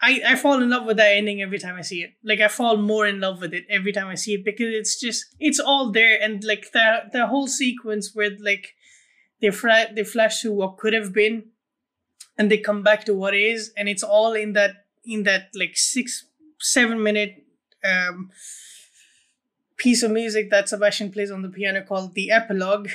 I, 0.01 0.21
I 0.25 0.37
fall 0.37 0.63
in 0.63 0.71
love 0.71 0.87
with 0.87 0.99
that 0.99 1.17
ending 1.17 1.43
every 1.43 1.59
time 1.59 1.75
I 1.75 1.83
see 1.83 2.03
it. 2.03 2.11
Like 2.23 2.41
I 2.41 2.47
fall 2.47 2.77
more 2.77 3.05
in 3.05 3.19
love 3.19 3.41
with 3.41 3.53
it 3.53 3.65
every 3.69 3.91
time 3.91 4.07
I 4.07 4.15
see 4.15 4.35
it 4.35 4.45
because 4.45 4.73
it's 4.73 5.01
just 5.01 5.25
it's 5.41 5.59
all 5.59 5.91
there 5.91 6.17
and 6.23 6.45
like 6.45 6.71
the 6.73 7.11
the 7.13 7.27
whole 7.27 7.49
sequence 7.49 8.13
where 8.15 8.31
like 8.41 8.75
they 9.41 9.51
flash 9.51 9.89
they 9.97 10.05
flash 10.05 10.43
to 10.43 10.53
what 10.53 10.79
could 10.79 10.93
have 10.93 11.13
been 11.13 11.51
and 12.37 12.49
they 12.49 12.59
come 12.59 12.85
back 12.85 13.05
to 13.07 13.15
what 13.15 13.35
is 13.35 13.73
and 13.77 13.89
it's 13.89 14.05
all 14.05 14.35
in 14.35 14.53
that 14.53 14.85
in 15.05 15.23
that 15.25 15.51
like 15.55 15.77
six 15.77 16.27
seven 16.61 17.03
minute 17.03 17.45
um, 17.85 18.31
piece 19.77 20.03
of 20.03 20.11
music 20.11 20.51
that 20.51 20.69
Sebastian 20.69 21.11
plays 21.11 21.31
on 21.31 21.43
the 21.43 21.49
piano 21.49 21.83
called 21.83 22.15
the 22.15 22.31
epilogue. 22.31 22.89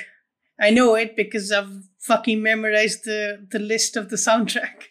I 0.60 0.70
know 0.70 0.94
it 0.94 1.16
because 1.16 1.50
I've 1.50 1.82
fucking 1.98 2.42
memorized 2.42 3.04
the 3.04 3.46
the 3.50 3.58
list 3.58 3.96
of 3.96 4.10
the 4.10 4.16
soundtrack, 4.16 4.90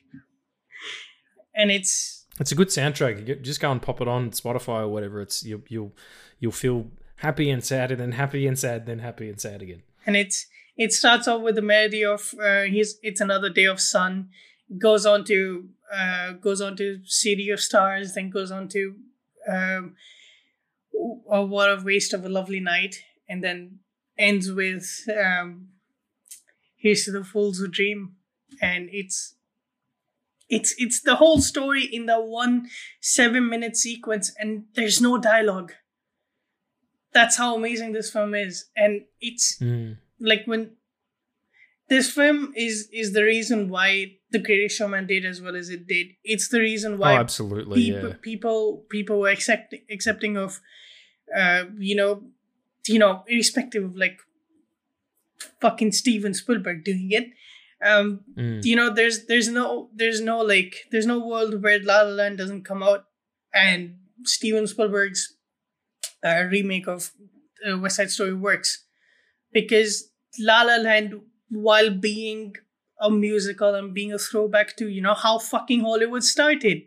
and 1.56 1.72
it's 1.72 2.26
it's 2.40 2.52
a 2.52 2.56
good 2.56 2.70
soundtrack. 2.70 3.28
You 3.28 3.36
just 3.36 3.62
go 3.62 3.72
and 3.72 3.82
pop 3.82 4.02
it 4.02 4.08
on 4.08 4.32
Spotify 4.32 4.82
or 4.82 4.90
whatever. 4.90 5.22
It's 5.22 5.44
you 5.44 5.64
you'll 5.70 5.94
you'll 6.40 6.52
feel 6.52 6.88
happy 7.18 7.50
and 7.50 7.64
sad, 7.64 7.92
and 7.92 8.00
then 8.00 8.12
happy 8.14 8.46
and 8.46 8.60
sad, 8.60 8.86
then 8.86 9.00
happy 9.00 9.30
and 9.30 9.40
sad 9.40 9.62
again. 9.62 9.84
And 10.06 10.18
it's 10.18 10.48
it 10.76 10.92
starts 10.92 11.28
off 11.28 11.42
with 11.42 11.56
the 11.56 11.62
melody 11.62 12.04
of 12.04 12.34
uh, 12.44 12.64
his 12.64 12.98
"It's 13.02 13.22
Another 13.22 13.50
Day 13.50 13.66
of 13.66 13.80
Sun," 13.80 14.30
goes 14.78 15.06
on 15.06 15.24
to 15.26 15.70
uh, 15.94 16.32
goes 16.34 16.62
on 16.62 16.76
to 16.78 17.00
City 17.06 17.50
of 17.50 17.60
Stars, 17.60 18.14
then 18.14 18.30
goes 18.30 18.52
on 18.52 18.68
to 18.70 18.96
um, 19.48 19.96
a 21.30 21.44
What 21.46 21.70
a 21.70 21.82
Waste 21.84 22.14
of 22.14 22.26
a 22.26 22.30
Lovely 22.30 22.60
Night, 22.60 23.04
and 23.28 23.44
then 23.44 23.80
ends 24.18 24.52
with 24.52 25.08
um, 25.18 25.70
Here's 26.76 27.06
to 27.06 27.12
the 27.12 27.24
Fools 27.24 27.60
Who 27.60 27.68
Dream, 27.68 28.16
and 28.62 28.90
it's 28.92 29.36
it's 30.50 30.76
it's 30.78 31.02
the 31.02 31.16
whole 31.16 31.40
story 31.40 31.84
in 31.84 32.06
the 32.06 32.20
one 32.20 32.68
seven 33.02 33.50
minute 33.50 33.78
sequence, 33.78 34.34
and 34.38 34.66
there's 34.76 35.02
no 35.02 35.18
dialogue. 35.18 35.74
That's 37.14 37.38
how 37.38 37.56
amazing 37.56 37.94
this 37.94 38.12
film 38.12 38.34
is, 38.34 38.66
and 38.76 39.04
it's 39.22 39.60
mm. 39.60 39.98
like 40.20 40.44
when 40.46 40.72
this 41.94 42.12
film 42.12 42.52
is 42.56 42.90
is 42.92 43.14
the 43.14 43.24
reason 43.24 43.70
why 43.70 43.88
the 44.32 44.40
greatest 44.40 44.78
showman 44.78 45.06
did 45.06 45.26
as 45.32 45.42
well 45.42 45.56
as 45.56 45.70
it 45.70 45.86
did 45.88 46.08
it's 46.24 46.48
the 46.50 46.60
reason 46.60 46.98
why 46.98 47.14
oh, 47.14 47.18
absolutely 47.18 47.84
people, 47.84 48.10
yeah. 48.10 48.16
people 48.22 48.86
people 48.90 49.20
were 49.20 49.30
accept, 49.30 49.76
accepting 49.92 50.36
of 50.36 50.60
uh 51.38 51.64
you 51.78 51.96
know 51.96 52.24
you 52.88 52.98
know 52.98 53.24
irrespective 53.28 53.84
of 53.84 53.96
like 53.96 54.18
fucking 55.62 55.92
steven 55.92 56.34
spielberg 56.34 56.84
doing 56.84 57.12
it 57.12 57.28
um 57.86 58.22
mm. 58.36 58.64
you 58.64 58.76
know 58.76 58.90
there's 58.90 59.26
there's 59.28 59.50
no 59.50 59.90
there's 59.94 60.22
no 60.22 60.40
like 60.40 60.76
there's 60.92 61.06
no 61.06 61.20
world 61.20 61.62
where 61.62 61.80
la 61.84 62.02
la 62.02 62.16
land 62.22 62.40
doesn't 62.40 62.66
come 62.66 62.82
out 62.82 63.06
and 63.54 63.96
steven 64.24 64.66
spielberg's 64.66 65.36
uh, 66.24 66.44
remake 66.50 66.88
of 66.88 67.12
uh, 67.70 67.78
west 67.78 67.98
side 67.98 68.10
story 68.10 68.34
works 68.34 68.86
because 69.52 70.10
La 70.40 70.64
La 70.64 70.78
Land, 70.78 71.22
while 71.56 71.92
being 71.92 72.54
a 73.00 73.10
musical 73.10 73.76
and 73.76 73.94
being 73.94 74.14
a 74.14 74.20
throwback 74.20 74.76
to 74.78 74.88
you 74.88 75.02
know 75.02 75.14
how 75.14 75.38
fucking 75.38 75.82
Hollywood 75.82 76.24
started, 76.24 76.84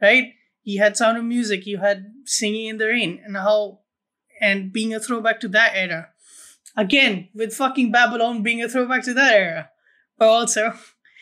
right? 0.00 0.32
You 0.62 0.80
had 0.80 0.96
Sound 0.96 1.18
of 1.18 1.24
Music, 1.24 1.66
you 1.66 1.78
had 1.78 2.12
Singing 2.24 2.66
in 2.66 2.78
the 2.78 2.86
Rain, 2.86 3.20
and 3.24 3.36
how 3.36 3.80
and 4.40 4.72
being 4.72 4.94
a 4.94 5.00
throwback 5.00 5.40
to 5.40 5.48
that 5.48 5.72
era. 5.74 6.10
Again, 6.76 7.28
with 7.34 7.54
fucking 7.54 7.90
Babylon 7.90 8.42
being 8.42 8.62
a 8.62 8.68
throwback 8.68 9.02
to 9.04 9.14
that 9.14 9.32
era, 9.32 9.70
but 10.18 10.28
also, 10.28 10.72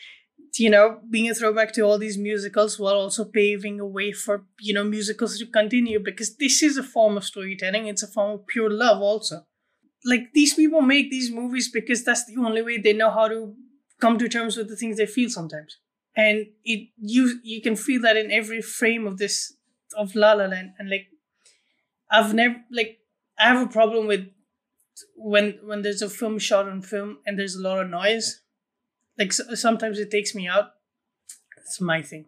you 0.57 0.69
know, 0.69 0.99
being 1.09 1.29
a 1.29 1.33
throwback 1.33 1.73
to 1.73 1.81
all 1.81 1.97
these 1.97 2.17
musicals 2.17 2.77
while 2.77 2.95
also 2.95 3.25
paving 3.25 3.79
a 3.79 3.85
way 3.85 4.11
for 4.11 4.45
you 4.59 4.73
know 4.73 4.83
musicals 4.83 5.37
to 5.39 5.45
continue 5.45 5.99
because 5.99 6.35
this 6.37 6.61
is 6.61 6.77
a 6.77 6.83
form 6.83 7.17
of 7.17 7.23
storytelling. 7.23 7.87
It's 7.87 8.03
a 8.03 8.07
form 8.07 8.39
of 8.39 8.47
pure 8.47 8.69
love, 8.69 9.01
also. 9.01 9.45
Like 10.05 10.33
these 10.33 10.53
people 10.53 10.81
make 10.81 11.09
these 11.09 11.31
movies 11.31 11.69
because 11.71 12.03
that's 12.03 12.25
the 12.25 12.37
only 12.37 12.61
way 12.61 12.77
they 12.77 12.93
know 12.93 13.09
how 13.11 13.27
to 13.27 13.55
come 13.99 14.17
to 14.19 14.29
terms 14.29 14.55
with 14.57 14.69
the 14.69 14.75
things 14.75 14.97
they 14.97 15.05
feel 15.07 15.29
sometimes. 15.29 15.77
And 16.15 16.47
it 16.63 16.89
you 16.97 17.39
you 17.43 17.61
can 17.61 17.75
feel 17.75 18.01
that 18.03 18.17
in 18.17 18.31
every 18.31 18.61
frame 18.61 19.07
of 19.07 19.17
this 19.17 19.53
of 19.97 20.15
La 20.15 20.33
La 20.33 20.45
Land. 20.45 20.71
And 20.79 20.89
like 20.89 21.07
I've 22.11 22.33
never 22.33 22.55
like 22.71 22.99
I 23.37 23.47
have 23.47 23.67
a 23.67 23.71
problem 23.71 24.07
with 24.07 24.27
when 25.17 25.59
when 25.63 25.81
there's 25.81 26.01
a 26.01 26.09
film 26.09 26.39
shot 26.39 26.67
on 26.69 26.81
film 26.81 27.19
and 27.25 27.37
there's 27.39 27.55
a 27.55 27.61
lot 27.61 27.79
of 27.81 27.89
noise. 27.89 28.41
Like 29.17 29.29
s- 29.29 29.61
sometimes 29.61 29.99
it 29.99 30.11
takes 30.11 30.35
me 30.35 30.47
out. 30.47 30.71
It's 31.57 31.81
my 31.81 32.01
thing. 32.01 32.27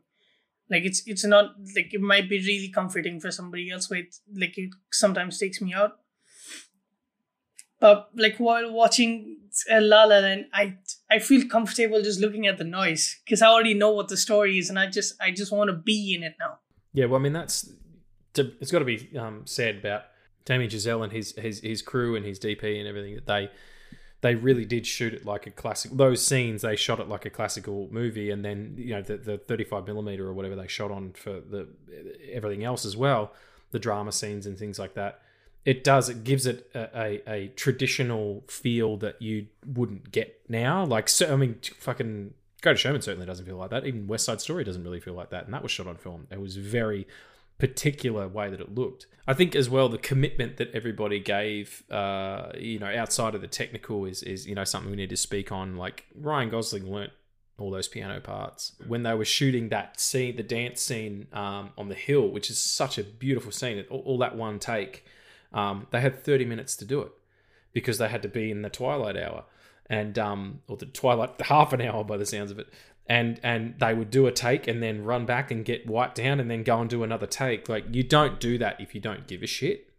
Like 0.69 0.83
it's 0.85 1.03
it's 1.07 1.25
not 1.25 1.55
like 1.75 1.93
it 1.93 2.01
might 2.01 2.29
be 2.29 2.39
really 2.39 2.69
comforting 2.73 3.19
for 3.21 3.31
somebody 3.31 3.71
else 3.71 3.87
but 3.87 3.99
it, 3.99 4.15
like 4.35 4.57
it 4.57 4.71
sometimes 4.91 5.39
takes 5.39 5.61
me 5.61 5.73
out 5.73 5.93
but 7.79 8.09
like 8.15 8.37
while 8.37 8.71
watching 8.71 9.37
uh, 9.71 9.81
La 9.81 10.03
La 10.05 10.19
Land, 10.19 10.45
I 10.53 10.77
I 11.09 11.19
feel 11.19 11.47
comfortable 11.47 12.01
just 12.01 12.19
looking 12.19 12.47
at 12.47 12.57
the 12.57 12.63
noise 12.63 13.19
because 13.23 13.41
I 13.41 13.47
already 13.47 13.73
know 13.73 13.91
what 13.91 14.07
the 14.07 14.17
story 14.17 14.57
is, 14.57 14.69
and 14.69 14.79
I 14.79 14.87
just 14.87 15.13
I 15.21 15.31
just 15.31 15.51
want 15.51 15.69
to 15.69 15.75
be 15.75 16.13
in 16.15 16.23
it 16.23 16.35
now. 16.39 16.59
Yeah, 16.93 17.05
well, 17.05 17.19
I 17.19 17.23
mean 17.23 17.33
that's 17.33 17.69
to, 18.33 18.51
it's 18.59 18.71
got 18.71 18.79
to 18.79 18.85
be 18.85 19.09
um, 19.17 19.41
said 19.45 19.77
about 19.77 20.03
Damien 20.45 20.69
Chazelle 20.69 21.03
and 21.03 21.11
his 21.11 21.33
his 21.35 21.59
his 21.59 21.81
crew 21.81 22.15
and 22.15 22.25
his 22.25 22.39
DP 22.39 22.79
and 22.79 22.87
everything 22.87 23.15
that 23.15 23.25
they 23.25 23.49
they 24.21 24.33
really 24.35 24.65
did 24.65 24.87
shoot 24.87 25.13
it 25.13 25.25
like 25.25 25.45
a 25.45 25.51
classic. 25.51 25.91
Those 25.93 26.25
scenes 26.25 26.61
they 26.61 26.75
shot 26.75 26.99
it 26.99 27.07
like 27.07 27.25
a 27.25 27.29
classical 27.29 27.87
movie, 27.91 28.31
and 28.31 28.43
then 28.43 28.73
you 28.77 28.95
know 28.95 29.01
the 29.01 29.17
the 29.17 29.37
thirty 29.37 29.63
five 29.63 29.85
millimeter 29.85 30.27
or 30.27 30.33
whatever 30.33 30.55
they 30.55 30.67
shot 30.67 30.91
on 30.91 31.13
for 31.13 31.41
the 31.41 31.67
everything 32.31 32.63
else 32.63 32.85
as 32.85 32.97
well, 32.97 33.33
the 33.71 33.79
drama 33.79 34.11
scenes 34.11 34.45
and 34.45 34.57
things 34.57 34.79
like 34.79 34.95
that. 34.95 35.21
It 35.67 35.83
does. 35.83 36.07
It 36.07 36.23
gives 36.23 36.45
it 36.45 36.71
a, 36.73 36.89
a, 36.97 37.29
a 37.29 37.47
traditional 37.49 38.45
feel 38.47 38.95
that 38.97 39.21
you 39.21 39.47
wouldn't 39.65 40.13
get 40.13 40.39
now. 40.47 40.85
Like, 40.85 41.09
so, 41.09 41.33
I 41.33 41.35
mean, 41.35 41.59
fucking 41.77 42.33
go 42.61 42.71
to 42.71 42.77
Showman 42.77 43.01
certainly 43.01 43.27
doesn't 43.27 43.45
feel 43.45 43.57
like 43.57 43.71
that. 43.71 43.85
Even 43.85 44.07
West 44.07 44.23
Side 44.23 44.39
Story 44.39 44.63
doesn't 44.63 44.81
really 44.81 45.01
feel 45.01 45.13
like 45.13 45.29
that, 45.31 45.43
and 45.43 45.53
that 45.53 45.61
was 45.61 45.69
shot 45.69 45.85
on 45.85 45.97
film. 45.97 46.25
It 46.31 46.39
was 46.39 46.55
very 46.55 47.05
particular 47.59 48.29
way 48.29 48.49
that 48.49 48.61
it 48.61 48.75
looked. 48.75 49.07
I 49.27 49.33
think 49.33 49.57
as 49.57 49.69
well 49.69 49.89
the 49.89 49.97
commitment 49.97 50.55
that 50.55 50.71
everybody 50.73 51.19
gave, 51.19 51.83
uh, 51.91 52.53
you 52.57 52.79
know, 52.79 52.87
outside 52.95 53.35
of 53.35 53.41
the 53.41 53.47
technical 53.47 54.05
is 54.05 54.23
is 54.23 54.47
you 54.47 54.55
know 54.55 54.63
something 54.63 54.89
we 54.89 54.95
need 54.95 55.09
to 55.09 55.17
speak 55.17 55.51
on. 55.51 55.75
Like 55.75 56.05
Ryan 56.15 56.49
Gosling 56.49 56.89
learnt 56.89 57.11
all 57.59 57.71
those 57.71 57.89
piano 57.89 58.21
parts 58.21 58.73
when 58.87 59.03
they 59.03 59.15
were 59.15 59.25
shooting 59.25 59.67
that 59.67 59.99
scene, 59.99 60.37
the 60.37 60.43
dance 60.43 60.81
scene 60.81 61.27
um, 61.33 61.71
on 61.77 61.89
the 61.89 61.95
hill, 61.95 62.29
which 62.29 62.49
is 62.49 62.57
such 62.57 62.97
a 62.97 63.03
beautiful 63.03 63.51
scene. 63.51 63.83
All, 63.89 63.99
all 64.05 64.17
that 64.19 64.37
one 64.37 64.59
take, 64.59 65.03
um, 65.53 65.87
they 65.91 66.01
had 66.01 66.23
thirty 66.23 66.45
minutes 66.45 66.75
to 66.77 66.85
do 66.85 67.01
it 67.01 67.11
because 67.73 67.97
they 67.97 68.07
had 68.07 68.21
to 68.21 68.29
be 68.29 68.51
in 68.51 68.61
the 68.61 68.69
twilight 68.69 69.17
hour 69.17 69.45
and 69.89 70.17
um, 70.17 70.61
or 70.67 70.77
the 70.77 70.85
twilight 70.85 71.39
half 71.41 71.73
an 71.73 71.81
hour 71.81 72.03
by 72.03 72.17
the 72.17 72.25
sounds 72.25 72.51
of 72.51 72.59
it 72.59 72.67
and 73.09 73.39
and 73.43 73.75
they 73.79 73.93
would 73.93 74.11
do 74.11 74.27
a 74.27 74.31
take 74.31 74.67
and 74.67 74.83
then 74.83 75.03
run 75.03 75.25
back 75.25 75.49
and 75.49 75.63
get 75.63 75.87
wiped 75.87 76.15
down 76.15 76.39
and 76.39 76.51
then 76.51 76.63
go 76.63 76.79
and 76.79 76.89
do 76.89 77.03
another 77.03 77.25
take. 77.25 77.69
Like 77.69 77.85
you 77.91 78.03
don't 78.03 78.39
do 78.39 78.57
that 78.57 78.79
if 78.79 78.93
you 78.93 79.01
don't 79.01 79.27
give 79.27 79.43
a 79.43 79.47
shit. 79.47 79.93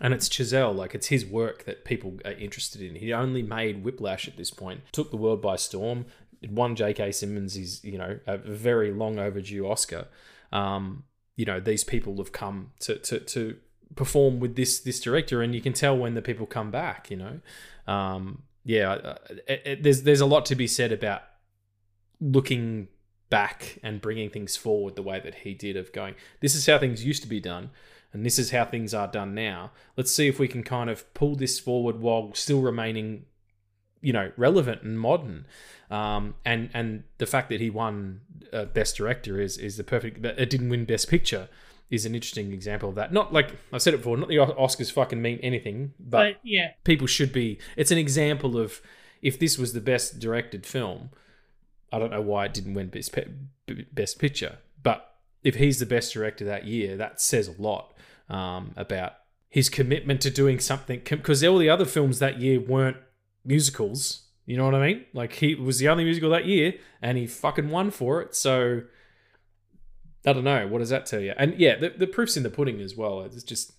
And 0.00 0.12
it's 0.12 0.28
Chazelle, 0.28 0.76
like 0.76 0.94
it's 0.94 1.06
his 1.06 1.24
work 1.24 1.64
that 1.64 1.84
people 1.84 2.18
are 2.24 2.32
interested 2.32 2.82
in. 2.82 2.96
He 2.96 3.12
only 3.12 3.42
made 3.42 3.82
Whiplash 3.82 4.28
at 4.28 4.36
this 4.36 4.50
point, 4.50 4.82
took 4.92 5.10
the 5.10 5.16
world 5.16 5.40
by 5.40 5.56
storm. 5.56 6.06
Won 6.50 6.76
J.K. 6.76 7.12
Simmons 7.12 7.54
his, 7.54 7.82
you 7.82 7.96
know, 7.96 8.18
a 8.26 8.36
very 8.36 8.92
long 8.92 9.18
overdue 9.18 9.66
Oscar. 9.66 10.06
Um, 10.52 11.04
you 11.34 11.46
know, 11.46 11.60
these 11.60 11.82
people 11.82 12.18
have 12.18 12.30
come 12.30 12.72
to 12.80 12.98
to 12.98 13.20
to 13.20 13.56
perform 13.94 14.40
with 14.40 14.56
this 14.56 14.80
this 14.80 15.00
director, 15.00 15.42
and 15.42 15.54
you 15.54 15.60
can 15.60 15.72
tell 15.72 15.96
when 15.96 16.14
the 16.14 16.22
people 16.22 16.46
come 16.46 16.70
back. 16.70 17.10
You 17.10 17.16
know, 17.16 17.40
um, 17.86 18.42
yeah, 18.64 19.16
it, 19.46 19.62
it, 19.64 19.82
there's 19.82 20.02
there's 20.02 20.20
a 20.20 20.26
lot 20.26 20.46
to 20.46 20.54
be 20.54 20.66
said 20.66 20.92
about 20.92 21.22
looking 22.20 22.88
back 23.28 23.78
and 23.82 24.00
bringing 24.00 24.30
things 24.30 24.56
forward 24.56 24.94
the 24.94 25.02
way 25.02 25.20
that 25.20 25.34
he 25.34 25.52
did 25.52 25.76
of 25.76 25.92
going 25.92 26.14
this 26.40 26.54
is 26.54 26.64
how 26.64 26.78
things 26.78 27.04
used 27.04 27.22
to 27.22 27.28
be 27.28 27.40
done 27.40 27.68
and 28.16 28.24
this 28.24 28.38
is 28.38 28.50
how 28.50 28.64
things 28.64 28.94
are 28.94 29.06
done 29.06 29.34
now. 29.34 29.72
Let's 29.94 30.10
see 30.10 30.26
if 30.26 30.38
we 30.38 30.48
can 30.48 30.62
kind 30.62 30.88
of 30.88 31.12
pull 31.12 31.36
this 31.36 31.60
forward 31.60 32.00
while 32.00 32.32
still 32.32 32.62
remaining 32.62 33.26
you 34.00 34.12
know 34.12 34.32
relevant 34.38 34.82
and 34.82 34.98
modern. 34.98 35.46
Um, 35.90 36.34
and 36.42 36.70
and 36.72 37.04
the 37.18 37.26
fact 37.26 37.50
that 37.50 37.60
he 37.60 37.68
won 37.68 38.22
uh, 38.54 38.64
best 38.64 38.96
director 38.96 39.38
is 39.38 39.58
is 39.58 39.76
the 39.76 39.84
perfect 39.84 40.24
it 40.24 40.48
didn't 40.48 40.70
win 40.70 40.86
best 40.86 41.08
picture 41.10 41.48
is 41.90 42.04
an 42.04 42.14
interesting 42.14 42.52
example 42.52 42.88
of 42.88 42.94
that 42.96 43.12
not 43.12 43.32
like 43.32 43.52
i've 43.72 43.82
said 43.82 43.94
it 43.94 43.98
before 43.98 44.16
not 44.16 44.28
the 44.28 44.36
oscars 44.36 44.90
fucking 44.90 45.22
mean 45.22 45.38
anything 45.42 45.92
but, 46.00 46.34
But 46.34 46.40
yeah, 46.42 46.72
people 46.84 47.06
should 47.06 47.32
be 47.32 47.58
it's 47.76 47.90
an 47.90 47.98
example 47.98 48.58
of 48.58 48.80
if 49.22 49.38
this 49.38 49.56
was 49.56 49.72
the 49.72 49.80
best 49.80 50.18
directed 50.18 50.66
film 50.66 51.10
I 51.92 51.98
don't 51.98 52.10
know 52.10 52.20
why 52.20 52.46
it 52.46 52.54
didn't 52.54 52.74
win 52.74 52.88
best 52.88 53.16
best 53.92 54.18
picture, 54.18 54.58
but 54.82 55.14
if 55.42 55.56
he's 55.56 55.78
the 55.78 55.86
best 55.86 56.12
director 56.12 56.44
that 56.44 56.66
year, 56.66 56.96
that 56.96 57.20
says 57.20 57.48
a 57.48 57.62
lot 57.62 57.94
um, 58.28 58.72
about 58.76 59.14
his 59.48 59.68
commitment 59.68 60.20
to 60.22 60.30
doing 60.30 60.58
something. 60.58 61.00
Because 61.04 61.44
all 61.44 61.58
the 61.58 61.70
other 61.70 61.84
films 61.84 62.18
that 62.18 62.40
year 62.40 62.60
weren't 62.60 62.96
musicals. 63.44 64.22
You 64.44 64.56
know 64.56 64.64
what 64.64 64.74
I 64.74 64.86
mean? 64.86 65.06
Like 65.12 65.34
he 65.34 65.54
was 65.54 65.78
the 65.78 65.88
only 65.88 66.04
musical 66.04 66.30
that 66.30 66.46
year, 66.46 66.74
and 67.00 67.16
he 67.18 67.26
fucking 67.26 67.70
won 67.70 67.90
for 67.90 68.20
it. 68.20 68.34
So 68.34 68.82
I 70.26 70.32
don't 70.32 70.44
know. 70.44 70.66
What 70.66 70.78
does 70.80 70.90
that 70.90 71.06
tell 71.06 71.20
you? 71.20 71.32
And 71.36 71.58
yeah, 71.58 71.76
the, 71.76 71.90
the 71.90 72.06
proof's 72.06 72.36
in 72.36 72.42
the 72.42 72.50
pudding 72.50 72.80
as 72.80 72.96
well. 72.96 73.22
It's 73.22 73.44
just 73.44 73.72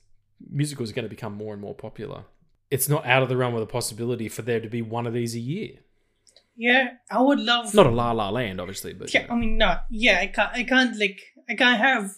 musicals 0.49 0.91
are 0.91 0.93
going 0.93 1.03
to 1.03 1.09
become 1.09 1.33
more 1.33 1.51
and 1.53 1.61
more 1.61 1.75
popular. 1.75 2.23
It's 2.71 2.87
not 2.87 3.05
out 3.05 3.23
of 3.23 3.29
the 3.29 3.37
realm 3.37 3.53
of 3.53 3.59
the 3.59 3.65
possibility 3.65 4.29
for 4.29 4.41
there 4.41 4.59
to 4.59 4.69
be 4.69 4.81
one 4.81 5.05
of 5.07 5.13
these 5.13 5.35
a 5.35 5.39
year. 5.39 5.79
yeah, 6.55 6.91
I 7.11 7.21
would 7.21 7.39
love. 7.39 7.73
Not 7.73 7.87
a 7.87 7.91
La 7.91 8.11
La 8.11 8.29
Land, 8.29 8.59
obviously, 8.61 8.93
but 8.93 9.13
yeah, 9.13 9.25
I 9.29 9.35
mean, 9.35 9.57
no. 9.57 9.77
yeah. 9.89 10.19
I 10.21 10.27
can't. 10.27 10.51
I 10.53 10.63
can't 10.63 10.97
like. 10.97 11.21
I 11.49 11.55
can't 11.55 11.79
have 11.79 12.11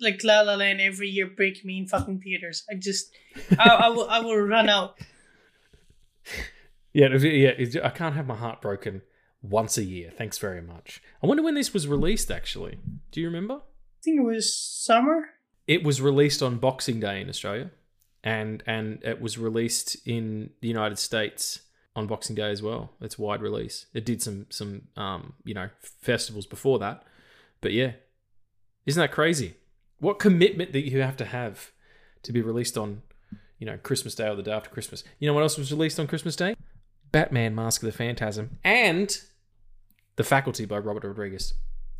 like 0.00 0.20
La 0.24 0.40
La 0.42 0.54
Land 0.54 0.80
every 0.80 1.08
year 1.08 1.26
break 1.26 1.64
me 1.64 1.78
in 1.78 1.86
fucking 1.86 2.20
theaters. 2.20 2.64
I 2.70 2.74
just. 2.74 3.10
I, 3.58 3.68
I 3.68 3.88
will. 3.88 4.08
I 4.08 4.20
will 4.20 4.40
run 4.40 4.68
out. 4.68 4.98
Yeah, 6.92 7.16
yeah. 7.18 7.52
I 7.84 7.90
can't 7.90 8.16
have 8.16 8.26
my 8.26 8.34
heart 8.34 8.60
broken 8.60 9.02
once 9.42 9.78
a 9.78 9.84
year. 9.84 10.12
Thanks 10.16 10.38
very 10.38 10.60
much. 10.60 11.02
I 11.22 11.26
wonder 11.26 11.42
when 11.42 11.54
this 11.54 11.72
was 11.72 11.88
released. 11.88 12.30
Actually, 12.30 12.78
do 13.10 13.20
you 13.20 13.26
remember? 13.26 13.54
I 13.54 14.02
think 14.02 14.18
it 14.18 14.24
was 14.24 14.54
summer. 14.54 15.30
It 15.66 15.84
was 15.84 16.00
released 16.00 16.42
on 16.42 16.58
Boxing 16.58 17.00
Day 17.00 17.20
in 17.20 17.28
Australia, 17.28 17.70
and 18.22 18.62
and 18.66 19.02
it 19.02 19.20
was 19.20 19.38
released 19.38 19.96
in 20.06 20.50
the 20.60 20.68
United 20.68 20.98
States 20.98 21.60
on 21.96 22.06
Boxing 22.06 22.36
Day 22.36 22.50
as 22.50 22.62
well. 22.62 22.92
It's 23.00 23.18
wide 23.18 23.42
release. 23.42 23.86
It 23.94 24.04
did 24.04 24.22
some 24.22 24.46
some 24.50 24.88
um 24.96 25.34
you 25.44 25.54
know 25.54 25.70
festivals 25.80 26.46
before 26.46 26.78
that, 26.78 27.02
but 27.60 27.72
yeah, 27.72 27.92
isn't 28.86 29.00
that 29.00 29.12
crazy? 29.12 29.54
What 29.98 30.18
commitment 30.18 30.72
that 30.72 30.88
you 30.88 31.02
have 31.02 31.16
to 31.18 31.26
have 31.26 31.72
to 32.22 32.32
be 32.32 32.40
released 32.40 32.76
on, 32.76 33.02
you 33.58 33.66
know, 33.66 33.78
Christmas 33.82 34.14
Day 34.14 34.28
or 34.28 34.36
the 34.36 34.42
day 34.42 34.52
after 34.52 34.70
Christmas. 34.70 35.04
You 35.18 35.26
know 35.26 35.34
what 35.34 35.42
else 35.42 35.58
was 35.58 35.70
released 35.70 35.98
on 35.98 36.06
Christmas 36.06 36.36
Day? 36.36 36.54
Batman: 37.12 37.54
Mask 37.54 37.82
of 37.82 37.86
the 37.86 37.96
Phantasm 37.96 38.58
and 38.64 39.20
The 40.20 40.24
Faculty 40.24 40.66
by 40.66 40.76
Robert 40.76 41.04
Rodriguez. 41.04 41.54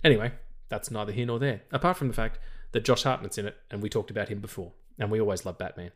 Anyway, 0.05 0.33
that's 0.69 0.91
neither 0.91 1.11
here 1.11 1.25
nor 1.25 1.39
there. 1.39 1.63
Apart 1.73 1.97
from 1.97 2.09
the 2.09 2.13
fact 2.13 2.39
that 2.73 2.85
Josh 2.85 3.05
Hartnett's 3.05 3.39
in 3.39 3.47
it, 3.47 3.57
and 3.71 3.81
we 3.81 3.89
talked 3.89 4.11
about 4.11 4.29
him 4.29 4.41
before, 4.41 4.73
and 4.99 5.11
we 5.11 5.19
always 5.19 5.47
love 5.47 5.57
Batman. 5.57 5.93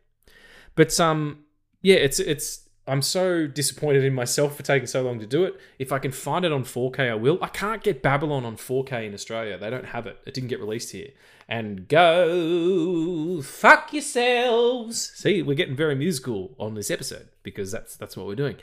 But 0.73 0.99
um, 0.99 1.45
yeah, 1.83 1.97
it's 1.97 2.17
it's. 2.19 2.67
I'm 2.87 3.03
so 3.03 3.45
disappointed 3.45 4.03
in 4.03 4.15
myself 4.15 4.57
for 4.57 4.63
taking 4.63 4.87
so 4.87 5.03
long 5.03 5.19
to 5.19 5.27
do 5.27 5.43
it. 5.43 5.53
If 5.77 5.91
I 5.91 5.99
can 5.99 6.11
find 6.11 6.43
it 6.45 6.51
on 6.51 6.63
4K, 6.63 7.11
I 7.11 7.13
will. 7.13 7.37
I 7.43 7.47
can't 7.47 7.83
get 7.83 8.01
Babylon 8.01 8.43
on 8.43 8.57
4K 8.57 9.05
in 9.05 9.13
Australia. 9.13 9.55
They 9.55 9.69
don't 9.69 9.85
have 9.85 10.07
it. 10.07 10.17
It 10.25 10.33
didn't 10.33 10.49
get 10.49 10.59
released 10.59 10.93
here. 10.93 11.09
And 11.47 11.87
go 11.87 13.43
fuck 13.43 13.93
yourselves. 13.93 15.11
See, 15.13 15.43
we're 15.43 15.53
getting 15.53 15.75
very 15.75 15.93
musical 15.93 16.55
on 16.57 16.73
this 16.73 16.89
episode 16.89 17.27
because 17.43 17.71
that's 17.71 17.95
that's 17.95 18.17
what 18.17 18.25
we're 18.25 18.33
doing. 18.33 18.55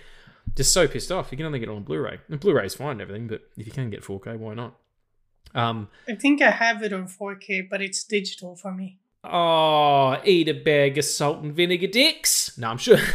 Just 0.57 0.73
so 0.73 0.87
pissed 0.87 1.11
off. 1.11 1.29
You 1.31 1.37
can 1.37 1.47
only 1.47 1.59
get 1.59 1.69
it 1.69 1.73
on 1.73 1.83
Blu-ray. 1.83 2.19
And 2.29 2.41
Blu-ray 2.41 2.67
is 2.67 2.75
fine 2.75 2.93
and 2.93 3.01
everything, 3.01 3.27
but 3.27 3.43
if 3.57 3.67
you 3.67 3.73
can 3.73 3.91
get 3.91 4.03
4K, 4.03 4.37
why 4.39 4.55
not? 4.55 4.77
Um, 5.55 5.89
I 6.09 6.15
think 6.15 6.43
I 6.43 6.51
have 6.51 6.83
it 6.83 6.93
on 6.93 7.07
4K, 7.07 7.69
but 7.69 7.81
it's 7.81 8.05
digital 8.05 8.57
for 8.57 8.73
me. 8.73 8.99
Oh, 9.25 10.19
eat 10.25 10.49
a 10.49 10.53
bag 10.55 10.99
of 10.99 11.05
salt 11.05 11.43
and 11.43 11.55
vinegar 11.55 11.87
dicks. 11.87 12.57
No, 12.59 12.69
I'm 12.69 12.79
sure. 12.79 12.99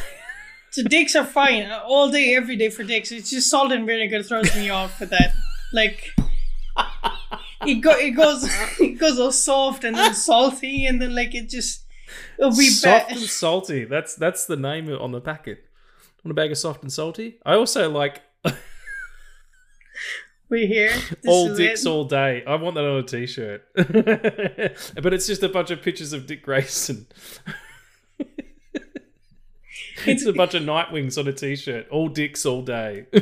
So 0.70 0.84
dicks 0.84 1.16
are 1.16 1.26
fine 1.26 1.72
all 1.72 2.12
day, 2.12 2.36
every 2.36 2.56
day 2.56 2.70
for 2.70 2.84
dicks. 2.84 3.12
It's 3.12 3.30
just 3.32 3.50
salt 3.50 3.72
and 3.72 3.88
vinegar 3.88 4.22
throws 4.22 4.54
me 4.54 4.70
off 4.70 5.00
with 5.00 5.10
that. 5.10 5.34
Like 5.74 6.12
it 7.66 7.76
go 7.76 7.92
it 7.98 8.12
goes 8.12 8.44
it 8.80 9.00
goes 9.00 9.18
all 9.18 9.32
soft 9.32 9.86
and 9.86 9.96
then 9.96 10.14
salty 10.14 10.86
and 10.86 11.02
then 11.02 11.16
like 11.16 11.34
it 11.34 11.50
just 11.50 11.86
it'll 12.38 12.52
be 12.52 12.68
soft 12.68 13.08
bad. 13.08 13.18
and 13.18 13.26
salty. 13.26 13.86
That's 13.86 14.14
that's 14.16 14.46
the 14.46 14.58
name 14.58 14.90
on 14.90 15.14
the 15.14 15.22
packet. 15.22 15.66
Want 16.24 16.32
a 16.32 16.34
bag 16.34 16.52
of 16.52 16.58
soft 16.58 16.82
and 16.84 16.92
salty? 16.92 17.40
I 17.46 17.54
also 17.56 17.90
like 17.90 18.22
We 20.50 20.66
here. 20.66 20.92
This 21.10 21.28
all 21.28 21.56
dicks 21.56 21.86
it. 21.86 21.90
all 21.90 22.06
day. 22.06 22.44
I 22.46 22.56
want 22.56 22.76
that 22.76 22.86
on 22.86 23.00
a 23.00 23.04
t-shirt. 23.04 23.64
but 23.76 25.14
it's 25.14 25.28
just 25.28 25.44
a 25.44 25.50
bunch 25.50 25.72
of 25.72 25.82
pictures 25.82 26.14
of 26.14 26.26
Dick 26.26 26.42
Grayson. 26.44 27.08
it's 30.06 30.26
a 30.26 30.34
bunch 30.34 30.54
of 30.54 30.64
Nightwings 30.64 31.18
on 31.18 31.28
a 31.28 31.34
t-shirt. 31.34 31.90
All 31.90 32.10
dicks 32.10 32.46
all 32.46 32.62
day. 32.62 33.06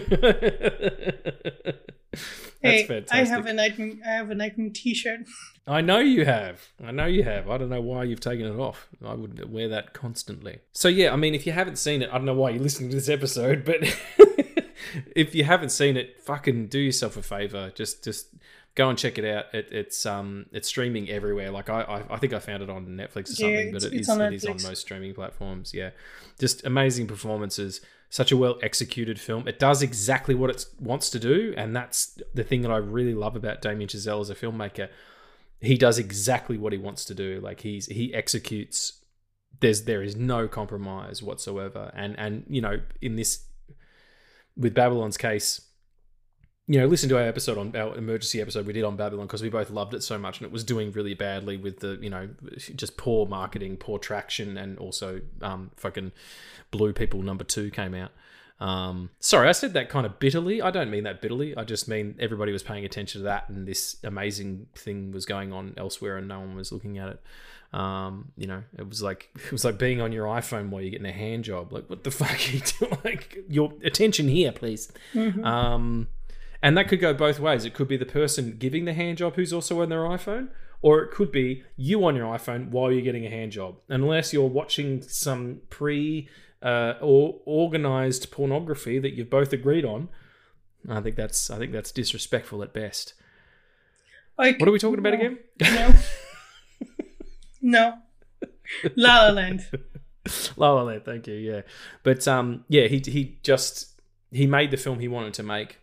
That's 2.65 2.81
Hey, 2.81 2.88
fantastic. 2.88 3.14
I 3.14 3.26
have 3.26 3.45
a 3.45 3.52
Nightwing. 3.52 3.99
I 4.03 4.11
have 4.11 4.31
a 4.31 4.35
Nightwing 4.35 4.73
T-shirt. 4.73 5.22
I 5.68 5.81
know 5.81 5.99
you 5.99 6.26
have. 6.26 6.61
I 6.84 6.91
know 6.91 7.06
you 7.06 7.23
have. 7.23 7.49
I 7.49 7.57
don't 7.57 7.69
know 7.69 7.81
why 7.81 8.03
you've 8.03 8.19
taken 8.19 8.45
it 8.45 8.57
off. 8.60 8.88
I 9.03 9.14
would 9.14 9.52
wear 9.52 9.69
that 9.69 9.93
constantly. 9.93 10.60
So 10.72 10.88
yeah, 10.88 11.14
I 11.14 11.15
mean, 11.15 11.35
if 11.35 11.45
you 11.45 11.52
haven't 11.52 11.77
seen 11.77 12.02
it, 12.02 12.10
I 12.11 12.18
don't 12.18 12.26
know 12.26 12.34
why 12.34 12.52
you're 12.52 12.64
listening 12.64 12.89
to 12.89 12.95
this 12.95 13.10
episode, 13.10 13.65
but 13.65 13.84
if 15.15 15.35
you 15.35 15.43
haven't 15.43 15.69
seen 15.69 15.97
it, 15.97 16.22
fucking 16.22 16.68
do 16.68 16.80
yourself 16.80 17.18
a 17.18 17.22
favor. 17.22 17.72
Just 17.76 18.03
just 18.03 18.27
go 18.76 18.89
and 18.89 18.97
check 18.97 19.18
it 19.18 19.26
out. 19.26 19.45
It, 19.53 19.69
it's 19.72 20.06
um 20.06 20.45
it's 20.52 20.68
streaming 20.68 21.10
everywhere. 21.10 21.52
Like 21.52 21.69
I, 21.69 21.81
I 21.81 22.15
I 22.15 22.18
think 22.18 22.34
I 22.34 22.39
found 22.39 22.64
it 22.64 22.69
on 22.69 22.85
Netflix 22.88 23.30
or 23.30 23.35
Yeah, 23.35 23.35
something, 23.35 23.72
but 23.72 23.84
it 23.84 23.93
is 23.93 23.93
it 23.93 23.93
is 23.93 24.10
on 24.10 24.22
it 24.22 24.34
is 24.34 24.45
on 24.45 24.61
most 24.61 24.81
streaming 24.81 25.14
platforms. 25.14 25.73
Yeah, 25.73 25.91
just 26.39 26.65
amazing 26.65 27.07
performances. 27.07 27.81
Such 28.10 28.31
a 28.31 28.38
well 28.38 28.57
executed 28.61 29.19
film. 29.19 29.47
It 29.47 29.60
does 29.60 29.81
exactly 29.81 30.35
what 30.35 30.49
it 30.49 30.65
wants 30.80 31.10
to 31.10 31.19
do, 31.19 31.53
and 31.57 31.76
that's 31.76 32.19
the 32.34 32.43
thing 32.43 32.61
that 32.61 32.72
I 32.72 32.77
really 32.77 33.14
love 33.14 33.35
about 33.35 33.61
Damien 33.61 33.89
Chazelle 33.89 34.22
as 34.22 34.30
a 34.30 34.35
filmmaker 34.35 34.89
he 35.61 35.77
does 35.77 35.97
exactly 35.97 36.57
what 36.57 36.73
he 36.73 36.77
wants 36.77 37.06
to 37.06 37.14
do 37.15 37.39
like 37.41 37.61
he's 37.61 37.85
he 37.88 38.14
executes 38.14 39.02
there's 39.61 39.84
there 39.84 40.03
is 40.03 40.15
no 40.15 40.47
compromise 40.47 41.23
whatsoever 41.23 41.91
and 41.95 42.18
and 42.19 42.43
you 42.49 42.61
know 42.61 42.80
in 43.02 43.15
this 43.15 43.45
with 44.57 44.73
babylon's 44.73 45.18
case 45.18 45.61
you 46.67 46.79
know 46.79 46.87
listen 46.87 47.07
to 47.09 47.17
our 47.17 47.23
episode 47.23 47.57
on 47.57 47.75
our 47.75 47.95
emergency 47.95 48.41
episode 48.41 48.65
we 48.65 48.73
did 48.73 48.83
on 48.83 48.95
babylon 48.95 49.27
because 49.27 49.41
we 49.41 49.49
both 49.49 49.69
loved 49.69 49.93
it 49.93 50.01
so 50.01 50.17
much 50.17 50.39
and 50.39 50.45
it 50.45 50.51
was 50.51 50.63
doing 50.63 50.91
really 50.91 51.13
badly 51.13 51.57
with 51.57 51.79
the 51.79 51.97
you 52.01 52.09
know 52.09 52.27
just 52.75 52.97
poor 52.97 53.25
marketing 53.27 53.77
poor 53.77 53.99
traction 53.99 54.57
and 54.57 54.77
also 54.79 55.21
um 55.41 55.71
fucking 55.75 56.11
blue 56.71 56.91
people 56.91 57.21
number 57.21 57.43
two 57.43 57.69
came 57.69 57.93
out 57.93 58.11
um, 58.59 59.09
sorry, 59.19 59.49
I 59.49 59.51
said 59.51 59.73
that 59.73 59.89
kind 59.89 60.05
of 60.05 60.19
bitterly. 60.19 60.61
I 60.61 60.71
don't 60.71 60.89
mean 60.89 61.03
that 61.03 61.21
bitterly. 61.21 61.55
I 61.57 61.63
just 61.63 61.87
mean 61.87 62.15
everybody 62.19 62.51
was 62.51 62.63
paying 62.63 62.85
attention 62.85 63.21
to 63.21 63.25
that, 63.25 63.49
and 63.49 63.67
this 63.67 63.97
amazing 64.03 64.67
thing 64.75 65.11
was 65.11 65.25
going 65.25 65.51
on 65.51 65.73
elsewhere, 65.77 66.17
and 66.17 66.27
no 66.27 66.39
one 66.39 66.55
was 66.55 66.71
looking 66.71 66.97
at 66.97 67.09
it. 67.09 67.77
Um, 67.77 68.31
you 68.37 68.47
know, 68.47 68.63
it 68.77 68.87
was 68.87 69.03
like 69.03 69.29
it 69.35 69.51
was 69.51 69.65
like 69.65 69.77
being 69.77 69.99
on 69.99 70.11
your 70.13 70.27
iPhone 70.27 70.69
while 70.69 70.81
you're 70.81 70.91
getting 70.91 71.05
a 71.05 71.11
hand 71.11 71.43
job. 71.43 71.73
Like, 71.73 71.89
what 71.89 72.03
the 72.03 72.11
fuck 72.11 72.31
are 72.31 72.51
you 72.51 72.61
doing? 72.61 72.97
Like, 73.03 73.37
your 73.49 73.73
attention 73.83 74.29
here, 74.29 74.53
please. 74.53 74.91
Um, 75.43 76.07
and 76.61 76.77
that 76.77 76.88
could 76.88 76.99
go 76.99 77.14
both 77.14 77.40
ways. 77.40 77.65
It 77.65 77.73
could 77.73 77.88
be 77.88 77.98
the 77.98 78.06
person 78.06 78.57
giving 78.57 78.86
the 78.86 78.94
hand 78.94 79.18
job 79.18 79.36
who's 79.36 79.53
also 79.53 79.82
on 79.82 79.90
their 79.90 80.03
iPhone, 80.03 80.49
or 80.82 81.02
it 81.02 81.11
could 81.11 81.32
be 81.32 81.64
you 81.76 82.06
on 82.06 82.15
your 82.15 82.34
iPhone 82.36 82.69
while 82.69 82.91
you're 82.91 83.02
getting 83.02 83.26
a 83.26 83.30
hand 83.30 83.52
job. 83.52 83.77
Unless 83.90 84.34
you're 84.34 84.48
watching 84.48 85.02
some 85.02 85.61
pre 85.69 86.30
uh, 86.61 86.94
or 87.02 87.40
organized 87.45 88.32
pornography 88.32 88.99
that 88.99 89.14
you've 89.14 89.30
both 89.30 89.53
agreed 89.53 89.86
on, 89.86 90.10
I 90.90 91.02
think 91.02 91.15
that's 91.15 91.49
I 91.49 91.57
think 91.57 91.72
that's 91.72 91.91
disrespectful 91.91 92.61
at 92.64 92.73
best. 92.73 93.14
Like, 94.38 94.60
What 94.60 94.68
are 94.68 94.72
we 94.72 94.80
talking 94.80 94.99
about 94.99 95.14
again? 95.14 95.40
No. 95.61 95.94
no. 97.61 97.94
La 98.95 99.26
La 99.26 99.32
Land. 99.32 99.68
La 100.57 100.73
La 100.73 100.82
Land, 100.84 101.06
thank 101.06 101.27
you. 101.27 101.36
Yeah, 101.36 101.61
but 102.03 102.27
um, 102.27 102.65
yeah, 102.68 102.88
he 102.88 102.99
he 102.99 103.40
just 103.44 103.99
he 104.32 104.48
made 104.48 104.72
the 104.72 104.77
film 104.77 104.99
he 104.99 105.07
wanted 105.07 105.34
to 105.36 105.44
make. 105.44 105.77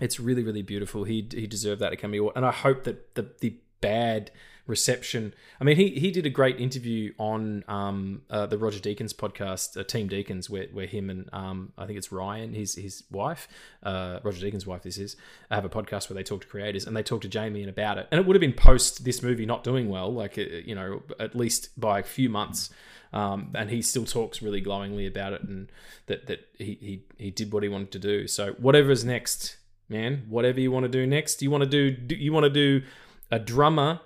It's 0.00 0.18
really 0.18 0.42
really 0.42 0.62
beautiful. 0.62 1.04
He 1.04 1.26
he 1.30 1.46
deserved 1.46 1.80
that 1.80 1.92
Academy 1.92 2.18
Award, 2.18 2.36
and 2.36 2.46
I 2.46 2.52
hope 2.52 2.84
that 2.84 3.14
the 3.14 3.28
the 3.40 3.56
bad 3.80 4.30
reception. 4.70 5.34
I 5.60 5.64
mean, 5.64 5.76
he 5.76 5.90
he 5.90 6.10
did 6.10 6.24
a 6.24 6.30
great 6.30 6.58
interview 6.60 7.12
on 7.18 7.64
um 7.68 8.22
uh, 8.30 8.46
the 8.46 8.56
Roger 8.56 8.78
Deakins 8.78 9.12
podcast, 9.12 9.78
uh, 9.78 9.84
Team 9.84 10.08
Deakins, 10.08 10.48
where 10.48 10.66
where 10.72 10.86
him 10.86 11.10
and 11.10 11.28
um 11.32 11.72
I 11.76 11.84
think 11.86 11.98
it's 11.98 12.10
Ryan, 12.12 12.54
his 12.54 12.76
his 12.76 13.02
wife, 13.10 13.48
uh 13.82 14.20
Roger 14.22 14.46
Deakins' 14.46 14.66
wife. 14.66 14.82
This 14.82 14.96
is 14.96 15.16
have 15.50 15.64
a 15.64 15.68
podcast 15.68 16.08
where 16.08 16.14
they 16.14 16.22
talk 16.22 16.42
to 16.42 16.46
creators 16.46 16.86
and 16.86 16.96
they 16.96 17.02
talk 17.02 17.20
to 17.22 17.28
Damien 17.28 17.68
about 17.68 17.98
it. 17.98 18.08
And 18.10 18.20
it 18.20 18.26
would 18.26 18.36
have 18.36 18.40
been 18.40 18.54
post 18.54 19.04
this 19.04 19.22
movie 19.22 19.44
not 19.44 19.64
doing 19.64 19.88
well, 19.88 20.12
like 20.12 20.38
uh, 20.38 20.42
you 20.42 20.74
know 20.74 21.02
at 21.18 21.34
least 21.34 21.78
by 21.78 21.98
a 21.98 22.04
few 22.04 22.30
months. 22.30 22.70
Um, 23.12 23.50
and 23.56 23.70
he 23.70 23.82
still 23.82 24.04
talks 24.04 24.40
really 24.40 24.60
glowingly 24.60 25.04
about 25.04 25.32
it 25.32 25.42
and 25.42 25.68
that 26.06 26.28
that 26.28 26.48
he, 26.56 26.78
he 26.80 27.04
he 27.18 27.30
did 27.32 27.52
what 27.52 27.64
he 27.64 27.68
wanted 27.68 27.90
to 27.92 27.98
do. 27.98 28.28
So 28.28 28.52
whatever's 28.52 29.04
next, 29.04 29.56
man, 29.90 30.24
whatever 30.28 30.60
you 30.60 30.70
want 30.70 30.84
to 30.84 30.88
do 30.88 31.06
next, 31.06 31.42
you 31.42 31.50
want 31.50 31.64
to 31.64 31.68
do, 31.68 31.90
do 31.90 32.14
you 32.14 32.32
want 32.32 32.44
to 32.44 32.50
do 32.50 32.82
a 33.30 33.38
drummer 33.38 34.00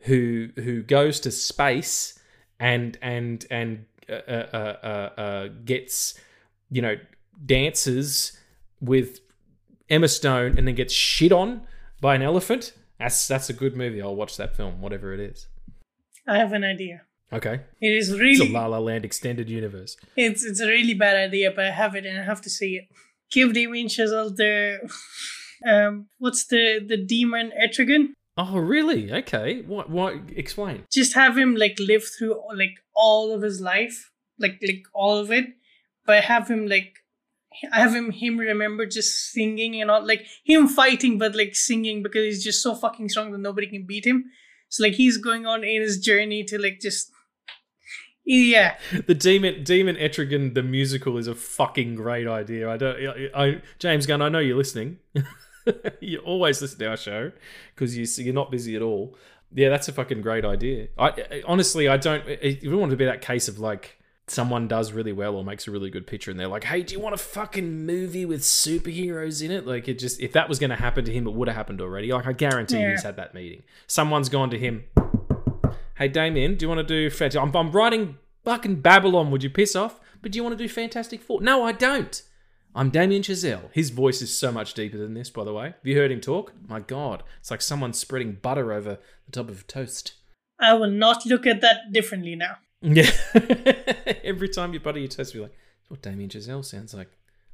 who 0.00 0.48
who 0.56 0.82
goes 0.82 1.20
to 1.20 1.30
space 1.30 2.18
and 2.58 2.98
and 3.02 3.46
and 3.50 3.84
uh, 4.08 4.12
uh, 4.12 4.76
uh, 4.82 5.20
uh, 5.20 5.48
gets 5.64 6.14
you 6.70 6.82
know 6.82 6.96
dances 7.44 8.38
with 8.80 9.20
Emma 9.88 10.08
Stone 10.08 10.58
and 10.58 10.66
then 10.66 10.74
gets 10.74 10.92
shit 10.92 11.32
on 11.32 11.62
by 12.00 12.14
an 12.14 12.22
elephant. 12.22 12.72
That's 12.98 13.28
that's 13.28 13.50
a 13.50 13.52
good 13.52 13.76
movie. 13.76 14.00
I'll 14.02 14.16
watch 14.16 14.36
that 14.36 14.56
film, 14.56 14.80
whatever 14.80 15.12
it 15.12 15.20
is. 15.20 15.48
I 16.26 16.38
have 16.38 16.52
an 16.52 16.64
idea. 16.64 17.02
Okay, 17.32 17.60
It 17.80 17.88
is 17.88 18.10
it's 18.10 18.18
a 18.18 18.22
really 18.22 18.52
La 18.52 18.66
La 18.66 18.78
Land 18.78 19.04
extended 19.04 19.48
universe. 19.50 19.96
it's 20.16 20.44
it's 20.44 20.60
a 20.60 20.66
really 20.66 20.94
bad 20.94 21.16
idea, 21.16 21.50
but 21.50 21.64
I 21.66 21.70
have 21.72 21.96
it 21.96 22.06
and 22.06 22.18
I 22.20 22.22
have 22.22 22.40
to 22.42 22.50
see 22.50 22.76
it. 22.76 22.84
Give 23.30 23.52
Damien 23.52 23.88
Chazelle 23.88 24.34
the 24.34 24.78
um 25.66 26.06
what's 26.18 26.46
the 26.46 26.84
the 26.86 26.96
demon 26.96 27.52
Etrigan? 27.60 28.08
Oh, 28.38 28.58
really? 28.58 29.10
Okay. 29.10 29.62
What? 29.62 29.88
What? 29.88 30.14
Explain. 30.36 30.84
Just 30.92 31.14
have 31.14 31.38
him 31.38 31.56
like 31.56 31.78
live 31.78 32.04
through 32.06 32.38
like 32.54 32.76
all 32.94 33.32
of 33.32 33.40
his 33.42 33.60
life, 33.60 34.10
like 34.38 34.58
like 34.62 34.82
all 34.92 35.16
of 35.16 35.32
it, 35.32 35.46
but 36.04 36.22
have 36.24 36.48
him 36.48 36.66
like 36.66 36.96
I 37.72 37.80
have 37.80 37.94
him 37.94 38.10
him 38.10 38.36
remember 38.38 38.84
just 38.84 39.32
singing 39.32 39.80
and 39.80 39.90
all 39.90 40.06
like 40.06 40.26
him 40.44 40.68
fighting 40.68 41.16
but 41.18 41.34
like 41.34 41.56
singing 41.56 42.02
because 42.02 42.24
he's 42.24 42.44
just 42.44 42.62
so 42.62 42.74
fucking 42.74 43.08
strong 43.08 43.32
that 43.32 43.38
nobody 43.38 43.66
can 43.66 43.86
beat 43.86 44.06
him. 44.06 44.26
So 44.68 44.82
like 44.82 44.94
he's 44.94 45.16
going 45.16 45.46
on 45.46 45.64
in 45.64 45.80
his 45.80 45.98
journey 45.98 46.44
to 46.44 46.60
like 46.60 46.80
just 46.80 47.10
yeah. 48.26 48.76
The 49.06 49.14
demon, 49.14 49.62
demon 49.64 49.96
Etrigan, 49.96 50.52
the 50.54 50.62
musical 50.62 51.16
is 51.16 51.26
a 51.28 51.34
fucking 51.34 51.94
great 51.94 52.26
idea. 52.26 52.68
I 52.68 52.76
don't. 52.76 52.96
I, 53.08 53.30
I 53.34 53.62
James 53.78 54.04
Gunn, 54.06 54.20
I 54.20 54.28
know 54.28 54.40
you're 54.40 54.56
listening. 54.56 54.98
you 56.00 56.18
always 56.18 56.60
listen 56.60 56.78
to 56.80 56.88
our 56.90 56.96
show 56.96 57.32
because 57.74 57.96
you 57.96 58.06
you're 58.24 58.34
not 58.34 58.50
busy 58.50 58.76
at 58.76 58.82
all. 58.82 59.16
Yeah, 59.54 59.68
that's 59.68 59.88
a 59.88 59.92
fucking 59.92 60.20
great 60.22 60.44
idea. 60.44 60.88
I, 60.98 61.08
I 61.08 61.42
honestly, 61.46 61.88
I 61.88 61.96
don't. 61.96 62.26
It, 62.28 62.62
it 62.64 62.74
want 62.74 62.90
to 62.90 62.96
be 62.96 63.04
that 63.04 63.22
case 63.22 63.48
of 63.48 63.58
like 63.58 63.96
someone 64.28 64.66
does 64.66 64.90
really 64.92 65.12
well 65.12 65.36
or 65.36 65.44
makes 65.44 65.68
a 65.68 65.70
really 65.70 65.88
good 65.88 66.04
picture, 66.06 66.30
and 66.32 66.38
they're 66.38 66.48
like, 66.48 66.64
"Hey, 66.64 66.82
do 66.82 66.94
you 66.94 67.00
want 67.00 67.14
a 67.14 67.18
fucking 67.18 67.86
movie 67.86 68.24
with 68.26 68.42
superheroes 68.42 69.42
in 69.44 69.50
it?" 69.52 69.66
Like, 69.66 69.86
it 69.88 69.98
just 70.00 70.20
if 70.20 70.32
that 70.32 70.48
was 70.48 70.58
going 70.58 70.70
to 70.70 70.76
happen 70.76 71.04
to 71.04 71.12
him, 71.12 71.26
it 71.26 71.32
would 71.32 71.46
have 71.48 71.56
happened 71.56 71.80
already. 71.80 72.12
Like, 72.12 72.26
I 72.26 72.32
guarantee 72.32 72.80
Yeah. 72.80 72.90
he's 72.90 73.04
had 73.04 73.16
that 73.16 73.34
meeting. 73.34 73.62
Someone's 73.86 74.28
gone 74.28 74.50
to 74.50 74.58
him. 74.58 74.84
Hey, 75.96 76.08
Damien, 76.08 76.56
do 76.56 76.64
you 76.64 76.68
want 76.68 76.86
to 76.86 76.94
do? 76.94 77.08
Fant- 77.08 77.40
I'm, 77.40 77.56
I'm 77.56 77.70
writing 77.72 78.18
fucking 78.44 78.82
Babylon. 78.82 79.30
Would 79.30 79.42
you 79.42 79.48
piss 79.48 79.74
off? 79.74 79.98
But 80.20 80.30
do 80.30 80.36
you 80.36 80.42
want 80.42 80.52
to 80.56 80.62
do 80.62 80.68
Fantastic 80.68 81.22
Four? 81.22 81.40
No, 81.40 81.64
I 81.64 81.72
don't. 81.72 82.22
I'm 82.74 82.90
Damien 82.90 83.22
Chazelle. 83.22 83.70
His 83.72 83.88
voice 83.88 84.20
is 84.20 84.38
so 84.38 84.52
much 84.52 84.74
deeper 84.74 84.98
than 84.98 85.14
this, 85.14 85.30
by 85.30 85.44
the 85.44 85.54
way. 85.54 85.68
Have 85.68 85.74
you 85.84 85.96
heard 85.96 86.12
him 86.12 86.20
talk? 86.20 86.52
My 86.68 86.80
God, 86.80 87.22
it's 87.40 87.50
like 87.50 87.62
someone 87.62 87.94
spreading 87.94 88.32
butter 88.42 88.74
over 88.74 88.98
the 89.24 89.32
top 89.32 89.48
of 89.48 89.66
toast. 89.66 90.12
I 90.60 90.74
will 90.74 90.90
not 90.90 91.24
look 91.24 91.46
at 91.46 91.62
that 91.62 91.92
differently 91.92 92.36
now. 92.36 92.56
Yeah. 92.82 93.10
Every 94.22 94.50
time 94.50 94.74
you 94.74 94.80
butter 94.80 94.98
your 94.98 95.08
toast, 95.08 95.32
you're 95.32 95.44
like, 95.44 95.56
that's 95.80 95.90
what 95.90 96.02
Damien 96.02 96.28
Chazelle 96.28 96.62
sounds 96.62 96.92
like. 96.92 97.10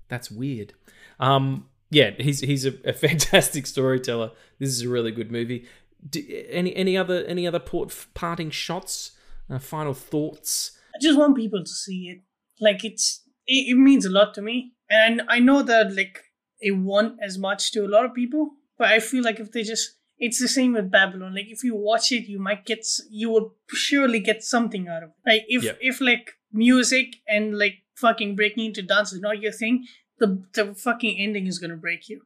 That's 0.09 0.33
weird. 0.33 0.75
Um, 1.21 1.69
yeah, 1.91 2.11
he's 2.19 2.41
he's 2.41 2.67
a, 2.67 2.73
a 2.85 2.93
fantastic 2.93 3.67
storyteller. 3.67 4.33
This 4.59 4.71
is 4.71 4.83
a 4.83 4.89
really 4.89 5.13
good 5.13 5.31
movie. 5.31 5.69
D 6.09 6.45
any 6.51 6.75
any 6.75 6.97
other 6.97 7.25
any 7.25 7.47
other 7.47 7.61
port, 7.61 7.95
parting 8.15 8.51
shots? 8.51 9.13
Uh, 9.51 9.59
final 9.59 9.95
thoughts? 9.95 10.73
I 10.95 10.99
just 11.01 11.19
want 11.19 11.37
people 11.37 11.63
to 11.63 11.71
see 11.71 12.09
it. 12.09 12.21
Like 12.61 12.85
it's 12.85 13.23
it, 13.47 13.71
it 13.73 13.77
means 13.77 14.05
a 14.07 14.11
lot 14.11 14.35
to 14.35 14.43
me, 14.43 14.73
and 14.91 15.23
I 15.29 15.39
know 15.39 15.63
that 15.63 15.95
like 15.95 16.19
it 16.61 16.73
won't 16.73 17.19
as 17.23 17.39
much 17.39 17.73
to 17.73 17.85
a 17.85 17.89
lot 17.89 18.05
of 18.05 18.15
people. 18.15 18.51
But 18.79 18.89
I 18.89 19.01
feel 19.01 19.23
like 19.23 19.39
if 19.39 19.53
they 19.53 19.63
just, 19.63 19.97
it's 20.19 20.41
the 20.41 20.49
same 20.49 20.73
with 20.73 20.91
Babylon. 20.91 21.35
Like 21.35 21.47
if 21.49 21.63
you 21.63 21.77
watch 21.77 22.11
it, 22.11 22.27
you 22.27 22.39
might 22.41 22.65
get, 22.65 22.85
you 23.11 23.31
will 23.31 23.55
surely 23.69 24.19
get 24.19 24.43
something 24.43 24.89
out 24.89 25.03
of 25.05 25.11
it. 25.11 25.31
Like 25.31 25.45
if 25.49 25.63
Yeah. 25.63 25.73
if 25.81 26.01
like 26.01 26.33
music 26.53 27.17
and 27.29 27.57
like 27.59 27.83
fucking 27.97 28.35
breaking 28.35 28.65
into 28.67 28.83
dance 28.83 29.13
is 29.13 29.21
not 29.21 29.41
your 29.41 29.53
thing, 29.53 29.87
the 30.19 30.43
the 30.55 30.75
fucking 30.75 31.17
ending 31.19 31.47
is 31.47 31.59
gonna 31.59 31.77
break 31.77 32.09
you, 32.09 32.23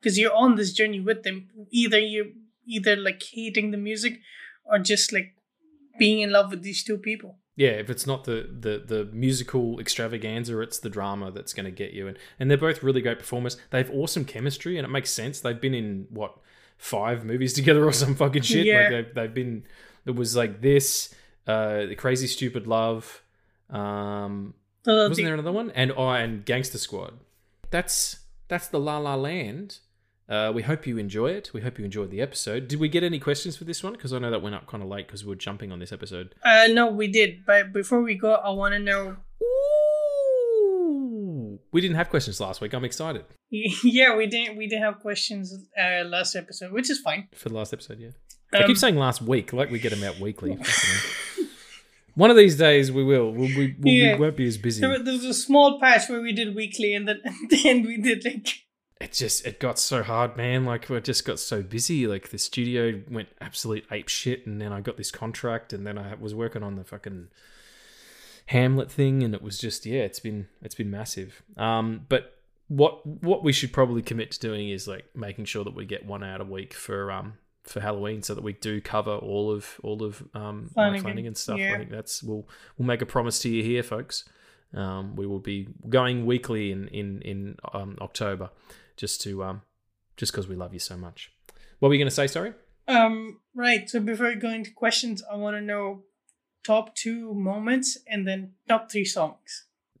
because 0.00 0.18
you're 0.18 0.34
on 0.34 0.56
this 0.56 0.72
journey 0.72 1.00
with 1.00 1.22
them. 1.22 1.48
Either 1.70 1.98
you 1.98 2.32
either 2.66 2.96
like 2.96 3.22
hating 3.32 3.70
the 3.70 3.76
music, 3.78 4.20
or 4.64 4.78
just 4.78 5.12
like 5.12 5.34
being 5.98 6.20
in 6.20 6.30
love 6.32 6.50
with 6.50 6.62
these 6.62 6.82
two 6.84 6.98
people. 6.98 7.38
Yeah, 7.56 7.70
if 7.70 7.90
it's 7.90 8.06
not 8.06 8.24
the 8.24 8.48
the 8.50 8.82
the 8.86 9.04
musical 9.12 9.78
extravaganza, 9.80 10.58
it's 10.60 10.78
the 10.78 10.88
drama 10.88 11.30
that's 11.30 11.52
going 11.52 11.64
to 11.66 11.70
get 11.70 11.92
you. 11.92 12.08
And 12.08 12.16
and 12.38 12.50
they're 12.50 12.56
both 12.56 12.82
really 12.82 13.02
great 13.02 13.18
performers. 13.18 13.58
They 13.70 13.78
have 13.78 13.90
awesome 13.90 14.24
chemistry, 14.24 14.78
and 14.78 14.84
it 14.86 14.90
makes 14.90 15.10
sense. 15.10 15.40
They've 15.40 15.60
been 15.60 15.74
in 15.74 16.06
what 16.10 16.36
five 16.78 17.24
movies 17.24 17.52
together 17.60 17.84
or 17.84 17.92
some 17.92 18.14
fucking 18.14 18.42
shit. 18.42 18.64
Yeah. 18.66 18.80
Like 18.80 18.90
they've 18.90 19.14
they've 19.14 19.34
been. 19.34 19.64
It 20.06 20.16
was 20.16 20.34
like 20.34 20.62
this, 20.62 21.14
uh, 21.46 21.84
the 21.86 21.94
Crazy 21.96 22.26
Stupid 22.26 22.66
Love. 22.66 23.22
Um, 23.68 24.54
So 24.84 24.96
wasn't 24.96 25.16
the- 25.16 25.24
there 25.24 25.34
another 25.34 25.52
one? 25.52 25.70
And 25.72 25.92
oh, 25.94 26.08
and 26.08 26.44
Gangster 26.46 26.78
Squad. 26.78 27.18
That's 27.70 28.20
that's 28.48 28.68
the 28.68 28.80
La 28.80 28.96
La 28.98 29.14
Land. 29.16 29.80
Uh, 30.30 30.52
we 30.54 30.62
hope 30.62 30.86
you 30.86 30.96
enjoy 30.96 31.30
it. 31.30 31.50
We 31.52 31.60
hope 31.60 31.76
you 31.78 31.84
enjoyed 31.84 32.12
the 32.12 32.20
episode. 32.20 32.68
Did 32.68 32.78
we 32.78 32.88
get 32.88 33.02
any 33.02 33.18
questions 33.18 33.56
for 33.56 33.64
this 33.64 33.82
one? 33.82 33.94
Because 33.94 34.12
I 34.12 34.20
know 34.20 34.30
that 34.30 34.40
went 34.42 34.54
up 34.54 34.68
kind 34.68 34.80
of 34.80 34.88
late 34.88 35.08
because 35.08 35.24
we 35.24 35.30
were 35.30 35.34
jumping 35.34 35.72
on 35.72 35.80
this 35.80 35.90
episode. 35.92 36.36
uh, 36.44 36.68
no, 36.70 36.86
we 36.86 37.08
did. 37.08 37.44
But 37.44 37.72
before 37.72 38.00
we 38.02 38.14
go, 38.14 38.34
I 38.34 38.50
want 38.50 38.74
to 38.74 38.78
know. 38.78 39.16
Ooh. 39.42 41.58
We 41.72 41.80
didn't 41.80 41.96
have 41.96 42.10
questions 42.10 42.40
last 42.40 42.60
week. 42.60 42.72
I'm 42.72 42.84
excited 42.84 43.24
Yeah, 43.50 44.16
we 44.16 44.26
didn't. 44.26 44.56
We 44.56 44.68
didn't 44.68 44.84
have 44.84 45.00
questions 45.00 45.54
uh, 45.78 46.04
last 46.04 46.36
episode, 46.36 46.72
which 46.72 46.90
is 46.90 47.00
fine. 47.00 47.28
for 47.34 47.48
the 47.48 47.54
last 47.56 47.72
episode. 47.72 47.98
Yeah, 47.98 48.10
I 48.52 48.58
Um, 48.62 48.66
keep 48.68 48.78
saying 48.78 48.96
last 48.96 49.22
week, 49.22 49.52
like 49.52 49.70
we 49.70 49.78
get 49.78 49.90
them 49.90 50.04
out 50.04 50.18
weekly. 50.20 50.56
One 52.14 52.30
of 52.30 52.36
these 52.36 52.56
days 52.56 52.90
we 52.92 53.02
will. 53.04 53.32
We'll, 53.32 53.48
we, 53.48 53.76
we'll, 53.80 53.94
Yeah. 53.94 54.14
we 54.14 54.20
won't 54.20 54.36
be 54.36 54.46
as 54.46 54.58
busy. 54.58 54.80
There, 54.80 54.90
wa- 54.90 54.98
was 55.04 55.24
a 55.24 55.34
small 55.34 55.80
patch 55.80 56.08
where 56.08 56.20
we 56.20 56.32
did 56.32 56.54
weekly, 56.54 56.94
and 56.94 57.08
then 57.08 57.20
and 57.24 57.50
then 57.50 57.82
we 57.86 57.96
did 57.96 58.24
like 58.24 58.48
It 59.00 59.12
just 59.12 59.46
it 59.46 59.58
got 59.58 59.78
so 59.78 60.02
hard, 60.02 60.36
man. 60.36 60.66
Like 60.66 60.90
we 60.90 61.00
just 61.00 61.24
got 61.24 61.38
so 61.38 61.62
busy. 61.62 62.06
Like 62.06 62.28
the 62.28 62.38
studio 62.38 63.00
went 63.10 63.28
absolute 63.40 63.86
ape 63.90 64.08
shit, 64.08 64.46
and 64.46 64.60
then 64.60 64.72
I 64.72 64.80
got 64.82 64.98
this 64.98 65.10
contract, 65.10 65.72
and 65.72 65.86
then 65.86 65.96
I 65.96 66.14
was 66.16 66.34
working 66.34 66.62
on 66.62 66.76
the 66.76 66.84
fucking 66.84 67.28
Hamlet 68.46 68.90
thing, 68.90 69.22
and 69.22 69.34
it 69.34 69.42
was 69.42 69.58
just 69.58 69.86
yeah, 69.86 70.00
it's 70.00 70.20
been 70.20 70.48
it's 70.60 70.74
been 70.74 70.90
massive. 70.90 71.42
Um, 71.56 72.04
but 72.10 72.40
what 72.68 73.04
what 73.06 73.42
we 73.42 73.52
should 73.52 73.72
probably 73.72 74.02
commit 74.02 74.32
to 74.32 74.38
doing 74.38 74.68
is 74.68 74.86
like 74.86 75.06
making 75.14 75.46
sure 75.46 75.64
that 75.64 75.74
we 75.74 75.86
get 75.86 76.04
one 76.04 76.22
out 76.22 76.40
a 76.40 76.44
week 76.44 76.74
for 76.74 77.10
um 77.10 77.34
for 77.64 77.80
Halloween, 77.80 78.22
so 78.22 78.34
that 78.34 78.44
we 78.44 78.52
do 78.52 78.80
cover 78.80 79.16
all 79.16 79.50
of 79.50 79.80
all 79.82 80.02
of 80.02 80.22
um 80.34 80.70
Flanagan, 80.74 81.02
Flanagan 81.02 81.34
stuff. 81.34 81.58
I 81.58 81.78
think 81.78 81.90
that's 81.90 82.22
we'll 82.22 82.46
we'll 82.76 82.86
make 82.86 83.00
a 83.00 83.06
promise 83.06 83.38
to 83.40 83.48
you 83.48 83.62
here, 83.62 83.82
folks. 83.82 84.24
Um, 84.74 85.16
we 85.16 85.26
will 85.26 85.40
be 85.40 85.68
going 85.88 86.26
weekly 86.26 86.70
in 86.70 86.86
in 86.88 87.22
in 87.22 87.56
um, 87.72 87.96
October, 88.00 88.50
just 89.02 89.20
to 89.24 89.30
um 89.48 89.62
just 90.20 90.30
because 90.32 90.46
we 90.48 90.56
love 90.56 90.72
you 90.74 90.80
so 90.90 90.96
much. 91.06 91.32
What 91.78 91.88
were 91.88 91.94
you 91.96 92.00
going 92.04 92.14
to 92.14 92.20
say? 92.22 92.26
Sorry. 92.26 92.52
um 92.96 93.16
right. 93.64 93.88
So 93.92 93.96
before 94.10 94.28
we 94.28 94.34
go 94.46 94.50
into 94.50 94.72
questions, 94.84 95.22
I 95.32 95.36
want 95.36 95.54
to 95.56 95.62
know 95.72 95.84
top 96.70 96.94
two 96.94 97.32
moments 97.34 97.88
and 98.12 98.20
then 98.28 98.40
top 98.68 98.82
three 98.92 99.06
songs. 99.18 99.48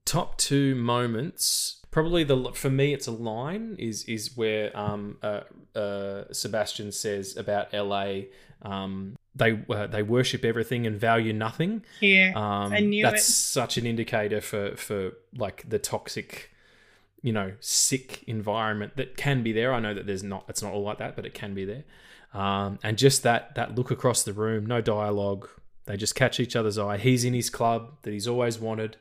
top 0.04 0.28
two 0.48 0.74
moments 0.74 1.76
probably 1.96 2.22
the 2.24 2.36
for 2.62 2.70
me 2.80 2.86
it's 2.96 3.06
a 3.14 3.16
line 3.32 3.66
is 3.78 3.96
is 4.16 4.36
where 4.40 4.66
um 4.84 5.02
uh, 5.30 5.40
uh 5.82 6.24
sebastian 6.42 6.90
says 6.92 7.36
about 7.42 7.66
la 7.90 8.04
um 8.72 8.92
they 9.40 9.50
uh, 9.76 9.86
they 9.94 10.02
worship 10.16 10.42
everything 10.52 10.82
and 10.88 10.96
value 11.10 11.32
nothing 11.46 11.72
Yeah, 12.00 12.28
um 12.42 12.72
I 12.78 12.80
knew 12.90 13.02
that's 13.06 13.28
it. 13.28 13.32
such 13.58 13.72
an 13.80 13.84
indicator 13.92 14.40
for 14.50 14.64
for 14.86 15.00
like 15.44 15.58
the 15.74 15.78
toxic 15.92 16.30
you 17.22 17.32
know 17.32 17.52
sick 17.60 18.22
environment 18.26 18.96
that 18.96 19.16
can 19.16 19.42
be 19.42 19.52
there. 19.52 19.72
I 19.72 19.80
know 19.80 19.94
that 19.94 20.06
there's 20.06 20.22
not 20.22 20.44
it's 20.48 20.62
not 20.62 20.72
all 20.72 20.82
like 20.82 20.98
that 20.98 21.16
but 21.16 21.26
it 21.26 21.34
can 21.34 21.54
be 21.54 21.64
there. 21.64 21.84
Um 22.32 22.78
and 22.82 22.96
just 22.98 23.22
that 23.22 23.54
that 23.54 23.74
look 23.74 23.90
across 23.90 24.22
the 24.22 24.32
room 24.32 24.66
no 24.66 24.80
dialogue. 24.80 25.48
They 25.86 25.96
just 25.96 26.14
catch 26.14 26.38
each 26.38 26.54
other's 26.56 26.78
eye. 26.78 26.98
He's 26.98 27.24
in 27.24 27.34
his 27.34 27.50
club 27.50 27.96
that 28.02 28.12
he's 28.12 28.28
always 28.28 28.58
wanted. 28.58 28.96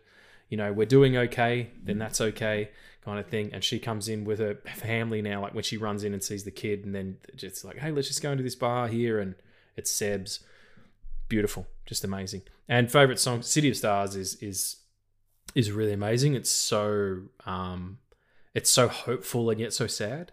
You 0.49 0.57
know 0.57 0.73
we're 0.73 0.85
doing 0.85 1.15
okay 1.17 1.69
then 1.83 1.97
that's 1.97 2.19
okay 2.19 2.69
kind 3.05 3.19
of 3.19 3.27
thing. 3.27 3.51
And 3.53 3.63
she 3.63 3.79
comes 3.79 4.09
in 4.09 4.25
with 4.25 4.39
her 4.39 4.55
family 4.75 5.21
now 5.21 5.41
like 5.41 5.53
when 5.53 5.63
she 5.63 5.77
runs 5.77 6.03
in 6.03 6.13
and 6.13 6.23
sees 6.23 6.43
the 6.43 6.51
kid 6.51 6.85
and 6.85 6.93
then 6.93 7.17
just 7.35 7.63
like 7.63 7.77
hey 7.77 7.91
let's 7.91 8.07
just 8.07 8.21
go 8.21 8.31
into 8.31 8.43
this 8.43 8.55
bar 8.55 8.87
here 8.87 9.19
and 9.19 9.35
it's 9.75 9.91
seb's. 9.91 10.41
Beautiful 11.27 11.67
just 11.89 12.03
amazing. 12.03 12.43
And 12.69 12.89
favorite 12.89 13.19
song 13.19 13.41
city 13.41 13.69
of 13.69 13.75
stars 13.75 14.15
is 14.15 14.35
is 14.35 14.77
is 15.55 15.71
really 15.71 15.93
amazing. 15.93 16.35
It's 16.35 16.51
so 16.51 17.23
um 17.45 17.97
it's 18.53 18.69
so 18.69 18.87
hopeful 18.87 19.49
and 19.49 19.59
yet 19.59 19.73
so 19.73 19.87
sad 19.87 20.31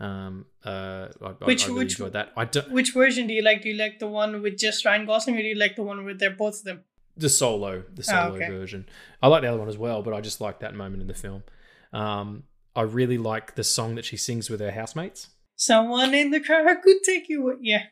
um 0.00 0.44
uh 0.64 1.06
i, 1.22 1.28
Which- 1.44 1.64
I 1.64 1.68
really 1.68 1.78
which- 1.84 1.92
enjoyed 1.94 2.12
that 2.14 2.32
i 2.36 2.44
don't 2.44 2.70
Which 2.70 2.92
version 2.92 3.26
do 3.28 3.34
you 3.34 3.42
like? 3.42 3.62
Do 3.62 3.68
you 3.68 3.76
like 3.76 3.98
the 4.00 4.08
one 4.08 4.42
with 4.42 4.58
just 4.58 4.84
Ryan 4.84 5.06
Gosling, 5.06 5.36
or 5.36 5.42
do 5.42 5.46
you 5.46 5.54
like 5.54 5.76
the 5.76 5.82
one 5.84 6.04
with 6.04 6.18
they're 6.18 6.30
both 6.30 6.58
of 6.58 6.64
them? 6.64 6.84
the 7.16 7.28
solo 7.28 7.84
the 7.94 8.02
Oh, 8.02 8.12
solo 8.12 8.34
okay. 8.34 8.48
version 8.48 8.86
i 9.22 9.28
like 9.28 9.42
the 9.42 9.48
other 9.48 9.58
one 9.58 9.68
as 9.68 9.78
well 9.78 10.02
but 10.02 10.12
i 10.12 10.20
just 10.20 10.40
like 10.40 10.58
that 10.60 10.74
moment 10.74 11.00
in 11.00 11.06
the 11.06 11.14
film 11.14 11.44
um 11.92 12.42
i 12.74 12.82
really 12.82 13.18
like 13.18 13.54
the 13.54 13.62
song 13.62 13.94
that 13.94 14.04
she 14.04 14.16
sings 14.16 14.50
with 14.50 14.60
her 14.60 14.72
housemates 14.72 15.28
Someone 15.56 16.12
in 16.14 16.32
the 16.32 16.40
car 16.40 16.74
could 16.82 17.00
take 17.04 17.28
you. 17.28 17.56
Yeah, 17.60 17.84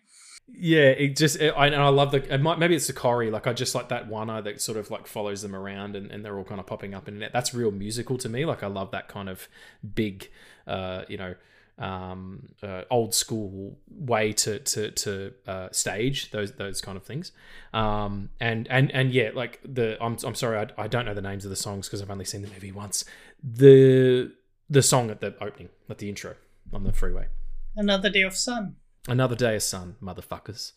yeah 0.48 0.88
it 0.90 1.16
just 1.16 1.40
it, 1.40 1.54
I, 1.56 1.66
and 1.66 1.76
i 1.76 1.88
love 1.88 2.10
the 2.10 2.32
it 2.32 2.40
might, 2.40 2.58
maybe 2.58 2.74
it's 2.74 2.90
Corey. 2.92 3.30
like 3.30 3.46
i 3.46 3.52
just 3.52 3.74
like 3.74 3.88
that 3.88 4.08
one 4.08 4.28
eye 4.28 4.40
that 4.40 4.60
sort 4.60 4.78
of 4.78 4.90
like 4.90 5.06
follows 5.06 5.42
them 5.42 5.54
around 5.54 5.96
and, 5.96 6.10
and 6.10 6.24
they're 6.24 6.36
all 6.36 6.44
kind 6.44 6.60
of 6.60 6.66
popping 6.66 6.94
up 6.94 7.08
it 7.08 7.32
that's 7.32 7.54
real 7.54 7.70
musical 7.70 8.18
to 8.18 8.28
me 8.28 8.44
like 8.44 8.62
i 8.62 8.66
love 8.66 8.90
that 8.90 9.08
kind 9.08 9.28
of 9.28 9.48
big 9.94 10.30
uh 10.66 11.02
you 11.08 11.16
know 11.16 11.34
um 11.78 12.48
uh, 12.62 12.82
old 12.90 13.14
school 13.14 13.78
way 13.88 14.32
to 14.32 14.58
to 14.58 14.90
to 14.90 15.32
uh, 15.46 15.68
stage 15.72 16.30
those 16.30 16.52
those 16.52 16.82
kind 16.82 16.98
of 16.98 17.02
things 17.02 17.32
um 17.72 18.28
and 18.38 18.68
and 18.70 18.90
and 18.92 19.12
yeah 19.12 19.30
like 19.34 19.58
the 19.64 19.96
i'm, 20.02 20.18
I'm 20.24 20.34
sorry 20.34 20.58
I, 20.58 20.82
I 20.82 20.86
don't 20.86 21.06
know 21.06 21.14
the 21.14 21.22
names 21.22 21.44
of 21.44 21.50
the 21.50 21.56
songs 21.56 21.88
because 21.88 22.02
i've 22.02 22.10
only 22.10 22.26
seen 22.26 22.42
the 22.42 22.48
movie 22.48 22.72
once 22.72 23.04
the 23.42 24.32
the 24.68 24.82
song 24.82 25.10
at 25.10 25.20
the 25.20 25.34
opening 25.42 25.70
at 25.88 25.96
the 25.98 26.10
intro 26.10 26.34
on 26.74 26.84
the 26.84 26.92
freeway 26.92 27.28
another 27.76 28.10
day 28.10 28.22
of 28.22 28.36
sun. 28.36 28.76
Another 29.08 29.34
Day 29.34 29.56
of 29.56 29.62
Sun, 29.62 29.96
motherfuckers. 30.02 30.72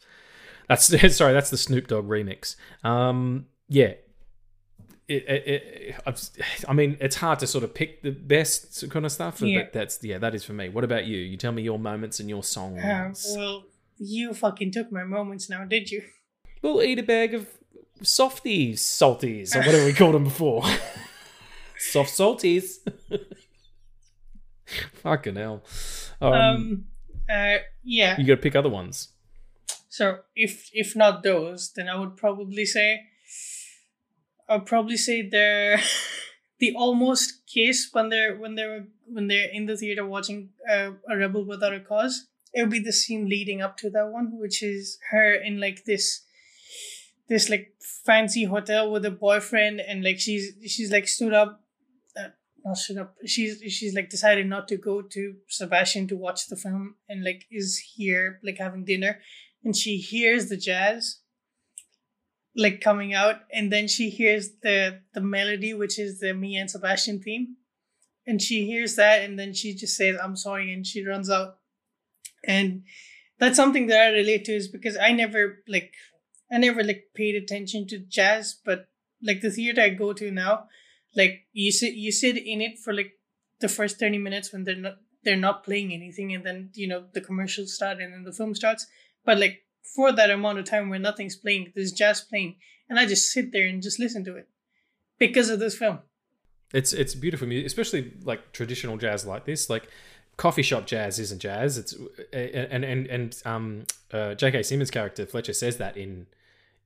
That's 0.68 0.86
sorry, 1.16 1.34
that's 1.34 1.50
the 1.52 1.58
Snoop 1.58 1.88
Dogg 1.88 2.08
remix. 2.08 2.56
Um, 2.84 3.46
yeah. 3.70 3.94
It, 5.08 5.24
it, 5.30 5.48
it, 5.48 5.96
I've- 6.08 6.20
I 6.68 6.74
mean, 6.74 6.98
it's 7.00 7.18
hard 7.18 7.38
to 7.40 7.48
sort 7.48 7.64
of 7.64 7.76
pick 7.76 8.02
the 8.02 8.10
best 8.10 8.90
kind 8.90 9.06
of 9.06 9.12
stuff, 9.12 9.40
Yeah. 9.42 9.64
but 9.64 9.74
that's 9.74 10.04
yeah, 10.04 10.18
that 10.18 10.34
is 10.34 10.44
for 10.44 10.54
me. 10.54 10.70
What 10.70 10.84
about 10.84 11.06
you? 11.06 11.18
You 11.18 11.38
tell 11.38 11.52
me 11.52 11.62
your 11.62 11.78
moments 11.78 12.20
and 12.20 12.28
your 12.28 12.44
songs. 12.44 12.82
Um, 12.84 13.14
well, 13.40 13.64
you 14.00 14.34
fucking 14.34 14.72
took 14.72 14.92
my 14.92 15.04
moments 15.04 15.50
now, 15.50 15.64
did 15.66 15.92
you? 15.92 16.02
we'll 16.64 16.82
eat 16.82 16.98
a 16.98 17.04
bag 17.04 17.36
of 17.36 17.48
softies, 18.02 18.82
salties, 18.82 19.56
or 19.56 19.60
whatever 19.60 19.86
we 19.86 19.94
called 19.94 20.16
them 20.16 20.24
before. 20.24 20.64
Soft 21.78 22.10
salties. 22.10 22.78
Fucking 25.04 25.36
hell. 25.36 25.64
Um, 26.20 26.34
Um, 26.34 26.86
uh, 27.30 27.58
yeah. 27.84 28.20
you 28.20 28.26
got 28.26 28.36
to 28.36 28.42
pick 28.42 28.56
other 28.56 28.70
ones. 28.70 29.10
So 29.90 30.20
if 30.36 30.70
if 30.74 30.96
not 30.96 31.24
those, 31.24 31.72
then 31.74 31.88
I 31.88 31.98
would 31.98 32.18
probably 32.18 32.66
say, 32.66 33.06
I'd 34.50 34.66
probably 34.66 34.98
say 34.98 35.22
the 35.22 35.82
the 36.60 36.74
almost 36.76 37.46
case 37.48 37.90
when 37.94 38.10
they're 38.10 38.36
when 38.38 38.56
they're 38.56 38.88
when 39.06 39.28
they're 39.28 39.50
in 39.52 39.66
the 39.66 39.78
theater 39.78 40.06
watching 40.06 40.50
uh, 40.70 40.92
a 41.10 41.18
rebel 41.18 41.46
without 41.46 41.74
a 41.74 41.80
cause. 41.80 42.28
It 42.54 42.62
would 42.62 42.72
be 42.72 42.80
the 42.80 42.94
scene 42.94 43.28
leading 43.28 43.62
up 43.62 43.78
to 43.78 43.90
that 43.90 44.08
one, 44.12 44.40
which 44.40 44.64
is 44.64 44.98
her 45.12 45.34
in 45.34 45.60
like 45.60 45.86
this 45.86 46.26
this 47.28 47.50
like 47.50 47.74
fancy 48.06 48.46
hotel 48.46 48.92
with 48.92 49.06
a 49.06 49.12
boyfriend, 49.12 49.80
and 49.80 50.04
like 50.04 50.20
she's 50.20 50.54
she's 50.68 50.92
like 50.92 51.08
stood 51.08 51.34
up, 51.34 51.62
not 52.66 52.78
stood 52.78 52.98
up. 52.98 53.16
She's 53.26 53.62
she's 53.72 53.94
like 53.94 54.10
decided 54.10 54.48
not 54.48 54.68
to 54.70 54.78
go 54.78 55.02
to 55.02 55.36
Sebastian 55.48 56.08
to 56.08 56.18
watch 56.18 56.48
the 56.48 56.56
film, 56.56 56.96
and 57.08 57.24
like 57.24 57.46
is 57.52 57.78
here 57.96 58.40
like 58.44 58.58
having 58.58 58.84
dinner, 58.84 59.20
and 59.64 59.76
she 59.76 59.98
hears 59.98 60.50
the 60.50 60.58
jazz 60.58 61.20
like 62.56 62.82
coming 62.82 63.14
out. 63.14 63.42
And 63.52 63.72
then 63.72 63.88
she 63.88 64.10
hears 64.10 64.50
the 64.62 65.02
the 65.14 65.22
melody 65.22 65.74
which 65.74 66.00
is 66.00 66.20
the 66.20 66.34
me 66.34 66.56
and 66.56 66.70
sebastian 66.70 67.22
theme. 67.22 67.58
And 68.28 68.42
she 68.42 68.66
hears 68.66 68.96
that 68.96 69.24
and 69.24 69.38
then 69.38 69.54
she 69.54 69.76
just 69.76 69.96
says 69.96 70.18
i'm 70.22 70.36
sorry 70.36 70.74
and 70.74 70.86
she 70.86 71.06
runs 71.06 71.30
out. 71.30 71.58
And 72.48 72.84
that's 73.40 73.58
something 73.58 73.88
that 73.88 74.00
i 74.00 74.10
relate 74.10 74.46
to 74.46 74.54
is 74.54 74.68
because 74.68 74.98
i 74.98 75.12
never 75.12 75.60
like 75.68 75.94
i 76.52 76.58
never 76.58 76.84
like 76.84 77.06
paid 77.14 77.36
attention 77.36 77.88
to 77.88 77.98
jazz 77.98 78.58
but 78.64 78.88
like 79.22 79.42
the 79.42 79.52
theater 79.52 79.82
i 79.82 79.90
go 79.90 80.14
to 80.14 80.32
now 80.32 80.68
like 81.16 81.46
you 81.54 81.72
sit 81.72 81.94
you 81.94 82.12
sit 82.12 82.38
in 82.38 82.62
it 82.62 82.78
for 82.80 82.94
like 82.94 83.14
the 83.60 83.70
first 83.70 84.00
30 84.00 84.18
minutes 84.18 84.52
when 84.52 84.64
they're 84.64 84.76
not 84.76 84.96
they're 85.24 85.36
not 85.36 85.64
playing 85.64 85.94
anything 85.94 86.34
and 86.34 86.44
then 86.46 86.70
you 86.74 86.88
know 86.88 87.06
the 87.14 87.22
commercials 87.22 87.74
start 87.74 88.00
and 88.00 88.14
then 88.14 88.24
the 88.24 88.34
film 88.34 88.54
starts 88.54 88.86
but 89.26 89.40
like 89.40 89.64
for 89.96 90.12
that 90.12 90.30
amount 90.30 90.60
of 90.60 90.66
time 90.66 90.90
where 90.90 91.00
nothing's 91.00 91.36
playing 91.36 91.72
there's 91.76 91.92
jazz 91.92 92.22
playing 92.22 92.56
and 92.90 93.00
i 93.00 93.06
just 93.06 93.32
sit 93.32 93.52
there 93.52 93.68
and 93.68 93.82
just 93.82 94.00
listen 94.00 94.24
to 94.24 94.36
it 94.36 94.48
because 95.18 95.50
of 95.50 95.60
this 95.60 95.78
film 95.78 96.00
It's 96.74 96.94
it's 96.94 97.16
beautiful 97.16 97.48
music, 97.48 97.68
especially 97.68 98.14
like 98.24 98.52
traditional 98.52 98.98
jazz 98.98 99.26
like 99.26 99.46
this. 99.46 99.70
Like 99.70 99.88
coffee 100.36 100.64
shop 100.64 100.86
jazz 100.86 101.20
isn't 101.20 101.42
jazz. 101.42 101.78
It's 101.78 101.94
and 102.34 102.84
and 102.84 103.08
and 103.08 103.42
um 103.46 103.86
uh, 104.12 104.34
J.K. 104.34 104.64
Simmons' 104.64 104.92
character 104.92 105.26
Fletcher 105.26 105.54
says 105.54 105.78
that 105.78 105.96
in 105.96 106.28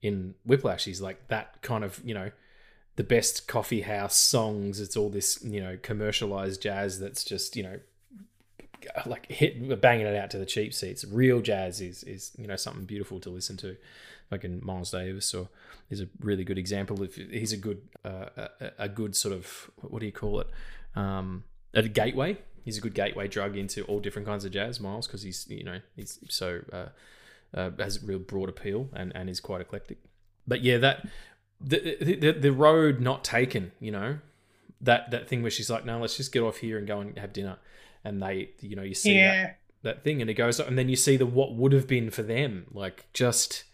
in 0.02 0.34
Whiplash. 0.44 0.84
He's 0.84 1.00
like 1.00 1.28
that 1.28 1.60
kind 1.62 1.82
of 1.82 2.00
you 2.04 2.14
know 2.14 2.30
the 2.96 3.04
best 3.04 3.48
coffee 3.48 3.82
house 3.82 4.16
songs. 4.16 4.80
It's 4.80 4.96
all 4.96 5.08
this 5.08 5.42
you 5.44 5.60
know 5.60 5.78
commercialized 5.82 6.62
jazz 6.62 6.98
that's 7.00 7.24
just 7.24 7.56
you 7.56 7.62
know 7.62 7.80
like 9.06 9.30
hit 9.30 9.80
banging 9.80 10.06
it 10.06 10.16
out 10.16 10.30
to 10.30 10.38
the 10.38 10.46
cheap 10.46 10.74
seats. 10.74 11.04
Real 11.04 11.40
jazz 11.40 11.80
is 11.80 12.02
is 12.04 12.32
you 12.38 12.46
know 12.46 12.56
something 12.56 12.84
beautiful 12.84 13.20
to 13.20 13.30
listen 13.30 13.56
to, 13.58 13.76
like 14.30 14.44
in 14.44 14.60
Miles 14.64 14.90
Davis 14.90 15.34
or 15.34 15.48
is 15.90 16.00
a 16.00 16.08
really 16.20 16.44
good 16.44 16.58
example. 16.58 17.02
If 17.02 17.16
he's 17.16 17.52
a 17.52 17.56
good 17.56 17.82
uh, 18.04 18.26
a, 18.36 18.70
a 18.78 18.88
good 18.88 19.16
sort 19.16 19.34
of 19.34 19.70
what 19.80 20.00
do 20.00 20.06
you 20.06 20.12
call 20.12 20.40
it? 20.40 20.48
Um, 20.94 21.44
a 21.74 21.82
gateway. 21.82 22.38
He's 22.64 22.76
a 22.76 22.80
good 22.80 22.94
gateway 22.94 23.26
drug 23.26 23.56
into 23.56 23.84
all 23.84 24.00
different 24.00 24.28
kinds 24.28 24.44
of 24.44 24.52
jazz, 24.52 24.80
Miles, 24.80 25.06
because 25.06 25.22
he's 25.22 25.46
you 25.48 25.64
know 25.64 25.80
he's 25.96 26.18
so 26.28 26.60
uh, 26.72 26.86
uh, 27.54 27.70
has 27.78 28.02
real 28.02 28.18
broad 28.18 28.48
appeal 28.48 28.88
and 28.92 29.12
and 29.14 29.28
is 29.28 29.40
quite 29.40 29.60
eclectic. 29.60 29.98
But 30.46 30.62
yeah, 30.62 30.78
that 30.78 31.06
the 31.60 31.96
the, 32.00 32.32
the 32.32 32.52
road 32.52 33.00
not 33.00 33.24
taken, 33.24 33.72
you 33.80 33.90
know, 33.90 34.18
that 34.80 35.10
that 35.10 35.28
thing 35.28 35.42
where 35.42 35.50
she's 35.50 35.70
like, 35.70 35.84
no, 35.84 35.98
let's 36.00 36.16
just 36.16 36.32
get 36.32 36.40
off 36.42 36.58
here 36.58 36.78
and 36.78 36.86
go 36.86 37.00
and 37.00 37.18
have 37.18 37.32
dinner, 37.32 37.58
and 38.04 38.22
they, 38.22 38.50
you 38.60 38.76
know, 38.76 38.82
you 38.82 38.94
see 38.94 39.14
Yeah. 39.16 39.42
that 39.42 39.56
that 39.82 40.04
thing, 40.04 40.20
and 40.20 40.28
it 40.30 40.34
goes, 40.34 40.60
and 40.60 40.76
then 40.78 40.88
you 40.88 40.96
see 40.96 41.16
the 41.16 41.26
what 41.26 41.54
would 41.54 41.72
have 41.72 41.86
been 41.86 42.10
for 42.10 42.22
them, 42.22 42.66
like 42.72 43.06
just, 43.12 43.64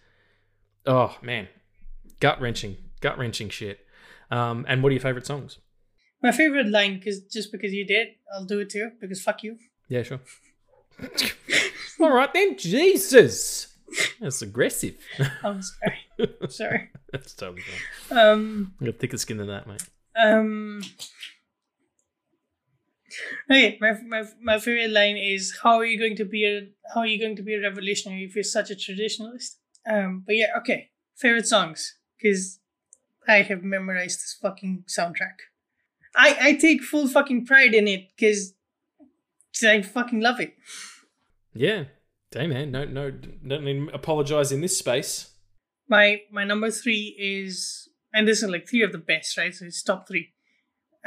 oh 0.87 1.17
man, 1.23 1.49
gut 2.21 2.41
wrenching, 2.41 2.77
gut 3.01 3.19
wrenching 3.19 3.49
shit. 3.49 3.81
Um, 4.31 4.65
and 4.69 4.83
what 4.83 4.91
are 4.91 4.93
your 4.95 5.01
favorite 5.03 5.27
songs? 5.27 5.59
My 6.23 6.33
favorite 6.33 6.67
line, 6.69 6.99
because 6.99 7.21
just 7.21 7.53
because 7.53 7.73
you 7.73 7.85
did, 7.87 8.09
I'll 8.35 8.45
do 8.45 8.59
it 8.61 8.71
too. 8.71 8.91
Because 9.01 9.23
fuck 9.23 9.43
you. 9.45 9.59
Yeah, 9.89 10.03
sure. 10.03 10.21
All 12.01 12.11
right 12.13 12.33
then, 12.33 12.57
Jesus, 12.59 13.76
that's 14.21 14.43
aggressive. 14.43 14.97
I'm 15.43 15.63
sorry. 15.63 16.37
sorry. 16.49 16.91
that's 17.13 17.35
totally 17.35 17.63
fine. 17.63 18.19
Um. 18.19 18.75
I 18.81 18.87
got 18.87 18.99
thicker 18.99 19.19
skin 19.19 19.39
than 19.39 19.49
that, 19.49 19.67
mate. 19.67 19.83
Um. 20.17 20.83
Okay, 23.51 23.79
my, 23.81 23.95
my 24.07 24.25
my 24.43 24.59
favorite 24.59 24.91
line 24.91 25.17
is 25.17 25.59
how 25.63 25.77
are 25.77 25.85
you 25.85 25.99
going 25.99 26.17
to 26.17 26.25
be 26.25 26.45
a 26.45 26.69
how 26.93 27.01
are 27.01 27.07
you 27.07 27.19
going 27.19 27.37
to 27.37 27.43
be 27.43 27.55
a 27.55 27.61
revolutionary 27.61 28.25
if 28.25 28.35
you're 28.35 28.45
such 28.45 28.71
a 28.71 28.75
traditionalist? 28.75 29.57
Um, 29.89 30.25
but 30.27 30.35
yeah, 30.35 30.47
okay. 30.59 30.91
Favorite 31.17 31.47
songs 31.47 31.95
because 32.21 32.61
I 33.27 33.43
have 33.43 33.63
memorized 33.63 34.19
this 34.19 34.37
fucking 34.41 34.85
soundtrack. 34.89 35.39
I 36.15 36.37
I 36.41 36.53
take 36.55 36.83
full 36.83 37.09
fucking 37.09 37.47
pride 37.47 37.75
in 37.75 37.89
it 37.89 38.09
because 38.17 38.55
I 39.65 39.83
fucking 39.83 40.21
love 40.21 40.41
it. 40.41 40.55
Yeah. 41.55 41.85
Hey 42.33 42.47
man, 42.47 42.73
no, 42.73 42.85
no, 42.85 43.11
don't 43.11 43.65
need 43.65 43.89
apologize 43.93 44.53
in 44.53 44.61
this 44.61 44.77
space. 44.77 45.31
My 45.89 46.23
my 46.31 46.45
number 46.45 46.71
three 46.71 47.17
is 47.19 47.89
and 48.13 48.27
this 48.27 48.43
is 48.43 48.51
like 48.51 48.69
three 48.69 48.83
of 48.83 48.93
the 48.93 48.99
best, 48.99 49.37
right? 49.37 49.55
So 49.55 49.67
it's 49.67 49.83
top 49.83 50.09
three. 50.09 50.33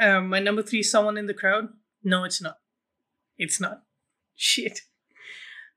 Um, 0.00 0.28
my 0.28 0.40
number 0.40 0.62
three 0.62 0.80
is 0.80 0.90
someone 0.90 1.18
in 1.18 1.26
the 1.26 1.34
crowd. 1.34 1.68
No, 2.02 2.24
it's 2.24 2.40
not. 2.40 2.56
It's 3.36 3.60
not. 3.60 3.82
Shit. 4.34 4.80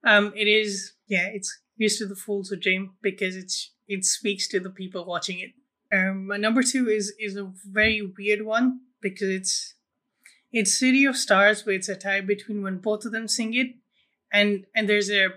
Um, 0.06 0.32
it 0.36 0.48
is. 0.48 0.94
Yeah, 1.07 1.28
it's 1.34 1.61
used 1.76 1.99
to 1.99 2.06
the 2.06 2.15
fools 2.15 2.49
who 2.49 2.56
dream 2.56 2.94
because 3.02 3.36
it's 3.36 3.74
it 3.88 4.06
speaks 4.06 4.48
to 4.49 4.60
the 4.60 4.70
people 4.70 5.06
watching 5.06 5.40
it. 5.40 5.52
Um, 5.95 6.28
my 6.28 6.38
number 6.38 6.64
two 6.64 6.88
is 6.88 7.14
is 7.20 7.36
a 7.36 7.52
very 7.65 8.02
weird 8.18 8.45
one 8.45 8.80
because 9.02 9.30
it's 9.30 9.76
it's 10.52 10.80
City 10.80 11.06
of 11.06 11.18
Stars, 11.18 11.64
but 11.64 11.74
it's 11.74 11.90
a 11.90 11.95
tie 11.95 12.22
between 12.22 12.61
when 12.61 12.78
both 12.78 13.06
of 13.06 13.11
them 13.11 13.28
sing 13.28 13.53
it, 13.53 13.76
and 14.34 14.65
and 14.76 14.89
there's 14.89 15.10
a 15.10 15.27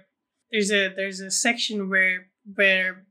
there's 0.51 0.73
a 0.73 0.89
there's 0.89 1.21
a 1.21 1.31
section 1.31 1.89
where 1.89 2.29
where 2.55 3.07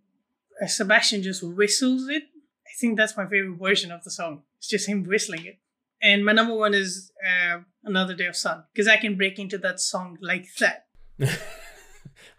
uh, 0.61 0.67
Sebastian 0.67 1.23
just 1.23 1.43
whistles 1.43 2.09
it. 2.09 2.23
I 2.23 2.73
think 2.79 2.97
that's 2.97 3.15
my 3.15 3.25
favorite 3.25 3.57
version 3.57 3.91
of 3.91 4.03
the 4.03 4.11
song. 4.11 4.41
It's 4.57 4.67
just 4.67 4.89
him 4.89 5.03
whistling 5.03 5.45
it. 5.45 5.59
And 6.01 6.25
my 6.25 6.33
number 6.33 6.53
one 6.53 6.73
is 6.73 7.11
uh, 7.25 7.59
Another 7.83 8.13
Day 8.13 8.25
of 8.25 8.35
Sun 8.35 8.63
because 8.73 8.87
I 8.87 8.97
can 8.97 9.15
break 9.15 9.39
into 9.39 9.57
that 9.59 9.79
song 9.79 10.17
like 10.21 10.47
that. 10.59 10.87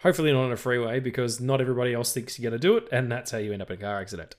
Hopefully 0.00 0.32
not 0.32 0.44
on 0.44 0.52
a 0.52 0.56
freeway 0.56 1.00
because 1.00 1.40
not 1.40 1.60
everybody 1.60 1.94
else 1.94 2.12
thinks 2.12 2.38
you're 2.38 2.50
going 2.50 2.60
to 2.60 2.68
do 2.68 2.76
it, 2.76 2.88
and 2.92 3.10
that's 3.10 3.30
how 3.30 3.38
you 3.38 3.52
end 3.52 3.62
up 3.62 3.70
in 3.70 3.78
a 3.78 3.80
car 3.80 4.00
accident 4.00 4.36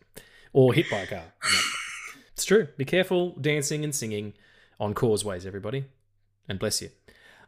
or 0.53 0.73
hit 0.73 0.89
by 0.89 0.99
a 0.99 1.07
car. 1.07 1.23
it's 2.33 2.45
true. 2.45 2.67
Be 2.77 2.85
careful 2.85 3.31
dancing 3.41 3.83
and 3.83 3.93
singing 3.93 4.33
on 4.79 4.93
causeways, 4.93 5.45
everybody, 5.45 5.85
and 6.47 6.59
bless 6.59 6.81
you. 6.81 6.89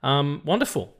Um, 0.01 0.41
wonderful. 0.43 0.93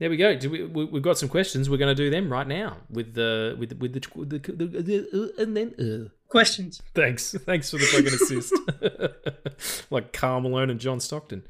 There 0.00 0.08
we 0.10 0.16
go. 0.16 0.34
Do 0.34 0.48
we, 0.50 0.64
we, 0.64 0.84
we've 0.86 1.02
got 1.02 1.18
some 1.18 1.28
questions. 1.28 1.68
We're 1.70 1.76
going 1.76 1.94
to 1.94 2.02
do 2.04 2.08
them 2.10 2.32
right 2.32 2.46
now 2.48 2.78
with 2.90 3.14
the 3.14 3.54
with 3.58 3.68
the, 3.68 3.76
with 3.76 3.92
the, 3.92 4.02
with 4.18 4.30
the, 4.30 4.38
the, 4.38 4.82
the 4.82 5.30
uh, 5.38 5.42
and 5.42 5.56
then 5.56 5.74
uh. 5.78 6.08
Questions. 6.28 6.80
Thanks, 6.94 7.32
thanks 7.44 7.70
for 7.70 7.76
the 7.78 7.84
fucking 7.86 8.06
assist. 8.06 9.86
like 9.90 10.12
Karl 10.12 10.40
Malone 10.40 10.70
and 10.70 10.78
John 10.80 11.00
Stockton. 11.00 11.42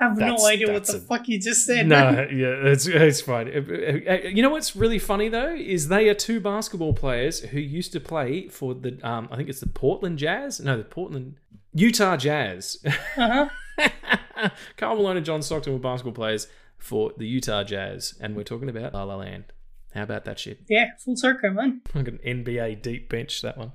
I 0.00 0.04
have 0.04 0.16
That's- 0.16 0.40
no 0.40 0.46
idea 0.48 0.72
what 0.72 0.86
the 0.86 0.96
a- 0.96 1.00
fuck 1.00 1.28
you 1.28 1.38
just 1.38 1.66
said. 1.66 1.86
No, 1.86 2.26
yeah, 2.32 2.70
it's 2.72 2.86
it's 2.86 3.20
fine. 3.20 3.48
Uh, 3.48 4.10
uh, 4.10 4.14
You 4.28 4.42
know 4.42 4.50
what's 4.50 4.74
really 4.74 4.98
funny 4.98 5.28
though 5.28 5.54
is 5.54 5.88
they 5.88 6.08
are 6.08 6.14
two 6.14 6.40
basketball 6.40 6.94
players 6.94 7.40
who 7.40 7.60
used 7.60 7.92
to 7.92 8.00
play 8.00 8.48
for 8.48 8.74
the 8.74 8.98
um 9.06 9.28
I 9.30 9.36
think 9.36 9.48
it's 9.48 9.60
the 9.60 9.68
Portland 9.68 10.18
Jazz. 10.18 10.58
No, 10.60 10.78
the 10.78 10.84
Portland 10.84 11.36
Utah 11.74 12.16
Jazz. 12.16 12.78
Uh-huh. 13.16 13.48
Karl 14.76 14.96
Malone 14.96 15.18
and 15.18 15.26
John 15.26 15.42
Stockton 15.42 15.72
were 15.74 15.78
basketball 15.78 16.12
players 16.14 16.48
for 16.78 17.12
the 17.16 17.26
Utah 17.26 17.64
Jazz, 17.64 18.14
and 18.20 18.36
we're 18.36 18.44
talking 18.44 18.68
about 18.68 18.94
La 18.94 19.04
La 19.04 19.16
Land. 19.16 19.52
How 19.94 20.02
about 20.02 20.24
that 20.24 20.38
shit? 20.38 20.60
Yeah, 20.68 20.90
full 20.98 21.16
circle, 21.16 21.50
man. 21.50 21.80
Like 21.94 22.08
an 22.08 22.18
NBA 22.24 22.82
deep 22.82 23.08
bench 23.08 23.42
that 23.42 23.56
one. 23.56 23.72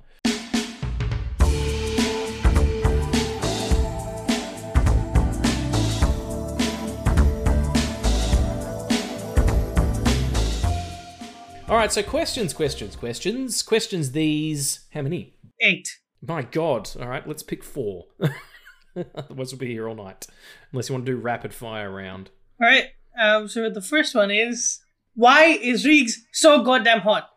All 11.72 11.78
right, 11.78 11.90
so 11.90 12.04
questions, 12.04 12.54
questions, 12.54 12.98
questions, 12.98 13.62
questions. 13.64 14.12
These 14.12 14.82
how 14.94 15.04
many? 15.04 15.38
Eight. 15.62 16.00
My 16.22 16.42
God! 16.42 16.90
All 17.00 17.08
right, 17.08 17.26
let's 17.26 17.44
pick 17.44 17.64
four. 17.64 18.08
Otherwise, 18.96 19.54
we'll 19.54 19.60
be 19.60 19.72
here 19.72 19.88
all 19.88 19.96
night. 19.96 20.28
Unless 20.74 20.90
you 20.90 20.96
want 20.96 21.06
to 21.06 21.12
do 21.14 21.18
rapid 21.18 21.54
fire 21.54 21.90
round. 21.90 22.30
All 22.62 22.68
right. 22.68 22.90
Um, 23.20 23.48
so 23.48 23.70
the 23.72 23.82
first 23.82 24.14
one 24.14 24.30
is 24.30 24.80
why 25.16 25.46
is 25.46 25.86
Riggs 25.86 26.24
so 26.32 26.64
goddamn 26.64 27.02
hot? 27.02 27.30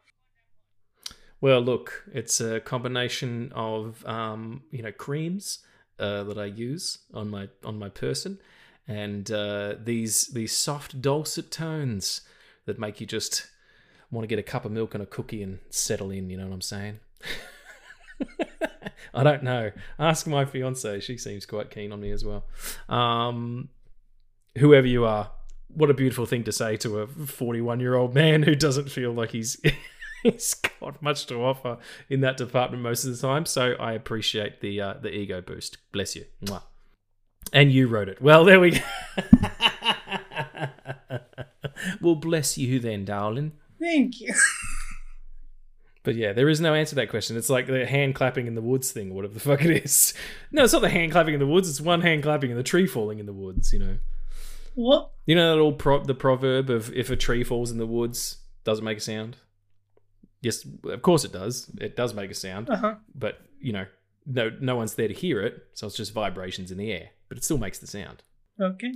Well, 1.41 1.61
look, 1.61 2.05
it's 2.13 2.41
a 2.41 2.61
combination 2.61 3.51
of 3.55 4.05
um, 4.07 4.65
you 4.71 4.83
know 4.83 4.93
creams 4.93 5.61
uh, 5.99 6.25
that 6.25 6.39
I 6.39 6.45
use 6.45 6.99
on 7.15 7.31
my 7.31 7.49
on 7.65 7.79
my 7.79 7.89
person, 7.89 8.39
and 8.87 9.31
uh, 9.31 9.77
these 9.83 10.27
these 10.29 10.55
soft 10.55 11.01
dulcet 11.01 11.51
tones 11.51 12.21
that 12.67 12.79
make 12.79 13.01
you 13.01 13.07
just 13.07 13.47
want 14.11 14.25
to 14.25 14.29
get 14.29 14.39
a 14.39 14.43
cup 14.43 14.67
of 14.67 14.73
milk 14.73 14.95
and 14.95 15.03
a 15.03 15.07
cookie 15.07 15.43
and 15.43 15.59
settle 15.71 16.11
in. 16.11 16.29
You 16.29 16.37
know 16.37 16.47
what 16.47 16.55
I'm 16.55 16.61
saying? 16.61 17.01
I 19.15 19.23
don't 19.23 19.43
know. 19.43 19.73
Ask 19.99 20.27
my 20.27 20.45
fiance; 20.45 21.01
she 21.01 21.17
seems 21.17 21.47
quite 21.47 21.71
keen 21.71 21.93
on 21.93 22.01
me 22.01 22.11
as 22.11 22.25
well. 22.25 22.45
Um, 22.91 23.71
whoever 24.59 24.87
you 24.87 25.05
are, 25.05 25.31
what 25.69 25.91
a 25.91 25.95
beautiful 25.95 26.27
thing 26.27 26.45
to 26.45 26.53
say 26.53 26.77
to 26.79 27.01
a 27.01 27.07
41 27.07 27.81
year 27.81 27.95
old 27.95 28.15
man 28.15 28.43
who 28.43 28.55
doesn't 28.55 28.91
feel 28.91 29.13
like 29.13 29.31
he's 29.31 29.61
he's 30.23 30.55
got 30.55 31.03
much 31.03 31.27
to 31.27 31.37
offer 31.37 31.79
in 32.09 32.21
that 32.21 32.37
department 32.37 32.83
most 32.83 33.05
of 33.05 33.13
the 33.13 33.27
time. 33.27 33.47
So 33.47 33.75
I 33.75 33.93
appreciate 33.93 34.61
the 34.61 34.81
uh, 34.81 34.95
the 34.95 35.15
ego 35.15 35.41
boost. 35.41 35.79
Bless 35.93 36.17
you. 36.17 36.25
Mwah. 36.45 36.63
And 37.53 37.71
you 37.71 37.89
wrote 37.89 38.09
it. 38.09 38.23
Well, 38.23 38.45
there 38.45 38.59
we 38.59 38.73
go. 38.73 38.81
well, 42.01 42.15
bless 42.15 42.57
you 42.57 42.81
then, 42.81 43.05
darling. 43.05 43.53
Thank 43.79 44.21
you. 44.21 44.35
But 46.03 46.17
yeah, 46.17 46.33
there 46.33 46.49
is 46.49 46.61
no 46.61 46.75
answer 46.75 46.91
to 46.91 46.97
that 46.97 47.11
question. 47.11 47.37
It's 47.37 47.51
like 47.51 47.67
the 47.67 47.87
hand 47.87 48.15
clapping 48.15 48.47
in 48.47 48.55
the 48.55 48.63
woods 48.63 48.93
thing, 48.93 49.11
or 49.11 49.15
whatever 49.15 49.35
the 49.35 49.41
fuck 49.41 49.65
it 49.65 49.85
is. 49.85 50.15
No, 50.53 50.65
it's 50.65 50.73
not 50.73 50.83
the 50.83 50.89
hand 50.89 51.13
clapping 51.13 51.35
in 51.35 51.41
the 51.41 51.47
woods. 51.47 51.69
It's 51.69 51.81
one 51.81 52.01
hand 52.01 52.23
clapping 52.23 52.51
and 52.51 52.59
the 52.59 52.65
tree 52.65 52.87
falling 52.87 53.19
in 53.19 53.27
the 53.27 53.33
woods. 53.33 53.73
You 53.73 53.79
know, 53.79 53.97
What? 54.75 55.11
you 55.27 55.35
know 55.35 55.55
that 55.55 55.61
old 55.61 55.79
pro- 55.79 56.03
the 56.05 56.15
proverb 56.15 56.69
of 56.71 56.93
if 56.95 57.11
a 57.11 57.17
tree 57.17 57.45
falls 57.45 57.71
in 57.71 57.79
the 57.79 57.87
woods, 57.87 58.39
doesn't 58.65 58.85
make 58.85 58.99
a 58.99 59.01
sound? 59.01 59.37
Yes, 60.43 60.67
of 60.85 61.01
course 61.03 61.25
it 61.25 61.33
does. 61.33 61.71
It 61.81 61.97
does 61.97 62.13
make 62.15 62.31
a 62.31 62.35
sound, 62.35 62.69
Uh 62.69 62.77
huh. 62.77 62.95
but 63.15 63.39
you 63.61 63.73
know, 63.73 63.87
no, 64.27 64.51
no 64.61 64.77
one's 64.77 64.95
there 64.95 65.09
to 65.09 65.15
hear 65.15 65.41
it, 65.41 65.63
so 65.73 65.87
it's 65.87 65.97
just 65.97 66.13
vibrations 66.13 66.71
in 66.71 66.77
the 66.79 66.93
air. 66.93 67.11
But 67.29 67.39
it 67.39 67.45
still 67.45 67.59
makes 67.59 67.79
the 67.79 67.87
sound. 67.87 68.23
Okay. 68.61 68.93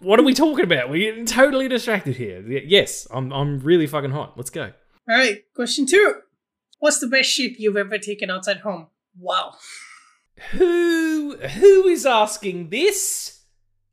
What 0.00 0.18
are 0.20 0.22
we 0.22 0.34
talking 0.34 0.64
about? 0.64 0.88
We're 0.90 1.10
getting 1.10 1.26
totally 1.26 1.68
distracted 1.68 2.16
here. 2.16 2.40
Yes, 2.42 3.06
I'm 3.10 3.32
I'm 3.32 3.60
really 3.60 3.86
fucking 3.86 4.10
hot. 4.10 4.34
Let's 4.36 4.50
go. 4.50 4.72
All 5.08 5.16
right. 5.16 5.42
Question 5.54 5.86
two. 5.86 6.16
What's 6.78 6.98
the 7.00 7.06
best 7.08 7.30
shit 7.30 7.58
you've 7.58 7.76
ever 7.76 7.98
taken 7.98 8.30
outside 8.30 8.58
home? 8.58 8.88
Wow. 9.18 9.54
Who 10.52 11.36
who 11.36 11.86
is 11.88 12.06
asking 12.06 12.70
this? 12.70 13.39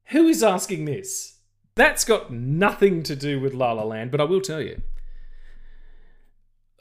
Who 0.10 0.28
is 0.28 0.44
asking 0.44 0.86
this? 0.86 1.40
That's 1.76 2.06
got 2.06 2.32
nothing 2.32 3.04
to 3.04 3.16
do 3.16 3.40
with 3.40 3.54
La 3.54 3.74
La 3.74 3.84
Land, 3.84 4.12
but 4.12 4.22
I 4.22 4.24
will 4.24 4.42
tell 4.42 4.62
you. 4.62 4.82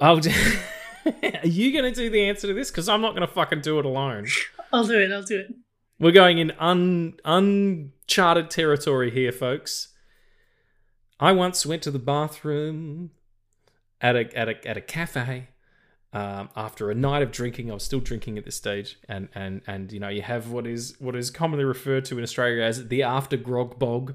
I'll. 0.00 0.20
Are 1.06 1.46
you 1.46 1.72
going 1.72 1.84
to 1.84 1.92
do 1.92 2.10
the 2.10 2.28
answer 2.28 2.48
to 2.48 2.54
this? 2.54 2.70
Because 2.70 2.88
I'm 2.88 3.00
not 3.00 3.14
going 3.14 3.26
to 3.26 3.32
fucking 3.32 3.60
do 3.60 3.78
it 3.78 3.84
alone. 3.84 4.26
I'll 4.72 4.84
do 4.84 4.98
it. 4.98 5.12
I'll 5.12 5.22
do 5.22 5.38
it. 5.38 5.54
We're 5.98 6.12
going 6.12 6.38
in 6.38 6.52
un, 6.58 7.14
uncharted 7.24 8.50
territory 8.50 9.10
here, 9.10 9.32
folks. 9.32 9.88
I 11.18 11.32
once 11.32 11.64
went 11.64 11.82
to 11.82 11.90
the 11.90 11.98
bathroom 11.98 13.10
at 14.00 14.16
a 14.16 14.36
at 14.36 14.48
a 14.48 14.68
at 14.68 14.76
a 14.76 14.80
cafe 14.82 15.48
um, 16.12 16.48
after 16.56 16.90
a 16.90 16.94
night 16.94 17.22
of 17.22 17.30
drinking. 17.30 17.70
I 17.70 17.74
was 17.74 17.82
still 17.82 18.00
drinking 18.00 18.38
at 18.38 18.44
this 18.44 18.56
stage, 18.56 18.98
and 19.08 19.28
and 19.34 19.62
and 19.66 19.92
you 19.92 20.00
know 20.00 20.08
you 20.08 20.22
have 20.22 20.50
what 20.50 20.66
is 20.66 20.94
what 20.98 21.14
is 21.16 21.30
commonly 21.30 21.64
referred 21.64 22.04
to 22.06 22.18
in 22.18 22.24
Australia 22.24 22.62
as 22.62 22.88
the 22.88 23.02
after 23.02 23.36
grog 23.36 23.78
bog. 23.78 24.14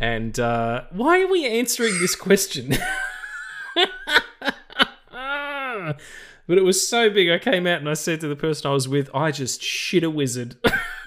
And 0.00 0.38
uh, 0.38 0.84
why 0.90 1.22
are 1.22 1.26
we 1.26 1.46
answering 1.46 1.98
this 2.00 2.14
question? 2.14 2.70
but 6.46 6.56
it 6.56 6.64
was 6.64 6.86
so 6.88 7.10
big. 7.10 7.28
I 7.30 7.38
came 7.38 7.66
out 7.66 7.80
and 7.80 7.88
I 7.88 7.94
said 7.94 8.20
to 8.20 8.28
the 8.28 8.36
person 8.36 8.70
I 8.70 8.74
was 8.74 8.88
with, 8.88 9.10
"I 9.14 9.30
just 9.30 9.62
shit 9.62 10.04
a 10.04 10.10
wizard." 10.10 10.56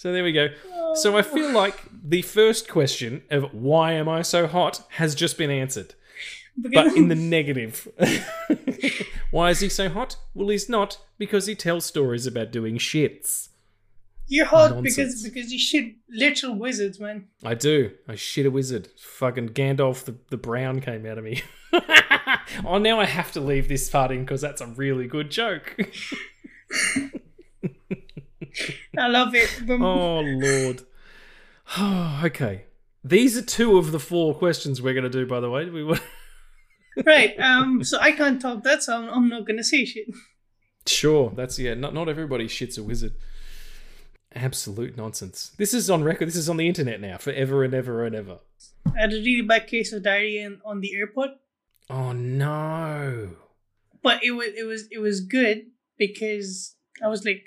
so 0.00 0.14
there 0.14 0.24
we 0.24 0.32
go. 0.32 0.48
So 0.94 1.18
I 1.18 1.20
oh. 1.20 1.22
feel 1.22 1.52
like 1.52 1.84
the 2.02 2.22
first 2.22 2.70
question 2.70 3.22
of 3.30 3.52
why 3.52 3.92
am 3.92 4.08
I 4.08 4.22
so 4.22 4.46
hot 4.46 4.82
has 4.92 5.14
just 5.14 5.36
been 5.36 5.50
answered, 5.50 5.94
but 6.56 6.96
in 6.96 7.08
the 7.08 7.14
negative. 7.36 7.86
why 9.30 9.50
is 9.50 9.60
he 9.60 9.68
so 9.68 9.90
hot? 9.90 10.16
Well, 10.32 10.48
he's 10.48 10.70
not 10.70 10.96
because 11.18 11.44
he 11.44 11.54
tells 11.54 11.84
stories 11.84 12.26
about 12.26 12.50
doing 12.50 12.78
shits. 12.78 13.50
You're 14.26 14.46
hot 14.46 14.70
Nonsense. 14.70 14.96
because 14.96 15.22
because 15.22 15.52
you 15.52 15.58
shit 15.58 15.96
literal 16.08 16.54
wizards, 16.54 16.98
man. 16.98 17.26
I 17.44 17.52
do. 17.52 17.90
I 18.08 18.14
shit 18.14 18.46
a 18.46 18.50
wizard. 18.50 18.88
Fucking 18.98 19.50
Gandalf 19.50 20.06
the, 20.06 20.16
the 20.30 20.38
Brown 20.38 20.80
came 20.80 21.04
out 21.04 21.18
of 21.18 21.24
me. 21.24 21.42
oh, 22.64 22.78
now 22.78 22.98
I 22.98 23.04
have 23.04 23.32
to 23.32 23.40
leave 23.42 23.68
this 23.68 23.90
part 23.90 24.12
in 24.12 24.20
because 24.20 24.40
that's 24.40 24.62
a 24.62 24.66
really 24.66 25.06
good 25.06 25.30
joke. 25.30 25.76
I 28.98 29.08
love 29.08 29.34
it. 29.34 29.62
Oh, 29.68 30.20
Lord. 30.20 30.82
okay. 32.24 32.64
These 33.02 33.36
are 33.36 33.42
two 33.42 33.78
of 33.78 33.92
the 33.92 33.98
four 34.00 34.34
questions 34.34 34.82
we're 34.82 34.94
going 34.94 35.04
to 35.04 35.10
do, 35.10 35.26
by 35.26 35.40
the 35.40 35.50
way. 35.50 35.68
We 35.70 35.84
were... 35.84 36.00
Right. 37.06 37.38
Um. 37.38 37.84
So 37.84 37.98
I 38.00 38.12
can't 38.12 38.42
top 38.42 38.64
that, 38.64 38.82
so 38.82 38.94
I'm, 38.96 39.08
I'm 39.08 39.28
not 39.28 39.46
gonna 39.46 39.62
say 39.64 39.84
shit. 39.84 40.08
Sure, 40.86 41.32
that's, 41.34 41.58
yeah, 41.58 41.74
not, 41.74 41.94
not 41.94 42.08
everybody 42.08 42.46
shits 42.46 42.78
a 42.78 42.82
wizard. 42.82 43.14
Absolute 44.34 44.96
nonsense. 44.96 45.52
This 45.56 45.72
is 45.72 45.88
on 45.88 46.02
record. 46.02 46.26
This 46.26 46.36
is 46.36 46.48
on 46.48 46.56
the 46.56 46.66
internet 46.66 47.00
now, 47.00 47.16
forever 47.16 47.62
and 47.64 47.72
ever 47.74 48.04
and 48.04 48.14
ever. 48.14 48.38
I 48.86 49.00
had 49.02 49.12
a 49.12 49.16
really 49.16 49.42
bad 49.42 49.66
case 49.66 49.92
of 49.92 50.02
diarrhea 50.02 50.56
on 50.64 50.80
the 50.80 50.94
airport, 50.94 51.30
Oh, 51.88 52.12
no. 52.12 53.30
but 54.02 54.22
it 54.24 54.32
was 54.32 54.48
it 54.56 54.64
was 54.64 54.88
it 54.90 54.98
was 54.98 55.20
good 55.20 55.66
because 55.96 56.74
I 57.02 57.08
was 57.08 57.24
like 57.24 57.46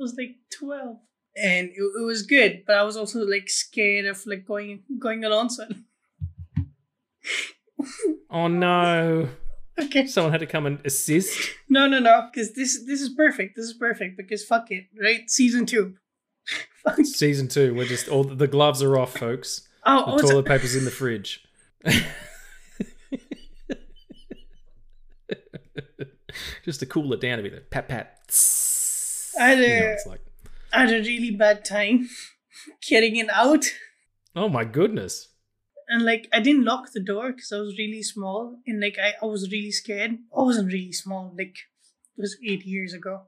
was 0.00 0.14
like 0.16 0.36
twelve, 0.52 0.96
and 1.36 1.68
it, 1.68 1.74
it 2.00 2.04
was 2.04 2.22
good. 2.22 2.64
But 2.66 2.76
I 2.76 2.82
was 2.82 2.96
also 2.96 3.24
like 3.24 3.48
scared 3.48 4.06
of 4.06 4.24
like 4.26 4.46
going 4.46 4.82
going 4.98 5.24
along. 5.24 5.50
So 5.50 5.64
Oh, 8.30 8.46
no. 8.46 9.28
okay, 9.80 10.06
Someone 10.06 10.30
had 10.32 10.40
to 10.40 10.46
come 10.46 10.66
and 10.66 10.78
assist. 10.84 11.50
no, 11.68 11.86
no, 11.88 11.98
no, 11.98 12.28
because 12.32 12.52
this 12.54 12.84
this 12.86 13.00
is 13.00 13.08
perfect. 13.08 13.56
This 13.56 13.64
is 13.66 13.74
perfect 13.74 14.16
because 14.16 14.44
fuck 14.44 14.70
it, 14.70 14.84
right? 15.00 15.28
Season 15.30 15.66
two. 15.66 15.94
Fuck. 16.84 17.04
Season 17.04 17.46
two, 17.48 17.74
we're 17.74 17.84
just 17.86 18.08
all 18.08 18.24
the 18.24 18.46
gloves 18.48 18.82
are 18.82 18.96
off, 18.98 19.12
folks. 19.16 19.68
Oh, 19.84 19.98
The 20.06 20.12
also, 20.12 20.28
toilet 20.28 20.46
paper's 20.46 20.74
in 20.74 20.84
the 20.86 20.90
fridge. 20.90 21.44
just 26.64 26.80
to 26.80 26.86
cool 26.86 27.12
it 27.12 27.20
down 27.20 27.38
a 27.38 27.42
bit. 27.42 27.70
Pat 27.70 27.88
pat. 27.88 28.18
I 29.40 29.48
had 29.48 29.58
You 29.58 29.66
know, 29.68 29.86
a, 29.86 29.92
it's 29.92 30.06
like, 30.06 30.20
I 30.72 30.80
had 30.86 30.90
a 30.94 31.02
really 31.02 31.30
bad 31.32 31.64
time 31.64 32.08
getting 32.88 33.16
it 33.16 33.28
out. 33.30 33.64
oh 34.36 34.48
my 34.48 34.64
goodness. 34.64 35.28
and 35.88 36.04
like 36.04 36.28
I 36.32 36.38
didn't 36.40 36.64
lock 36.64 36.92
the 36.92 37.00
door 37.02 37.32
because 37.32 37.50
I 37.52 37.58
was 37.58 37.76
really 37.78 38.02
small 38.02 38.58
and 38.66 38.80
like 38.80 38.96
I, 39.02 39.14
I 39.22 39.26
was 39.26 39.50
really 39.50 39.72
scared. 39.72 40.12
I 40.36 40.42
wasn't 40.42 40.72
really 40.72 40.92
small, 40.92 41.34
like 41.36 41.56
it 42.16 42.20
was 42.20 42.36
eight 42.46 42.64
years 42.64 42.92
ago. 42.94 43.22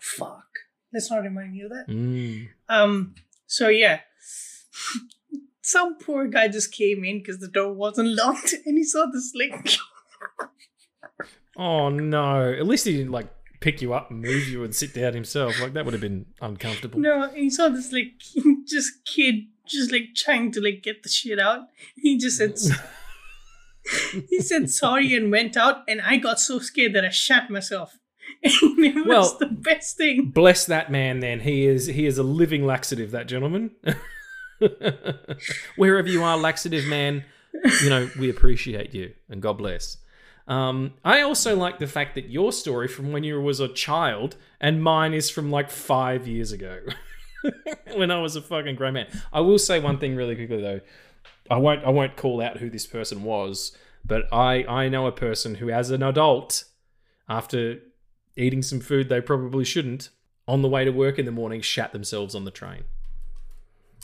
Fuck. 0.00 0.48
Let's 0.92 1.10
not 1.10 1.22
remind 1.22 1.52
me 1.52 1.60
of 1.62 1.70
that. 1.70 1.86
Mm. 1.88 2.48
Um 2.68 3.14
so 3.46 3.68
yeah. 3.68 4.00
Some 5.62 5.98
poor 5.98 6.26
guy 6.26 6.48
just 6.48 6.72
came 6.72 7.04
in 7.04 7.18
because 7.18 7.38
the 7.38 7.46
door 7.48 7.72
wasn't 7.72 8.16
locked 8.22 8.54
and 8.66 8.76
he 8.78 8.82
saw 8.84 9.06
this 9.12 9.32
like 9.38 9.76
Oh 11.56 11.88
no. 11.90 12.52
At 12.52 12.66
least 12.66 12.86
he 12.86 12.96
didn't 12.96 13.12
like 13.12 13.28
pick 13.60 13.80
you 13.82 13.92
up 13.94 14.10
and 14.10 14.20
move 14.22 14.48
you 14.48 14.64
and 14.64 14.74
sit 14.74 14.94
down 14.94 15.14
himself. 15.14 15.60
Like 15.60 15.74
that 15.74 15.84
would 15.84 15.94
have 15.94 16.00
been 16.00 16.26
uncomfortable. 16.40 16.98
no, 16.98 17.28
he 17.34 17.50
saw 17.50 17.68
this 17.68 17.92
like 17.92 18.12
just 18.66 19.04
kid 19.04 19.46
just 19.66 19.92
like 19.92 20.14
trying 20.16 20.50
to 20.52 20.60
like 20.60 20.82
get 20.82 21.02
the 21.02 21.08
shit 21.08 21.38
out. 21.38 21.62
He 21.96 22.18
just 22.18 22.38
said 22.38 22.58
he 24.28 24.40
said 24.40 24.70
sorry 24.70 25.14
and 25.14 25.30
went 25.30 25.56
out 25.56 25.82
and 25.88 26.00
I 26.00 26.16
got 26.16 26.40
so 26.40 26.58
scared 26.58 26.92
that 26.94 27.04
I 27.04 27.10
shat 27.10 27.50
myself. 27.50 27.96
And 28.42 28.84
it 28.84 28.94
was 28.94 29.06
Well- 29.06 29.36
the 29.38 29.46
best 29.46 29.96
thing. 29.96 30.30
Bless 30.30 30.64
that 30.66 30.90
man 30.90 31.20
then. 31.20 31.40
He 31.40 31.66
is 31.66 31.86
he 31.86 32.06
is 32.06 32.16
a 32.18 32.22
living 32.22 32.64
laxative, 32.64 33.10
that 33.10 33.26
gentleman. 33.26 33.72
Wherever 35.76 36.08
you 36.08 36.22
are, 36.22 36.36
laxative 36.36 36.86
man, 36.86 37.24
you 37.82 37.90
know, 37.90 38.08
we 38.18 38.30
appreciate 38.30 38.94
you 38.94 39.12
and 39.28 39.40
God 39.42 39.58
bless. 39.58 39.96
Um, 40.50 40.94
I 41.04 41.20
also 41.20 41.54
like 41.54 41.78
the 41.78 41.86
fact 41.86 42.16
that 42.16 42.28
your 42.28 42.50
story 42.50 42.88
from 42.88 43.12
when 43.12 43.22
you 43.22 43.40
was 43.40 43.60
a 43.60 43.68
child 43.68 44.34
and 44.60 44.82
mine 44.82 45.14
is 45.14 45.30
from 45.30 45.52
like 45.52 45.70
five 45.70 46.26
years 46.26 46.50
ago. 46.50 46.80
when 47.94 48.10
I 48.10 48.20
was 48.20 48.34
a 48.34 48.42
fucking 48.42 48.74
grown 48.74 48.94
man. 48.94 49.06
I 49.32 49.40
will 49.40 49.60
say 49.60 49.78
one 49.78 49.98
thing 49.98 50.16
really 50.16 50.34
quickly 50.34 50.60
though. 50.60 50.80
I 51.48 51.56
won't 51.56 51.84
I 51.84 51.90
won't 51.90 52.16
call 52.16 52.42
out 52.42 52.58
who 52.58 52.68
this 52.68 52.84
person 52.84 53.22
was, 53.22 53.76
but 54.04 54.24
I 54.32 54.64
I 54.64 54.88
know 54.88 55.06
a 55.06 55.12
person 55.12 55.54
who 55.54 55.70
as 55.70 55.90
an 55.92 56.02
adult 56.02 56.64
after 57.28 57.78
eating 58.36 58.62
some 58.62 58.80
food 58.80 59.08
they 59.08 59.20
probably 59.20 59.64
shouldn't 59.64 60.10
on 60.48 60.62
the 60.62 60.68
way 60.68 60.84
to 60.84 60.90
work 60.90 61.16
in 61.16 61.26
the 61.26 61.32
morning 61.32 61.60
shat 61.60 61.92
themselves 61.92 62.34
on 62.34 62.44
the 62.44 62.50
train 62.50 62.82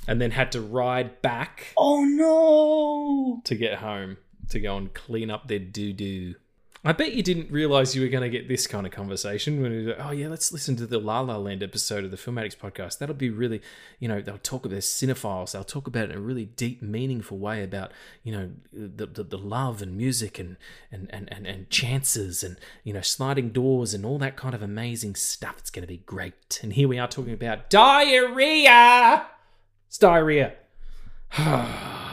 and 0.06 0.20
then 0.20 0.31
had 0.31 0.52
to 0.52 0.60
ride 0.60 1.20
back 1.23 1.73
Oh 1.77 2.05
no! 2.05 3.40
to 3.44 3.55
get 3.56 3.78
home 3.78 4.18
to 4.51 4.60
go 4.60 4.77
and 4.77 4.93
clean 4.94 5.31
up 5.31 5.48
their 5.48 5.59
doo 5.59 5.93
doo. 5.93 6.35
I 6.86 6.93
bet 6.93 7.14
you 7.14 7.23
didn't 7.24 7.51
realize 7.51 7.97
you 7.97 8.02
were 8.02 8.09
going 8.09 8.23
to 8.23 8.28
get 8.28 8.47
this 8.47 8.68
kind 8.68 8.86
of 8.86 8.93
conversation 8.93 9.60
when 9.60 9.73
you 9.73 9.94
oh 9.98 10.12
yeah, 10.12 10.28
let's 10.28 10.52
listen 10.52 10.77
to 10.77 10.86
the 10.86 11.01
La 11.01 11.18
La 11.18 11.36
Land 11.36 11.60
episode 11.60 12.05
of 12.05 12.12
the 12.12 12.16
Film 12.16 12.39
Addicts 12.39 12.55
podcast. 12.55 12.98
That'll 12.98 13.16
be 13.16 13.28
really, 13.28 13.60
you 13.98 14.06
know, 14.06 14.20
they'll 14.20 14.39
talk 14.39 14.64
about 14.64 14.78
cinephiles. 14.78 15.51
They'll 15.51 15.64
talk 15.64 15.89
about 15.89 16.05
it 16.05 16.10
in 16.12 16.18
a 16.18 16.20
really 16.20 16.44
deep, 16.44 16.82
meaningful 16.82 17.39
way 17.39 17.64
about, 17.64 17.90
you 18.23 18.31
know, 18.31 18.51
the 18.73 19.06
the, 19.06 19.24
the 19.24 19.39
love 19.39 19.82
and 19.82 19.97
music 19.97 20.39
and, 20.39 20.56
and 20.93 21.09
and 21.12 21.28
and 21.32 21.44
and 21.44 21.68
chances 21.70 22.44
and 22.44 22.56
you 22.85 22.93
know 22.93 23.01
sliding 23.01 23.51
doors 23.51 23.93
and 23.93 24.06
all 24.06 24.18
that 24.18 24.36
kind 24.36 24.55
of 24.55 24.62
amazing 24.62 25.16
stuff. 25.16 25.56
It's 25.59 25.70
going 25.70 25.82
to 25.82 25.89
be 25.89 25.98
great. 26.06 26.60
And 26.62 26.73
here 26.73 26.86
we 26.86 27.01
are 27.01 27.09
talking 27.09 27.35
about 27.35 27.68
diarrhea. 27.68 29.27
It's 29.89 29.98
diarrhea. 29.98 30.55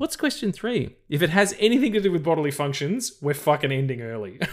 What's 0.00 0.16
question 0.16 0.50
three? 0.50 0.96
If 1.10 1.20
it 1.20 1.28
has 1.28 1.54
anything 1.58 1.92
to 1.92 2.00
do 2.00 2.10
with 2.10 2.24
bodily 2.24 2.50
functions, 2.50 3.18
we're 3.20 3.34
fucking 3.34 3.70
ending 3.70 4.00
early. 4.00 4.40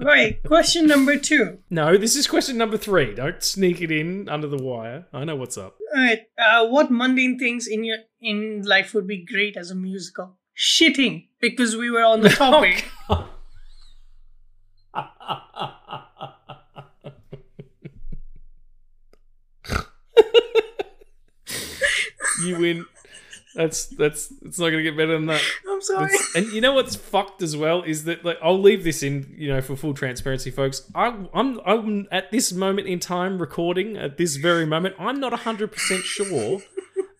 Right, 0.00 0.42
question 0.44 0.86
number 0.86 1.18
two. 1.18 1.58
no, 1.70 1.96
this 1.98 2.16
is 2.16 2.26
question 2.26 2.56
number 2.56 2.78
three. 2.78 3.14
Don't 3.14 3.42
sneak 3.42 3.82
it 3.82 3.90
in 3.90 4.28
under 4.28 4.46
the 4.46 4.56
wire. 4.56 5.06
I 5.12 5.24
know 5.24 5.36
what's 5.36 5.58
up. 5.58 5.76
Alright, 5.94 6.22
uh, 6.38 6.66
what 6.68 6.90
mundane 6.90 7.38
things 7.38 7.66
in 7.66 7.84
your 7.84 7.98
in 8.20 8.62
life 8.62 8.94
would 8.94 9.06
be 9.06 9.24
great 9.24 9.56
as 9.56 9.70
a 9.70 9.74
musical? 9.74 10.36
Shitting, 10.56 11.28
because 11.40 11.76
we 11.76 11.90
were 11.90 12.04
on 12.04 12.20
the 12.22 12.28
topic. 12.44 12.86
You 22.44 22.58
win. 22.58 22.86
That's 23.54 23.86
that's 23.86 24.32
it's 24.42 24.58
not 24.58 24.70
gonna 24.70 24.82
get 24.82 24.96
better 24.96 25.12
than 25.14 25.26
that. 25.26 25.42
I'm 25.68 25.80
sorry. 25.80 26.06
It's- 26.06 26.34
and 26.36 26.46
you 26.52 26.60
know 26.60 26.74
what's 26.74 26.94
fucked 26.94 27.42
as 27.42 27.56
well 27.56 27.82
is 27.82 28.04
that 28.04 28.24
like 28.24 28.38
I'll 28.42 28.60
leave 28.60 28.84
this 28.84 29.02
in 29.02 29.34
you 29.36 29.48
know 29.48 29.60
for 29.60 29.74
full 29.74 29.94
transparency, 29.94 30.50
folks. 30.50 30.82
I, 30.94 31.14
I'm 31.34 31.60
I'm 31.64 32.06
at 32.12 32.30
this 32.30 32.52
moment 32.52 32.86
in 32.88 33.00
time 33.00 33.38
recording 33.40 33.96
at 33.96 34.16
this 34.16 34.36
very 34.36 34.66
moment. 34.66 34.94
I'm 34.98 35.18
not 35.18 35.32
hundred 35.32 35.72
percent 35.72 36.02
sure 36.04 36.60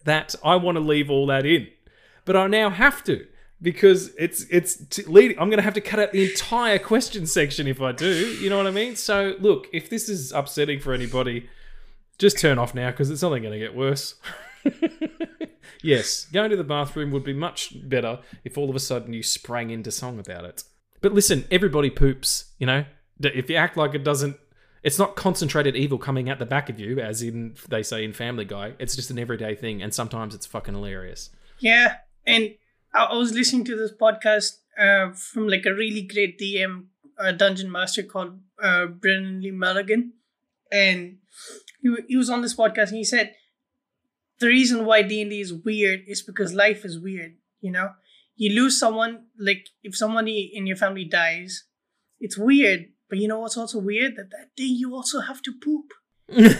that 0.04 0.34
I 0.44 0.56
want 0.56 0.76
to 0.76 0.80
leave 0.80 1.10
all 1.10 1.26
that 1.26 1.44
in, 1.46 1.68
but 2.24 2.36
I 2.36 2.46
now 2.46 2.70
have 2.70 3.02
to 3.04 3.26
because 3.60 4.14
it's 4.16 4.42
it's 4.50 4.76
t- 4.86 5.02
leading. 5.04 5.38
I'm 5.40 5.48
going 5.48 5.58
to 5.58 5.64
have 5.64 5.74
to 5.74 5.80
cut 5.80 5.98
out 5.98 6.12
the 6.12 6.30
entire 6.30 6.78
question 6.78 7.26
section 7.26 7.66
if 7.66 7.80
I 7.80 7.90
do. 7.92 8.06
You 8.36 8.48
know 8.50 8.58
what 8.58 8.66
I 8.66 8.70
mean? 8.70 8.94
So 8.96 9.34
look, 9.40 9.66
if 9.72 9.90
this 9.90 10.08
is 10.08 10.30
upsetting 10.32 10.78
for 10.78 10.92
anybody, 10.92 11.48
just 12.18 12.38
turn 12.38 12.58
off 12.58 12.74
now 12.74 12.90
because 12.90 13.10
it's 13.10 13.22
only 13.24 13.40
going 13.40 13.54
to 13.54 13.58
get 13.58 13.74
worse. 13.74 14.14
yes, 15.82 16.26
going 16.26 16.50
to 16.50 16.56
the 16.56 16.64
bathroom 16.64 17.10
would 17.10 17.24
be 17.24 17.32
much 17.32 17.72
better 17.88 18.20
if 18.44 18.58
all 18.58 18.70
of 18.70 18.76
a 18.76 18.80
sudden 18.80 19.12
you 19.12 19.22
sprang 19.22 19.70
into 19.70 19.90
song 19.90 20.18
about 20.18 20.44
it. 20.44 20.64
But 21.00 21.12
listen, 21.12 21.44
everybody 21.50 21.90
poops. 21.90 22.52
You 22.58 22.66
know, 22.66 22.84
if 23.20 23.48
you 23.48 23.56
act 23.56 23.76
like 23.76 23.94
it 23.94 24.04
doesn't. 24.04 24.36
It's 24.84 24.98
not 24.98 25.16
concentrated 25.16 25.74
evil 25.74 25.98
coming 25.98 26.30
out 26.30 26.38
the 26.38 26.46
back 26.46 26.70
of 26.70 26.78
you, 26.78 27.00
as 27.00 27.20
in 27.20 27.56
they 27.68 27.82
say 27.82 28.04
in 28.04 28.12
Family 28.12 28.44
Guy. 28.44 28.74
It's 28.78 28.94
just 28.94 29.10
an 29.10 29.18
everyday 29.18 29.56
thing, 29.56 29.82
and 29.82 29.92
sometimes 29.92 30.36
it's 30.36 30.46
fucking 30.46 30.74
hilarious. 30.74 31.30
Yeah, 31.58 31.96
and 32.24 32.54
I 32.94 33.14
was 33.14 33.32
listening 33.32 33.64
to 33.64 33.76
this 33.76 33.90
podcast 33.92 34.52
uh, 34.80 35.12
from 35.12 35.48
like 35.48 35.66
a 35.66 35.74
really 35.74 36.02
great 36.02 36.38
DM 36.38 36.86
uh, 37.18 37.32
dungeon 37.32 37.72
master 37.72 38.04
called 38.04 38.38
uh, 38.62 38.86
Brennan 38.86 39.42
Lee 39.42 39.50
Mulligan, 39.50 40.12
and 40.70 41.18
he, 41.82 41.94
he 42.08 42.16
was 42.16 42.30
on 42.30 42.42
this 42.42 42.56
podcast 42.56 42.88
and 42.88 42.98
he 42.98 43.04
said 43.04 43.34
the 44.40 44.46
reason 44.46 44.84
why 44.84 45.02
D 45.02 45.20
and 45.22 45.30
D 45.30 45.40
is 45.40 45.52
weird 45.52 46.00
is 46.06 46.22
because 46.22 46.54
life 46.54 46.84
is 46.84 46.98
weird. 46.98 47.36
You 47.60 47.72
know, 47.72 47.90
you 48.36 48.54
lose 48.54 48.78
someone 48.78 49.26
like 49.38 49.68
if 49.82 49.96
somebody 49.96 50.50
in 50.52 50.66
your 50.66 50.76
family 50.76 51.04
dies, 51.04 51.64
it's 52.20 52.38
weird. 52.38 52.86
But 53.08 53.18
you 53.18 53.28
know 53.28 53.40
what's 53.40 53.56
also 53.56 53.78
weird 53.78 54.16
that 54.16 54.30
that 54.30 54.54
day 54.56 54.64
you 54.64 54.94
also 54.94 55.20
have 55.20 55.40
to 55.42 55.52
poop. 55.62 55.92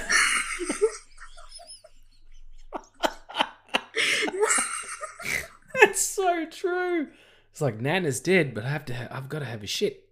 That's 5.81 6.01
so 6.01 6.47
true. 6.47 7.09
It's 7.51 7.61
like 7.61 7.81
Nana's 7.81 8.21
dead, 8.21 8.55
but 8.55 8.65
I 8.65 8.71
have 8.71 8.85
to. 8.87 8.95
Ha- 8.95 9.09
I've 9.11 9.29
got 9.29 9.41
to 9.41 9.45
have 9.45 9.63
a 9.63 9.67
shit 9.67 10.09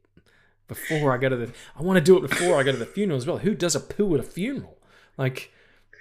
before 0.69 1.13
I 1.13 1.19
go 1.19 1.29
to 1.29 1.37
the. 1.37 1.53
I 1.79 1.83
want 1.83 1.97
to 1.97 2.05
do 2.05 2.17
it 2.17 2.29
before 2.29 2.59
I 2.59 2.63
go 2.63 2.73
to 2.73 2.79
the 2.79 2.87
funeral 2.87 3.17
as 3.17 3.27
well. 3.27 3.39
Who 3.39 3.55
does 3.55 3.75
a 3.75 3.81
poo 3.81 4.15
at 4.15 4.21
a 4.21 4.25
funeral? 4.25 4.77
Like, 5.17 5.53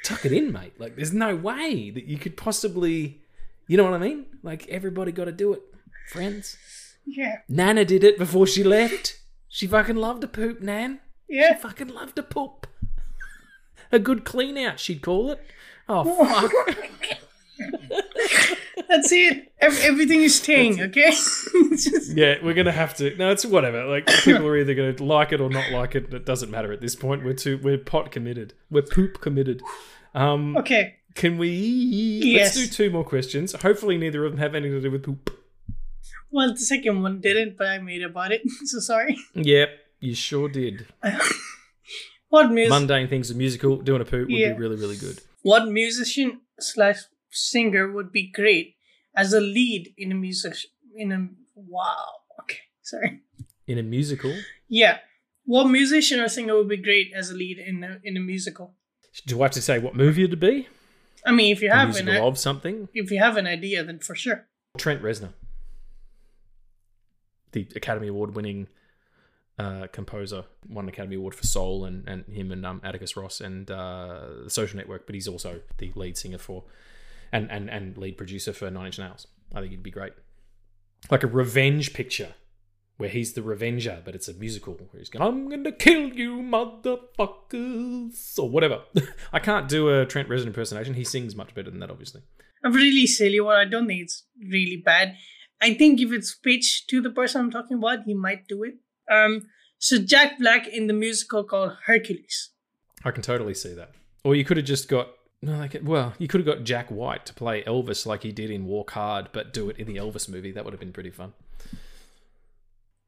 tuck 0.05 0.25
it 0.25 0.31
in, 0.31 0.51
mate. 0.53 0.73
Like, 0.79 0.95
there's 0.95 1.13
no 1.13 1.35
way 1.35 1.89
that 1.89 2.05
you 2.05 2.17
could 2.17 2.37
possibly. 2.37 3.21
You 3.67 3.77
know 3.77 3.83
what 3.83 3.93
I 3.93 3.97
mean? 3.97 4.27
Like, 4.43 4.67
everybody 4.69 5.11
got 5.11 5.25
to 5.25 5.31
do 5.31 5.51
it, 5.53 5.61
friends. 6.09 6.57
Yeah, 7.05 7.37
Nana 7.49 7.83
did 7.85 8.03
it 8.03 8.17
before 8.17 8.47
she 8.47 8.63
left. 8.63 9.19
She 9.49 9.67
fucking 9.67 9.95
loved 9.95 10.21
to 10.21 10.27
poop, 10.27 10.61
Nan. 10.61 10.99
Yeah. 11.27 11.47
She 11.49 11.53
yeah. 11.53 11.57
fucking 11.57 11.87
loved 11.89 12.15
to 12.17 12.23
poop. 12.23 12.67
A 13.91 13.99
good 13.99 14.25
clean 14.25 14.57
out, 14.57 14.79
she'd 14.79 15.01
call 15.01 15.31
it. 15.31 15.41
Oh 15.87 16.03
fuck. 16.25 16.51
That's 18.89 19.11
it. 19.11 19.51
Ev- 19.59 19.79
everything 19.83 20.21
is 20.21 20.35
staying. 20.35 20.81
Okay. 20.81 21.09
It's 21.09 21.83
just- 21.89 22.15
Yeah, 22.15 22.35
we're 22.43 22.53
gonna 22.53 22.71
have 22.71 22.95
to. 22.97 23.15
No, 23.17 23.31
it's 23.31 23.45
whatever. 23.45 23.85
Like 23.85 24.07
people 24.07 24.45
are 24.47 24.57
either 24.57 24.73
gonna 24.73 24.95
like 25.03 25.31
it 25.31 25.41
or 25.41 25.49
not 25.49 25.71
like 25.71 25.95
it. 25.95 26.13
It 26.13 26.25
doesn't 26.25 26.51
matter 26.51 26.71
at 26.71 26.81
this 26.81 26.95
point. 26.95 27.23
We're 27.23 27.33
too. 27.33 27.59
We're 27.61 27.77
pot 27.77 28.11
committed. 28.11 28.53
We're 28.69 28.81
poop 28.83 29.21
committed. 29.21 29.61
Um, 30.15 30.55
okay. 30.57 30.95
can 31.13 31.37
we? 31.37 31.49
Yes. 31.49 32.55
Let's 32.55 32.67
do 32.69 32.73
two 32.73 32.89
more 32.89 33.03
questions. 33.03 33.53
Hopefully, 33.53 33.97
neither 33.97 34.25
of 34.25 34.31
them 34.31 34.39
have 34.39 34.55
anything 34.55 34.77
to 34.77 34.81
do 34.81 34.91
with 34.91 35.03
poop. 35.03 35.29
Well, 36.31 36.51
the 36.51 36.57
second 36.59 37.01
one 37.01 37.21
didn't, 37.21 37.57
but 37.57 37.67
I 37.67 37.77
made 37.79 38.01
about 38.03 38.31
it. 38.31 38.41
So 38.65 38.79
sorry. 38.79 39.17
Yep, 39.33 39.69
you 39.99 40.15
sure 40.15 40.49
did. 40.49 40.87
What 42.29 42.51
music? 42.51 42.69
Mundane 42.71 43.07
things, 43.07 43.29
a 43.31 43.35
musical, 43.35 43.77
doing 43.77 44.01
a 44.01 44.05
poop 44.05 44.27
would 44.27 44.37
Yeah. 44.37 44.53
be 44.53 44.59
really, 44.59 44.75
really 44.75 44.97
good. 44.97 45.21
What 45.43 45.67
musician 45.69 46.41
slash 46.59 46.97
singer 47.31 47.91
would 47.91 48.11
be 48.11 48.29
great 48.31 48.75
as 49.15 49.31
a 49.31 49.39
lead 49.39 49.93
in 49.97 50.11
a 50.11 50.15
music 50.15 50.53
in 50.97 51.11
a 51.11 51.29
wow? 51.55 52.07
Okay, 52.41 52.59
sorry. 52.81 53.21
In 53.67 53.77
a 53.77 53.83
musical, 53.83 54.33
Yeah. 54.67 54.97
What 55.45 55.65
musician 55.69 56.19
or 56.19 56.27
singer 56.27 56.55
would 56.57 56.67
be 56.67 56.77
great 56.77 57.11
as 57.15 57.29
a 57.29 57.35
lead 57.35 57.59
in 57.59 57.83
a, 57.83 57.99
in 58.03 58.17
a 58.17 58.19
musical? 58.19 58.73
Do 59.25 59.41
I 59.41 59.45
have 59.45 59.51
to 59.51 59.61
say 59.61 59.79
what 59.79 59.95
movie 59.95 60.23
it'd 60.23 60.39
be? 60.39 60.67
I 61.25 61.31
mean, 61.31 61.51
if 61.51 61.61
you 61.61 61.71
A 61.71 61.75
have 61.75 61.95
an 61.95 62.09
of 62.09 62.37
something. 62.37 62.87
if 62.93 63.11
you 63.11 63.19
have 63.19 63.37
an 63.37 63.47
idea, 63.47 63.83
then 63.83 63.99
for 63.99 64.15
sure. 64.15 64.45
Trent 64.77 65.01
Reznor, 65.01 65.33
the 67.51 67.67
Academy 67.75 68.07
Award 68.07 68.35
winning 68.35 68.67
uh, 69.57 69.87
composer, 69.91 70.43
won 70.69 70.85
an 70.85 70.89
Academy 70.89 71.15
Award 71.15 71.33
for 71.33 71.45
Soul, 71.45 71.85
and, 71.85 72.07
and 72.07 72.25
him 72.25 72.51
and 72.51 72.65
um, 72.65 72.81
Atticus 72.83 73.15
Ross 73.15 73.41
and 73.41 73.71
uh, 73.71 74.27
The 74.43 74.49
Social 74.49 74.77
Network. 74.77 75.05
But 75.05 75.15
he's 75.15 75.27
also 75.27 75.61
the 75.77 75.91
lead 75.95 76.17
singer 76.17 76.37
for 76.37 76.63
and, 77.31 77.49
and, 77.49 77.69
and 77.69 77.97
lead 77.97 78.17
producer 78.17 78.53
for 78.53 78.69
Nine 78.69 78.87
Inch 78.87 78.99
Nails. 78.99 79.27
I 79.53 79.61
think 79.61 79.71
he'd 79.71 79.83
be 79.83 79.91
great. 79.91 80.13
Like 81.09 81.23
a 81.23 81.27
revenge 81.27 81.93
picture 81.93 82.33
where 82.97 83.09
he's 83.09 83.33
the 83.33 83.41
revenger, 83.41 84.01
but 84.05 84.15
it's 84.15 84.27
a 84.27 84.33
musical 84.33 84.73
where 84.73 84.99
he's 84.99 85.09
going, 85.09 85.27
I'm 85.27 85.49
gonna 85.49 85.71
kill 85.71 86.09
you, 86.09 86.37
motherfuckers, 86.37 88.39
or 88.39 88.49
whatever. 88.49 88.81
I 89.33 89.39
can't 89.39 89.67
do 89.67 89.89
a 89.89 90.05
Trent 90.05 90.29
Reznor 90.29 90.47
impersonation. 90.47 90.93
He 90.93 91.03
sings 91.03 91.35
much 91.35 91.53
better 91.53 91.69
than 91.69 91.79
that, 91.79 91.91
obviously. 91.91 92.21
Really 92.63 93.05
silly 93.05 93.39
one. 93.39 93.57
I 93.57 93.65
don't 93.65 93.87
think 93.87 94.01
it's 94.01 94.23
really 94.39 94.81
bad. 94.83 95.15
I 95.61 95.73
think 95.73 96.01
if 96.01 96.11
it's 96.11 96.33
pitched 96.33 96.89
to 96.89 97.01
the 97.01 97.09
person 97.09 97.41
I'm 97.41 97.51
talking 97.51 97.77
about, 97.77 97.99
he 98.05 98.13
might 98.13 98.47
do 98.47 98.63
it. 98.63 98.75
Um, 99.11 99.43
so 99.77 99.99
Jack 99.99 100.39
Black 100.39 100.67
in 100.67 100.87
the 100.87 100.93
musical 100.93 101.43
called 101.43 101.73
Hercules. 101.85 102.51
I 103.03 103.11
can 103.11 103.21
totally 103.21 103.53
see 103.53 103.73
that. 103.73 103.91
Or 104.23 104.35
you 104.35 104.43
could 104.43 104.57
have 104.57 104.65
just 104.65 104.89
got 104.89 105.09
no, 105.41 105.57
like 105.57 105.77
well, 105.83 106.13
you 106.17 106.27
could 106.27 106.39
have 106.39 106.47
got 106.47 106.63
Jack 106.63 106.89
White 106.89 107.25
to 107.27 107.33
play 107.33 107.61
Elvis 107.63 108.05
like 108.05 108.23
he 108.23 108.31
did 108.31 108.49
in 108.49 108.65
Walk 108.65 108.91
Hard, 108.91 109.29
but 109.31 109.53
do 109.53 109.69
it 109.69 109.77
in 109.77 109.85
the 109.85 109.97
Elvis 109.97 110.27
movie. 110.27 110.51
That 110.51 110.65
would 110.65 110.73
have 110.73 110.79
been 110.79 110.93
pretty 110.93 111.11
fun. 111.11 111.33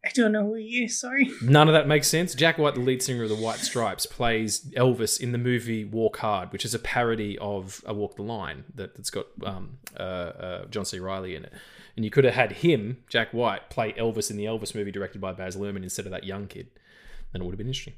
I 0.08 0.12
don't 0.14 0.32
know 0.32 0.46
who 0.46 0.54
he 0.54 0.86
is. 0.86 0.98
Sorry. 0.98 1.30
None 1.42 1.68
of 1.68 1.74
that 1.74 1.86
makes 1.86 2.08
sense. 2.08 2.34
Jack 2.34 2.58
White, 2.58 2.76
the 2.76 2.80
lead 2.80 3.04
singer 3.04 3.24
of 3.24 3.30
the 3.30 3.36
White 3.36 3.60
Stripes, 3.60 4.06
plays 4.06 4.62
Elvis 4.72 5.20
in 5.20 5.34
the 5.34 5.38
movie 5.38 5.84
Walk 5.84 6.18
Hard, 6.18 6.54
which 6.54 6.64
is 6.64 6.74
a 6.74 6.80
parody 6.80 7.38
of 7.40 7.84
A 7.86 7.94
Walk 7.94 8.16
the 8.16 8.22
Line 8.22 8.64
that, 8.74 8.96
that's 8.96 9.10
got 9.10 9.26
um, 9.44 9.80
uh, 10.00 10.04
uh, 10.04 10.66
John 10.68 10.86
C. 10.86 11.00
Reilly 11.00 11.36
in 11.36 11.44
it. 11.44 11.52
And 11.98 12.06
you 12.06 12.12
could 12.12 12.24
have 12.24 12.36
had 12.36 12.54
him, 12.54 13.04
Jack 13.10 13.34
White, 13.34 13.70
play 13.70 13.92
Elvis 13.94 14.32
in 14.32 14.38
the 14.38 14.46
Elvis 14.46 14.74
movie 14.74 14.92
directed 14.92 15.20
by 15.20 15.34
Baz 15.34 15.58
Luhrmann 15.58 15.84
instead 15.84 16.06
of 16.06 16.12
that 16.12 16.24
young 16.24 16.48
kid. 16.48 16.70
Then 17.34 17.42
it 17.42 17.46
would 17.46 17.52
have 17.52 17.58
been 17.58 17.68
interesting. 17.68 17.96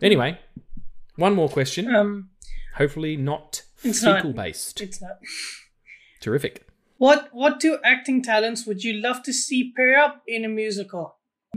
Anyway, 0.00 0.38
one 1.16 1.34
more 1.34 1.48
question. 1.48 1.92
Um, 1.92 2.30
Hopefully 2.76 3.16
not. 3.16 3.62
fecal 3.76 4.32
based. 4.32 4.80
it's 4.80 5.02
not. 5.02 5.18
Terrific. 6.20 6.66
What 6.98 7.30
what 7.32 7.60
two 7.60 7.78
acting 7.82 8.22
talents 8.22 8.66
would 8.66 8.84
you 8.84 8.92
love 8.92 9.22
to 9.22 9.32
see 9.32 9.72
pair 9.74 9.98
up 9.98 10.22
in 10.28 10.44
a 10.44 10.48
musical? 10.48 11.16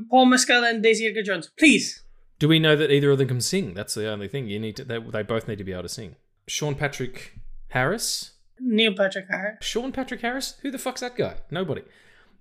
Paul 0.09 0.25
Mescal 0.25 0.63
and 0.63 0.81
Daisy 0.81 1.07
Edgar 1.07 1.23
Jones, 1.23 1.49
please. 1.57 2.03
Do 2.39 2.47
we 2.47 2.59
know 2.59 2.75
that 2.75 2.91
either 2.91 3.11
of 3.11 3.17
them 3.19 3.27
can 3.27 3.41
sing? 3.41 3.73
That's 3.73 3.93
the 3.93 4.09
only 4.09 4.27
thing. 4.27 4.47
You 4.47 4.59
need 4.59 4.75
to. 4.77 4.83
They, 4.83 4.99
they 4.99 5.23
both 5.23 5.47
need 5.47 5.57
to 5.59 5.63
be 5.63 5.71
able 5.71 5.83
to 5.83 5.89
sing. 5.89 6.15
Sean 6.47 6.75
Patrick 6.75 7.39
Harris. 7.69 8.31
Neil 8.59 8.93
Patrick 8.93 9.27
Harris. 9.29 9.57
Sean 9.61 9.91
Patrick 9.91 10.21
Harris. 10.21 10.55
Who 10.61 10.71
the 10.71 10.77
fuck's 10.77 11.01
that 11.01 11.15
guy? 11.15 11.35
Nobody. 11.51 11.83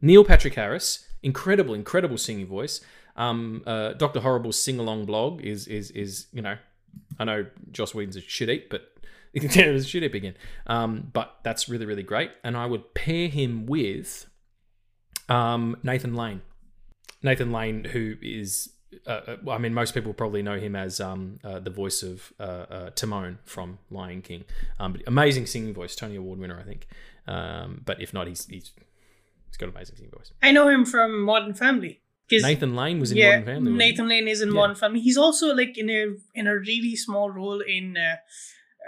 Neil 0.01 0.25
Patrick 0.25 0.55
Harris. 0.55 1.07
Incredible, 1.23 1.75
incredible 1.75 2.19
singing 2.19 2.47
voice. 2.47 2.81
Um, 3.17 3.63
uh, 3.67 3.93
Doctor 3.93 4.21
Horrible's 4.21 4.61
sing 4.61 4.79
along 4.79 5.05
blog 5.05 5.43
is 5.43 5.67
is 5.69 5.91
is 5.93 6.27
you 6.33 6.43
know, 6.43 6.57
I 7.19 7.25
know 7.25 7.47
Joss 7.71 7.95
Whedon's 7.95 8.17
a 8.17 8.21
shit 8.21 8.49
eat, 8.49 8.71
but 8.71 8.93
it 9.35 9.73
was 9.73 9.85
a 9.85 9.89
shit 9.89 10.03
heap 10.03 10.15
again. 10.15 10.35
Um, 10.67 11.11
but 11.13 11.39
that's 11.43 11.69
really 11.69 11.87
really 11.87 12.03
great, 12.03 12.31
and 12.43 12.57
I 12.57 12.67
would 12.67 12.95
pair 12.95 13.29
him 13.29 13.67
with 13.67 14.29
um, 15.29 15.77
Nathan 15.83 16.15
Lane. 16.15 16.43
Nathan 17.23 17.53
Lane, 17.53 17.85
who 17.85 18.17
is, 18.21 18.71
uh, 19.07 19.37
uh, 19.47 19.51
I 19.51 19.59
mean, 19.59 19.75
most 19.75 19.95
people 19.95 20.13
probably 20.13 20.43
know 20.43 20.59
him 20.59 20.75
as 20.77 21.01
um, 21.01 21.39
uh, 21.45 21.59
the 21.61 21.71
voice 21.71 22.03
of 22.03 22.33
uh, 22.41 22.43
uh, 22.43 22.91
Timon 22.91 23.39
from 23.45 23.79
Lion 23.91 24.23
King. 24.23 24.45
Um, 24.79 24.93
but 24.93 25.03
amazing 25.07 25.47
singing 25.47 25.73
voice, 25.75 25.95
Tony 25.97 26.17
Award 26.17 26.39
winner, 26.39 26.59
I 26.59 26.65
think. 26.65 26.87
Um, 27.27 27.83
but 27.85 28.01
if 28.03 28.13
not, 28.13 28.27
he's 28.27 28.47
he's 28.47 28.73
he's 29.49 29.57
got 29.59 29.69
amazing 29.69 29.97
singing 29.97 30.11
voice. 30.11 30.33
I 30.43 30.53
know 30.53 30.69
him 30.69 30.85
from 30.85 31.23
Modern 31.23 31.55
Family. 31.55 32.01
Nathan 32.31 32.75
Lane 32.75 32.99
was 32.99 33.13
in 33.13 33.19
yeah, 33.19 33.41
Modern 33.41 33.45
Family. 33.45 33.73
Nathan 33.73 34.09
Lane 34.09 34.27
is 34.27 34.41
in 34.41 34.49
Yeah. 34.49 34.55
Modern 34.55 34.75
Family. 34.77 35.01
He's 35.01 35.19
also 35.19 35.55
like 35.55 35.77
in 35.77 35.91
a 35.91 36.07
in 36.35 36.47
a 36.47 36.57
really 36.57 36.97
small 36.97 37.31
role 37.31 37.61
in 37.61 37.97
uh, 37.99 38.17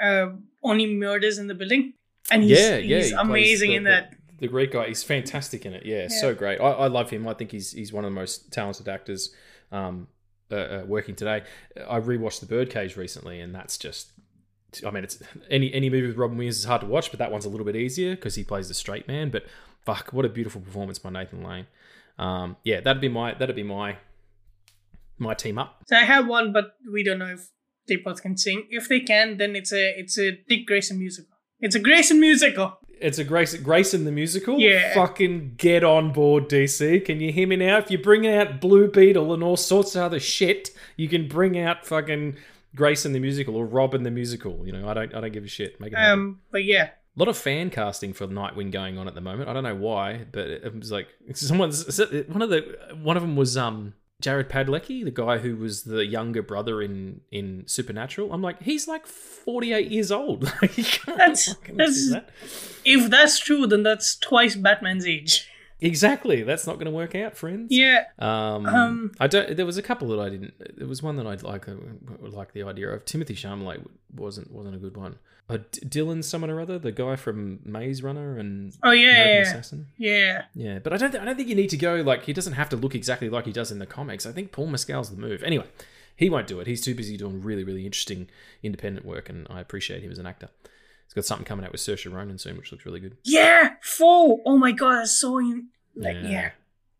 uh, 0.02 0.32
Only 0.62 0.86
Murders 0.86 1.36
in 1.38 1.46
the 1.46 1.54
Building, 1.54 1.92
and 2.30 2.42
he's, 2.42 2.58
yeah, 2.58 2.76
yeah, 2.78 2.96
he's 2.96 3.10
he 3.10 3.14
amazing 3.14 3.70
the- 3.70 3.76
in 3.76 3.84
that. 3.84 4.10
The, 4.10 4.16
Greek 4.48 4.72
guy, 4.72 4.88
he's 4.88 5.02
fantastic 5.02 5.66
in 5.66 5.74
it. 5.74 5.84
Yeah, 5.84 6.08
so 6.08 6.34
great. 6.34 6.60
I, 6.60 6.70
I 6.70 6.86
love 6.86 7.10
him. 7.10 7.26
I 7.28 7.34
think 7.34 7.50
he's 7.50 7.72
he's 7.72 7.92
one 7.92 8.04
of 8.04 8.10
the 8.10 8.14
most 8.14 8.52
talented 8.52 8.88
actors 8.88 9.34
um, 9.72 10.08
uh, 10.50 10.54
uh, 10.54 10.84
working 10.86 11.14
today. 11.14 11.42
I 11.88 12.00
rewatched 12.00 12.40
The 12.40 12.46
Birdcage 12.46 12.96
recently, 12.96 13.40
and 13.40 13.54
that's 13.54 13.78
just. 13.78 14.10
I 14.84 14.90
mean, 14.90 15.04
it's 15.04 15.22
any 15.50 15.72
any 15.72 15.88
movie 15.88 16.08
with 16.08 16.16
Robin 16.16 16.36
Williams 16.36 16.58
is 16.58 16.64
hard 16.64 16.80
to 16.80 16.86
watch, 16.86 17.10
but 17.10 17.18
that 17.18 17.30
one's 17.30 17.44
a 17.44 17.48
little 17.48 17.64
bit 17.64 17.76
easier 17.76 18.16
because 18.16 18.34
he 18.34 18.42
plays 18.42 18.68
the 18.68 18.74
straight 18.74 19.06
man. 19.06 19.30
But 19.30 19.44
fuck, 19.84 20.12
what 20.12 20.24
a 20.24 20.28
beautiful 20.28 20.60
performance 20.60 20.98
by 20.98 21.10
Nathan 21.10 21.44
Lane. 21.44 21.66
Um, 22.18 22.56
yeah, 22.64 22.80
that'd 22.80 23.00
be 23.00 23.08
my 23.08 23.34
that'd 23.34 23.54
be 23.54 23.62
my 23.62 23.98
my 25.18 25.34
team 25.34 25.58
up. 25.58 25.82
So 25.86 25.96
I 25.96 26.00
have 26.00 26.26
one, 26.26 26.52
but 26.52 26.76
we 26.92 27.04
don't 27.04 27.18
know 27.18 27.32
if 27.34 27.50
they 27.88 27.96
both 27.96 28.22
can 28.22 28.36
sing. 28.36 28.66
If 28.70 28.88
they 28.88 29.00
can, 29.00 29.36
then 29.36 29.54
it's 29.56 29.72
a 29.72 29.98
it's 29.98 30.18
a 30.18 30.32
Dick 30.48 30.66
Grayson 30.66 30.98
musical. 30.98 31.33
It's 31.60 31.74
a 31.74 31.80
Grayson 31.80 32.20
musical. 32.20 32.78
It's 33.00 33.18
a 33.18 33.24
Grace 33.24 33.54
Grayson 33.56 34.04
the 34.04 34.12
musical. 34.12 34.58
Yeah. 34.58 34.94
Fucking 34.94 35.54
get 35.56 35.84
on 35.84 36.12
board, 36.12 36.48
DC. 36.48 37.04
Can 37.04 37.20
you 37.20 37.32
hear 37.32 37.46
me 37.46 37.56
now? 37.56 37.78
If 37.78 37.90
you 37.90 37.98
bring 37.98 38.26
out 38.26 38.60
Blue 38.60 38.88
Beetle 38.88 39.34
and 39.34 39.42
all 39.42 39.56
sorts 39.56 39.94
of 39.94 40.02
other 40.02 40.20
shit, 40.20 40.70
you 40.96 41.08
can 41.08 41.28
bring 41.28 41.58
out 41.58 41.84
fucking 41.84 42.36
Grayson 42.74 43.12
the 43.12 43.20
musical 43.20 43.56
or 43.56 43.66
Robin 43.66 44.04
the 44.04 44.10
musical. 44.10 44.62
You 44.64 44.72
know, 44.72 44.88
I 44.88 44.94
don't 44.94 45.14
I 45.14 45.20
don't 45.20 45.32
give 45.32 45.44
a 45.44 45.48
shit. 45.48 45.80
Make 45.80 45.92
it 45.92 45.98
happen. 45.98 46.12
Um, 46.12 46.40
but 46.50 46.64
yeah, 46.64 46.84
A 46.84 47.18
lot 47.18 47.28
of 47.28 47.36
fan 47.36 47.70
casting 47.70 48.12
for 48.12 48.26
Nightwing 48.26 48.70
going 48.70 48.96
on 48.96 49.06
at 49.08 49.14
the 49.14 49.20
moment. 49.20 49.48
I 49.48 49.52
don't 49.52 49.64
know 49.64 49.76
why, 49.76 50.24
but 50.32 50.48
it 50.48 50.74
was 50.74 50.90
like 50.92 51.08
someone's 51.34 51.84
one 52.28 52.42
of 52.42 52.50
the 52.50 52.76
one 53.02 53.16
of 53.16 53.22
them 53.22 53.36
was 53.36 53.56
um 53.56 53.94
Jared 54.20 54.48
Padalecki, 54.48 55.04
the 55.04 55.10
guy 55.10 55.38
who 55.38 55.56
was 55.56 55.82
the 55.82 56.06
younger 56.06 56.42
brother 56.42 56.80
in 56.80 57.20
in 57.30 57.64
Supernatural. 57.66 58.32
I'm 58.32 58.42
like, 58.42 58.62
he's 58.62 58.86
like 58.88 59.06
48 59.06 59.90
years 59.90 60.10
old. 60.12 60.44
Like, 60.62 60.78
you 60.78 60.84
can't 60.84 61.18
That's- 61.18 61.54
that's- 61.66 62.10
that. 62.10 62.30
if 62.84 63.10
that's 63.10 63.38
true, 63.38 63.66
then 63.66 63.82
that's 63.82 64.16
twice 64.16 64.54
Batman's 64.56 65.06
age. 65.06 65.48
Exactly. 65.80 66.42
That's 66.42 66.66
not 66.66 66.74
going 66.76 66.86
to 66.86 66.92
work 66.92 67.14
out, 67.14 67.36
friends. 67.36 67.66
Yeah. 67.70 68.04
Um, 68.18 68.64
Um, 68.64 69.12
I 69.20 69.26
don't. 69.26 69.54
There 69.56 69.66
was 69.66 69.76
a 69.76 69.82
couple 69.82 70.08
that 70.08 70.20
I 70.20 70.30
didn't. 70.30 70.54
There 70.78 70.86
was 70.86 71.02
one 71.02 71.16
that 71.16 71.26
I'd 71.26 71.42
like. 71.42 71.68
uh, 71.68 71.72
like 72.20 72.52
the 72.54 72.62
idea 72.62 72.88
of 72.90 73.04
Timothée 73.04 73.36
Chalamet 73.36 73.84
wasn't 74.14 74.50
wasn't 74.50 74.76
a 74.76 74.78
good 74.78 74.96
one. 74.96 75.16
Uh, 75.48 75.58
D- 75.70 75.80
Dylan, 75.86 76.24
someone 76.24 76.48
or 76.50 76.58
other, 76.60 76.78
the 76.78 76.90
guy 76.90 77.16
from 77.16 77.60
Maze 77.64 78.02
Runner 78.02 78.38
and 78.38 78.74
Oh 78.82 78.92
yeah, 78.92 79.10
American 79.10 79.28
yeah, 79.28 79.34
yeah. 79.34 79.42
Assassin. 79.50 79.86
yeah. 79.98 80.44
Yeah, 80.54 80.78
but 80.78 80.92
I 80.94 80.96
don't. 80.96 81.14
I 81.16 81.24
don't 81.24 81.36
think 81.36 81.48
you 81.50 81.54
need 81.54 81.68
to 81.70 81.76
go 81.76 81.96
like 81.96 82.24
he 82.24 82.32
doesn't 82.32 82.54
have 82.54 82.70
to 82.70 82.76
look 82.76 82.94
exactly 82.94 83.28
like 83.28 83.44
he 83.44 83.52
does 83.52 83.70
in 83.70 83.78
the 83.78 83.86
comics. 83.86 84.24
I 84.24 84.32
think 84.32 84.52
Paul 84.52 84.68
Mescal's 84.68 85.10
the 85.10 85.16
move. 85.20 85.42
Anyway, 85.42 85.66
he 86.16 86.30
won't 86.30 86.46
do 86.46 86.60
it. 86.60 86.66
He's 86.66 86.80
too 86.80 86.94
busy 86.94 87.16
doing 87.18 87.42
really, 87.42 87.62
really 87.62 87.84
interesting 87.84 88.28
independent 88.62 89.04
work, 89.04 89.28
and 89.28 89.46
I 89.50 89.60
appreciate 89.60 90.02
him 90.02 90.10
as 90.10 90.18
an 90.18 90.26
actor. 90.26 90.48
He's 91.06 91.12
got 91.12 91.26
something 91.26 91.44
coming 91.44 91.66
out 91.66 91.72
with 91.72 91.82
Saoirse 91.82 92.10
Ronan 92.10 92.38
soon, 92.38 92.56
which 92.56 92.72
looks 92.72 92.86
really 92.86 93.00
good. 93.00 93.18
Yeah, 93.24 93.74
foe. 93.82 94.40
Oh 94.46 94.56
my 94.56 94.72
god, 94.72 95.02
I 95.02 95.04
saw 95.04 95.38
in- 95.38 95.68
like 95.94 96.16
Yeah. 96.22 96.28
yeah, 96.30 96.50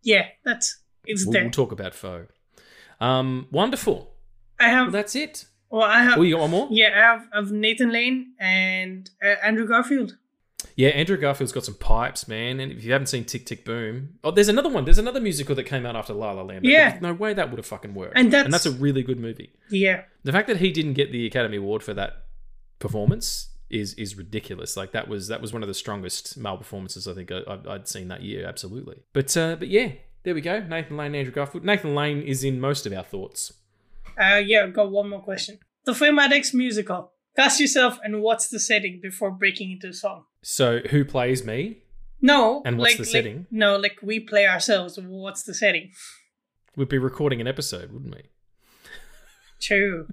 yeah. 0.03 0.27
That's 0.45 0.81
it's 1.07 1.25
We'll, 1.25 1.33
there. 1.33 1.43
we'll 1.45 1.51
talk 1.51 1.73
about 1.73 1.95
Foe. 1.95 2.27
Um, 3.01 3.49
wonderful. 3.51 4.13
I 4.61 4.67
Well, 4.69 4.85
have. 4.85 4.93
that's 4.93 5.17
it. 5.17 5.47
Well, 5.75 5.83
I 5.83 6.03
have. 6.05 6.19
Oh, 6.19 6.23
you 6.23 6.35
got 6.35 6.43
one 6.43 6.51
more? 6.51 6.69
yeah, 6.71 6.91
I 6.95 7.01
have, 7.01 7.29
I 7.33 7.37
have 7.37 7.51
Nathan 7.53 7.91
Lane 7.91 8.35
and 8.39 9.11
uh, 9.23 9.35
Andrew 9.43 9.67
Garfield. 9.67 10.17
Yeah, 10.77 10.89
Andrew 10.91 11.17
Garfield's 11.17 11.53
got 11.53 11.65
some 11.65 11.75
pipes, 11.75 12.27
man. 12.29 12.59
And 12.61 12.73
if 12.73 12.85
you 12.85 12.93
haven't 12.93 13.07
seen 13.09 13.25
Tick 13.25 13.45
Tick 13.47 13.65
Boom, 13.65 14.19
oh, 14.25 14.31
there's 14.31 14.49
another 14.49 14.69
one. 14.69 14.85
There's 14.85 14.99
another 14.99 15.21
musical 15.21 15.55
that 15.57 15.65
came 15.65 15.85
out 15.87 15.95
after 15.97 16.13
La 16.13 16.33
La 16.33 16.43
Land. 16.43 16.65
Yeah. 16.65 16.99
no 17.01 17.13
way 17.13 17.35
that 17.35 17.51
would 17.51 17.59
have 17.59 17.67
fucking 17.67 17.95
worked. 17.95 18.15
And 18.17 18.33
that's- 18.33 18.51
that's 18.53 18.67
a 18.67 18.71
really 18.73 19.03
good 19.03 19.19
movie. 19.21 19.51
Yeah, 19.71 20.03
The 20.25 20.33
fact 20.33 20.47
that 20.49 20.59
he 20.59 20.71
didn't 20.73 20.95
get 20.95 21.11
the 21.13 21.27
Academy 21.27 21.57
Award 21.59 21.83
for 21.83 21.95
that 21.95 22.25
performance 22.79 23.49
is 23.71 23.95
is 23.95 24.17
ridiculous. 24.17 24.77
Like 24.77 24.93
that 24.93 25.09
was 25.09 25.29
that 25.29 25.41
was 25.41 25.53
one 25.53 25.63
of 25.63 25.69
the 25.69 25.75
strongest 25.75 26.37
male 26.37 26.57
performances 26.57 27.09
I 27.09 27.15
think 27.15 27.31
I, 27.33 27.39
I- 27.49 27.75
I'd 27.75 27.89
seen 27.89 28.09
that 28.09 28.23
year. 28.23 28.47
Absolutely. 28.47 29.03
But 29.13 29.37
uh, 29.37 29.57
but 29.57 29.69
yeah, 29.69 29.93
there 30.23 30.35
we 30.35 30.41
go. 30.41 30.61
Nathan 30.61 30.97
Lane, 30.97 31.15
Andrew 31.15 31.33
Garfield. 31.33 31.65
Nathan 31.65 31.95
Lane 31.95 32.23
is 32.23 32.45
in 32.45 32.61
most 32.61 32.87
of 32.87 32.93
our 32.93 33.05
thoughts. 33.05 33.53
Uh, 34.21 34.37
yeah. 34.45 34.67
Got 34.69 34.91
one 34.91 35.09
more 35.11 35.21
question. 35.23 35.59
The 35.85 35.95
Film 35.95 36.19
Addicts 36.19 36.55
musical. 36.55 37.13
Cast 37.37 37.61
yourself 37.61 37.99
and 38.05 38.23
what's 38.23 38.49
the 38.49 38.61
setting 38.61 39.01
before 39.03 39.31
breaking 39.33 39.73
into 39.73 39.89
a 39.89 39.93
song? 39.93 40.25
So 40.43 40.79
who 40.91 41.05
plays 41.05 41.45
me? 41.45 41.79
No. 42.21 42.63
And 42.65 42.79
what's 42.79 42.93
like, 42.93 42.97
the 42.99 43.03
like- 43.03 43.11
setting? 43.11 43.47
no, 43.51 43.77
like 43.77 43.99
we 44.03 44.21
play 44.21 44.47
ourselves. 44.47 44.99
What's 45.03 45.43
the 45.43 45.53
setting? 45.55 45.91
We'd 46.77 46.89
be 46.89 46.99
recording 46.99 47.41
an 47.41 47.47
episode, 47.47 47.93
wouldn't 47.93 48.15
we? 48.15 48.23
True. 49.61 50.09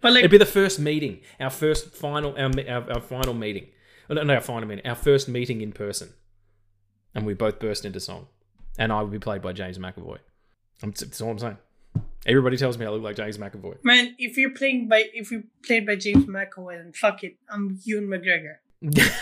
But 0.00 0.12
like, 0.12 0.20
It'd 0.20 0.30
be 0.30 0.38
the 0.38 0.46
first 0.46 0.78
meeting, 0.78 1.20
our 1.38 1.50
first 1.50 1.94
final, 1.94 2.34
our, 2.36 2.50
our, 2.68 2.92
our 2.92 3.00
final 3.00 3.34
meeting. 3.34 3.68
Oh, 4.08 4.14
No, 4.14 4.22
no, 4.22 4.34
our 4.34 4.40
final 4.40 4.68
meeting, 4.68 4.86
our 4.86 4.94
first 4.94 5.28
meeting 5.28 5.60
in 5.62 5.72
person, 5.72 6.12
and 7.14 7.24
we 7.24 7.32
both 7.34 7.58
burst 7.60 7.84
into 7.84 8.00
song, 8.00 8.26
and 8.78 8.92
I 8.92 9.00
would 9.02 9.10
be 9.12 9.18
played 9.18 9.40
by 9.40 9.52
James 9.52 9.78
McAvoy. 9.78 10.18
That's 10.82 11.20
all 11.20 11.30
I'm 11.30 11.38
saying. 11.38 11.58
Everybody 12.26 12.56
tells 12.56 12.76
me 12.76 12.86
I 12.86 12.90
look 12.90 13.02
like 13.02 13.16
James 13.16 13.38
McAvoy. 13.38 13.82
man, 13.82 14.14
if 14.18 14.36
you're 14.36 14.50
playing 14.50 14.88
by 14.88 15.04
if 15.14 15.30
you 15.30 15.44
played 15.64 15.86
by 15.86 15.96
James 15.96 16.26
McAvoy, 16.26 16.76
then 16.76 16.92
fuck 16.92 17.24
it. 17.24 17.36
I'm 17.48 17.78
Ewan 17.84 18.08
McGregor. 18.08 18.56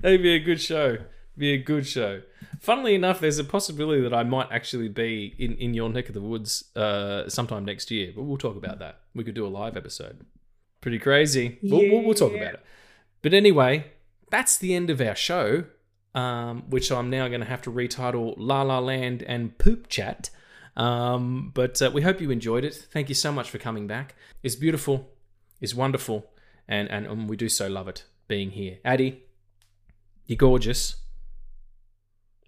That'd 0.00 0.22
be 0.22 0.34
a 0.34 0.38
good 0.38 0.60
show. 0.60 0.98
Be 1.36 1.52
a 1.52 1.58
good 1.58 1.86
show. 1.86 2.22
Funnily 2.60 2.94
enough, 2.94 3.18
there's 3.18 3.38
a 3.38 3.44
possibility 3.44 4.00
that 4.02 4.14
I 4.14 4.22
might 4.22 4.46
actually 4.52 4.88
be 4.88 5.34
in, 5.38 5.56
in 5.56 5.74
your 5.74 5.88
neck 5.88 6.08
of 6.08 6.14
the 6.14 6.20
woods 6.20 6.64
uh, 6.76 7.28
sometime 7.28 7.64
next 7.64 7.90
year, 7.90 8.12
but 8.14 8.22
we'll 8.22 8.38
talk 8.38 8.56
about 8.56 8.78
that. 8.78 9.00
We 9.14 9.24
could 9.24 9.34
do 9.34 9.44
a 9.44 9.48
live 9.48 9.76
episode. 9.76 10.24
Pretty 10.86 11.00
crazy. 11.00 11.58
We'll, 11.64 11.80
we'll, 11.80 12.02
we'll 12.04 12.14
talk 12.14 12.32
about 12.32 12.54
it. 12.54 12.60
But 13.20 13.34
anyway, 13.34 13.90
that's 14.30 14.56
the 14.56 14.72
end 14.72 14.88
of 14.88 15.00
our 15.00 15.16
show, 15.16 15.64
um, 16.14 16.62
which 16.70 16.92
I'm 16.92 17.10
now 17.10 17.26
going 17.26 17.40
to 17.40 17.46
have 17.48 17.60
to 17.62 17.72
retitle 17.72 18.34
La 18.36 18.62
La 18.62 18.78
Land 18.78 19.24
and 19.24 19.58
Poop 19.58 19.88
Chat. 19.88 20.30
Um, 20.76 21.50
but 21.52 21.82
uh, 21.82 21.90
we 21.92 22.02
hope 22.02 22.20
you 22.20 22.30
enjoyed 22.30 22.62
it. 22.62 22.72
Thank 22.92 23.08
you 23.08 23.16
so 23.16 23.32
much 23.32 23.50
for 23.50 23.58
coming 23.58 23.88
back. 23.88 24.14
It's 24.44 24.54
beautiful, 24.54 25.10
it's 25.60 25.74
wonderful, 25.74 26.30
and, 26.68 26.88
and, 26.88 27.04
and 27.04 27.28
we 27.28 27.36
do 27.36 27.48
so 27.48 27.66
love 27.66 27.88
it 27.88 28.04
being 28.28 28.52
here. 28.52 28.78
Addie, 28.84 29.24
you're 30.26 30.36
gorgeous. 30.36 30.94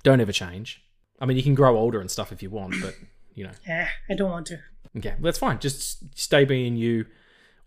Don't 0.04 0.20
ever 0.20 0.30
change. 0.30 0.84
I 1.20 1.26
mean, 1.26 1.36
you 1.36 1.42
can 1.42 1.56
grow 1.56 1.76
older 1.76 2.00
and 2.00 2.08
stuff 2.08 2.30
if 2.30 2.40
you 2.40 2.50
want, 2.50 2.76
but 2.80 2.94
you 3.34 3.42
know, 3.42 3.52
Yeah, 3.66 3.88
I 4.08 4.14
don't 4.14 4.30
want 4.30 4.46
to. 4.46 4.60
okay, 4.96 5.14
well, 5.14 5.22
that's 5.24 5.38
fine. 5.40 5.58
Just 5.58 6.16
stay 6.16 6.44
being 6.44 6.76
you. 6.76 7.04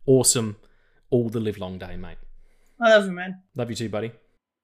Awesome, 0.05 0.57
all 1.09 1.29
the 1.29 1.39
live 1.39 1.57
long 1.57 1.77
day, 1.77 1.95
mate. 1.95 2.17
I 2.79 2.89
love 2.89 3.05
you, 3.05 3.11
man. 3.11 3.41
Love 3.55 3.69
you 3.69 3.75
too, 3.75 3.89
buddy. 3.89 4.11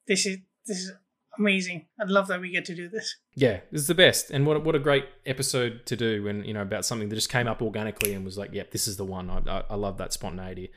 This 0.07 0.25
is 0.25 0.37
this 0.65 0.77
is 0.79 0.91
amazing. 1.37 1.85
I 1.99 2.05
love 2.05 2.27
that 2.27 2.41
we 2.41 2.49
get 2.49 2.65
to 2.65 2.75
do 2.75 2.89
this. 2.89 3.15
Yeah, 3.35 3.59
this 3.71 3.81
is 3.81 3.87
the 3.87 3.95
best, 3.95 4.31
and 4.31 4.45
what 4.45 4.57
a, 4.57 4.59
what 4.59 4.75
a 4.75 4.79
great 4.79 5.05
episode 5.25 5.85
to 5.85 5.95
do 5.95 6.23
when 6.23 6.43
you 6.43 6.53
know 6.53 6.61
about 6.61 6.85
something 6.85 7.09
that 7.09 7.15
just 7.15 7.29
came 7.29 7.47
up 7.47 7.61
organically 7.61 8.13
and 8.13 8.25
was 8.25 8.37
like, 8.37 8.53
"Yep, 8.53 8.71
this 8.71 8.87
is 8.87 8.97
the 8.97 9.05
one." 9.05 9.29
I, 9.29 9.41
I, 9.47 9.63
I 9.71 9.75
love 9.75 9.97
that 9.97 10.13
spontaneity. 10.13 10.71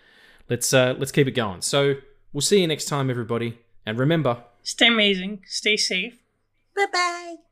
Let's 0.48 0.72
uh, 0.74 0.94
let's 0.98 1.12
keep 1.12 1.26
it 1.26 1.32
going. 1.32 1.62
So 1.62 1.94
we'll 2.32 2.40
see 2.42 2.60
you 2.60 2.66
next 2.66 2.86
time, 2.86 3.10
everybody, 3.10 3.58
and 3.86 3.98
remember, 3.98 4.44
Stay 4.62 4.88
amazing. 4.88 5.42
Stay 5.46 5.76
safe. 5.76 6.18
Bye 6.76 6.86
bye. 6.92 7.49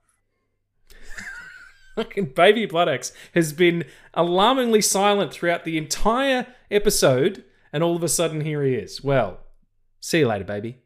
Fucking 1.98 2.26
baby 2.26 2.64
Bloodaxe 2.64 3.12
has 3.34 3.52
been 3.52 3.84
alarmingly 4.14 4.80
silent 4.80 5.32
throughout 5.32 5.64
the 5.64 5.76
entire 5.76 6.46
episode, 6.70 7.44
and 7.72 7.82
all 7.82 7.96
of 7.96 8.04
a 8.04 8.08
sudden 8.08 8.42
here 8.42 8.62
he 8.62 8.74
is. 8.74 9.02
Well, 9.02 9.40
see 10.00 10.20
you 10.20 10.28
later, 10.28 10.44
baby. 10.44 10.78